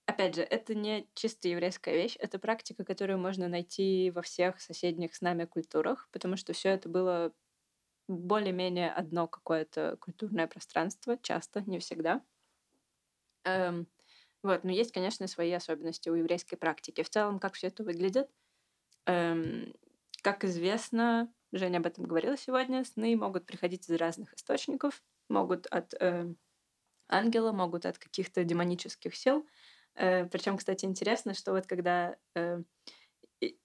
Опять 0.07 0.35
же, 0.35 0.43
это 0.43 0.75
не 0.75 1.09
чисто 1.15 1.49
еврейская 1.49 1.95
вещь, 1.95 2.17
это 2.19 2.39
практика, 2.39 2.85
которую 2.85 3.19
можно 3.19 3.49
найти 3.49 4.11
во 4.11 4.21
всех 4.23 4.61
соседних 4.61 5.15
с 5.15 5.23
нами 5.23 5.47
культурах, 5.47 6.09
потому 6.13 6.37
что 6.37 6.53
все 6.53 6.71
это 6.71 6.89
было 6.91 7.33
более-менее 8.09 8.93
одно 8.93 9.29
какое-то 9.29 9.97
культурное 10.01 10.47
пространство, 10.49 11.19
часто, 11.19 11.63
не 11.67 11.79
всегда. 11.79 12.23
Эм, 13.45 13.87
вот, 14.43 14.65
но 14.65 14.71
есть, 14.73 14.93
конечно, 14.93 15.27
свои 15.27 15.53
особенности 15.53 16.09
у 16.09 16.15
еврейской 16.15 16.57
практики. 16.57 17.03
В 17.03 17.11
целом, 17.11 17.39
как 17.39 17.55
все 17.55 17.69
это 17.69 17.85
выглядит? 17.85 18.31
Эм, 19.07 19.75
как 20.23 20.45
известно, 20.45 21.33
Женя 21.53 21.79
об 21.79 21.87
этом 21.87 22.07
говорила 22.07 22.37
сегодня, 22.37 22.85
сны 22.85 23.17
могут 23.17 23.47
приходить 23.47 23.89
из 23.89 23.97
разных 23.97 24.35
источников, 24.35 25.03
могут 25.29 25.67
от 25.69 25.95
э, 26.01 26.35
ангела, 27.09 27.53
могут 27.53 27.87
от 27.87 27.99
каких-то 27.99 28.45
демонических 28.45 29.15
сил. 29.17 29.47
Э, 29.95 30.27
Причем, 30.27 30.57
кстати, 30.59 30.85
интересно, 30.85 31.35
что 31.35 31.53
вот 31.53 31.67
когда 31.67 32.17
э, 32.35 32.63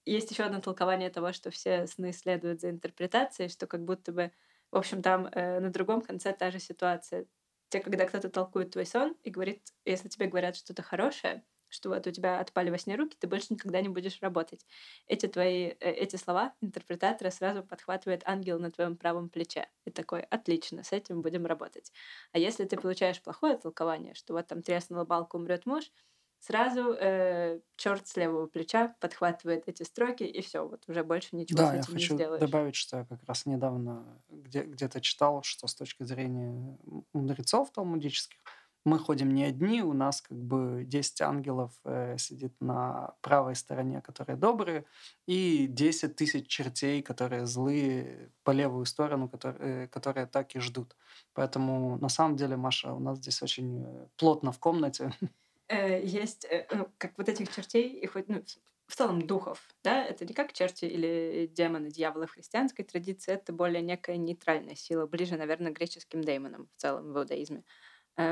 есть 0.06 0.32
еще 0.32 0.44
одно 0.44 0.62
толкование 0.62 1.10
того, 1.10 1.34
что 1.34 1.52
все 1.52 1.88
сны 1.88 2.12
следуют 2.14 2.62
за 2.62 2.70
интерпретацией, 2.70 3.50
что 3.50 3.68
как 3.68 3.84
будто 3.84 4.12
бы, 4.12 4.32
в 4.72 4.78
общем, 4.78 5.02
там 5.02 5.28
э, 5.28 5.60
на 5.60 5.70
другом 5.72 6.02
конце 6.02 6.34
та 6.34 6.52
же 6.52 6.60
ситуация. 6.60 7.28
Те, 7.70 7.80
когда 7.82 8.06
кто-то 8.06 8.30
толкует 8.30 8.72
твой 8.72 8.86
сон 8.86 9.16
и 9.24 9.30
говорит, 9.30 9.68
если 9.86 10.10
тебе 10.10 10.28
говорят 10.28 10.56
что-то 10.56 10.82
хорошее, 10.84 11.46
что 11.70 11.89
вот 11.89 12.05
у 12.07 12.11
тебя 12.11 12.39
отпали 12.39 12.70
во 12.70 12.78
сне 12.78 12.95
руки, 12.95 13.15
ты 13.20 13.28
больше 13.28 13.47
никогда 13.53 13.82
не 13.82 13.89
будешь 13.89 14.22
работать. 14.22 14.65
Эти 15.07 15.28
твои, 15.28 15.67
э, 15.70 15.76
эти 15.80 16.15
слова 16.17 16.55
интерпретатора 16.61 17.30
сразу 17.32 17.63
подхватывает 17.63 18.24
ангел 18.26 18.59
на 18.59 18.72
твоем 18.72 18.97
правом 18.97 19.30
плече. 19.30 19.70
И 19.86 19.91
такой, 19.91 20.22
отлично, 20.22 20.84
с 20.84 20.91
этим 20.91 21.22
будем 21.22 21.45
работать. 21.45 21.91
А 22.32 22.39
если 22.39 22.65
ты 22.65 22.78
получаешь 22.78 23.22
плохое 23.22 23.57
толкование, 23.57 24.13
что 24.13 24.34
вот 24.34 24.47
там 24.47 24.61
треснула 24.61 25.05
балка, 25.05 25.36
умрет 25.38 25.65
муж, 25.65 25.91
сразу 26.39 26.93
э, 26.93 27.61
черт 27.76 28.07
с 28.07 28.15
левого 28.17 28.47
плеча 28.47 28.95
подхватывает 28.99 29.67
эти 29.67 29.84
строки, 29.84 30.24
и 30.24 30.41
все, 30.41 30.67
вот 30.67 30.84
уже 30.88 31.03
больше 31.03 31.36
ничего 31.36 31.63
да, 31.63 31.65
с 31.65 31.74
этим 31.74 31.95
не 31.95 32.05
сделаешь. 32.05 32.15
Да, 32.15 32.17
я 32.20 32.26
хочу 32.26 32.28
добавить, 32.38 32.76
что 32.76 32.97
я 32.97 33.05
как 33.05 33.24
раз 33.24 33.45
недавно 33.45 34.22
где- 34.30 34.63
где-то 34.63 35.01
читал, 35.01 35.41
что 35.43 35.67
с 35.67 35.76
точки 35.76 36.03
зрения 36.03 36.78
мудрецов 37.13 37.72
талмудических, 37.72 38.39
мы 38.86 39.00
ходим 39.00 39.34
не 39.34 39.44
одни, 39.44 39.82
у 39.82 39.94
нас 39.94 40.22
как 40.22 40.38
бы 40.38 40.84
10 40.86 41.22
ангелов 41.22 41.72
э, 41.86 42.18
сидит 42.18 42.54
на 42.60 43.16
правой 43.22 43.56
стороне, 43.56 44.02
которые 44.02 44.38
добрые, 44.38 44.86
и 45.28 45.68
10 45.68 46.16
тысяч 46.16 46.48
чертей, 46.48 47.02
которые 47.02 47.46
злые 47.46 48.32
по 48.44 48.52
левую 48.52 48.86
сторону, 48.86 49.30
которые, 49.30 49.86
э, 49.86 49.88
которые 49.88 50.26
так 50.26 50.56
и 50.56 50.60
ждут. 50.60 50.96
Поэтому 51.34 51.98
на 51.98 52.10
самом 52.10 52.36
деле, 52.36 52.56
Маша, 52.56 52.94
у 52.94 53.00
нас 53.00 53.18
здесь 53.18 53.42
очень 53.42 53.84
э, 53.86 54.08
плотно 54.18 54.52
в 54.52 54.60
комнате. 54.60 55.14
Э, 55.72 56.04
есть, 56.04 56.46
э, 56.46 56.66
как 56.98 57.16
вот 57.16 57.30
этих 57.30 57.54
чертей, 57.56 57.90
и 57.90 58.08
хоть, 58.08 58.28
ну, 58.28 58.44
в 58.90 58.96
целом 58.96 59.28
духов, 59.28 59.70
да, 59.84 60.04
это 60.04 60.26
не 60.26 60.34
как 60.34 60.52
черти 60.52 60.86
или 60.86 61.48
демоны, 61.54 61.92
дьяволы 61.92 62.26
в 62.26 62.32
христианской 62.32 62.84
традиции, 62.84 63.34
это 63.34 63.54
более 63.54 63.84
некая 63.84 64.18
нейтральная 64.18 64.74
сила, 64.74 65.06
ближе, 65.06 65.38
наверное, 65.38 65.72
к 65.72 65.76
греческим 65.78 66.24
демонам 66.24 66.68
в 66.76 66.82
целом 66.82 67.14
в 67.14 67.20
иудаизме. 67.20 67.64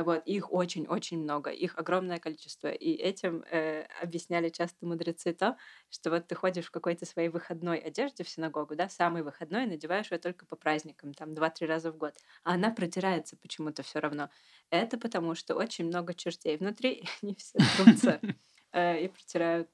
Вот, 0.03 0.21
их 0.25 0.51
очень-очень 0.51 1.19
много, 1.23 1.49
их 1.49 1.77
огромное 1.77 2.19
количество. 2.19 2.67
И 2.67 2.91
этим 2.91 3.43
э, 3.49 3.83
объясняли 4.01 4.49
часто 4.49 4.85
мудрецы 4.85 5.33
то, 5.33 5.57
что 5.89 6.09
вот 6.09 6.27
ты 6.27 6.35
ходишь 6.35 6.65
в 6.65 6.71
какой-то 6.71 7.05
своей 7.05 7.29
выходной 7.29 7.77
одежде 7.77 8.25
в 8.25 8.29
синагогу, 8.29 8.75
да, 8.75 8.89
самый 8.89 9.23
выходной, 9.23 9.65
надеваешь 9.65 10.11
ее 10.11 10.17
только 10.17 10.45
по 10.45 10.57
праздникам, 10.57 11.13
там, 11.13 11.33
два-три 11.33 11.67
раза 11.67 11.91
в 11.93 11.97
год, 11.97 12.15
а 12.43 12.55
она 12.55 12.69
протирается 12.71 13.38
почему-то 13.38 13.81
все 13.81 13.99
равно. 13.99 14.29
Это 14.71 14.97
потому, 14.97 15.35
что 15.35 15.55
очень 15.55 15.85
много 15.85 16.13
чертей 16.13 16.57
внутри, 16.57 16.91
и 16.91 17.05
они 17.23 17.35
все 17.35 17.57
трутся 17.77 18.19
э, 18.73 19.05
и 19.05 19.07
протирают 19.07 19.69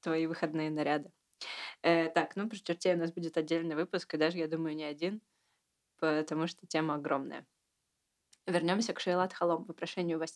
твои 0.00 0.26
выходные 0.26 0.70
наряды. 0.70 1.12
Э, 1.82 2.08
так, 2.10 2.36
ну, 2.36 2.48
про 2.48 2.56
чертей 2.58 2.94
у 2.94 2.98
нас 2.98 3.12
будет 3.12 3.36
отдельный 3.36 3.76
выпуск, 3.76 4.14
и 4.14 4.18
даже, 4.18 4.38
я 4.38 4.48
думаю, 4.48 4.76
не 4.76 4.84
один, 4.84 5.22
потому 5.98 6.46
что 6.48 6.66
тема 6.66 6.94
огромная. 6.96 7.46
Вернемся 8.46 8.92
к 8.92 9.00
Шейлат 9.00 9.32
Халом, 9.32 9.64
вопрошению 9.64 10.18
во, 10.18 10.26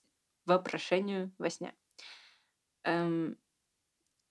вопрошению 0.44 1.32
во 1.38 1.50
сне. 1.50 1.74
Эм, 2.84 3.38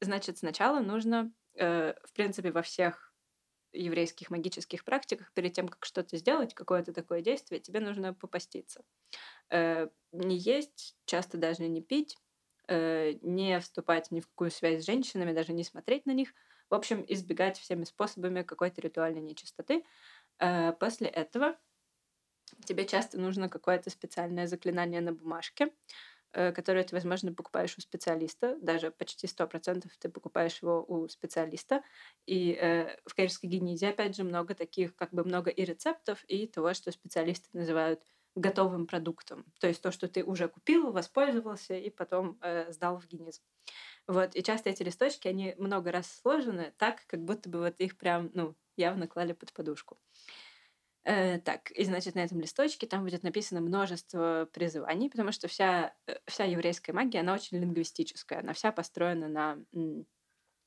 значит, 0.02 0.38
сначала 0.38 0.80
нужно, 0.80 1.34
э, 1.56 1.93
в 2.03 2.14
принципе, 2.14 2.52
во 2.52 2.61
всех 2.61 3.14
еврейских 3.73 4.30
магических 4.31 4.84
практиках, 4.85 5.34
перед 5.34 5.53
тем, 5.53 5.68
как 5.68 5.85
что-то 5.85 6.18
сделать, 6.18 6.53
какое-то 6.53 6.93
такое 6.93 7.22
действие, 7.22 7.61
тебе 7.61 7.80
нужно 7.80 8.14
попаститься. 8.14 8.84
Э, 9.49 9.89
не 10.11 10.38
есть, 10.38 10.97
часто 11.06 11.38
даже 11.38 11.68
не 11.68 11.81
пить, 11.81 12.18
э, 12.68 13.14
не 13.22 13.60
вступать 13.60 14.11
ни 14.11 14.22
в 14.22 14.27
какую 14.27 14.52
связь 14.52 14.84
с 14.84 14.85
женщинами, 14.85 15.34
даже 15.34 15.53
не 15.53 15.64
смотреть 15.64 16.06
на 16.06 16.11
них. 16.11 16.34
В 16.69 16.76
общем, 16.76 17.06
избегать 17.07 17.60
всеми 17.60 17.84
способами 17.84 18.43
какой-то 18.43 18.81
ритуальной 18.81 19.22
нечистоты. 19.22 19.85
Э, 20.39 20.73
после 20.73 21.07
этого 21.07 21.57
тебе 22.64 22.86
часто 22.86 23.19
нужно 23.19 23.49
какое-то 23.49 23.90
специальное 23.90 24.48
заклинание 24.48 25.02
на 25.02 25.14
бумажке, 25.14 25.72
э, 26.34 26.52
которое 26.52 26.84
ты, 26.84 26.95
возможно, 26.95 27.34
покупаешь 27.34 27.77
у 27.77 27.82
специалиста, 27.82 28.57
даже 28.61 28.91
почти 28.91 29.27
100% 29.27 29.90
ты 29.99 30.10
покупаешь 30.10 30.61
его 30.61 30.84
у 30.88 31.07
специалиста. 31.07 31.84
И 32.26 32.57
э, 32.60 32.98
в 33.06 33.15
кайрской 33.15 33.49
генизе, 33.49 33.90
опять 33.90 34.15
же, 34.15 34.23
много 34.23 34.56
таких, 34.56 34.95
как 34.95 35.11
бы 35.11 35.23
много 35.23 35.49
и 35.49 35.64
рецептов, 35.65 36.23
и 36.27 36.48
того, 36.48 36.73
что 36.73 36.91
специалисты 36.91 37.49
называют 37.53 38.03
готовым 38.36 38.86
продуктом. 38.86 39.45
То 39.60 39.68
есть 39.68 39.82
то, 39.82 39.91
что 39.91 40.07
ты 40.07 40.23
уже 40.23 40.49
купил, 40.49 40.91
воспользовался 40.91 41.73
и 41.76 41.90
потом 41.90 42.38
э, 42.41 42.72
сдал 42.72 42.99
в 42.99 43.07
гениз. 43.07 43.41
Вот. 44.07 44.36
И 44.36 44.44
часто 44.44 44.69
эти 44.69 44.84
листочки, 44.84 45.27
они 45.27 45.56
много 45.57 45.91
раз 45.91 46.07
сложены 46.22 46.73
так, 46.77 47.06
как 47.07 47.23
будто 47.23 47.49
бы 47.49 47.60
вот 47.60 47.80
их 47.80 47.98
прям, 47.98 48.30
ну, 48.34 48.56
явно 48.76 49.07
клали 49.07 49.32
под 49.34 49.53
подушку. 49.53 49.98
Э, 49.98 50.44
так, 51.06 51.69
и 51.72 51.84
значит, 51.84 52.15
на 52.15 52.23
этом 52.23 52.40
листочке 52.40 52.88
там 52.88 53.03
будет 53.03 53.22
написано 53.22 53.61
множество 53.61 54.49
призываний, 54.52 55.10
потому 55.10 55.32
что 55.32 55.48
вся, 55.48 55.94
э, 56.07 56.15
вся 56.26 56.45
еврейская 56.45 56.94
магия, 56.94 57.19
она 57.19 57.36
очень 57.36 57.60
лингвистическая, 57.60 58.40
она 58.40 58.53
вся 58.53 58.72
построена 58.72 59.27
на... 59.27 59.57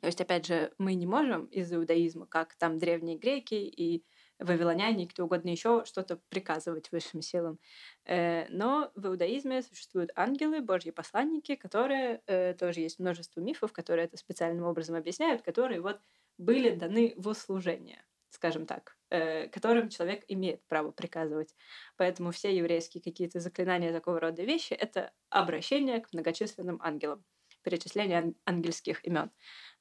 То 0.01 0.06
есть, 0.06 0.20
опять 0.20 0.47
же, 0.47 0.73
мы 0.78 0.94
не 0.94 1.06
можем 1.06 1.47
из 1.47 1.73
иудаизма, 1.73 2.27
как 2.27 2.55
там 2.55 2.78
древние 2.78 3.19
греки 3.19 3.55
и 3.55 4.05
вавилоняне 4.39 5.05
и 5.05 5.09
кто 5.09 5.24
угодно 5.24 5.48
еще 5.48 5.85
что-то 5.85 6.20
приказывать 6.28 6.93
высшим 6.93 7.20
силам. 7.20 7.59
Э, 8.05 8.47
но 8.48 8.93
в 8.94 9.09
иудаизме 9.09 9.62
существуют 9.62 10.12
ангелы, 10.15 10.60
божьи 10.60 10.93
посланники, 10.93 11.56
которые 11.56 12.23
э, 12.27 12.55
тоже 12.55 12.81
есть 12.81 13.01
множество 13.01 13.40
мифов, 13.40 13.73
которые 13.73 14.05
это 14.05 14.16
специальным 14.16 14.66
образом 14.66 14.94
объясняют, 14.94 15.43
которые 15.43 15.81
вот 15.81 16.01
были 16.39 16.70
даны 16.70 17.15
в 17.16 17.27
услужение, 17.27 18.05
скажем 18.30 18.66
так, 18.66 18.96
э, 19.10 19.48
которым 19.48 19.88
человек 19.88 20.24
имеет 20.28 20.66
право 20.66 20.90
приказывать. 20.90 21.55
Поэтому 21.96 22.30
все 22.30 22.55
еврейские 22.56 23.02
какие-то 23.02 23.40
заклинания 23.40 23.92
такого 23.92 24.20
рода 24.20 24.42
вещи— 24.42 24.72
это 24.74 25.12
обращение 25.30 26.00
к 26.00 26.12
многочисленным 26.12 26.80
ангелам, 26.82 27.24
перечисление 27.62 28.34
ангельских 28.44 29.05
имен. 29.06 29.30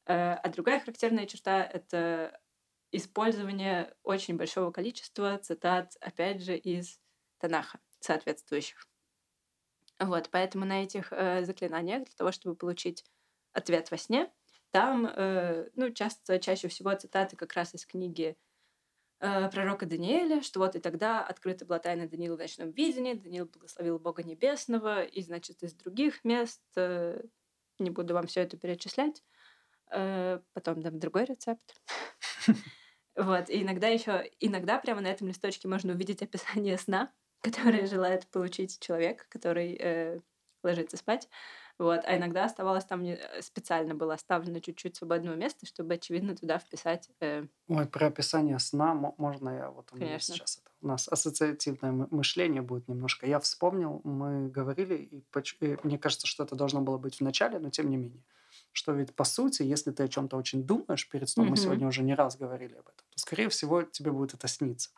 А 0.05 0.47
другая 0.49 0.79
характерная 0.79 1.25
черта— 1.25 1.63
это 1.73 2.39
использование 2.91 3.93
очень 4.03 4.37
большого 4.37 4.71
количества 4.71 5.37
цитат, 5.37 5.95
опять 5.99 6.41
же, 6.41 6.57
из 6.57 6.99
Танаха 7.39 7.79
соответствующих. 7.99 8.87
Вот, 9.99 10.29
поэтому 10.31 10.65
на 10.65 10.83
этих 10.83 11.11
э, 11.11 11.43
заклинаниях 11.43 12.03
для 12.03 12.13
того, 12.15 12.31
чтобы 12.31 12.55
получить 12.55 13.03
ответ 13.53 13.89
во 13.89 13.97
сне, 13.97 14.31
там, 14.71 15.05
э, 15.05 15.69
ну, 15.75 15.91
часто, 15.91 16.39
чаще 16.39 16.67
всего 16.67 16.93
цитаты 16.93 17.35
как 17.35 17.53
раз 17.53 17.73
из 17.73 17.85
книги 17.85 18.37
э, 19.19 19.49
пророка 19.49 19.85
Даниэля, 19.85 20.41
что 20.41 20.59
вот 20.59 20.75
и 20.75 20.79
тогда 20.79 21.23
открыта 21.23 21.65
была 21.65 21.79
тайна 21.79 22.07
Даниила 22.07 22.35
в 22.35 22.39
ночном 22.39 22.71
видении, 22.71 23.13
Даниил 23.13 23.45
благословил 23.45 23.99
Бога 23.99 24.23
Небесного, 24.23 25.03
и, 25.03 25.21
значит, 25.21 25.63
из 25.63 25.73
других 25.73 26.23
мест, 26.23 26.61
э, 26.75 27.21
не 27.79 27.89
буду 27.89 28.13
вам 28.13 28.27
все 28.27 28.41
это 28.41 28.57
перечислять, 28.57 29.23
э, 29.91 30.39
потом 30.53 30.81
дам 30.81 30.99
другой 30.99 31.25
рецепт. 31.25 31.81
Вот, 33.15 33.49
и 33.49 33.63
иногда 33.63 33.87
еще, 33.87 34.29
иногда 34.39 34.77
прямо 34.77 35.01
на 35.01 35.07
этом 35.07 35.27
листочке 35.27 35.67
можно 35.67 35.93
увидеть 35.93 36.21
описание 36.21 36.77
сна, 36.77 37.11
которое 37.41 37.87
желает 37.87 38.27
получить 38.27 38.79
человек, 38.79 39.27
который 39.29 39.75
э, 39.79 40.19
ложится 40.61 40.97
спать. 40.97 41.27
Вот, 41.79 42.01
а 42.05 42.17
иногда 42.17 42.45
оставалось 42.45 42.85
там 42.85 43.03
не, 43.03 43.13
э, 43.13 43.41
специально 43.41 43.93
было 43.93 44.15
оставлено 44.15 44.59
чуть-чуть 44.59 44.95
свободного 44.95 45.35
места, 45.35 45.65
чтобы 45.65 45.93
очевидно 45.93 46.35
туда 46.35 46.57
вписать. 46.57 47.09
Э... 47.19 47.45
Ой, 47.67 47.85
про 47.85 48.07
описание 48.07 48.57
сна 48.57 48.93
можно 49.17 49.49
я 49.49 49.69
вот 49.69 49.89
у 49.93 49.97
меня 49.97 50.17
сейчас 50.19 50.57
это. 50.57 50.71
У 50.81 50.87
нас 50.87 51.07
ассоциативное 51.07 51.91
мышление 51.91 52.61
будет 52.61 52.87
немножко. 52.87 53.27
Я 53.27 53.39
вспомнил, 53.39 54.01
мы 54.03 54.49
говорили, 54.49 54.95
и, 54.95 55.25
и 55.61 55.77
мне 55.83 55.97
кажется, 55.97 56.27
что 56.27 56.43
это 56.43 56.55
должно 56.55 56.81
было 56.81 56.97
быть 56.97 57.15
в 57.15 57.21
начале, 57.21 57.59
но 57.59 57.69
тем 57.69 57.89
не 57.89 57.97
менее 57.97 58.23
что 58.71 58.93
ведь 58.93 59.15
по 59.15 59.23
сути, 59.23 59.63
если 59.63 59.91
ты 59.91 60.03
о 60.03 60.07
чем-то 60.07 60.37
очень 60.37 60.63
думаешь 60.63 61.09
перед 61.09 61.27
сном, 61.29 61.47
mm-hmm. 61.47 61.49
мы 61.49 61.57
сегодня 61.57 61.87
уже 61.87 62.03
не 62.03 62.13
раз 62.13 62.37
говорили 62.37 62.73
об 62.73 62.87
этом, 62.87 63.05
то, 63.09 63.17
скорее 63.17 63.49
всего, 63.49 63.81
тебе 63.81 64.11
будет 64.11 64.35
это 64.35 64.47
сниться. 64.47 64.91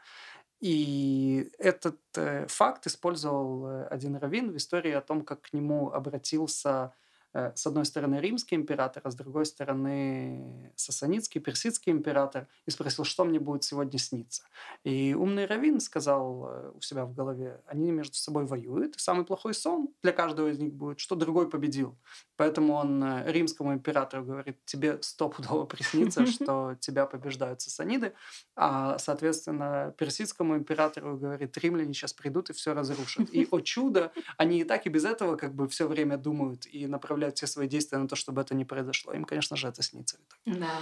И 0.60 1.50
этот 1.58 2.00
э, 2.16 2.46
факт 2.48 2.86
использовал 2.86 3.68
э, 3.68 3.88
один 3.88 4.18
раввин 4.18 4.52
в 4.52 4.58
истории 4.58 4.92
о 4.92 5.02
том, 5.02 5.22
как 5.22 5.42
к 5.42 5.54
нему 5.54 5.92
обратился 5.92 6.94
с 7.34 7.68
одной 7.68 7.86
стороны 7.86 8.16
римский 8.16 8.56
император, 8.56 9.04
а 9.06 9.12
с 9.12 9.16
другой 9.16 9.46
стороны 9.46 10.72
сасанитский, 10.76 11.42
персидский 11.42 11.92
император, 11.92 12.48
и 12.66 12.72
спросил, 12.72 13.06
что 13.06 13.24
мне 13.26 13.40
будет 13.40 13.64
сегодня 13.64 14.00
сниться. 14.00 14.44
И 14.84 15.14
умный 15.14 15.46
раввин 15.46 15.80
сказал 15.80 16.48
э, 16.50 16.72
у 16.76 16.82
себя 16.82 17.06
в 17.06 17.14
голове, 17.14 17.62
они 17.68 17.92
между 17.92 18.16
собой 18.16 18.46
воюют, 18.46 18.96
и 18.96 19.00
самый 19.00 19.26
плохой 19.26 19.54
сон 19.54 19.90
для 20.02 20.12
каждого 20.12 20.48
из 20.48 20.60
них 20.60 20.74
будет, 20.74 21.00
что 21.00 21.16
другой 21.16 21.50
победил. 21.50 21.98
Поэтому 22.36 22.74
он 22.74 23.04
э, 23.04 23.32
римскому 23.32 23.74
императору 23.74 24.24
говорит, 24.24 24.58
тебе 24.66 25.00
стопудово 25.02 25.66
приснится, 25.66 26.26
что 26.26 26.76
тебя 26.80 27.06
побеждают 27.06 27.62
сасаниды, 27.62 28.14
а, 28.56 28.98
соответственно, 28.98 29.94
персидскому 29.98 30.56
императору 30.56 31.18
говорит, 31.18 31.58
римляне 31.58 31.94
сейчас 31.94 32.14
придут 32.14 32.50
и 32.50 32.54
все 32.54 32.74
разрушат. 32.74 33.30
И, 33.34 33.48
о 33.52 33.60
чудо, 33.60 34.12
они 34.38 34.62
и 34.62 34.64
так 34.64 34.86
и 34.86 34.90
без 34.90 35.06
этого 35.06 35.36
как 35.36 35.54
бы 35.54 35.68
все 35.68 35.88
время 35.88 36.18
думают 36.18 36.66
и 36.66 36.88
направляют 36.88 37.19
направляют 37.20 37.38
все 37.38 37.48
свои 37.48 37.68
действия 37.68 37.98
на 37.98 38.08
то, 38.08 38.16
чтобы 38.16 38.42
это 38.42 38.56
не 38.56 38.66
произошло. 38.66 39.14
Им, 39.14 39.26
конечно 39.26 39.58
же, 39.58 39.68
это 39.68 39.82
снится. 39.84 40.18
Да. 40.46 40.80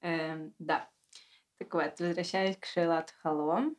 Эм, 0.00 0.54
да. 0.58 0.90
Так 1.58 1.72
вот, 1.74 2.00
возвращаясь 2.00 2.56
к 2.56 2.66
Шейлат 2.66 3.14
Халом. 3.22 3.76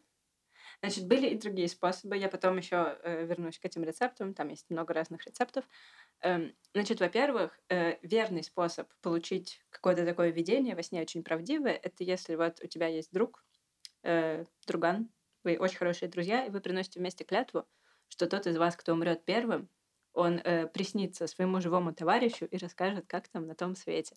Значит, 0.81 1.07
были 1.07 1.27
и 1.27 1.37
другие 1.37 1.67
способы. 1.67 2.17
Я 2.17 2.29
потом 2.29 2.57
еще 2.57 2.97
э, 3.03 3.25
вернусь 3.25 3.59
к 3.59 3.65
этим 3.65 3.83
рецептам. 3.83 4.33
Там 4.33 4.49
есть 4.49 4.69
много 4.69 4.93
разных 4.93 5.25
рецептов. 5.25 5.65
Эм, 6.21 6.53
значит, 6.73 6.99
во-первых, 6.99 7.59
э, 7.69 7.97
верный 8.01 8.43
способ 8.43 8.87
получить 9.01 9.61
какое-то 9.69 10.05
такое 10.05 10.31
видение 10.31 10.75
во 10.75 10.83
сне 10.83 11.01
очень 11.01 11.23
правдивое, 11.23 11.73
это 11.73 12.03
если 12.03 12.35
вот 12.35 12.61
у 12.63 12.67
тебя 12.67 12.87
есть 12.87 13.11
друг, 13.11 13.43
э, 14.03 14.45
друган, 14.67 15.09
вы 15.43 15.57
очень 15.57 15.77
хорошие 15.77 16.09
друзья, 16.09 16.45
и 16.45 16.49
вы 16.49 16.61
приносите 16.61 16.99
вместе 16.99 17.23
клятву, 17.23 17.65
что 18.07 18.27
тот 18.27 18.47
из 18.47 18.57
вас, 18.57 18.75
кто 18.75 18.93
умрет 18.93 19.25
первым, 19.25 19.69
он 20.15 20.39
э, 20.39 20.67
приснится 20.67 21.27
своему 21.27 21.59
живому 21.61 21.93
товарищу 21.93 22.45
и 22.45 22.57
расскажет, 22.57 23.05
как 23.07 23.27
там 23.27 23.47
на 23.47 23.53
том 23.53 23.75
свете. 23.75 24.15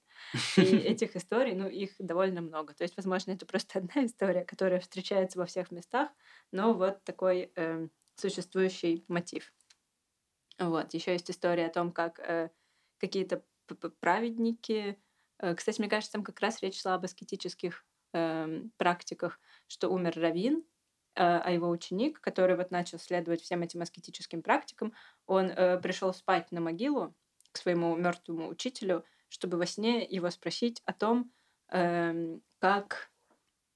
И 0.57 0.61
этих 0.63 1.17
историй, 1.17 1.55
ну, 1.55 1.69
их 1.69 1.91
довольно 1.99 2.41
много. 2.41 2.73
То 2.73 2.85
есть, 2.85 2.97
возможно, 2.97 3.33
это 3.33 3.45
просто 3.45 3.79
одна 3.81 4.07
история, 4.07 4.45
которая 4.45 4.81
встречается 4.81 5.39
во 5.39 5.47
всех 5.47 5.71
местах, 5.71 6.11
но 6.53 6.73
вот 6.73 7.03
такой 7.05 7.53
э, 7.57 7.89
существующий 8.15 9.05
мотив. 9.09 9.53
Вот. 10.59 10.95
Еще 10.95 11.13
есть 11.13 11.31
история 11.31 11.67
о 11.67 11.73
том, 11.73 11.93
как 11.93 12.21
э, 12.21 12.51
какие-то 12.99 13.45
праведники... 14.01 14.99
Э, 15.41 15.55
кстати, 15.55 15.81
мне 15.81 15.91
кажется, 15.91 16.13
там 16.13 16.25
как 16.25 16.41
раз 16.41 16.63
речь 16.63 16.81
шла 16.81 16.95
об 16.95 17.05
аскетических 17.05 17.85
э, 18.13 18.63
практиках, 18.77 19.41
что 19.67 19.89
умер 19.89 20.15
Равин, 20.17 20.65
а, 21.19 21.41
а 21.45 21.51
его 21.51 21.69
ученик, 21.69 22.21
который 22.21 22.57
вот 22.57 22.71
начал 22.71 22.99
следовать 22.99 23.43
всем 23.43 23.63
этим 23.63 23.83
аскетическим 23.83 24.41
практикам, 24.41 24.93
он 25.27 25.47
э, 25.47 25.81
пришел 25.81 26.15
спать 26.15 26.53
на 26.53 26.61
могилу 26.61 27.13
к 27.51 27.59
своему 27.59 27.97
мертвому 27.97 28.49
учителю, 28.49 29.05
чтобы 29.29 29.59
во 29.59 29.67
сне 29.67 30.05
его 30.05 30.31
спросить 30.31 30.81
о 30.85 30.93
том, 30.93 31.33
э, 31.73 32.39
как, 32.61 33.11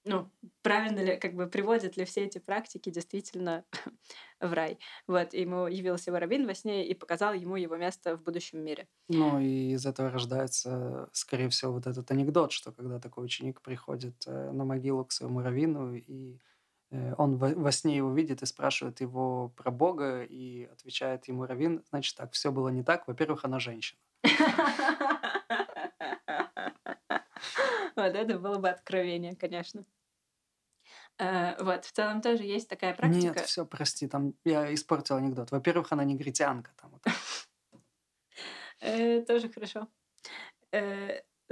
ну, 0.05 0.31
правильно 0.62 1.01
ли, 1.01 1.16
как 1.16 1.35
бы 1.35 1.48
приводят 1.48 1.97
ли 1.97 2.05
все 2.05 2.27
эти 2.27 2.39
практики 2.39 2.90
действительно 2.90 3.64
в 4.40 4.52
рай. 4.52 4.78
Вот, 5.09 5.35
и 5.35 5.40
ему 5.40 5.66
явился 5.66 6.12
Воробин 6.12 6.47
во 6.47 6.55
сне 6.55 6.86
и 6.86 6.94
показал 6.94 7.35
ему 7.35 7.56
его 7.56 7.77
место 7.77 8.16
в 8.16 8.23
будущем 8.23 8.60
мире. 8.60 8.86
Ну, 9.09 9.40
и 9.40 9.73
из 9.73 9.85
этого 9.85 10.10
рождается, 10.10 11.09
скорее 11.12 11.48
всего, 11.48 11.73
вот 11.73 11.89
этот 11.89 12.09
анекдот, 12.12 12.52
что 12.52 12.70
когда 12.70 13.01
такой 13.01 13.24
ученик 13.24 13.62
приходит 13.62 14.23
э, 14.28 14.52
на 14.52 14.64
могилу 14.64 15.05
к 15.05 15.10
своему 15.10 15.40
раввину 15.40 15.97
и 15.97 16.39
он 17.16 17.36
во, 17.36 17.48
во 17.48 17.73
сне 17.73 17.97
его 17.97 18.12
видит 18.12 18.43
и 18.43 18.47
спрашивает 18.47 19.01
его 19.01 19.48
про 19.56 19.70
Бога, 19.70 20.23
и 20.23 20.64
отвечает 20.64 21.28
ему 21.28 21.47
Равин, 21.47 21.82
значит 21.90 22.16
так, 22.16 22.32
все 22.32 22.52
было 22.52 22.69
не 22.69 22.82
так. 22.82 23.09
Во-первых, 23.09 23.44
она 23.44 23.59
женщина. 23.59 24.01
Вот 27.94 28.14
это 28.14 28.39
было 28.39 28.59
бы 28.59 28.70
откровение, 28.70 29.36
конечно. 29.36 29.85
Э, 31.19 31.62
вот, 31.62 31.85
в 31.85 31.93
целом 31.93 32.20
тоже 32.20 32.43
есть 32.43 32.69
такая 32.69 32.94
практика. 32.94 33.35
Нет, 33.35 33.40
все, 33.40 33.66
прости, 33.66 34.09
там 34.09 34.35
я 34.44 34.73
испортил 34.74 35.16
анекдот. 35.16 35.51
Во-первых, 35.51 35.93
она 35.93 36.05
негритянка. 36.05 36.73
Там, 36.81 36.90
вот. 36.90 37.06
Э, 38.81 39.20
тоже 39.23 39.48
хорошо. 39.48 39.89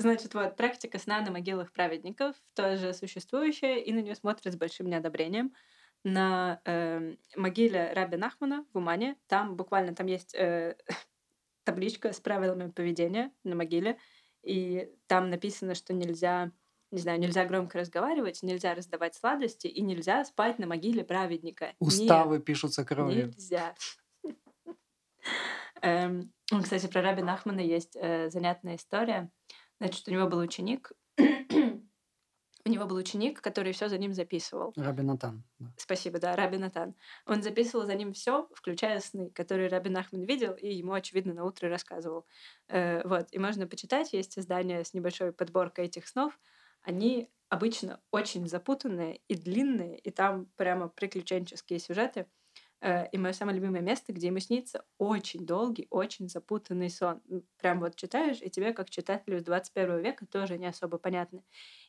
Значит, 0.00 0.32
вот 0.32 0.56
практика 0.56 0.98
сна 0.98 1.20
на 1.20 1.30
могилах 1.30 1.72
праведников 1.72 2.34
тоже 2.54 2.94
существующая, 2.94 3.80
и 3.80 3.92
на 3.92 4.00
нее 4.00 4.14
смотрят 4.14 4.54
с 4.54 4.56
большим 4.56 4.88
неодобрением. 4.88 5.52
На 6.04 6.62
э, 6.64 7.16
могиле 7.36 7.92
Раби 7.92 8.16
Нахмана 8.16 8.64
в 8.72 8.78
Умане, 8.78 9.16
там 9.26 9.56
буквально 9.56 9.94
там 9.94 10.06
есть 10.06 10.34
э, 10.34 10.76
табличка 11.64 12.14
с 12.14 12.20
правилами 12.20 12.70
поведения 12.70 13.30
на 13.44 13.54
могиле, 13.54 13.98
и 14.42 14.90
там 15.06 15.28
написано, 15.28 15.74
что 15.74 15.92
нельзя, 15.92 16.50
не 16.90 17.00
знаю, 17.00 17.20
нельзя 17.20 17.44
громко 17.44 17.78
разговаривать, 17.78 18.42
нельзя 18.42 18.74
раздавать 18.74 19.14
сладости 19.14 19.66
и 19.66 19.82
нельзя 19.82 20.24
спать 20.24 20.58
на 20.58 20.66
могиле 20.66 21.04
праведника. 21.04 21.74
Уставы 21.78 22.36
Нет, 22.36 22.46
пишутся 22.46 22.86
кровью. 22.86 23.26
Нельзя. 23.26 23.74
Эм, 25.82 26.32
кстати, 26.46 26.86
про 26.86 27.02
Раби 27.02 27.22
Нахмана 27.22 27.60
есть 27.60 27.96
э, 28.00 28.30
занятная 28.30 28.76
история. 28.76 29.30
Значит, 29.80 30.06
у 30.08 30.10
него 30.12 30.28
был 30.28 30.38
ученик, 30.38 30.92
у 32.64 32.68
него 32.68 32.84
был 32.86 32.96
ученик, 32.96 33.40
который 33.40 33.72
все 33.72 33.88
за 33.88 33.96
ним 33.96 34.12
записывал. 34.12 34.72
Раби 34.76 35.02
Натан. 35.02 35.42
Да. 35.58 35.72
Спасибо, 35.78 36.18
да, 36.18 36.36
Раби 36.36 36.58
Натан. 36.58 36.94
Он 37.26 37.42
записывал 37.42 37.86
за 37.86 37.94
ним 37.94 38.12
все, 38.12 38.48
включая 38.54 39.00
сны, 39.00 39.30
которые 39.30 39.68
Раби 39.68 39.88
Нахман 39.88 40.22
видел, 40.24 40.52
и 40.52 40.68
ему, 40.68 40.92
очевидно, 40.92 41.32
на 41.32 41.44
утро 41.44 41.68
рассказывал. 41.68 42.26
Э, 42.68 43.06
вот, 43.08 43.28
и 43.32 43.38
можно 43.38 43.66
почитать, 43.66 44.12
есть 44.12 44.38
издание 44.38 44.84
с 44.84 44.92
небольшой 44.92 45.32
подборкой 45.32 45.86
этих 45.86 46.06
снов. 46.06 46.38
Они 46.82 47.30
обычно 47.48 48.00
очень 48.10 48.46
запутанные 48.46 49.20
и 49.28 49.34
длинные, 49.34 49.98
и 49.98 50.10
там 50.10 50.46
прямо 50.56 50.88
приключенческие 50.88 51.78
сюжеты. 51.78 52.26
Э, 52.80 53.08
и 53.10 53.18
мое 53.18 53.32
самое 53.32 53.56
любимое 53.58 53.82
место, 53.82 54.12
где 54.12 54.28
ему 54.28 54.38
снится 54.38 54.84
очень 54.98 55.46
долгий, 55.46 55.86
очень 55.90 56.28
запутанный 56.28 56.90
сон. 56.90 57.20
Прям 57.58 57.80
вот 57.80 57.96
читаешь, 57.96 58.38
и 58.40 58.50
тебе, 58.50 58.72
как 58.72 58.90
читателю 58.90 59.38
из 59.38 59.44
21 59.44 59.98
века, 60.00 60.26
тоже 60.26 60.58
не 60.58 60.66
особо 60.66 60.98
понятно. 60.98 61.42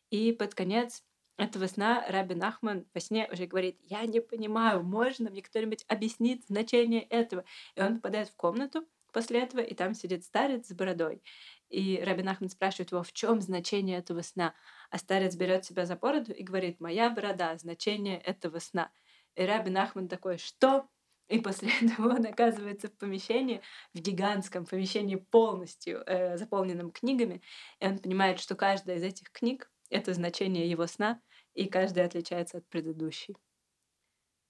И 0.10 0.34
под 0.34 0.54
конец 0.54 1.04
этого 1.38 1.68
сна 1.68 2.06
Раби 2.10 2.36
Нахман 2.36 2.86
во 2.94 3.00
сне 3.00 3.30
уже 3.32 3.46
говорит, 3.46 3.80
я 3.82 4.06
не 4.06 4.20
понимаю, 4.20 4.84
можно 4.84 5.30
мне 5.30 5.42
кто-нибудь 5.42 5.86
объяснить 5.88 6.46
значение 6.48 7.04
этого? 7.04 7.46
И 7.76 7.82
он 7.82 7.96
попадает 7.96 8.30
в 8.30 8.36
комнату 8.36 8.86
после 9.14 9.42
этого, 9.42 9.62
и 9.62 9.74
там 9.74 9.94
сидит 9.94 10.24
старец 10.24 10.68
с 10.68 10.74
бородой. 10.74 11.22
И 11.70 12.02
Раби 12.04 12.22
Нахман 12.22 12.50
спрашивает 12.50 12.92
его, 12.92 13.02
в 13.02 13.14
чем 13.14 13.40
значение 13.42 13.98
этого 13.98 14.22
сна? 14.22 14.54
А 14.90 14.98
старец 14.98 15.36
берет 15.36 15.64
себя 15.64 15.86
за 15.86 15.96
бороду 15.96 16.34
и 16.34 16.44
говорит, 16.44 16.82
моя 16.82 17.10
борода, 17.10 17.58
значение 17.58 18.20
этого 18.20 18.60
сна. 18.60 18.92
И 19.36 19.44
Раби 19.44 19.70
Нахман 19.70 20.08
такой, 20.08 20.38
что? 20.38 20.88
И 21.28 21.40
после 21.40 21.70
этого 21.82 22.10
он 22.10 22.26
оказывается 22.26 22.90
в 22.90 22.98
помещении, 22.98 23.62
в 23.94 24.00
гигантском 24.00 24.66
помещении 24.66 25.16
полностью 25.16 26.04
э, 26.06 26.38
заполненном 26.38 26.92
книгами. 26.92 27.42
И 27.80 27.88
он 27.88 28.00
понимает, 28.00 28.40
что 28.40 28.56
каждая 28.56 28.98
из 28.98 29.04
этих 29.04 29.32
книг— 29.32 29.72
это 29.90 30.14
значение 30.14 30.70
его 30.70 30.88
сна, 30.88 31.22
и 31.54 31.68
каждая 31.68 32.06
отличается 32.06 32.58
от 32.58 32.68
предыдущей. 32.68 33.36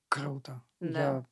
Круто. 0.09 0.63
Да. 0.79 0.99
Я... 0.99 1.25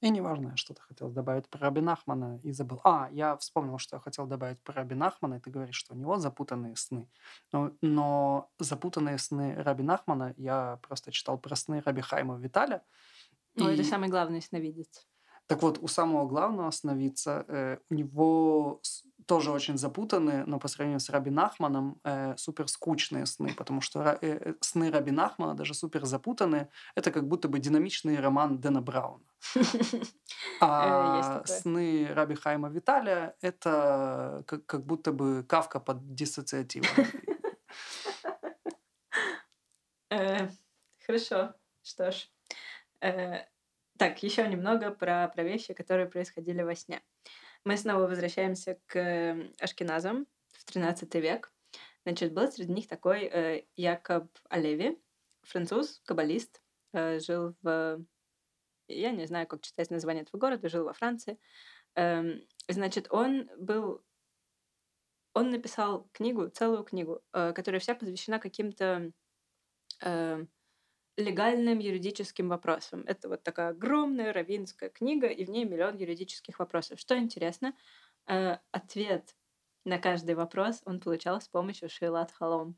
И 0.00 0.08
неважно, 0.08 0.50
я 0.50 0.56
что-то 0.56 0.80
хотел 0.82 1.10
добавить 1.10 1.48
про 1.48 1.60
Раби 1.60 1.80
Нахмана 1.80 2.40
и 2.42 2.52
забыл. 2.52 2.80
А, 2.84 3.08
я 3.12 3.36
вспомнил, 3.36 3.78
что 3.78 3.96
я 3.96 4.00
хотел 4.00 4.26
добавить 4.26 4.62
про 4.62 4.72
Раби 4.72 4.94
Нахмана, 4.94 5.34
и 5.34 5.40
ты 5.40 5.50
говоришь, 5.50 5.76
что 5.76 5.94
у 5.94 5.96
него 5.96 6.16
запутанные 6.16 6.74
сны. 6.76 7.08
Но, 7.52 7.72
но 7.82 8.50
запутанные 8.58 9.18
сны 9.18 9.54
Раби 9.62 9.82
Нахмана 9.82 10.32
я 10.38 10.78
просто 10.82 11.12
читал 11.12 11.38
про 11.38 11.54
сны 11.54 11.82
Раби 11.84 12.00
Хайма 12.00 12.38
Виталя, 12.38 12.82
ну, 13.56 13.68
и... 13.68 13.74
это 13.74 13.84
самый 13.84 14.08
главный 14.08 14.40
сновидец. 14.40 15.06
Так 15.46 15.62
вот, 15.62 15.78
у 15.82 15.88
самого 15.88 16.28
главного 16.28 16.70
сновидца 16.70 17.44
э, 17.48 17.78
у 17.90 17.94
него 17.94 18.80
тоже 19.26 19.50
очень 19.50 19.78
запутанные, 19.78 20.44
но 20.46 20.60
по 20.60 20.68
сравнению 20.68 21.00
с 21.00 21.10
Раби 21.10 21.30
Нахманом 21.30 22.00
э, 22.04 22.36
супер 22.36 22.68
скучные 22.68 23.26
сны, 23.26 23.52
потому 23.56 23.80
что 23.80 24.00
э, 24.00 24.16
э, 24.22 24.54
сны 24.60 24.90
Раби 24.90 25.10
Нахмана 25.10 25.54
даже 25.54 25.74
супер 25.74 26.04
запутанные. 26.04 26.68
Это 26.94 27.10
как 27.10 27.26
будто 27.26 27.48
бы 27.48 27.58
динамичный 27.58 28.20
роман 28.20 28.60
Дэна 28.60 28.80
Брауна. 28.80 29.24
Э, 30.60 30.64
а 30.64 31.42
сны 31.46 32.08
Раби 32.14 32.34
Хайма 32.34 32.68
Виталия— 32.70 33.34
это 33.40 34.42
как, 34.46 34.64
как 34.66 34.86
будто 34.86 35.12
бы 35.12 35.44
кавка 35.44 35.80
под 35.80 36.14
диссоциативом. 36.14 36.88
Э, 40.12 40.48
хорошо. 41.06 41.54
Что 41.82 42.10
ж. 42.10 42.28
Э, 43.00 43.46
так, 43.96 44.22
еще 44.22 44.48
немного 44.48 44.90
про, 44.90 45.28
про 45.28 45.42
вещи, 45.44 45.72
которые 45.72 46.06
происходили 46.06 46.62
во 46.62 46.74
сне. 46.74 47.02
Мы 47.64 47.76
снова 47.76 48.06
возвращаемся 48.06 48.78
к 48.86 48.98
эм, 48.98 49.52
Ашкеназам 49.60 50.26
в 50.48 50.64
13 50.64 51.14
век. 51.16 51.52
Значит, 52.04 52.32
был 52.32 52.50
среди 52.50 52.72
них 52.72 52.88
такой 52.88 53.24
э, 53.24 53.64
Якоб 53.76 54.26
Алеви, 54.48 54.98
француз, 55.42 56.00
каббалист, 56.06 56.62
э, 56.92 57.20
жил 57.20 57.54
в... 57.62 58.02
Я 58.94 59.12
не 59.12 59.26
знаю, 59.26 59.46
как 59.46 59.62
читать 59.62 59.90
название 59.90 60.22
этого 60.22 60.40
города, 60.40 60.68
жил 60.68 60.84
во 60.84 60.92
Франции. 60.92 61.38
Э, 61.96 62.22
значит, 62.68 63.08
он 63.10 63.48
был... 63.58 64.02
Он 65.32 65.50
написал 65.50 66.08
книгу, 66.12 66.48
целую 66.48 66.84
книгу, 66.84 67.22
э, 67.32 67.52
которая 67.52 67.80
вся 67.80 67.94
посвящена 67.94 68.38
каким-то... 68.38 69.12
Э, 70.02 70.44
легальным 71.16 71.78
юридическим 71.78 72.48
вопросам. 72.48 73.04
Это 73.06 73.28
вот 73.28 73.42
такая 73.42 73.70
огромная 73.70 74.32
равинская 74.32 74.88
книга, 74.88 75.26
и 75.26 75.44
в 75.44 75.50
ней 75.50 75.64
миллион 75.64 75.96
юридических 75.96 76.58
вопросов. 76.58 76.98
Что 76.98 77.16
интересно, 77.18 77.74
э, 78.26 78.56
ответ 78.70 79.36
на 79.84 79.98
каждый 79.98 80.34
вопрос 80.34 80.82
он 80.84 81.00
получал 81.00 81.40
с 81.40 81.48
помощью 81.48 81.88
Шейлат 81.88 82.32
Халом. 82.32 82.76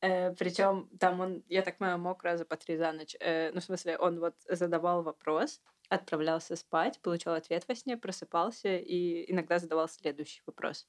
Э, 0.00 0.32
причем 0.34 0.88
там 0.98 1.20
он, 1.20 1.42
я 1.48 1.62
так 1.62 1.78
понимаю, 1.78 1.98
мог 1.98 2.22
раза 2.22 2.44
по 2.44 2.56
три 2.56 2.76
за 2.76 2.92
ночь. 2.92 3.16
Э, 3.20 3.50
ну, 3.52 3.60
в 3.60 3.64
смысле, 3.64 3.98
он 3.98 4.20
вот 4.20 4.34
задавал 4.48 5.02
вопрос, 5.02 5.60
отправлялся 5.88 6.56
спать, 6.56 7.00
получал 7.00 7.34
ответ 7.34 7.66
во 7.68 7.74
сне, 7.74 7.96
просыпался 7.96 8.76
и 8.76 9.30
иногда 9.30 9.58
задавал 9.58 9.88
следующий 9.88 10.42
вопрос. 10.46 10.86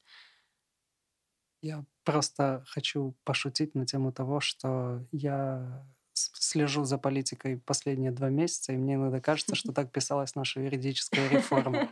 Я 1.61 1.85
просто 2.03 2.63
хочу 2.67 3.15
пошутить 3.23 3.75
на 3.75 3.85
тему 3.85 4.11
того, 4.13 4.39
что 4.39 5.05
я 5.11 5.85
слежу 6.13 6.83
за 6.83 6.97
политикой 6.97 7.57
последние 7.57 8.11
два 8.11 8.29
месяца, 8.29 8.73
и 8.73 8.77
мне 8.77 8.95
иногда 8.95 9.19
кажется, 9.19 9.55
что 9.55 9.71
так 9.73 9.91
писалась 9.91 10.35
наша 10.35 10.61
юридическая 10.61 11.27
реформа. 11.29 11.89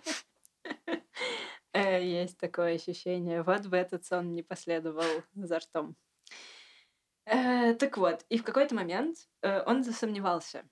Э, 1.73 2.03
есть 2.03 2.37
такое 2.37 2.75
ощущение. 2.75 3.43
Вот 3.43 3.65
в 3.65 3.73
этот 3.73 4.05
сон 4.05 4.33
не 4.33 4.41
последовал 4.41 5.23
за 5.35 5.59
ртом. 5.59 5.95
Э, 7.27 7.73
так 7.73 7.97
вот, 7.97 8.25
и 8.29 8.37
в 8.37 8.43
какой-то 8.43 8.73
момент 8.73 9.17
э, 9.41 9.61
он 9.65 9.83
засомневался 9.83 10.63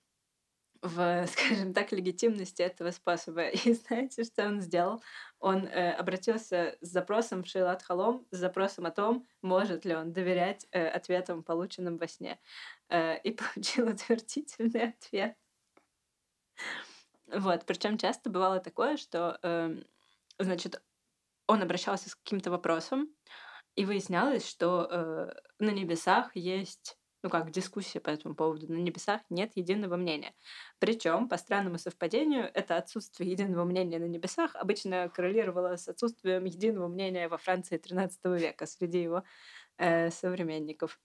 в, 0.80 1.26
скажем 1.26 1.74
так, 1.74 1.92
легитимности 1.92 2.62
этого 2.62 2.90
способа. 2.92 3.48
И 3.64 3.74
знаете, 3.74 4.24
что 4.24 4.46
он 4.46 4.62
сделал? 4.62 5.02
Он 5.38 5.66
э, 5.66 5.92
обратился 5.92 6.78
с 6.80 6.88
запросом 6.88 7.42
в 7.42 7.46
Шейлат 7.46 7.82
Халом, 7.82 8.26
с 8.30 8.38
запросом 8.38 8.86
о 8.86 8.90
том, 8.90 9.26
может 9.42 9.84
ли 9.84 9.94
он 9.94 10.12
доверять 10.12 10.66
э, 10.72 10.88
ответам, 10.88 11.42
полученным 11.42 11.98
во 11.98 12.08
сне. 12.08 12.38
Э, 12.88 13.18
и 13.18 13.32
получил 13.54 13.88
утвердительный 13.88 14.94
ответ. 14.94 15.36
Вот, 17.26 17.66
причем 17.66 17.98
часто 17.98 18.30
бывало 18.30 18.60
такое, 18.60 18.96
что, 18.96 19.38
э, 19.42 19.76
значит, 20.38 20.82
он 21.48 21.60
обращался 21.60 22.08
с 22.08 22.14
каким-то 22.14 22.50
вопросом, 22.50 23.10
и 23.76 23.84
выяснялось, 23.84 24.48
что 24.48 24.88
э, 24.90 25.32
на 25.58 25.70
небесах 25.70 26.34
есть 26.34 26.98
ну 27.26 27.30
как, 27.30 27.50
дискуссия 27.50 27.98
по 27.98 28.10
этому 28.10 28.36
поводу. 28.36 28.72
На 28.72 28.78
небесах 28.78 29.20
нет 29.30 29.50
единого 29.56 29.96
мнения. 29.96 30.32
Причем, 30.78 31.28
по 31.28 31.36
странному 31.36 31.76
совпадению, 31.76 32.48
это 32.54 32.76
отсутствие 32.76 33.32
единого 33.32 33.64
мнения 33.64 33.98
на 33.98 34.04
небесах 34.04 34.54
обычно 34.54 35.08
коррелировало 35.08 35.76
с 35.76 35.88
отсутствием 35.88 36.44
единого 36.44 36.86
мнения 36.86 37.28
во 37.28 37.36
Франции 37.36 37.80
XIII 37.80 38.38
века 38.38 38.66
среди 38.66 39.02
его 39.02 39.24
э, 39.78 40.10
современников. 40.10 41.00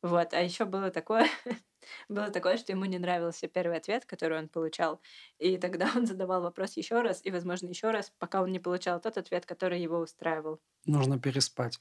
Вот. 0.00 0.32
А 0.32 0.40
еще 0.40 0.64
было 0.64 0.90
такое, 0.90 1.26
было 2.08 2.30
такое, 2.30 2.56
что 2.56 2.70
ему 2.70 2.84
не 2.84 2.98
нравился 2.98 3.48
первый 3.48 3.78
ответ, 3.78 4.04
который 4.04 4.38
он 4.38 4.48
получал. 4.48 5.00
И 5.38 5.56
тогда 5.56 5.90
он 5.96 6.06
задавал 6.06 6.42
вопрос 6.42 6.76
еще 6.76 7.00
раз, 7.00 7.20
и, 7.24 7.32
возможно, 7.32 7.66
еще 7.66 7.90
раз, 7.90 8.12
пока 8.18 8.42
он 8.42 8.52
не 8.52 8.60
получал 8.60 9.00
тот 9.00 9.18
ответ, 9.18 9.44
который 9.44 9.80
его 9.80 9.98
устраивал. 9.98 10.60
Нужно 10.84 11.18
переспать. 11.18 11.80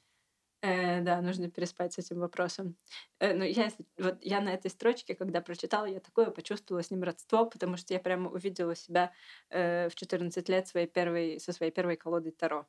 Э, 0.64 1.02
да, 1.02 1.22
нужно 1.22 1.50
переспать 1.50 1.94
с 1.94 1.98
этим 1.98 2.20
вопросом. 2.20 2.78
Э, 3.20 3.34
ну, 3.34 3.44
я, 3.44 3.70
вот 3.98 4.18
я 4.22 4.40
на 4.40 4.54
этой 4.54 4.72
строчке, 4.72 5.14
когда 5.14 5.42
прочитала, 5.42 5.86
я 5.86 6.00
такое 6.00 6.32
почувствовала 6.32 6.82
с 6.82 6.90
ним 6.90 7.04
родство, 7.04 7.46
потому 7.46 7.76
что 7.76 7.94
я 7.94 8.00
прямо 8.00 8.30
увидела 8.30 8.74
себя 8.74 9.12
э, 9.50 9.90
в 9.90 9.96
14 9.96 10.48
лет 10.48 10.66
своей 10.66 10.88
первой, 10.88 11.42
со 11.42 11.52
своей 11.52 11.74
первой 11.74 11.98
колодой 11.98 12.32
Таро. 12.32 12.66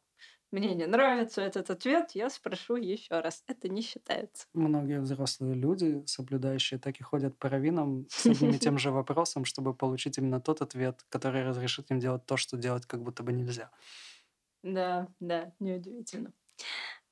Мне 0.51 0.75
не 0.75 0.87
нравится 0.87 1.41
этот 1.41 1.71
ответ, 1.71 2.11
я 2.15 2.31
спрошу 2.31 2.75
еще 2.75 3.21
раз. 3.21 3.45
Это 3.47 3.69
не 3.69 3.81
считается. 3.81 4.47
Многие 4.55 5.01
взрослые 5.01 5.55
люди, 5.55 6.03
соблюдающие, 6.07 6.81
так 6.81 6.99
и 6.99 7.05
ходят 7.05 7.39
по 7.39 7.49
раввинам 7.49 8.07
с 8.11 8.27
одним 8.27 8.51
и 8.51 8.59
тем 8.59 8.77
же 8.79 8.91
вопросом, 8.91 9.45
чтобы 9.45 9.73
получить 9.73 10.19
именно 10.19 10.41
тот 10.41 10.63
ответ, 10.63 11.05
который 11.11 11.45
разрешит 11.45 11.93
им 11.93 12.01
делать 12.01 12.27
то, 12.27 12.37
что 12.37 12.57
делать 12.57 12.87
как 12.87 13.05
будто 13.05 13.23
бы 13.23 13.33
нельзя. 13.33 13.71
Да, 14.65 15.07
да, 15.21 15.53
неудивительно. 15.61 16.33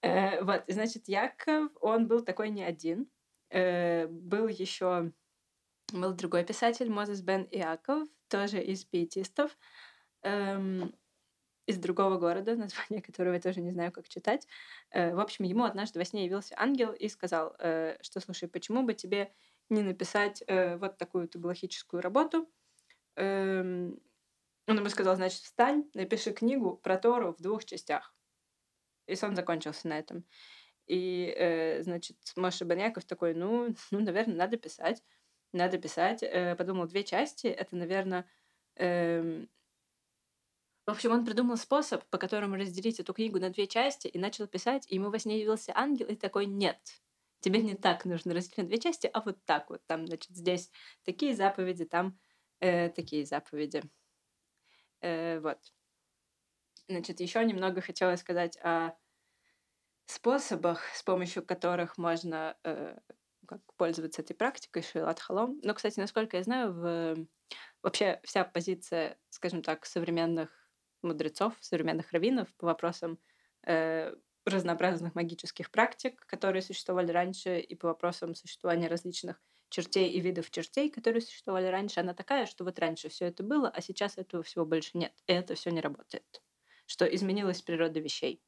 Э, 0.03 0.43
вот, 0.43 0.65
значит, 0.69 1.09
Яков, 1.09 1.71
он 1.81 2.09
был 2.09 2.23
такой 2.23 2.51
не 2.51 2.63
один. 2.63 3.09
Э, 3.51 4.07
был 4.09 4.49
еще 4.49 5.13
был 5.93 6.13
другой 6.13 6.45
писатель, 6.45 6.91
Мозес 6.91 7.21
Бен 7.23 7.47
Иаков, 7.51 8.09
тоже 8.29 8.63
из 8.63 8.85
пиетистов, 8.85 9.57
эм, 10.23 10.95
из 11.67 11.79
другого 11.79 12.19
города, 12.19 12.57
название 12.57 13.03
которого 13.03 13.35
я 13.35 13.41
тоже 13.41 13.61
не 13.61 13.71
знаю, 13.71 13.93
как 13.93 14.09
читать. 14.09 14.47
Э, 14.91 15.15
в 15.15 15.21
общем, 15.21 15.45
ему 15.45 15.65
однажды 15.65 15.99
во 15.99 16.05
сне 16.05 16.25
явился 16.25 16.55
ангел 16.59 16.93
и 16.93 17.09
сказал, 17.09 17.55
э, 17.59 17.97
что, 18.03 18.21
слушай, 18.21 18.49
почему 18.49 18.83
бы 18.83 18.95
тебе 18.95 19.33
не 19.69 19.83
написать 19.83 20.43
э, 20.47 20.77
вот 20.77 20.99
такую 20.99 21.29
тубулахическую 21.29 22.03
работу? 22.03 22.49
Эм, 23.17 24.01
он 24.67 24.79
ему 24.79 24.89
сказал, 24.89 25.17
значит, 25.17 25.43
встань, 25.43 25.91
напиши 25.95 26.33
книгу 26.33 26.77
про 26.77 26.97
Тору 26.99 27.35
в 27.35 27.43
двух 27.43 27.65
частях. 27.65 28.15
И 29.07 29.15
сон 29.15 29.37
закончился 29.37 29.89
на 29.89 29.99
этом. 29.99 30.25
И, 30.87 31.33
э, 31.37 31.83
значит, 31.83 32.17
Маша 32.37 32.65
Баняков 32.65 33.05
такой, 33.05 33.35
ну, 33.35 33.75
ну, 33.91 34.01
наверное, 34.01 34.37
надо 34.37 34.57
писать. 34.57 35.03
Надо 35.53 35.79
писать. 35.79 36.23
Э, 36.23 36.57
подумал, 36.57 36.87
две 36.87 37.05
части, 37.05 37.47
это, 37.47 37.77
наверное... 37.77 38.27
Э, 38.77 39.45
в 40.85 40.91
общем, 40.91 41.13
он 41.13 41.25
придумал 41.25 41.57
способ, 41.57 42.05
по 42.07 42.19
которому 42.19 42.57
разделить 42.57 42.99
эту 42.99 43.15
книгу 43.15 43.39
на 43.39 43.51
две 43.51 43.69
части, 43.69 44.09
и 44.09 44.19
начал 44.19 44.49
писать, 44.49 44.85
и 44.89 44.97
ему 44.97 45.11
во 45.11 45.19
сне 45.21 45.39
явился 45.39 45.73
ангел, 45.77 46.09
и 46.09 46.17
такой, 46.17 46.47
нет, 46.47 46.79
тебе 47.39 47.63
не 47.63 47.77
так 47.77 48.05
нужно 48.05 48.35
разделить 48.35 48.59
на 48.59 48.65
две 48.65 48.79
части, 48.79 49.09
а 49.13 49.21
вот 49.21 49.39
так 49.45 49.71
вот. 49.71 49.81
Там, 49.87 50.07
значит, 50.07 50.35
здесь 50.35 50.71
такие 51.05 51.37
заповеди, 51.37 51.85
там 51.85 52.19
э, 52.59 52.89
такие 52.89 53.25
заповеди. 53.25 53.83
Э, 55.01 55.39
вот. 55.41 55.59
Значит, 56.93 57.21
еще 57.21 57.43
немного 57.45 57.81
хотела 57.81 58.17
сказать 58.17 58.59
о 58.63 58.95
способах, 60.05 60.85
с 60.95 61.03
помощью 61.03 61.45
которых 61.45 61.97
можно 61.97 62.57
э, 62.65 62.99
как 63.49 63.61
пользоваться 63.77 64.21
этой 64.21 64.35
практикой 64.35 64.83
Шилат 64.83 65.19
Халом. 65.21 65.59
Но, 65.63 65.73
кстати, 65.73 65.99
насколько 65.99 66.37
я 66.37 66.43
знаю, 66.43 66.73
в... 66.73 67.27
вообще 67.83 68.21
вся 68.25 68.45
позиция, 68.45 69.19
скажем 69.31 69.63
так, 69.63 69.87
современных 69.87 70.51
мудрецов, 71.03 71.55
современных 71.61 72.13
раввинов 72.13 72.55
по 72.57 72.67
вопросам 72.67 73.19
э, 73.67 74.15
разнообразных 74.45 75.15
магических 75.15 75.71
практик, 75.71 76.25
которые 76.27 76.61
существовали 76.61 77.11
раньше, 77.11 77.59
и 77.59 77.75
по 77.75 77.89
вопросам 77.89 78.35
существования 78.35 78.89
различных 78.89 79.41
чертей 79.71 80.11
и 80.11 80.21
видов 80.21 80.51
чертей, 80.51 80.91
которые 80.91 81.23
существовали 81.23 81.69
раньше, 81.69 82.01
она 82.01 82.13
такая, 82.13 82.45
что 82.45 82.65
вот 82.65 82.79
раньше 82.79 83.09
все 83.09 83.27
это 83.27 83.43
было, 83.43 83.71
а 83.71 83.81
сейчас 83.81 84.19
этого 84.19 84.43
всего 84.43 84.67
больше 84.67 84.99
нет, 84.99 85.15
и 85.27 85.33
это 85.33 85.55
все 85.55 85.71
не 85.71 85.81
работает. 85.81 86.43
Что 86.93 87.07
изменилась 87.07 87.63
природа 87.63 88.01
вещей. 88.01 88.43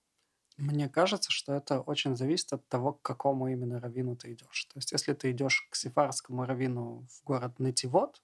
Мне 0.59 0.91
кажется, 0.91 1.31
что 1.31 1.55
это 1.55 1.81
очень 1.81 2.15
зависит 2.15 2.53
от 2.53 2.69
того, 2.69 2.93
к 2.93 3.01
какому 3.01 3.49
именно 3.49 3.81
раввину 3.81 4.17
ты 4.17 4.35
идешь. 4.35 4.67
То 4.67 4.77
есть, 4.77 4.93
если 4.93 5.15
ты 5.15 5.31
идешь 5.31 5.67
к 5.71 5.75
сефарскому 5.75 6.45
раввину 6.45 7.07
в 7.09 7.25
город 7.25 7.59
Нетивот, 7.59 8.23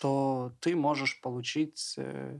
то 0.00 0.52
ты 0.60 0.76
можешь 0.76 1.20
получить 1.20 1.94
э, 1.98 2.38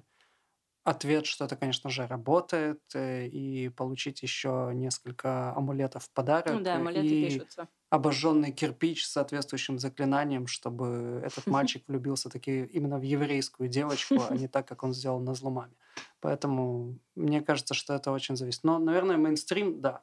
ответ, 0.85 1.27
что 1.27 1.45
это, 1.45 1.57
конечно 1.57 1.91
же, 1.91 2.07
работает, 2.07 2.81
э, 2.95 3.27
и 3.27 3.69
получить 3.69 4.23
еще 4.23 4.71
несколько 4.75 5.55
амулетов 5.55 6.05
в 6.05 6.11
подарок. 6.11 6.55
Ну 6.55 6.61
да, 6.61 6.77
амулеты 6.77 7.07
и 7.07 7.29
пишутся. 7.29 7.69
обожженный 7.91 8.53
кирпич 8.53 9.07
с 9.07 9.13
соответствующим 9.13 9.79
заклинанием, 9.79 10.47
чтобы 10.47 11.23
этот 11.25 11.47
мальчик 11.47 11.85
влюбился 11.87 12.29
таки 12.29 12.65
именно 12.65 12.99
в 12.99 13.03
еврейскую 13.03 13.69
девочку, 13.69 14.17
а 14.29 14.35
не 14.35 14.49
так, 14.49 14.67
как 14.67 14.83
он 14.83 14.93
сделал 14.93 15.21
на 15.21 15.35
зломаме. 15.35 15.75
Поэтому 16.21 16.99
мне 17.15 17.43
кажется, 17.43 17.75
что 17.75 17.95
это 17.95 18.11
очень 18.11 18.37
зависит. 18.37 18.65
Но, 18.65 18.79
наверное, 18.79 19.17
мейнстрим, 19.17 19.81
да. 19.81 20.03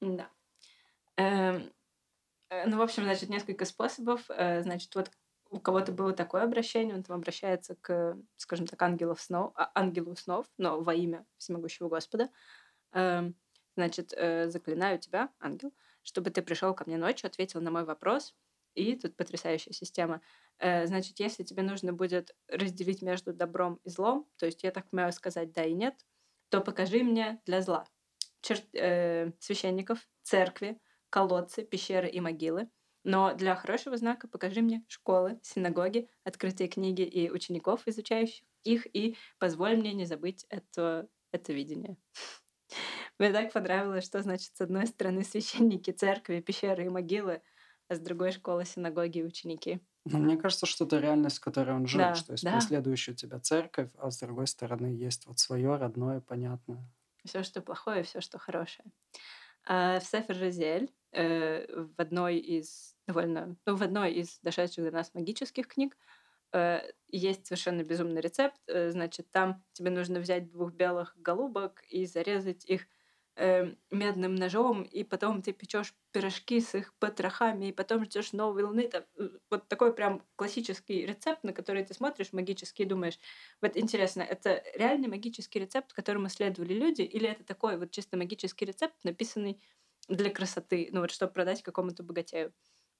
Да. 0.00 0.28
Эм, 1.16 1.70
э, 2.50 2.66
ну, 2.66 2.78
в 2.78 2.82
общем, 2.82 3.04
значит, 3.04 3.28
несколько 3.28 3.64
способов. 3.64 4.24
Э, 4.28 4.62
значит, 4.62 4.94
вот 4.94 5.10
у 5.54 5.60
кого-то 5.60 5.92
было 5.92 6.12
такое 6.12 6.42
обращение, 6.42 6.96
он 6.96 7.02
там 7.02 7.16
обращается 7.16 7.76
к, 7.80 8.16
скажем 8.36 8.66
так, 8.66 8.80
ангелов 8.82 9.20
снов, 9.20 9.52
а, 9.54 9.70
ангелу 9.74 10.16
снов, 10.16 10.46
но 10.58 10.80
во 10.80 10.94
имя 10.94 11.24
всемогущего 11.38 11.88
Господа. 11.88 12.28
Эм, 12.92 13.36
значит, 13.76 14.12
э, 14.16 14.48
заклинаю 14.48 14.98
тебя, 14.98 15.30
ангел, 15.38 15.72
чтобы 16.02 16.30
ты 16.30 16.42
пришел 16.42 16.74
ко 16.74 16.84
мне 16.86 16.96
ночью, 16.96 17.28
ответил 17.28 17.60
на 17.60 17.70
мой 17.70 17.84
вопрос. 17.84 18.34
И 18.74 18.96
тут 18.96 19.16
потрясающая 19.16 19.72
система. 19.72 20.20
Э, 20.58 20.86
значит, 20.86 21.20
если 21.20 21.44
тебе 21.44 21.62
нужно 21.62 21.92
будет 21.92 22.34
разделить 22.48 23.02
между 23.02 23.32
добром 23.32 23.80
и 23.84 23.90
злом, 23.90 24.28
то 24.36 24.46
есть 24.46 24.64
я 24.64 24.72
так 24.72 24.86
умею 24.92 25.12
сказать 25.12 25.52
да 25.52 25.64
и 25.64 25.72
нет, 25.72 25.94
то 26.48 26.60
покажи 26.60 27.04
мне 27.04 27.40
для 27.46 27.62
зла 27.62 27.86
чер... 28.44 28.58
э, 28.72 29.30
священников, 29.38 30.08
церкви, 30.22 30.80
колодцы, 31.10 31.64
пещеры 31.64 32.08
и 32.08 32.20
могилы. 32.20 32.68
Но 33.04 33.34
для 33.34 33.54
хорошего 33.54 33.96
знака 33.96 34.26
покажи 34.28 34.62
мне 34.62 34.82
школы, 34.88 35.38
синагоги, 35.42 36.08
открытые 36.24 36.68
книги 36.68 37.02
и 37.02 37.30
учеников, 37.30 37.82
изучающих 37.86 38.42
их, 38.64 38.86
и 38.94 39.16
позволь 39.38 39.76
мне 39.76 39.92
не 39.92 40.06
забыть 40.06 40.46
это, 40.48 41.08
это 41.30 41.52
видение. 41.52 41.96
Мне 43.18 43.30
так 43.30 43.52
понравилось, 43.52 44.04
что 44.04 44.22
значит 44.22 44.56
с 44.56 44.60
одной 44.60 44.86
стороны 44.88 45.22
священники, 45.22 45.92
церкви, 45.92 46.40
пещеры 46.40 46.86
и 46.86 46.88
могилы, 46.88 47.42
а 47.88 47.94
с 47.94 48.00
другой 48.00 48.32
школы, 48.32 48.64
синагоги 48.64 49.18
и 49.18 49.22
ученики. 49.22 49.80
Но 50.04 50.18
мне 50.18 50.36
кажется, 50.36 50.66
что 50.66 50.84
это 50.84 50.98
реальность, 50.98 51.38
в 51.38 51.40
которой 51.40 51.76
он 51.76 51.86
живет, 51.86 52.08
да, 52.08 52.14
что 52.14 52.32
есть 52.32 52.44
да. 52.44 52.52
преследующая 52.54 53.14
тебя 53.14 53.38
церковь, 53.38 53.90
а 53.98 54.10
с 54.10 54.18
другой 54.18 54.46
стороны 54.46 54.86
есть 54.86 55.26
вот 55.26 55.38
свое 55.38 55.76
родное, 55.76 56.20
понятное. 56.20 56.90
Все, 57.24 57.42
что 57.42 57.62
плохое, 57.62 58.02
все, 58.02 58.20
что 58.20 58.38
хорошее. 58.38 58.86
А 59.66 60.00
в 60.00 60.04
Сефер 60.04 60.38
Розель, 60.38 60.92
э, 61.12 61.66
в 61.72 61.98
одной 61.98 62.38
из 62.38 62.93
довольно, 63.06 63.56
ну, 63.66 63.76
в 63.76 63.82
одной 63.82 64.12
из 64.12 64.38
дошедших 64.42 64.84
до 64.84 64.90
нас 64.90 65.12
магических 65.14 65.68
книг, 65.68 65.96
э, 66.52 66.80
есть 67.08 67.46
совершенно 67.46 67.82
безумный 67.84 68.20
рецепт. 68.20 68.60
Э, 68.68 68.90
значит, 68.90 69.30
там 69.30 69.64
тебе 69.72 69.90
нужно 69.90 70.20
взять 70.20 70.50
двух 70.50 70.72
белых 70.72 71.14
голубок 71.16 71.82
и 71.90 72.06
зарезать 72.06 72.64
их 72.66 72.86
э, 73.36 73.74
медным 73.90 74.36
ножом, 74.36 74.82
и 74.82 75.02
потом 75.04 75.42
ты 75.42 75.52
печешь 75.52 75.94
пирожки 76.12 76.60
с 76.60 76.74
их 76.76 76.94
потрохами, 76.98 77.66
и 77.66 77.72
потом 77.72 78.04
ждешь 78.04 78.32
новой 78.32 78.62
луны. 78.62 78.88
Там, 78.88 79.04
э, 79.18 79.28
вот 79.50 79.68
такой 79.68 79.92
прям 79.94 80.22
классический 80.36 81.04
рецепт, 81.06 81.42
на 81.44 81.52
который 81.52 81.84
ты 81.84 81.94
смотришь 81.94 82.32
магически 82.32 82.82
и 82.82 82.84
думаешь, 82.86 83.18
вот 83.60 83.76
интересно, 83.76 84.22
это 84.22 84.62
реальный 84.76 85.08
магический 85.08 85.58
рецепт, 85.60 85.92
которому 85.92 86.28
следовали 86.28 86.74
люди, 86.74 87.02
или 87.02 87.28
это 87.28 87.44
такой 87.44 87.76
вот 87.78 87.90
чисто 87.90 88.16
магический 88.16 88.66
рецепт, 88.66 88.94
написанный 89.04 89.60
для 90.08 90.30
красоты, 90.30 90.88
ну 90.92 91.00
вот 91.00 91.10
чтобы 91.10 91.32
продать 91.32 91.62
какому-то 91.62 92.02
богатею. 92.02 92.52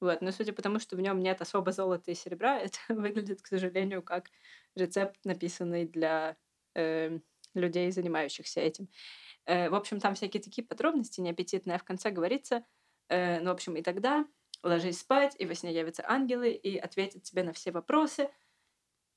Вот. 0.05 0.21
Но 0.21 0.33
судя 0.33 0.53
по 0.53 0.61
тому, 0.61 0.79
что 0.79 0.97
в 0.97 1.01
нем 1.01 1.19
нет 1.21 1.41
особо 1.41 1.73
золота 1.73 2.11
и 2.11 2.15
серебра, 2.15 2.59
это 2.61 2.79
выглядит, 2.89 3.41
к 3.41 3.47
сожалению, 3.47 4.03
как 4.03 4.31
рецепт, 4.75 5.17
написанный 5.25 5.87
для 5.87 6.37
э, 6.75 7.19
людей, 7.55 7.91
занимающихся 7.91 8.61
этим. 8.61 8.89
Э, 9.47 9.71
в 9.71 9.75
общем, 9.75 10.01
там 10.01 10.15
всякие 10.15 10.43
такие 10.43 10.67
подробности 10.67 11.23
неаппетитные, 11.23 11.77
а 11.77 11.79
в 11.79 11.85
конце 11.85 12.11
говорится, 12.11 12.65
э, 13.09 13.41
ну, 13.41 13.51
в 13.51 13.55
общем, 13.55 13.77
и 13.77 13.83
тогда 13.83 14.27
ложись 14.63 15.01
спать, 15.01 15.35
и 15.39 15.47
во 15.47 15.55
сне 15.55 15.73
явятся 15.73 16.05
ангелы 16.07 16.51
и 16.53 16.77
ответят 16.77 17.23
тебе 17.23 17.43
на 17.43 17.55
все 17.55 17.71
вопросы, 17.71 18.29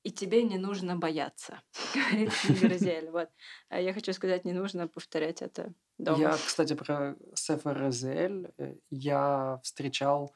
и 0.04 0.10
тебе 0.10 0.42
не 0.42 0.56
нужно 0.56 0.96
бояться, 0.96 1.62
говорит 1.94 2.32
Розель. 2.62 3.10
Вот. 3.12 3.28
А 3.68 3.78
я 3.78 3.92
хочу 3.92 4.14
сказать, 4.14 4.46
не 4.46 4.52
нужно 4.52 4.88
повторять 4.88 5.42
это 5.42 5.74
дома. 5.98 6.18
Я, 6.18 6.30
кстати, 6.30 6.74
про 6.74 7.14
Сефа 7.34 7.74
Розель 7.74 8.52
э, 8.56 8.76
я 8.90 9.60
встречал 9.62 10.34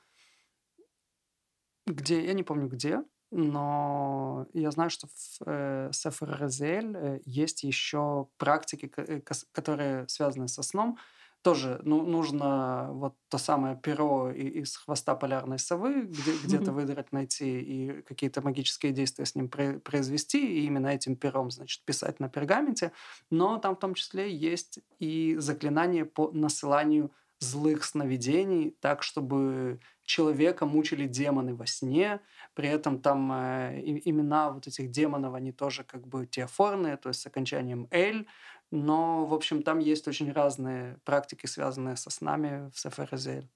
где, 1.93 2.25
я 2.25 2.33
не 2.33 2.43
помню 2.43 2.69
где, 2.69 3.03
но 3.33 4.47
я 4.53 4.71
знаю, 4.71 4.91
что 4.91 5.07
в 5.07 5.43
э, 5.47 5.89
СФРЗЛ 5.91 6.65
э, 6.95 7.21
есть 7.25 7.63
еще 7.63 8.29
практики, 8.37 8.93
э, 8.95 9.21
которые 9.53 10.07
связаны 10.09 10.49
со 10.49 10.63
сном. 10.63 10.99
Тоже 11.41 11.81
ну, 11.83 12.03
нужно 12.03 12.91
вот 12.93 13.17
то 13.29 13.39
самое 13.39 13.75
перо 13.75 14.31
из 14.31 14.77
хвоста 14.77 15.15
полярной 15.15 15.59
совы 15.59 16.03
где, 16.03 16.33
где-то 16.45 16.73
выдрать, 16.73 17.11
найти 17.11 17.59
и 17.61 18.03
какие-то 18.03 18.43
магические 18.43 18.93
действия 18.93 19.25
с 19.25 19.35
ним 19.35 19.49
произвести, 19.49 20.61
и 20.61 20.67
именно 20.67 20.89
этим 20.89 21.17
пером, 21.17 21.51
значит, 21.51 21.83
писать 21.87 22.21
на 22.21 22.29
пергаменте. 22.29 22.93
Но 23.31 23.59
там 23.59 23.77
в 23.77 23.79
том 23.79 23.95
числе 23.95 24.31
есть 24.31 24.81
и 24.99 25.37
заклинание 25.39 26.05
по 26.05 26.31
насыланию 26.33 27.11
злых 27.43 27.85
сновидений, 27.85 28.77
так, 28.81 29.03
чтобы 29.03 29.81
человека 30.05 30.67
мучили 30.67 31.07
демоны 31.07 31.55
во 31.55 31.67
сне, 31.67 32.21
при 32.55 32.69
этом 32.69 33.01
там 33.01 33.33
э, 33.33 33.81
имена 34.05 34.51
вот 34.51 34.67
этих 34.67 34.91
демонов, 34.91 35.35
они 35.35 35.53
тоже 35.53 35.85
как 35.85 36.07
бы 36.07 36.27
теофорные, 36.27 36.97
то 36.97 37.09
есть 37.09 37.21
с 37.21 37.27
окончанием 37.27 37.89
«эль», 37.91 38.27
но, 38.71 39.27
в 39.27 39.35
общем, 39.35 39.63
там 39.63 39.81
есть 39.81 40.09
очень 40.09 40.33
разные 40.33 40.99
практики, 41.05 41.45
связанные 41.47 41.97
со 41.97 42.09
снами 42.09 42.71
в 42.71 42.79
Сеферезель. 42.79 43.51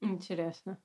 Интересно. 0.00 0.78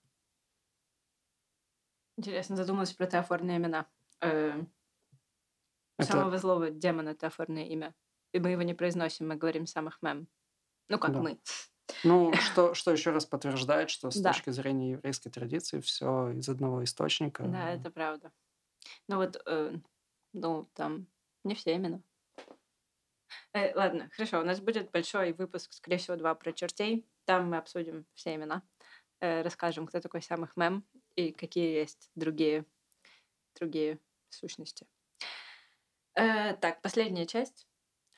Интересно, 2.17 2.55
задумалась 2.55 2.93
про 2.93 3.05
теофорные 3.05 3.57
имена. 3.57 3.85
Э, 4.21 4.63
Это... 5.97 6.11
Самого 6.11 6.37
злого 6.39 6.71
демона 6.71 7.13
теофорное 7.13 7.65
имя. 7.65 7.93
И 8.31 8.39
мы 8.39 8.49
его 8.49 8.63
не 8.63 8.73
произносим, 8.73 9.27
мы 9.27 9.35
говорим 9.35 9.67
самых 9.67 10.01
мем. 10.01 10.27
Ну, 10.89 10.97
как 10.97 11.13
да. 11.13 11.21
мы. 11.21 11.39
Ну, 12.03 12.31
что, 12.33 12.73
что 12.73 12.91
еще 12.91 13.11
раз 13.11 13.25
подтверждает, 13.25 13.89
что 13.89 14.11
с 14.11 14.17
да. 14.17 14.33
точки 14.33 14.49
зрения 14.49 14.91
еврейской 14.91 15.29
традиции 15.29 15.79
все 15.79 16.31
из 16.31 16.47
одного 16.49 16.83
источника. 16.83 17.43
Да, 17.43 17.71
это 17.71 17.89
правда. 17.89 18.31
Ну 19.07 19.17
вот, 19.17 19.41
э, 19.45 19.75
ну, 20.33 20.69
там 20.73 21.07
не 21.43 21.55
все 21.55 21.75
именно. 21.75 22.01
Э, 23.53 23.73
ладно, 23.75 24.09
хорошо, 24.13 24.39
у 24.39 24.43
нас 24.43 24.59
будет 24.59 24.91
большой 24.91 25.33
выпуск, 25.33 25.73
скорее 25.73 25.97
всего, 25.97 26.15
два 26.15 26.35
про 26.35 26.53
чертей. 26.53 27.05
Там 27.25 27.49
мы 27.49 27.57
обсудим 27.57 28.05
все 28.13 28.35
имена, 28.35 28.61
э, 29.19 29.41
расскажем, 29.41 29.87
кто 29.87 29.99
такой 29.99 30.21
самых 30.21 30.55
мем 30.55 30.85
и 31.15 31.31
какие 31.31 31.73
есть 31.73 32.11
другие, 32.15 32.65
другие 33.55 33.99
сущности. 34.29 34.87
Э, 36.15 36.53
так, 36.55 36.81
последняя 36.81 37.25
часть. 37.25 37.67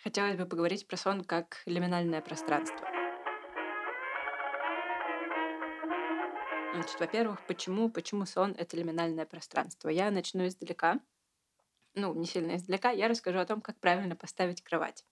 Хотелось 0.03 0.37
бы 0.37 0.45
поговорить 0.45 0.87
про 0.87 0.95
сон 0.95 1.25
как 1.25 1.61
лиминальное 1.65 2.21
пространство. 2.21 2.98
Значит, 6.79 7.01
во-первых, 7.01 7.45
почему, 7.45 7.89
почему 7.89 8.25
сон— 8.25 8.55
это 8.57 8.77
лиминальное 8.77 9.25
пространство? 9.25 9.89
Я 9.89 10.09
начну 10.11 10.47
издалека. 10.47 11.01
Ну, 11.93 12.13
не 12.13 12.25
сильно 12.25 12.55
издалека. 12.55 12.91
Я 12.91 13.09
расскажу 13.09 13.37
о 13.39 13.45
том, 13.45 13.59
как 13.59 13.77
правильно 13.81 14.15
поставить 14.15 14.63
кровать. 14.63 15.03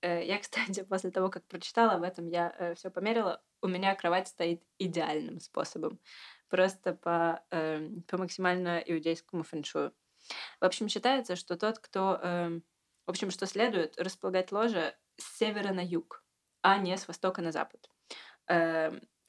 Э, 0.00 0.24
я, 0.24 0.38
кстати, 0.40 0.82
после 0.82 1.10
того, 1.10 1.28
как 1.28 1.44
прочитала 1.44 1.92
об 1.92 2.04
этом, 2.04 2.26
я 2.26 2.56
э, 2.58 2.74
все 2.74 2.90
померила. 2.90 3.42
У 3.60 3.68
меня 3.68 3.94
кровать 3.96 4.28
стоит 4.28 4.62
идеальным 4.78 5.40
способом. 5.40 6.00
Просто 6.48 6.94
по, 6.94 7.44
э, 7.50 7.86
по 8.08 8.16
максимально 8.16 8.78
иудейскому 8.78 9.42
фэншую. 9.42 9.92
В 10.58 10.64
общем, 10.64 10.88
считается, 10.88 11.36
что 11.36 11.58
тот, 11.58 11.80
кто... 11.80 12.18
Э, 12.22 12.60
в 13.04 13.10
общем, 13.10 13.30
что 13.30 13.44
следует 13.44 14.00
располагать 14.00 14.52
ложе 14.52 14.96
с 15.18 15.36
севера 15.36 15.74
на 15.74 15.84
юг, 15.84 16.24
а 16.62 16.78
не 16.78 16.96
с 16.96 17.06
востока 17.06 17.42
на 17.42 17.52
запад. 17.52 17.90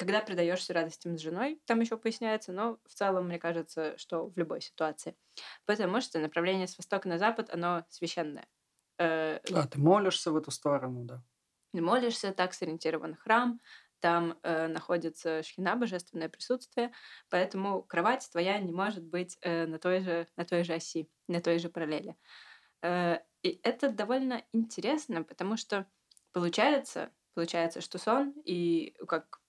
Когда 0.01 0.19
предаешься 0.19 0.73
радостям 0.73 1.15
с 1.15 1.21
женой, 1.21 1.61
там 1.67 1.79
еще 1.79 1.95
поясняется, 1.95 2.51
но 2.51 2.79
в 2.87 2.93
целом, 2.95 3.27
мне 3.27 3.37
кажется, 3.37 3.95
что 3.99 4.29
в 4.29 4.35
любой 4.35 4.59
ситуации. 4.59 5.15
Потому 5.67 6.01
что 6.01 6.17
направление 6.17 6.65
с 6.65 6.75
востока 6.75 7.07
на 7.07 7.19
запад, 7.19 7.51
оно 7.53 7.85
священное. 7.87 8.47
Э, 8.97 9.37
а, 9.53 9.67
ты 9.67 9.79
молишься 9.79 10.31
в 10.31 10.37
эту 10.37 10.49
сторону, 10.49 11.03
да. 11.03 11.21
Молишься, 11.73 12.33
так 12.33 12.55
сориентирован 12.55 13.13
храм, 13.15 13.61
там 13.99 14.39
э, 14.41 14.65
находится 14.65 15.43
шхина, 15.43 15.75
божественное 15.75 16.29
присутствие, 16.29 16.91
поэтому 17.29 17.83
кровать 17.83 18.27
твоя 18.31 18.57
не 18.57 18.71
может 18.71 19.03
быть 19.03 19.37
э, 19.41 19.67
на, 19.67 19.77
той 19.77 20.01
же, 20.01 20.27
на 20.35 20.45
той 20.45 20.63
же 20.63 20.73
оси, 20.73 21.11
на 21.27 21.41
той 21.41 21.59
же 21.59 21.69
параллели. 21.69 22.17
Э, 22.81 23.19
и 23.43 23.59
это 23.61 23.91
довольно 23.91 24.43
интересно, 24.51 25.21
потому 25.23 25.57
что 25.57 25.85
получается, 26.33 27.11
получается, 27.35 27.81
что 27.81 27.99
сон 27.99 28.33
и 28.45 28.95
как 29.07 29.40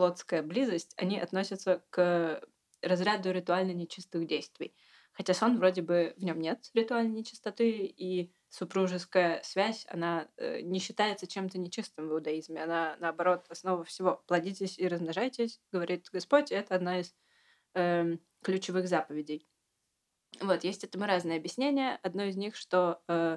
плотская 0.00 0.42
близость, 0.42 0.94
они 0.96 1.20
относятся 1.20 1.84
к 1.90 2.42
разряду 2.80 3.32
ритуально 3.32 3.72
нечистых 3.72 4.26
действий. 4.26 4.74
Хотя 5.12 5.34
сон 5.34 5.58
вроде 5.58 5.82
бы 5.82 6.14
в 6.16 6.24
нем 6.24 6.40
нет 6.40 6.70
ритуальной 6.72 7.12
нечистоты, 7.12 7.70
и 7.84 8.32
супружеская 8.48 9.42
связь, 9.42 9.84
она 9.90 10.26
э, 10.38 10.62
не 10.62 10.78
считается 10.78 11.26
чем-то 11.26 11.58
нечистым 11.58 12.08
в 12.08 12.12
иудаизме. 12.12 12.62
Она, 12.62 12.96
наоборот, 12.98 13.44
основа 13.50 13.84
всего. 13.84 14.24
Плодитесь 14.26 14.78
и 14.78 14.88
размножайтесь, 14.88 15.60
говорит 15.70 16.08
Господь. 16.10 16.50
Это 16.50 16.76
одна 16.76 17.00
из 17.00 17.14
э, 17.74 18.16
ключевых 18.42 18.88
заповедей. 18.88 19.46
Вот, 20.40 20.64
есть 20.64 20.82
этому 20.82 21.04
разные 21.04 21.36
объяснения. 21.36 22.00
Одно 22.02 22.22
из 22.22 22.36
них, 22.38 22.56
что 22.56 23.02
э, 23.06 23.36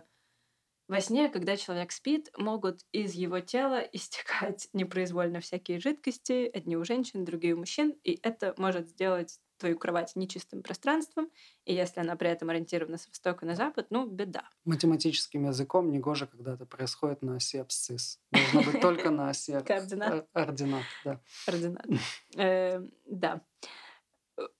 во 0.87 0.99
сне, 0.99 1.29
когда 1.29 1.55
человек 1.55 1.91
спит, 1.91 2.29
могут 2.37 2.81
из 2.91 3.13
его 3.13 3.39
тела 3.39 3.79
истекать 3.93 4.69
непроизвольно 4.73 5.39
всякие 5.39 5.79
жидкости, 5.79 6.49
одни 6.53 6.77
у 6.77 6.83
женщин, 6.83 7.25
другие 7.25 7.55
у 7.55 7.59
мужчин, 7.59 7.95
и 8.03 8.19
это 8.21 8.53
может 8.57 8.89
сделать 8.89 9.39
твою 9.57 9.77
кровать 9.77 10.15
нечистым 10.15 10.61
пространством, 10.61 11.29
и 11.63 11.73
если 11.73 12.01
она 12.01 12.17
при 12.17 12.29
этом 12.29 12.49
ориентирована 12.49 12.97
с 12.97 13.07
востока 13.07 13.45
на 13.45 13.55
запад, 13.55 13.87
ну, 13.91 14.05
беда. 14.05 14.49
Математическим 14.65 15.45
языком 15.45 15.89
негоже, 15.89 16.27
когда 16.27 16.55
это 16.55 16.65
происходит 16.65 17.21
на 17.21 17.35
оси 17.35 17.57
абсцисс. 17.57 18.19
Должно 18.31 18.63
быть 18.63 18.81
только 18.81 19.09
на 19.09 19.29
оси 19.29 19.57
координат. 19.61 20.27
Ординат, 20.33 20.83
да. 21.05 21.21
Ординат. 21.47 21.85
Эм, 22.35 22.91
да. 23.05 23.41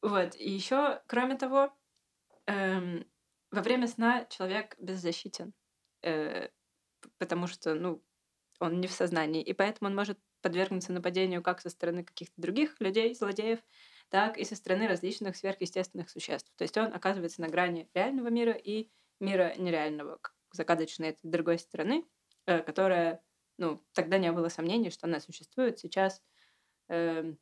Вот. 0.02 0.36
И 0.36 0.50
еще, 0.50 1.02
кроме 1.08 1.36
того, 1.36 1.74
эм, 2.46 3.06
во 3.52 3.62
время 3.62 3.88
сна 3.88 4.26
человек 4.30 4.76
беззащитен, 4.80 5.54
э, 6.04 6.50
потому 7.18 7.48
что, 7.48 7.74
ну, 7.76 8.04
он 8.60 8.80
не 8.80 8.88
в 8.88 8.92
сознании, 8.92 9.42
и 9.42 9.54
поэтому 9.54 9.90
он 9.90 9.96
может 9.96 10.20
подвергнуться 10.42 10.94
нападению 10.94 11.42
как 11.42 11.62
со 11.62 11.70
стороны 11.70 12.04
каких-то 12.04 12.40
других 12.40 12.80
людей, 12.80 13.16
злодеев, 13.16 13.60
так 14.10 14.38
и 14.38 14.46
со 14.46 14.56
стороны 14.56 14.88
различных 14.88 15.36
сверхъестественных 15.36 16.10
существ. 16.10 16.52
То 16.56 16.64
есть 16.64 16.78
он 16.78 16.94
оказывается 16.94 17.42
на 17.42 17.48
грани 17.48 17.90
реального 17.94 18.28
мира 18.28 18.52
и 18.52 18.90
мира 19.20 19.54
нереального, 19.58 20.20
загадочной 20.52 21.10
этой 21.10 21.30
другой 21.30 21.60
стороны, 21.60 22.06
э, 22.46 22.60
которая, 22.60 23.24
ну, 23.58 23.84
тогда 23.94 24.18
не 24.18 24.32
было 24.32 24.50
сомнений, 24.50 24.92
что 24.92 25.08
она 25.08 25.20
существует. 25.20 25.80
Сейчас, 25.80 26.22
э, 26.90 27.34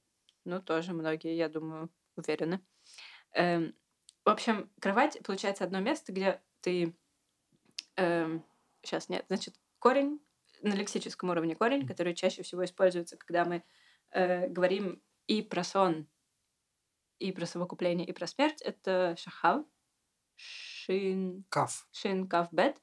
ну, 0.45 0.61
тоже 0.61 0.93
многие, 0.93 1.35
я 1.35 1.49
думаю, 1.49 1.89
уверены. 2.15 2.61
Э, 3.35 3.71
в 4.23 4.29
общем, 4.29 4.71
кровать, 4.79 5.19
получается, 5.23 5.63
одно 5.63 5.79
место, 5.79 6.11
где 6.13 6.41
ты... 6.61 6.95
Э, 7.97 8.39
сейчас 8.83 9.09
нет, 9.09 9.25
значит, 9.27 9.55
корень, 9.79 10.19
на 10.61 10.73
лексическом 10.73 11.29
уровне 11.29 11.55
корень, 11.55 11.87
который 11.87 12.13
чаще 12.13 12.43
всего 12.43 12.63
используется, 12.63 13.17
когда 13.17 13.45
мы 13.45 13.63
э, 14.11 14.47
говорим 14.47 15.01
и 15.27 15.41
про 15.41 15.63
сон, 15.63 16.07
и 17.19 17.31
про 17.31 17.45
совокупление, 17.45 18.07
и 18.07 18.13
про 18.13 18.27
смерть, 18.27 18.61
это 18.61 19.15
шахав, 19.17 19.65
шин... 20.35 21.45
Каф. 21.49 21.87
Шин 21.91 22.27
каф 22.27 22.51
бет. 22.51 22.81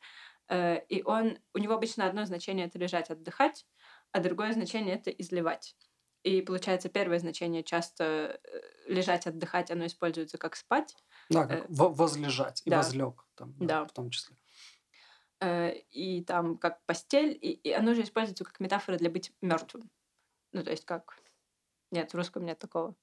Э, 0.49 0.81
и 0.89 1.03
он, 1.03 1.39
у 1.55 1.59
него 1.59 1.75
обычно 1.75 2.07
одно 2.07 2.25
значение— 2.25 2.67
это 2.69 2.79
лежать, 2.79 3.11
отдыхать, 3.11 3.67
а 4.13 4.21
другое 4.21 4.53
значение— 4.53 4.95
это 4.97 5.11
изливать. 5.11 5.77
И 6.23 6.43
получается, 6.43 6.89
первое 6.89 7.19
значение 7.19 7.63
часто 7.63 8.41
э, 8.43 8.61
лежать, 8.87 9.27
отдыхать, 9.27 9.71
оно 9.71 9.87
используется 9.87 10.39
как 10.39 10.57
спать. 10.57 10.97
Да, 11.31 11.47
как 11.47 11.65
э, 11.65 11.67
возлежать 11.69 12.63
и 12.65 12.71
да. 12.71 12.79
возлег, 12.79 13.27
там, 13.35 13.55
да, 13.59 13.81
да. 13.81 13.87
в 13.87 13.93
том 13.93 14.11
числе. 14.11 14.37
И 15.41 16.25
там 16.27 16.59
как 16.59 16.85
постель, 16.85 17.39
и, 17.41 17.53
и 17.53 17.73
оно 17.73 17.95
же 17.95 18.03
используется 18.03 18.45
как 18.45 18.59
метафора 18.61 18.97
для 18.97 19.11
быть 19.11 19.33
мертвым. 19.41 19.91
Ну, 20.53 20.63
то 20.65 20.71
есть 20.71 20.85
как... 20.85 21.17
Нет, 21.91 22.13
в 22.13 22.17
русском 22.17 22.45
нет 22.45 22.59
такого. 22.59 22.95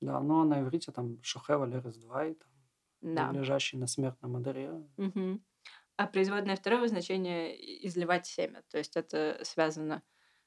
Да, 0.00 0.18
а 0.18 0.20
на 0.20 0.60
иврите 0.60 0.92
там 0.92 1.22
Шухева 1.22 1.64
Лерес 1.64 1.96
2, 1.96 2.26
и 2.26 2.34
там 2.34 2.50
да. 3.00 3.30
лежащий 3.32 3.76
на 3.76 3.86
смертном 3.86 4.36
одре. 4.36 4.70
Угу. 4.96 5.40
А 5.96 6.06
производное 6.06 6.56
второго 6.56 6.86
значения 6.86 7.54
изливать 7.86 8.26
семя. 8.26 8.62
То 8.68 8.78
есть 8.78 8.96
это 8.96 9.40
связано 9.42 10.02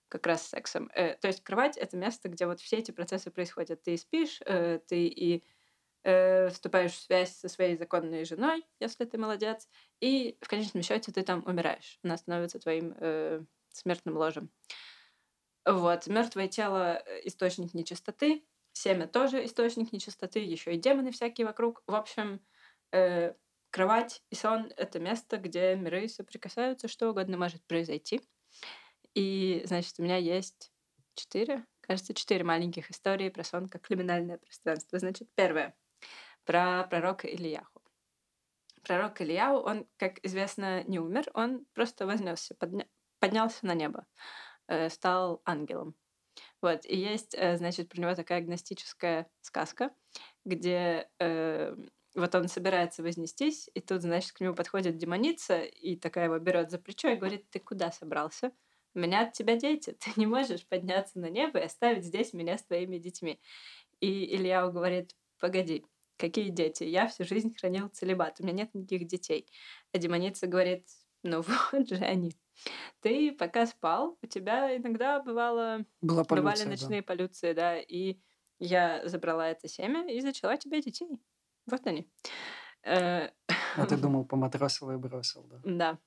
как 0.07 0.27
раз 0.27 0.43
с 0.43 0.49
сексом. 0.49 0.89
Э, 0.93 1.15
то 1.15 1.27
есть 1.27 1.43
кровать 1.43 1.77
это 1.77 1.97
место, 1.97 2.29
где 2.29 2.45
вот 2.45 2.59
все 2.59 2.77
эти 2.77 2.91
процессы 2.91 3.31
происходят. 3.31 3.83
Ты 3.83 3.97
спишь, 3.97 4.41
э, 4.45 4.79
ты 4.79 5.07
и 5.07 5.43
э, 6.03 6.49
вступаешь 6.49 6.93
в 6.93 7.01
связь 7.01 7.35
со 7.35 7.49
своей 7.49 7.77
законной 7.77 8.25
женой, 8.25 8.65
если 8.79 9.05
ты 9.05 9.17
молодец, 9.17 9.67
и 9.99 10.37
в 10.41 10.47
конечном 10.47 10.83
счете 10.83 11.11
ты 11.11 11.23
там 11.23 11.43
умираешь. 11.45 11.99
Она 12.03 12.17
становится 12.17 12.59
твоим 12.59 12.93
э, 12.99 13.43
смертным 13.69 14.17
ложем. 14.17 14.49
Вот. 15.65 16.07
Мертвое 16.07 16.47
тело 16.47 17.03
э, 17.05 17.27
источник 17.27 17.73
нечистоты, 17.73 18.43
Семя 18.73 19.07
тоже 19.07 19.45
источник 19.45 19.91
нечистоты, 19.91 20.39
еще 20.39 20.73
и 20.73 20.79
демоны 20.79 21.11
всякие 21.11 21.45
вокруг. 21.45 21.83
В 21.87 21.95
общем, 21.95 22.39
э, 22.91 23.33
кровать 23.69 24.23
и 24.29 24.35
сон— 24.35 24.71
это 24.77 24.99
место, 24.99 25.37
где 25.37 25.75
миры 25.75 26.07
соприкасаются, 26.07 26.87
что 26.87 27.09
угодно 27.09 27.37
может 27.37 27.63
произойти. 27.65 28.21
И, 29.13 29.61
значит, 29.65 29.95
у 29.99 30.03
меня 30.03 30.15
есть 30.17 30.71
четыре, 31.15 31.65
кажется, 31.81 32.13
четыре 32.13 32.45
маленьких 32.45 32.89
истории 32.89 33.29
про 33.29 33.43
сон 33.43 33.67
как 33.67 33.81
криминальное 33.81 34.37
пространство. 34.37 34.97
Значит, 34.99 35.29
первое— 35.35 35.75
про 36.45 36.83
пророка 36.89 37.27
Ильяху. 37.27 37.81
Пророк 38.83 39.21
Ильяу, 39.21 39.59
он, 39.59 39.87
как 39.97 40.23
известно, 40.25 40.83
не 40.83 40.99
умер, 40.99 41.29
он 41.33 41.65
просто 41.73 42.05
вознесся, 42.05 42.55
подня... 42.55 42.85
поднялся 43.19 43.65
на 43.65 43.75
небо, 43.75 44.05
э, 44.67 44.89
стал 44.89 45.41
ангелом. 45.45 45.95
Вот, 46.61 46.85
и 46.85 46.97
есть, 46.97 47.35
э, 47.37 47.57
значит, 47.57 47.89
про 47.89 48.01
него 48.01 48.15
такая 48.15 48.39
агностическая 48.39 49.29
сказка, 49.41 49.91
где 50.45 51.09
э, 51.19 51.75
вот 52.15 52.35
он 52.35 52.47
собирается 52.47 53.03
вознестись, 53.03 53.69
и 53.73 53.81
тут, 53.81 54.01
значит, 54.01 54.31
к 54.33 54.41
нему 54.41 54.53
подходит 54.53 54.97
демоница, 54.97 55.61
и 55.61 55.95
такая 55.95 56.25
его 56.25 56.39
берет 56.39 56.71
за 56.71 56.77
плечо 56.77 57.09
и 57.09 57.15
говорит, 57.15 57.49
ты 57.49 57.59
куда 57.59 57.91
собрался? 57.91 58.51
У 58.93 58.99
меня 58.99 59.21
от 59.27 59.33
тебя 59.33 59.55
дети, 59.55 59.91
ты 59.99 60.11
не 60.15 60.25
можешь 60.25 60.67
подняться 60.67 61.19
на 61.19 61.29
небо 61.29 61.59
и 61.59 61.65
оставить 61.65 62.03
здесь 62.03 62.33
меня 62.33 62.57
с 62.57 62.63
твоими 62.63 62.97
детьми. 62.97 63.39
И 63.99 64.35
Илья 64.35 64.67
говорит, 64.67 65.15
погоди, 65.39 65.85
какие 66.21 66.49
дети? 66.49 66.83
Я 66.83 67.07
всю 67.07 67.25
жизнь 67.25 67.53
хранил 67.57 67.89
целебат, 67.89 68.39
у 68.39 68.43
меня 68.43 68.53
нет 68.53 68.73
никаких 68.73 69.07
детей. 69.07 69.51
А 69.91 69.97
демоница 69.97 70.47
говорит, 70.47 70.87
ну 71.23 71.41
вот 71.71 71.89
же 71.89 71.95
они. 71.95 72.33
Ты 73.01 73.31
пока 73.31 73.65
спал, 73.65 74.17
у 74.21 74.27
тебя 74.27 74.77
иногда 74.77 75.19
бывало, 75.19 75.85
Была 76.01 76.23
полюция, 76.23 76.35
бывали 76.35 76.69
ночные 76.69 77.01
да. 77.01 77.05
полюции, 77.07 77.53
да, 77.53 77.77
и 77.77 78.19
я 78.59 79.01
забрала 79.07 79.49
это 79.49 79.67
семя 79.67 80.07
и 80.07 80.21
зачала 80.21 80.57
тебе 80.57 80.81
детей. 80.81 81.19
Вот 81.65 81.85
они. 81.87 82.09
Э, 82.83 83.29
а 83.77 83.85
ты 83.87 83.97
думал, 83.97 84.25
поматросил 84.25 84.91
и 84.91 84.97
бросил, 84.97 85.43
да? 85.43 85.61
Да. 85.63 85.99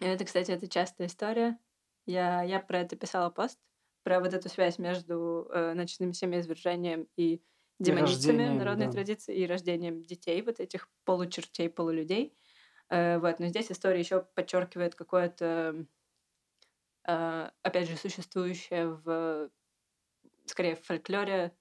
Это, 0.00 0.24
кстати, 0.24 0.52
это 0.52 0.68
частая 0.68 1.08
история. 1.08 1.58
Я, 2.06 2.42
я 2.42 2.60
про 2.60 2.80
это 2.80 2.96
писала 2.96 3.30
пост, 3.30 3.58
про 4.02 4.20
вот 4.20 4.32
эту 4.34 4.48
связь 4.48 4.78
между 4.78 5.48
э, 5.52 5.74
ночным 5.74 6.12
семяизвержением 6.12 7.08
и 7.16 7.42
демоницами 7.82 8.48
народной 8.48 8.86
да. 8.86 8.92
традиции 8.92 9.36
и 9.36 9.46
рождением 9.46 10.02
детей, 10.02 10.40
вот 10.42 10.60
этих 10.60 10.88
получертей, 11.04 11.68
полулюдей. 11.68 12.34
Э, 12.88 13.18
вот, 13.18 13.40
но 13.40 13.46
здесь 13.48 13.72
история 13.72 13.98
еще 13.98 14.22
подчеркивает 14.34 14.94
какое-то, 14.94 15.86
э, 17.06 17.50
опять 17.62 17.88
же, 17.88 17.96
существующее 17.96 18.88
в, 18.88 19.50
скорее, 20.46 20.76
в 20.76 20.84
фольклоре, 20.84 21.56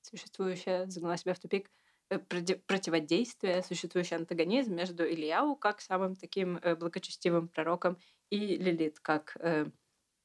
существующее, 0.00 0.88
загнала 0.88 1.16
себя 1.16 1.34
в 1.34 1.40
тупик, 1.40 1.70
э, 2.10 2.18
противодействие, 2.18 3.62
существующий 3.62 4.14
антагонизм 4.14 4.74
между 4.74 5.04
Ильяу 5.04 5.56
как 5.56 5.80
самым 5.80 6.14
таким 6.14 6.60
благочестивым 6.78 7.48
пророком 7.48 7.98
и 8.30 8.56
Лилит 8.56 9.00
как, 9.00 9.36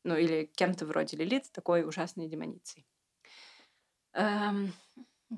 ну 0.04 0.16
или 0.16 0.46
кем-то 0.56 0.86
вроде 0.86 1.18
Лилит, 1.18 1.52
такой 1.52 1.86
ужасной 1.86 2.28
демоницей. 2.28 2.86
Эм, 4.18 4.74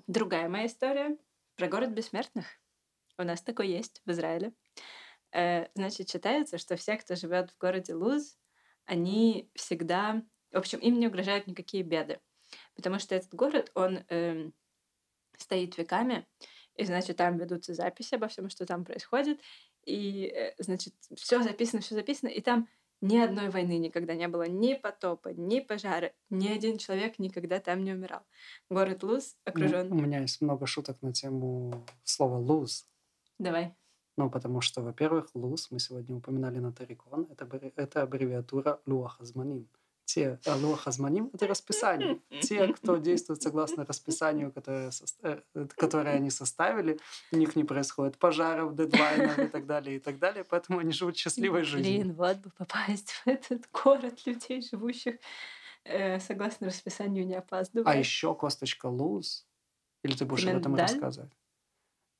другая 0.07 0.47
моя 0.47 0.67
история 0.67 1.17
про 1.57 1.67
город 1.67 1.89
бессмертных. 1.89 2.45
У 3.17 3.23
нас 3.23 3.41
такой 3.41 3.67
есть 3.67 4.01
в 4.05 4.11
Израиле. 4.11 4.53
Э, 5.33 5.65
значит, 5.75 6.09
считается, 6.09 6.57
что 6.57 6.77
все, 6.77 6.95
кто 6.95 7.15
живет 7.15 7.51
в 7.51 7.57
городе 7.57 7.93
Луз, 7.93 8.37
они 8.85 9.51
всегда 9.53 10.23
В 10.51 10.57
общем, 10.57 10.79
им 10.79 10.97
не 10.97 11.07
угрожают 11.07 11.45
никакие 11.45 11.83
беды. 11.83 12.21
Потому 12.73 12.99
что 12.99 13.15
этот 13.15 13.33
город, 13.35 13.69
он 13.75 13.99
э, 14.07 14.49
стоит 15.37 15.77
веками, 15.77 16.25
и, 16.75 16.85
значит, 16.85 17.17
там 17.17 17.37
ведутся 17.37 17.73
записи 17.73 18.15
обо 18.15 18.29
всем, 18.29 18.49
что 18.49 18.65
там 18.65 18.85
происходит. 18.85 19.41
И, 19.83 20.27
э, 20.27 20.53
значит, 20.57 20.93
все 21.17 21.43
записано, 21.43 21.81
все 21.81 21.95
записано, 21.95 22.29
и 22.29 22.39
там 22.39 22.69
ни 23.01 23.17
одной 23.17 23.49
войны 23.49 23.77
никогда 23.77 24.15
не 24.15 24.27
было, 24.27 24.47
ни 24.47 24.73
потопа, 24.73 25.29
ни 25.29 25.59
пожара, 25.59 26.11
ни 26.29 26.47
один 26.47 26.77
человек 26.77 27.19
никогда 27.19 27.59
там 27.59 27.83
не 27.83 27.93
умирал. 27.93 28.21
Город 28.69 29.03
Луз 29.03 29.37
окружен. 29.45 29.89
Ну, 29.89 29.97
у 29.97 30.01
меня 30.01 30.19
есть 30.19 30.41
много 30.41 30.65
шуток 30.65 31.01
на 31.01 31.13
тему 31.13 31.85
слова 32.03 32.37
луз. 32.37 32.87
Давай. 33.37 33.73
Ну, 34.17 34.29
потому 34.29 34.59
что, 34.59 34.81
во-первых, 34.81 35.29
луз, 35.33 35.71
мы 35.71 35.79
сегодня 35.79 36.17
упоминали 36.17 36.59
на 36.59 36.73
Тарикон, 36.73 37.27
это, 37.31 37.71
это 37.77 38.01
аббревиатура 38.01 38.81
Луахазманим 38.85 39.69
те 40.09 40.39
Алох 40.45 40.87
Азманим— 40.87 41.29
это 41.33 41.45
расписание. 41.45 42.19
Те, 42.41 42.73
кто 42.73 42.97
действует 42.97 43.43
согласно 43.43 43.85
расписанию, 43.85 44.51
которое, 44.51 44.91
э, 45.21 45.41
которое 45.77 46.15
они 46.15 46.31
составили, 46.31 46.99
у 47.31 47.37
них 47.37 47.55
не 47.55 47.63
происходит 47.63 48.17
пожаров, 48.17 48.75
дедлайнов 48.75 49.37
и 49.37 49.47
так 49.47 49.67
далее, 49.67 49.97
и 49.97 49.99
так 49.99 50.17
далее, 50.17 50.43
поэтому 50.43 50.79
они 50.79 50.91
живут 50.93 51.15
счастливой 51.15 51.63
жизнью. 51.63 52.01
Блин, 52.01 52.13
вот 52.15 52.37
бы 52.37 52.49
попасть 52.57 53.11
в 53.11 53.27
этот 53.27 53.69
город 53.71 54.25
людей, 54.25 54.63
живущих 54.63 55.17
э, 55.83 56.19
согласно 56.19 56.67
расписанию, 56.67 57.25
не 57.27 57.35
опаздывая. 57.35 57.93
А 57.93 57.95
еще 57.95 58.33
косточка 58.33 58.87
луз. 58.87 59.45
Или 60.03 60.15
ты 60.15 60.25
будешь 60.25 60.47
об 60.47 60.57
этом 60.57 60.75
рассказывать? 60.75 61.31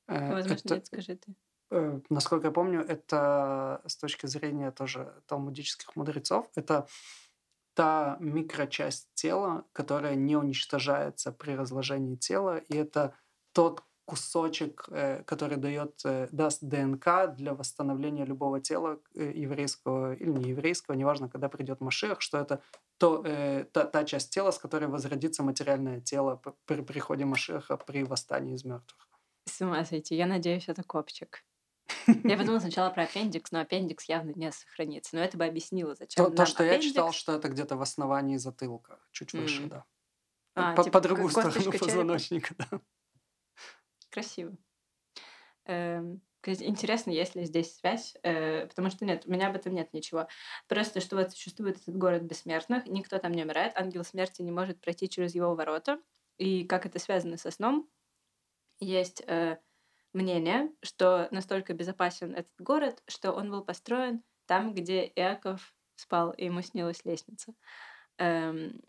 Э, 0.06 0.34
Возможно, 0.34 0.54
это, 0.54 0.74
нет, 0.74 0.86
скажи 0.86 1.16
ты. 1.16 1.34
Э, 1.72 2.00
насколько 2.08 2.46
я 2.46 2.52
помню, 2.52 2.82
это 2.82 3.82
с 3.84 3.96
точки 3.96 4.26
зрения 4.26 4.70
тоже 4.70 5.12
талмудических 5.26 5.96
мудрецов, 5.96 6.48
это 6.54 6.86
та 7.80 8.18
микрочасть 8.20 9.08
тела, 9.14 9.64
которая 9.72 10.14
не 10.14 10.36
уничтожается 10.36 11.32
при 11.32 11.56
разложении 11.56 12.14
тела, 12.14 12.58
и 12.58 12.76
это 12.76 13.14
тот 13.54 13.82
кусочек, 14.04 14.84
э, 14.90 15.22
который 15.22 15.56
дает, 15.56 15.98
э, 16.04 16.28
даст 16.30 16.62
ДНК 16.62 17.34
для 17.34 17.54
восстановления 17.54 18.26
любого 18.26 18.60
тела 18.60 18.98
э, 19.14 19.32
еврейского 19.34 20.12
или 20.12 20.30
не 20.30 20.50
еврейского, 20.50 20.94
неважно, 20.94 21.30
когда 21.30 21.48
придет 21.48 21.80
Машех, 21.80 22.20
что 22.20 22.36
это 22.36 22.60
то, 22.98 23.22
та, 23.72 23.84
та 23.84 24.04
часть 24.04 24.30
тела, 24.34 24.50
с 24.50 24.58
которой 24.58 24.88
возродится 24.88 25.42
материальное 25.42 26.02
тело 26.02 26.42
при 26.66 26.82
приходе 26.82 27.24
Машеха 27.24 27.78
при 27.78 28.04
восстании 28.04 28.56
из 28.56 28.64
мертвых. 28.64 29.08
С 29.46 29.62
ума 29.62 29.86
сойти. 29.86 30.16
Я 30.16 30.26
надеюсь, 30.26 30.68
это 30.68 30.82
копчик. 30.82 31.46
Я 32.06 32.36
подумала 32.36 32.60
сначала 32.60 32.90
про 32.90 33.04
аппендикс, 33.04 33.52
но 33.52 33.60
аппендикс 33.60 34.04
явно 34.04 34.32
не 34.34 34.52
сохранится. 34.52 35.16
Но 35.16 35.22
это 35.22 35.36
бы 35.36 35.44
объяснило, 35.44 35.94
зачем 35.94 36.24
То, 36.24 36.30
то 36.30 36.46
что 36.46 36.64
аппендикс. 36.64 36.84
я 36.84 36.90
читал, 36.90 37.12
что 37.12 37.32
это 37.32 37.48
где-то 37.48 37.76
в 37.76 37.82
основании 37.82 38.36
затылка, 38.36 38.98
чуть 39.12 39.32
выше, 39.32 39.62
mm. 39.62 39.68
да. 39.68 39.84
А, 40.54 40.74
по, 40.74 40.84
типа, 40.84 40.98
по 40.98 41.00
другую 41.00 41.28
сторону 41.30 41.72
позвоночника, 41.72 42.54
да. 42.58 42.80
Красиво. 44.10 44.56
Эм, 45.66 46.20
интересно, 46.44 47.10
есть 47.10 47.34
ли 47.36 47.44
здесь 47.44 47.76
связь, 47.76 48.16
э, 48.22 48.66
потому 48.66 48.90
что 48.90 49.04
нет, 49.04 49.24
у 49.26 49.30
меня 49.30 49.48
об 49.48 49.56
этом 49.56 49.74
нет 49.74 49.92
ничего. 49.92 50.26
Просто 50.66 51.00
что 51.00 51.16
вот 51.16 51.30
существует 51.30 51.80
этот 51.80 51.96
город 51.96 52.22
бессмертных, 52.22 52.86
никто 52.86 53.18
там 53.18 53.32
не 53.32 53.44
умирает, 53.44 53.76
ангел 53.76 54.04
смерти 54.04 54.42
не 54.42 54.50
может 54.50 54.80
пройти 54.80 55.08
через 55.08 55.34
его 55.34 55.54
ворота. 55.54 56.00
И 56.38 56.64
как 56.64 56.86
это 56.86 56.98
связано 56.98 57.36
со 57.36 57.50
сном, 57.50 57.88
есть 58.80 59.22
э, 59.26 59.58
мнение, 60.12 60.72
что 60.82 61.28
настолько 61.30 61.74
безопасен 61.74 62.34
этот 62.34 62.52
город, 62.58 63.02
что 63.06 63.32
он 63.32 63.50
был 63.50 63.64
построен 63.64 64.22
там, 64.46 64.74
где 64.74 65.06
Иаков 65.14 65.74
спал, 65.94 66.32
и 66.32 66.46
ему 66.46 66.62
снилась 66.62 67.04
лестница. 67.04 67.54
Эм, 68.18 68.80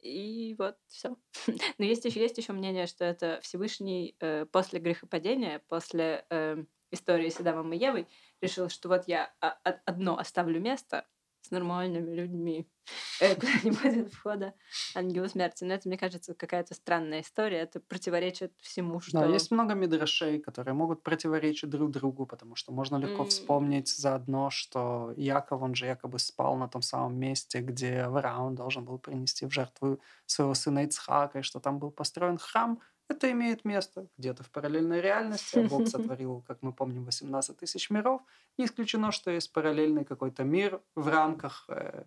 и 0.00 0.54
вот 0.58 0.76
все. 0.86 1.16
Но 1.78 1.84
есть 1.84 2.04
еще, 2.04 2.20
есть 2.20 2.36
еще 2.36 2.52
мнение, 2.52 2.86
что 2.86 3.04
это 3.04 3.40
Всевышний 3.42 4.16
э, 4.20 4.44
после 4.46 4.80
грехопадения, 4.80 5.62
после 5.68 6.26
э, 6.28 6.64
истории 6.90 7.30
с 7.30 7.40
Адамом 7.40 7.72
и 7.72 7.78
Евой, 7.78 8.06
решил, 8.40 8.68
что 8.68 8.88
вот 8.88 9.08
я 9.08 9.32
одно 9.40 10.18
оставлю 10.18 10.60
место, 10.60 11.06
с 11.44 11.50
нормальными 11.50 12.14
людьми, 12.14 12.66
э, 13.20 13.34
куда 13.34 13.52
не 13.62 13.70
будет 13.70 14.12
входа 14.12 14.54
ангела 14.94 15.28
смерти. 15.28 15.64
Но 15.64 15.74
это, 15.74 15.88
мне 15.88 15.98
кажется, 15.98 16.34
какая-то 16.34 16.74
странная 16.74 17.20
история. 17.20 17.58
Это 17.58 17.80
противоречит 17.80 18.52
всему, 18.60 19.00
что... 19.00 19.20
Да, 19.20 19.26
есть 19.26 19.50
много 19.50 19.74
мидрашей, 19.74 20.38
которые 20.38 20.74
могут 20.74 21.02
противоречить 21.02 21.70
друг 21.70 21.90
другу, 21.90 22.26
потому 22.26 22.56
что 22.56 22.72
можно 22.72 22.96
легко 22.96 23.24
mm. 23.24 23.28
вспомнить 23.28 23.88
заодно, 23.88 24.50
что 24.50 25.12
Яков, 25.16 25.62
он 25.62 25.74
же 25.74 25.86
якобы 25.86 26.18
спал 26.18 26.56
на 26.56 26.68
том 26.68 26.82
самом 26.82 27.18
месте, 27.18 27.60
где 27.60 28.00
Авраам 28.00 28.54
должен 28.54 28.84
был 28.84 28.98
принести 28.98 29.46
в 29.46 29.50
жертву 29.50 30.00
своего 30.26 30.54
сына 30.54 30.84
Ицхака, 30.84 31.40
и 31.40 31.42
что 31.42 31.60
там 31.60 31.78
был 31.78 31.90
построен 31.90 32.38
храм— 32.38 32.80
это 33.08 33.30
имеет 33.30 33.64
место 33.64 34.08
где-то 34.16 34.42
в 34.42 34.50
параллельной 34.50 35.00
реальности. 35.00 35.58
А 35.58 35.68
Бог 35.68 35.86
сотворил, 35.88 36.42
как 36.46 36.62
мы 36.62 36.72
помним, 36.72 37.04
18 37.04 37.56
тысяч 37.56 37.90
миров. 37.90 38.22
Не 38.58 38.64
исключено, 38.64 39.12
что 39.12 39.30
есть 39.30 39.52
параллельный 39.52 40.04
какой-то 40.04 40.44
мир 40.44 40.82
в 40.94 41.08
рамках, 41.08 41.66
э, 41.68 42.04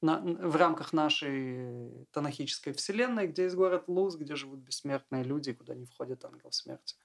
на, 0.00 0.20
в 0.20 0.56
рамках 0.56 0.92
нашей 0.92 2.06
танахической 2.12 2.72
вселенной, 2.72 3.26
где 3.26 3.44
есть 3.44 3.56
город 3.56 3.84
Луз, 3.88 4.16
где 4.16 4.36
живут 4.36 4.60
бессмертные 4.60 5.24
люди, 5.24 5.52
куда 5.52 5.74
не 5.74 5.86
входит 5.86 6.24
ангел 6.24 6.52
смерти. 6.52 6.96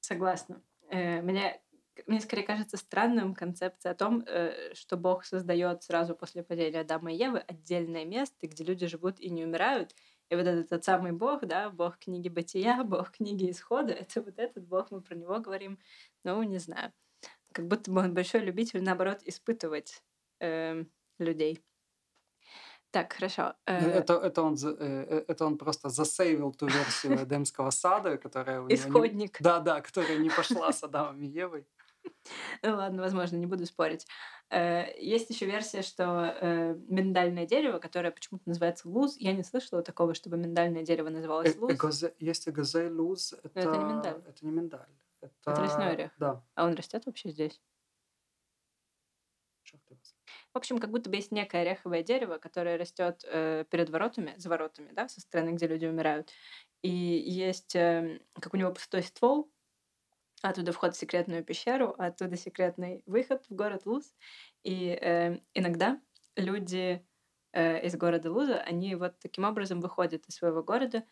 Согласна. 0.00 0.62
Э, 0.88 1.20
мне, 1.20 1.60
мне 2.06 2.20
скорее 2.20 2.44
кажется 2.44 2.78
странным 2.78 3.34
концепция 3.34 3.92
о 3.92 3.94
том, 3.94 4.24
э, 4.26 4.72
что 4.74 4.96
Бог 4.96 5.24
создает 5.24 5.82
сразу 5.82 6.14
после 6.14 6.42
падения 6.42 6.80
Адама 6.80 7.12
и 7.12 7.16
Евы 7.16 7.40
отдельное 7.40 8.06
место, 8.06 8.46
где 8.46 8.64
люди 8.64 8.86
живут 8.86 9.20
и 9.20 9.28
не 9.28 9.44
умирают, 9.44 9.94
и 10.32 10.34
вот 10.34 10.46
этот 10.46 10.70
тот 10.70 10.82
самый 10.82 11.12
Бог, 11.12 11.44
да, 11.46 11.68
Бог 11.68 11.98
книги 11.98 12.30
Бытия, 12.30 12.82
Бог 12.84 13.10
книги 13.10 13.50
Исхода, 13.50 13.92
это 13.92 14.22
вот 14.22 14.38
этот 14.38 14.66
Бог, 14.66 14.90
мы 14.90 15.02
про 15.02 15.14
него 15.14 15.38
говорим, 15.40 15.78
ну, 16.24 16.42
не 16.42 16.58
знаю. 16.58 16.90
Как 17.52 17.66
будто 17.66 17.90
бы 17.90 18.00
он 18.00 18.14
большой 18.14 18.40
любитель, 18.40 18.82
наоборот, 18.82 19.20
испытывать 19.26 20.02
э, 20.40 20.84
людей. 21.18 21.60
Так, 22.92 23.12
хорошо. 23.12 23.54
Э, 23.66 23.90
это, 23.90 24.14
это, 24.14 24.42
он, 24.42 24.54
э, 24.54 24.74
э, 24.78 25.24
это 25.28 25.44
он 25.44 25.58
просто 25.58 25.90
засейвил 25.90 26.52
ту 26.52 26.66
версию 26.66 27.22
Эдемского 27.22 27.70
сада, 27.70 28.16
которая 28.16 28.60
у 28.60 28.68
него... 28.68 28.74
Исходник. 28.74 29.38
Не, 29.38 29.44
да, 29.44 29.60
да, 29.60 29.82
которая 29.82 30.16
не 30.16 30.30
пошла 30.30 30.72
с 30.72 30.82
Адамом 30.82 31.20
и 31.20 31.26
Евой. 31.26 31.66
Ну 32.62 32.76
ладно, 32.76 33.02
возможно, 33.02 33.36
не 33.36 33.46
буду 33.46 33.66
спорить. 33.66 34.06
Э, 34.50 34.84
есть 34.98 35.30
еще 35.30 35.46
версия, 35.46 35.82
что 35.82 36.36
э, 36.40 36.74
миндальное 36.88 37.46
дерево, 37.46 37.78
которое 37.78 38.10
почему-то 38.10 38.48
называется 38.48 38.88
луз, 38.88 39.16
я 39.18 39.32
не 39.32 39.42
слышала 39.42 39.82
такого, 39.82 40.14
чтобы 40.14 40.36
миндальное 40.36 40.82
дерево 40.82 41.08
называлось 41.08 41.56
э, 41.56 41.58
луз. 41.58 42.04
Есть 42.18 42.48
эгозе 42.48 42.88
луз, 42.88 43.34
это... 43.42 43.60
это 43.60 43.76
не 43.78 43.84
миндаль. 43.84 44.22
Это 44.26 44.46
не 44.46 44.52
миндаль. 44.52 44.88
Это, 45.20 45.32
это 45.46 45.62
лесной 45.62 45.90
орех. 45.92 46.12
Да. 46.18 46.44
А 46.54 46.66
он 46.66 46.74
растет 46.74 47.06
вообще 47.06 47.30
здесь? 47.30 47.60
В 50.52 50.58
общем, 50.58 50.78
как 50.78 50.90
будто 50.90 51.08
бы 51.08 51.16
есть 51.16 51.32
некое 51.32 51.62
ореховое 51.62 52.02
дерево, 52.02 52.36
которое 52.36 52.76
растет 52.76 53.24
э, 53.24 53.64
перед 53.70 53.88
воротами, 53.88 54.34
за 54.36 54.50
воротами, 54.50 54.90
да, 54.92 55.08
со 55.08 55.20
стороны, 55.20 55.50
где 55.50 55.66
люди 55.66 55.86
умирают. 55.86 56.30
И 56.82 56.90
есть, 56.90 57.74
э, 57.74 58.20
как 58.38 58.52
у 58.52 58.58
него 58.58 58.70
пустой 58.70 59.02
ствол, 59.02 59.50
Оттуда 60.42 60.72
вход 60.72 60.94
в 60.94 60.98
секретную 60.98 61.44
пещеру, 61.44 61.94
оттуда 61.96 62.36
секретный 62.36 63.02
выход 63.06 63.44
в 63.48 63.54
город 63.54 63.86
Луз. 63.86 64.12
И 64.64 64.88
э, 64.88 65.38
иногда 65.54 66.00
люди 66.34 67.06
э, 67.52 67.86
из 67.86 67.94
города 67.96 68.30
Луза, 68.30 68.60
они 68.60 68.96
вот 68.96 69.18
таким 69.20 69.44
образом 69.44 69.80
выходят 69.80 70.26
из 70.26 70.34
своего 70.34 70.64
города. 70.64 71.04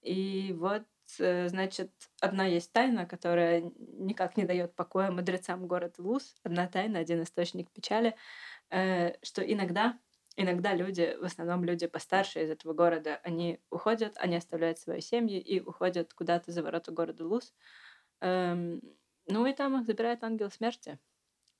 И 0.00 0.54
вот, 0.56 0.84
э, 1.18 1.48
значит, 1.48 1.92
одна 2.20 2.46
есть 2.46 2.72
тайна, 2.72 3.04
которая 3.04 3.70
никак 3.76 4.38
не 4.38 4.44
дает 4.44 4.74
покоя 4.74 5.10
мудрецам 5.10 5.66
города 5.66 6.00
Луз. 6.02 6.36
Одна 6.42 6.66
тайна, 6.66 6.98
один 6.98 7.22
источник 7.22 7.70
печали, 7.70 8.16
э, 8.70 9.12
что 9.22 9.42
иногда 9.42 9.98
иногда 10.38 10.72
люди, 10.72 11.16
в 11.20 11.24
основном 11.24 11.64
люди 11.64 11.88
постарше 11.88 12.44
из 12.44 12.50
этого 12.50 12.72
города, 12.72 13.20
они 13.24 13.60
уходят, 13.70 14.16
они 14.18 14.36
оставляют 14.36 14.78
свои 14.78 15.00
семьи 15.00 15.38
и 15.38 15.60
уходят 15.60 16.14
куда-то 16.14 16.52
за 16.52 16.62
ворота 16.62 16.92
города 16.92 17.26
Луз, 17.26 17.52
ну 18.20 19.46
и 19.46 19.52
там 19.52 19.78
их 19.78 19.86
забирает 19.86 20.24
ангел 20.24 20.50
смерти. 20.50 20.98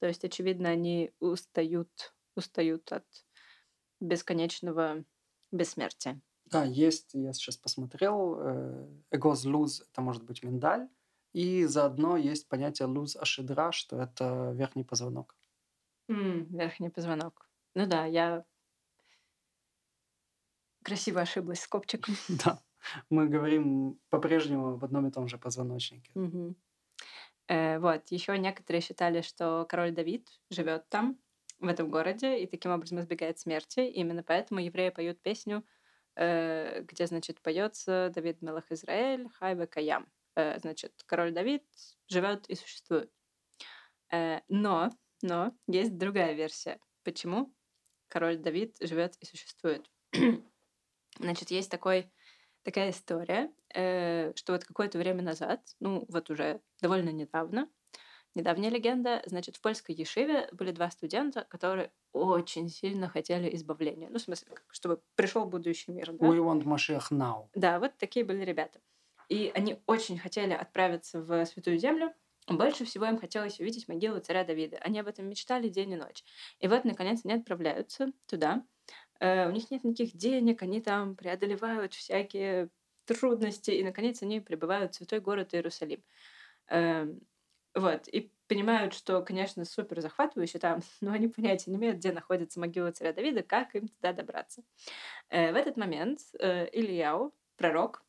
То 0.01 0.06
есть, 0.06 0.24
очевидно, 0.24 0.68
они 0.70 1.12
устают, 1.20 2.14
устают 2.36 2.93
от 2.93 3.06
бесконечного 4.01 5.05
бессмертия. 5.51 6.20
Да, 6.47 6.64
есть, 6.64 7.10
я 7.14 7.32
сейчас 7.32 7.56
посмотрел, 7.56 8.40
эгоз 9.10 9.44
луз, 9.44 9.82
это 9.82 10.01
может 10.01 10.24
быть 10.24 10.43
миндаль, 10.43 10.89
и 11.32 11.64
заодно 11.66 12.16
есть 12.16 12.48
понятие 12.48 12.86
луз 12.86 13.16
ашидра, 13.16 13.70
что 13.72 14.01
это 14.01 14.52
верхний 14.55 14.85
позвонок. 14.85 15.36
Mm, 16.10 16.47
верхний 16.48 16.89
позвонок. 16.89 17.51
Ну 17.74 17.86
да, 17.86 18.06
я 18.06 18.44
красиво 20.82 21.20
ошиблась 21.20 21.60
с 21.60 21.68
копчиком. 21.68 22.14
Да 22.28 22.62
мы 23.10 23.28
говорим 23.28 23.98
по-прежнему 24.10 24.77
в 24.77 24.85
одном 24.85 25.06
и 25.06 25.10
том 25.10 25.28
же 25.28 25.39
позвоночнике. 25.39 26.10
Угу. 26.15 26.55
Э, 27.48 27.78
вот, 27.78 28.09
еще 28.09 28.36
некоторые 28.39 28.82
считали, 28.82 29.23
что 29.23 29.66
король 29.69 29.93
Давид 29.93 30.28
живет 30.51 30.89
там, 30.89 31.19
в 31.60 31.66
этом 31.66 31.90
городе 31.90 32.39
и 32.39 32.47
таким 32.47 32.70
образом 32.70 33.01
избегает 33.01 33.39
смерти. 33.39 33.81
И 33.81 34.01
именно 34.01 34.23
поэтому 34.23 34.60
евреи 34.60 34.90
поют 34.90 35.20
песню, 35.20 35.65
э, 36.16 36.82
где, 36.82 37.06
значит, 37.06 37.40
поется 37.40 38.10
Давид 38.15 38.43
Мелах 38.43 38.70
Израиль, 38.70 39.28
Хайве 39.28 39.66
Каям. 39.66 40.06
Э, 40.36 40.59
значит, 40.59 40.93
король 41.06 41.32
Давид 41.32 41.65
живет 42.09 42.48
и 42.48 42.55
существует. 42.55 43.10
Э, 44.12 44.40
но, 44.48 44.90
но 45.23 45.52
есть 45.66 45.97
другая 45.97 46.35
версия. 46.35 46.78
Почему 47.02 47.52
король 48.09 48.39
Давид 48.39 48.77
живет 48.81 49.16
и 49.16 49.27
существует? 49.27 49.90
значит, 51.19 51.51
есть 51.51 51.70
такой 51.70 52.12
такая 52.68 52.90
история, 52.90 53.50
э, 53.74 54.34
что 54.36 54.52
вот 54.52 54.62
какое-то 54.62 54.98
время 54.98 55.22
назад, 55.22 55.60
ну 55.80 56.04
вот 56.10 56.28
уже 56.28 56.60
довольно 56.82 57.08
недавно, 57.08 57.66
недавняя 58.34 58.68
легенда, 58.68 59.22
значит, 59.24 59.56
в 59.56 59.62
польской 59.62 59.94
Ешиве 59.94 60.50
были 60.52 60.72
два 60.72 60.90
студента, 60.90 61.46
которые 61.48 61.90
очень 62.12 62.68
сильно 62.68 63.08
хотели 63.08 63.54
избавления. 63.56 64.10
Ну, 64.10 64.18
в 64.18 64.20
смысле, 64.20 64.48
чтобы 64.70 65.00
пришел 65.14 65.46
будущий 65.46 65.92
мир. 65.92 66.12
Да? 66.12 66.26
We 66.26 66.36
want 66.40 66.64
Mashiach 66.64 67.10
now. 67.10 67.48
Да, 67.54 67.80
вот 67.80 67.96
такие 67.96 68.22
были 68.22 68.44
ребята. 68.44 68.80
И 69.30 69.50
они 69.54 69.78
очень 69.86 70.18
хотели 70.18 70.52
отправиться 70.52 71.22
в 71.22 71.46
Святую 71.46 71.78
Землю. 71.78 72.12
Больше 72.48 72.84
всего 72.84 73.06
им 73.06 73.18
хотелось 73.18 73.60
увидеть 73.60 73.88
могилу 73.88 74.20
царя 74.20 74.44
Давида. 74.44 74.76
Они 74.78 75.00
об 75.00 75.06
этом 75.06 75.26
мечтали 75.26 75.68
день 75.68 75.92
и 75.92 75.96
ночь. 75.96 76.22
И 76.60 76.68
вот, 76.68 76.84
наконец, 76.84 77.20
они 77.24 77.32
отправляются 77.32 78.12
туда. 78.26 78.62
Э, 79.20 79.48
у 79.48 79.50
них 79.50 79.70
нет 79.70 79.84
никаких 79.84 80.16
денег, 80.16 80.62
они 80.62 80.80
там 80.80 81.16
преодолевают 81.16 81.94
всякие 81.94 82.70
трудности, 83.06 83.70
и, 83.70 83.82
наконец, 83.82 84.22
они 84.22 84.40
прибывают 84.40 84.92
в 84.92 84.96
святой 84.96 85.20
город 85.20 85.54
Иерусалим. 85.54 86.02
Эм, 86.68 87.20
вот, 87.74 88.08
и 88.08 88.32
понимают, 88.48 88.94
что, 88.94 89.22
конечно, 89.22 89.64
супер 89.64 90.00
захватывающе 90.00 90.58
там, 90.58 90.80
но 91.00 91.12
они 91.12 91.28
понятия 91.28 91.70
не 91.70 91.76
имеют, 91.78 91.98
где 91.98 92.12
находится 92.12 92.60
могила 92.60 92.92
царя 92.92 93.12
Давида, 93.12 93.42
как 93.42 93.74
им 93.74 93.88
туда 93.88 94.12
добраться. 94.12 94.62
Э, 95.30 95.52
в 95.52 95.56
этот 95.56 95.76
момент 95.76 96.20
э, 96.38 96.68
Ильяу, 96.72 97.34
пророк, 97.56 98.04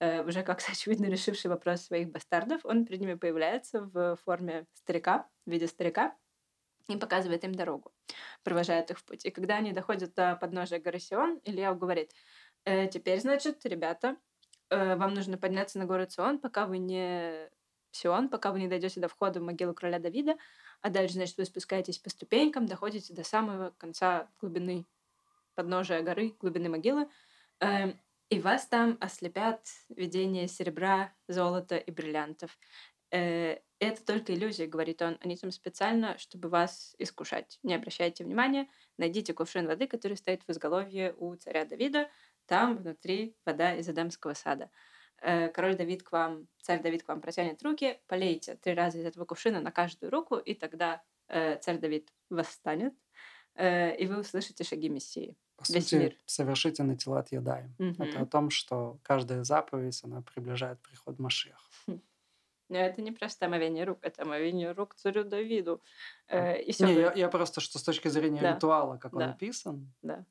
уже 0.00 0.42
как-то 0.42 0.66
очевидно 0.72 1.06
решивший 1.06 1.48
вопрос 1.48 1.82
своих 1.82 2.10
бастардов, 2.10 2.60
он 2.64 2.84
перед 2.84 3.00
ними 3.00 3.14
появляется 3.14 3.82
в 3.82 4.16
форме 4.24 4.66
старика, 4.74 5.28
в 5.46 5.50
виде 5.50 5.66
старика, 5.66 6.14
и 6.88 6.96
показывает 6.96 7.44
им 7.44 7.54
дорогу, 7.54 7.92
провожает 8.42 8.90
их 8.90 8.98
в 8.98 9.04
путь. 9.04 9.24
И 9.24 9.30
когда 9.30 9.56
они 9.56 9.72
доходят 9.72 10.14
до 10.14 10.36
подножия 10.36 10.80
горы 10.80 10.98
Сион, 10.98 11.40
Илья 11.44 11.72
говорит, 11.74 12.12
э, 12.64 12.88
теперь, 12.88 13.20
значит, 13.20 13.64
ребята, 13.64 14.16
э, 14.70 14.96
вам 14.96 15.14
нужно 15.14 15.38
подняться 15.38 15.78
на 15.78 15.86
гору 15.86 16.08
Сион, 16.08 16.38
пока 16.38 16.66
вы 16.66 16.78
не 16.78 17.48
Сион, 17.90 18.28
пока 18.28 18.52
вы 18.52 18.60
не 18.60 18.68
дойдете 18.68 19.00
до 19.00 19.08
входа 19.08 19.40
в 19.40 19.44
могилу 19.44 19.72
короля 19.72 19.98
Давида, 19.98 20.36
а 20.82 20.90
дальше, 20.90 21.14
значит, 21.14 21.38
вы 21.38 21.44
спускаетесь 21.46 21.98
по 21.98 22.10
ступенькам, 22.10 22.66
доходите 22.66 23.14
до 23.14 23.24
самого 23.24 23.72
конца 23.78 24.28
глубины 24.40 24.86
подножия 25.54 26.02
горы, 26.02 26.34
глубины 26.40 26.68
могилы, 26.68 27.08
э, 27.60 27.94
и 28.30 28.40
вас 28.40 28.66
там 28.66 28.98
ослепят 29.00 29.60
видения 29.88 30.48
серебра, 30.48 31.12
золота 31.28 31.76
и 31.76 31.90
бриллиантов. 31.90 32.58
Э, 33.10 33.58
это 33.88 34.04
только 34.04 34.34
иллюзия, 34.34 34.66
говорит 34.66 35.02
он. 35.02 35.18
Они 35.20 35.36
там 35.36 35.50
специально, 35.50 36.18
чтобы 36.18 36.48
вас 36.48 36.94
искушать. 36.98 37.58
Не 37.62 37.74
обращайте 37.74 38.24
внимания, 38.24 38.68
найдите 38.98 39.32
кувшин 39.32 39.66
воды, 39.66 39.86
который 39.86 40.16
стоит 40.16 40.42
в 40.42 40.50
изголовье 40.50 41.14
у 41.18 41.34
царя 41.36 41.64
Давида. 41.64 42.08
Там 42.46 42.76
внутри 42.76 43.36
вода 43.44 43.74
из 43.74 43.88
Эдемского 43.88 44.34
сада. 44.34 44.70
Э, 45.22 45.48
король 45.48 45.76
Давид 45.76 46.02
к 46.02 46.12
вам, 46.12 46.48
царь 46.60 46.82
Давид 46.82 47.02
к 47.02 47.08
вам 47.08 47.20
протянет 47.20 47.62
руки, 47.62 47.98
полейте 48.08 48.56
три 48.56 48.74
раза 48.74 48.98
из 48.98 49.06
этого 49.06 49.24
кувшина 49.24 49.60
на 49.60 49.70
каждую 49.70 50.10
руку, 50.10 50.36
и 50.36 50.54
тогда 50.54 51.02
э, 51.28 51.56
царь 51.58 51.78
Давид 51.78 52.12
восстанет, 52.28 52.94
э, 53.54 53.96
и 53.96 54.06
вы 54.06 54.20
услышите 54.20 54.64
шаги 54.64 54.88
Мессии. 54.88 55.36
По 55.56 55.64
Весь 55.72 55.84
сути, 55.84 55.94
мир. 55.94 56.16
совершите 56.26 56.82
на 56.82 56.96
тела 56.96 57.20
отъедаем. 57.20 57.74
Угу. 57.78 58.02
Это 58.02 58.20
о 58.20 58.26
том, 58.26 58.50
что 58.50 58.98
каждая 59.02 59.44
заповедь, 59.44 60.00
она 60.04 60.20
приближает 60.20 60.80
приход 60.82 61.18
Машеха. 61.18 61.58
Но 62.74 62.80
это 62.80 63.02
не 63.02 63.12
просто 63.12 63.46
омовение 63.46 63.84
рук, 63.84 64.00
это 64.02 64.22
омовение 64.22 64.72
рук 64.72 64.96
царю 64.96 65.22
Давиду. 65.22 65.80
Э, 66.26 66.60
и 66.60 66.72
все 66.72 66.86
не, 66.86 66.94
я, 66.94 67.12
я 67.12 67.28
просто, 67.28 67.60
что 67.60 67.78
с 67.78 67.84
точки 67.84 68.08
зрения 68.08 68.40
да. 68.40 68.56
ритуала, 68.56 68.96
как 68.96 69.12
да. 69.12 69.16
он 69.16 69.22
описан. 69.30 69.94
Да. 70.02 70.26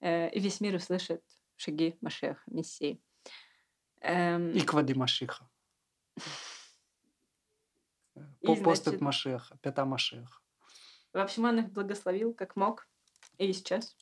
Э, 0.00 0.28
и 0.30 0.40
весь 0.40 0.60
мир 0.60 0.74
услышит 0.74 1.22
шаги 1.54 1.96
Машеха, 2.00 2.42
Мессии. 2.48 3.00
Эм... 4.00 4.50
И 4.50 4.62
квади 4.62 4.94
Машиха. 4.94 5.48
Постат 8.64 9.00
Машеха, 9.00 9.56
пята 9.58 9.84
Машеха. 9.84 10.40
В 11.12 11.18
общем, 11.18 11.44
он 11.44 11.60
их 11.60 11.70
благословил 11.70 12.34
как 12.34 12.56
мог. 12.56 12.88
И 13.36 13.52
сейчас 13.52 13.96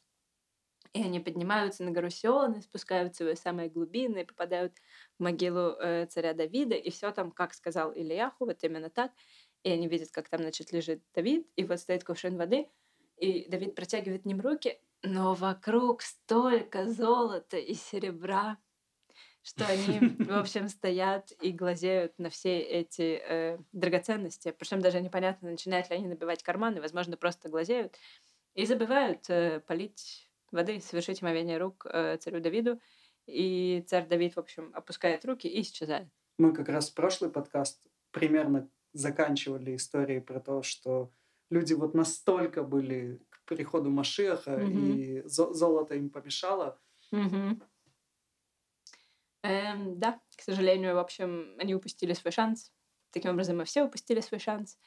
и 0.96 1.02
они 1.02 1.20
поднимаются 1.20 1.84
на 1.84 1.90
гору 1.90 2.08
Сион 2.08 2.54
и 2.54 2.62
спускаются 2.62 3.24
в 3.24 3.28
ее 3.28 3.36
самые 3.36 3.68
глубины 3.68 4.20
и 4.20 4.24
попадают 4.24 4.72
в 5.18 5.22
могилу 5.22 5.76
э, 5.78 6.06
царя 6.06 6.32
Давида, 6.32 6.74
и 6.74 6.90
все 6.90 7.10
там, 7.10 7.30
как 7.30 7.52
сказал 7.52 7.92
Ильяху, 7.92 8.46
вот 8.46 8.64
именно 8.64 8.88
так. 8.88 9.12
И 9.62 9.70
они 9.70 9.88
видят, 9.88 10.10
как 10.10 10.28
там, 10.30 10.40
значит, 10.40 10.72
лежит 10.72 11.02
Давид, 11.14 11.46
и 11.56 11.64
вот 11.64 11.80
стоит 11.80 12.02
кувшин 12.02 12.38
воды, 12.38 12.68
и 13.18 13.46
Давид 13.48 13.74
протягивает 13.74 14.24
ним 14.24 14.40
руки, 14.40 14.78
но 15.02 15.34
вокруг 15.34 16.00
столько 16.00 16.86
золота 16.86 17.58
и 17.58 17.74
серебра, 17.74 18.56
что 19.42 19.66
они, 19.66 19.98
в 20.18 20.32
общем, 20.38 20.68
стоят 20.68 21.30
и 21.42 21.52
глазеют 21.52 22.18
на 22.18 22.30
все 22.30 22.58
эти 22.58 23.20
э, 23.22 23.58
драгоценности. 23.72 24.54
Причем 24.58 24.80
даже 24.80 25.00
непонятно, 25.00 25.50
начинают 25.50 25.90
ли 25.90 25.96
они 25.96 26.08
набивать 26.08 26.42
карманы, 26.42 26.80
возможно, 26.80 27.18
просто 27.18 27.50
глазеют. 27.50 27.96
И 28.54 28.64
забывают 28.64 29.28
э, 29.28 29.60
полить 29.60 30.25
воды, 30.52 30.80
совершить 30.80 31.22
омовение 31.22 31.58
рук 31.58 31.86
э, 31.86 32.16
царю 32.18 32.40
Давиду. 32.40 32.80
И 33.26 33.84
царь 33.88 34.06
Давид, 34.06 34.36
в 34.36 34.38
общем, 34.38 34.70
опускает 34.74 35.24
руки 35.24 35.48
и 35.48 35.60
исчезает. 35.60 36.08
Мы 36.38 36.52
как 36.52 36.68
раз 36.68 36.90
в 36.90 36.94
прошлый 36.94 37.30
подкаст 37.30 37.82
примерно 38.12 38.68
заканчивали 38.92 39.76
истории 39.76 40.20
про 40.20 40.40
то, 40.40 40.62
что 40.62 41.10
люди 41.50 41.74
вот 41.74 41.94
настолько 41.94 42.62
были 42.62 43.20
к 43.30 43.44
приходу 43.44 43.90
Машеха, 43.90 44.52
mm-hmm. 44.52 44.96
и 44.96 45.22
золото 45.26 45.94
им 45.94 46.10
помешало. 46.10 46.78
Mm-hmm. 47.12 47.62
Эм, 49.42 49.98
да, 49.98 50.20
к 50.36 50.42
сожалению, 50.42 50.94
в 50.94 50.98
общем, 50.98 51.54
они 51.58 51.74
упустили 51.74 52.12
свой 52.14 52.32
шанс. 52.32 52.72
Таким 53.10 53.32
образом, 53.32 53.58
мы 53.58 53.64
все 53.64 53.84
упустили 53.84 54.20
свой 54.20 54.40
шанс. 54.40 54.78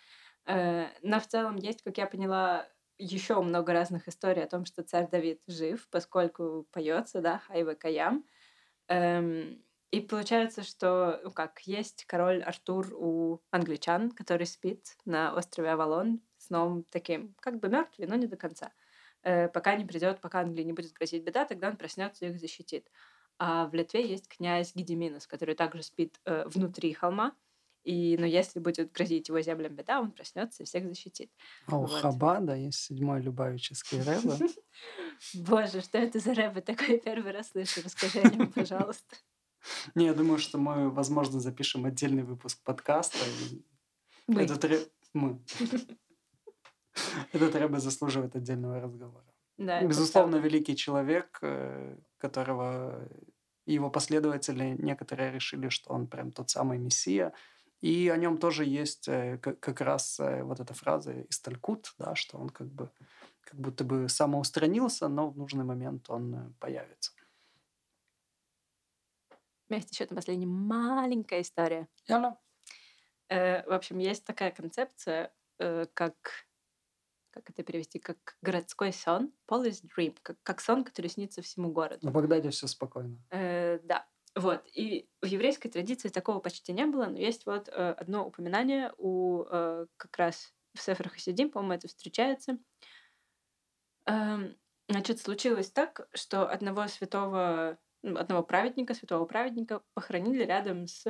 Э, 0.45 0.87
но 1.01 1.19
в 1.19 1.27
целом 1.27 1.55
есть, 1.55 1.81
как 1.81 1.97
я 1.97 2.07
поняла, 2.07 2.67
еще 2.99 3.41
много 3.41 3.73
разных 3.73 4.07
историй 4.07 4.43
о 4.43 4.47
том, 4.47 4.65
что 4.65 4.83
царь 4.83 5.09
Давид 5.09 5.41
жив, 5.47 5.87
поскольку 5.89 6.67
поется, 6.71 7.21
да, 7.21 7.39
Хайва 7.39 7.73
Каям. 7.73 8.25
Эм, 8.87 9.63
и 9.91 10.01
получается, 10.01 10.63
что, 10.63 11.19
ну 11.23 11.31
как, 11.31 11.61
есть 11.61 12.05
король 12.05 12.43
Артур 12.43 12.93
у 12.93 13.41
англичан, 13.49 14.11
который 14.11 14.45
спит 14.45 14.97
на 15.05 15.33
острове 15.33 15.71
Авалон 15.71 16.21
сном 16.37 16.85
таким, 16.91 17.33
как 17.39 17.59
бы 17.59 17.69
мертвый, 17.69 18.07
но 18.07 18.15
не 18.15 18.27
до 18.27 18.37
конца. 18.37 18.71
Э, 19.23 19.47
пока 19.47 19.75
не 19.75 19.85
придет, 19.85 20.21
пока 20.21 20.41
Англии 20.41 20.63
не 20.63 20.73
будет 20.73 20.93
грозить 20.93 21.23
беда, 21.23 21.45
тогда 21.45 21.69
он 21.69 21.77
проснется 21.77 22.25
и 22.25 22.29
их 22.29 22.39
защитит. 22.39 22.91
А 23.37 23.67
в 23.67 23.73
Литве 23.73 24.07
есть 24.07 24.27
князь 24.27 24.75
Гедеминус, 24.75 25.25
который 25.25 25.55
также 25.55 25.81
спит 25.81 26.19
э, 26.25 26.45
внутри 26.47 26.93
холма, 26.93 27.33
и, 27.83 28.17
но 28.17 28.25
если 28.25 28.59
будет 28.59 28.91
грозить 28.91 29.29
его 29.29 29.41
землям 29.41 29.75
беда, 29.75 30.01
он 30.01 30.11
проснется 30.11 30.63
и 30.63 30.65
всех 30.65 30.85
защитит. 30.87 31.31
А 31.67 31.77
у 31.77 31.85
вот. 31.85 32.01
Хабада 32.01 32.55
есть 32.55 32.79
седьмой 32.79 33.21
любавический 33.21 34.01
рэбе. 34.01 34.47
Боже, 35.33 35.81
что 35.81 35.97
это 35.97 36.19
за 36.19 36.33
рэбе 36.33 36.61
такой? 36.61 36.99
Первый 36.99 37.31
раз 37.31 37.49
слышу. 37.51 37.81
Расскажи 37.83 38.19
о 38.19 38.29
нем, 38.29 38.51
пожалуйста. 38.51 39.15
Не, 39.95 40.05
я 40.05 40.13
думаю, 40.13 40.39
что 40.39 40.57
мы, 40.57 40.89
возможно, 40.89 41.39
запишем 41.39 41.85
отдельный 41.85 42.23
выпуск 42.23 42.61
подкаста. 42.63 43.17
Мы. 44.27 44.41
Этот 44.43 44.63
рэб... 44.65 44.89
Мы. 45.13 45.41
Этот 47.31 47.55
рэбе 47.55 47.79
заслуживает 47.79 48.35
отдельного 48.35 48.79
разговора. 48.81 49.25
Да, 49.57 49.81
Безусловно, 49.83 50.37
великий 50.37 50.75
человек, 50.75 51.39
э, 51.41 51.97
которого 52.17 53.09
его 53.65 53.89
последователи 53.89 54.75
некоторые 54.79 55.31
решили, 55.31 55.69
что 55.69 55.91
он 55.93 56.07
прям 56.07 56.31
тот 56.31 56.49
самый 56.49 56.77
мессия. 56.77 57.33
И 57.81 58.09
о 58.09 58.17
нем 58.17 58.37
тоже 58.37 58.65
есть 58.65 59.07
э, 59.07 59.37
как 59.37 59.81
раз 59.81 60.19
э, 60.19 60.43
вот 60.43 60.59
эта 60.59 60.73
фраза 60.73 61.13
из 61.13 61.39
Талькут, 61.39 61.93
да, 61.97 62.15
что 62.15 62.37
он 62.37 62.49
как 62.49 62.67
бы 62.67 62.91
как 63.41 63.59
будто 63.59 63.83
бы 63.83 64.09
самоустранился, 64.09 65.07
но 65.07 65.29
в 65.29 65.37
нужный 65.37 65.63
момент 65.63 66.09
он 66.09 66.35
э, 66.35 66.51
появится. 66.59 67.11
У 69.31 69.73
меня 69.73 69.81
есть 69.81 69.91
еще 69.91 70.03
одна 70.03 70.15
последняя 70.15 70.47
маленькая 70.47 71.41
история. 71.41 71.87
Яна. 72.07 72.37
Э, 73.29 73.63
в 73.67 73.71
общем, 73.71 73.99
есть 73.99 74.25
такая 74.25 74.51
концепция, 74.51 75.31
э, 75.59 75.85
как 75.93 76.15
как 77.31 77.49
это 77.51 77.63
перевести, 77.63 77.99
как 77.99 78.17
городской 78.41 78.91
сон, 78.91 79.31
police 79.47 79.83
dream, 79.95 80.17
как, 80.23 80.37
как 80.43 80.59
сон, 80.59 80.83
который 80.83 81.07
снится 81.07 81.41
всему 81.41 81.71
городу. 81.71 82.09
В 82.09 82.11
Багдаде 82.11 82.49
все 82.49 82.67
спокойно. 82.67 83.17
Э, 83.29 83.79
да. 83.83 84.08
Вот. 84.35 84.63
И 84.73 85.09
в 85.21 85.25
еврейской 85.25 85.69
традиции 85.69 86.09
такого 86.09 86.39
почти 86.39 86.71
не 86.71 86.85
было, 86.85 87.05
но 87.05 87.17
есть 87.17 87.45
вот 87.45 87.67
э, 87.67 87.71
одно 87.71 88.25
упоминание 88.25 88.93
у 88.97 89.43
э, 89.49 89.87
как 89.97 90.17
раз 90.17 90.53
в 90.73 90.81
Сефер 90.81 91.09
Хасидим, 91.09 91.49
по-моему, 91.49 91.73
это 91.73 91.87
встречается. 91.87 92.57
Эм, 94.05 94.55
значит, 94.87 95.19
случилось 95.19 95.71
так, 95.71 96.07
что 96.13 96.47
одного 96.47 96.87
святого 96.87 97.77
одного 98.01 98.43
праведника, 98.43 98.93
святого 98.93 99.25
праведника, 99.25 99.81
похоронили 99.93 100.43
рядом 100.43 100.87
с, 100.87 101.03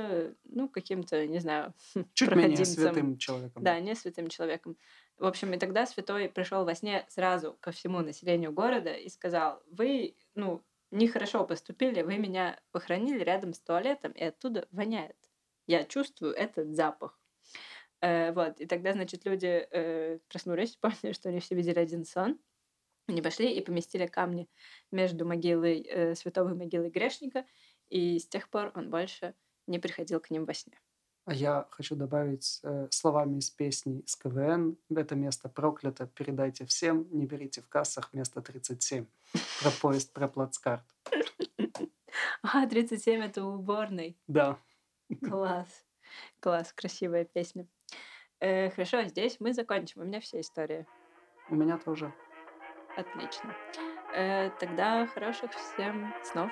ну, 0.44 0.68
каким-то, 0.68 1.28
не 1.28 1.40
знаю, 1.40 1.74
Чуть 2.14 2.32
менее 2.32 2.66
святым 2.66 3.18
человеком. 3.18 3.64
Да, 3.64 3.80
не 3.80 3.96
святым 3.96 4.28
человеком. 4.28 4.78
В 5.18 5.26
общем, 5.26 5.54
и 5.54 5.58
тогда 5.58 5.86
святой 5.86 6.30
пришел 6.30 6.66
во 6.66 6.74
сне 6.74 7.06
сразу 7.10 7.58
ко 7.60 7.72
всему 7.72 8.00
населению 8.00 8.52
города 8.52 8.92
и 8.94 9.10
сказал, 9.10 9.62
вы, 9.70 10.16
ну, 10.34 10.64
нехорошо 10.92 11.46
поступили, 11.46 12.02
вы 12.02 12.18
меня 12.18 12.60
похоронили 12.72 13.24
рядом 13.24 13.54
с 13.54 13.60
туалетом, 13.60 14.12
и 14.12 14.24
оттуда 14.24 14.68
воняет. 14.72 15.18
Я 15.68 15.84
чувствую 15.84 16.34
этот 16.34 16.76
запах. 16.76 17.20
Э, 18.02 18.32
вот, 18.32 18.60
и 18.60 18.66
тогда, 18.66 18.94
значит, 18.94 19.26
люди 19.26 19.68
э, 19.72 20.20
проснулись, 20.30 20.76
поняли, 20.82 21.14
что 21.14 21.30
они 21.30 21.40
все 21.40 21.56
видели 21.56 21.80
один 21.80 22.06
сон, 22.06 22.40
они 23.08 23.22
пошли 23.22 23.52
и 23.52 23.62
поместили 23.62 24.06
камни 24.06 24.48
между 24.92 25.26
могилой 25.26 25.82
э, 25.82 26.16
святого 26.16 26.52
и 26.52 26.58
могилой 26.58 26.90
грешника, 26.90 27.46
и 27.90 28.20
с 28.20 28.28
тех 28.28 28.50
пор 28.50 28.72
он 28.76 28.90
больше 28.90 29.34
не 29.68 29.80
приходил 29.80 30.20
к 30.20 30.30
ним 30.30 30.46
во 30.46 30.54
сне. 30.54 30.80
А 31.30 31.34
я 31.34 31.68
хочу 31.70 31.96
добавить 31.96 32.60
э, 32.64 32.88
словами 32.90 33.38
из 33.38 33.52
песни 33.52 34.02
с 34.08 34.16
КВН. 34.16 34.76
Это 34.90 35.14
место 35.14 35.48
проклято, 35.48 36.08
передайте 36.08 36.66
всем, 36.66 37.08
не 37.12 37.28
берите 37.28 37.62
в 37.62 37.70
кассах 37.70 38.14
место 38.14 38.42
37. 38.42 39.06
Про 39.62 39.70
поезд, 39.80 40.12
про 40.12 40.28
плацкарт. 40.28 40.84
А, 42.42 42.66
37 42.66 43.22
это 43.22 43.44
уборный. 43.44 44.18
Да. 44.28 44.58
Класс. 45.30 45.86
Класс, 46.40 46.74
красивая 46.74 47.26
песня. 47.26 47.68
Э, 48.40 48.72
хорошо, 48.72 49.04
здесь 49.04 49.40
мы 49.40 49.54
закончим. 49.54 50.02
У 50.02 50.06
меня 50.06 50.22
вся 50.22 50.42
история. 50.42 50.88
У 51.52 51.56
меня 51.56 51.78
тоже. 51.78 52.12
Отлично. 52.98 53.56
Э, 54.16 54.50
тогда 54.60 55.06
хороших 55.06 55.52
всем 55.52 56.12
снов. 56.24 56.52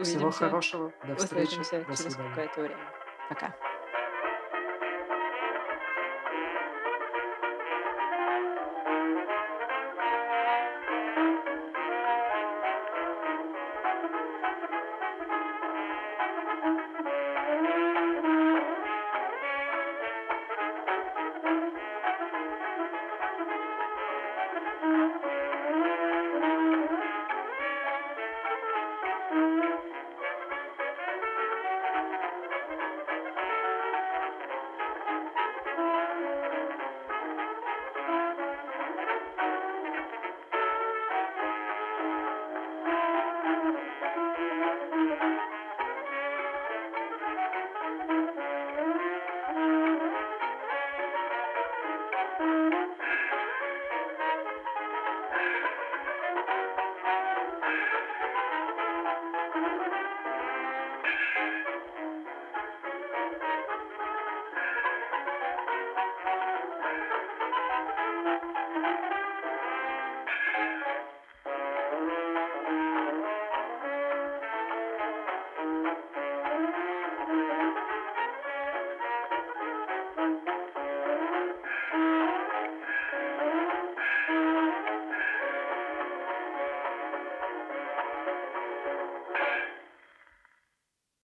Увидимся. 0.00 0.30
Всего 0.30 0.30
хорошего. 0.50 0.92
До 1.04 1.16
встречи. 1.16 1.48
Услышимся 1.60 1.84
До 1.88 1.96
через 1.96 2.16
какое-то 2.16 2.60
время. 2.60 2.84
Пока. 3.28 3.54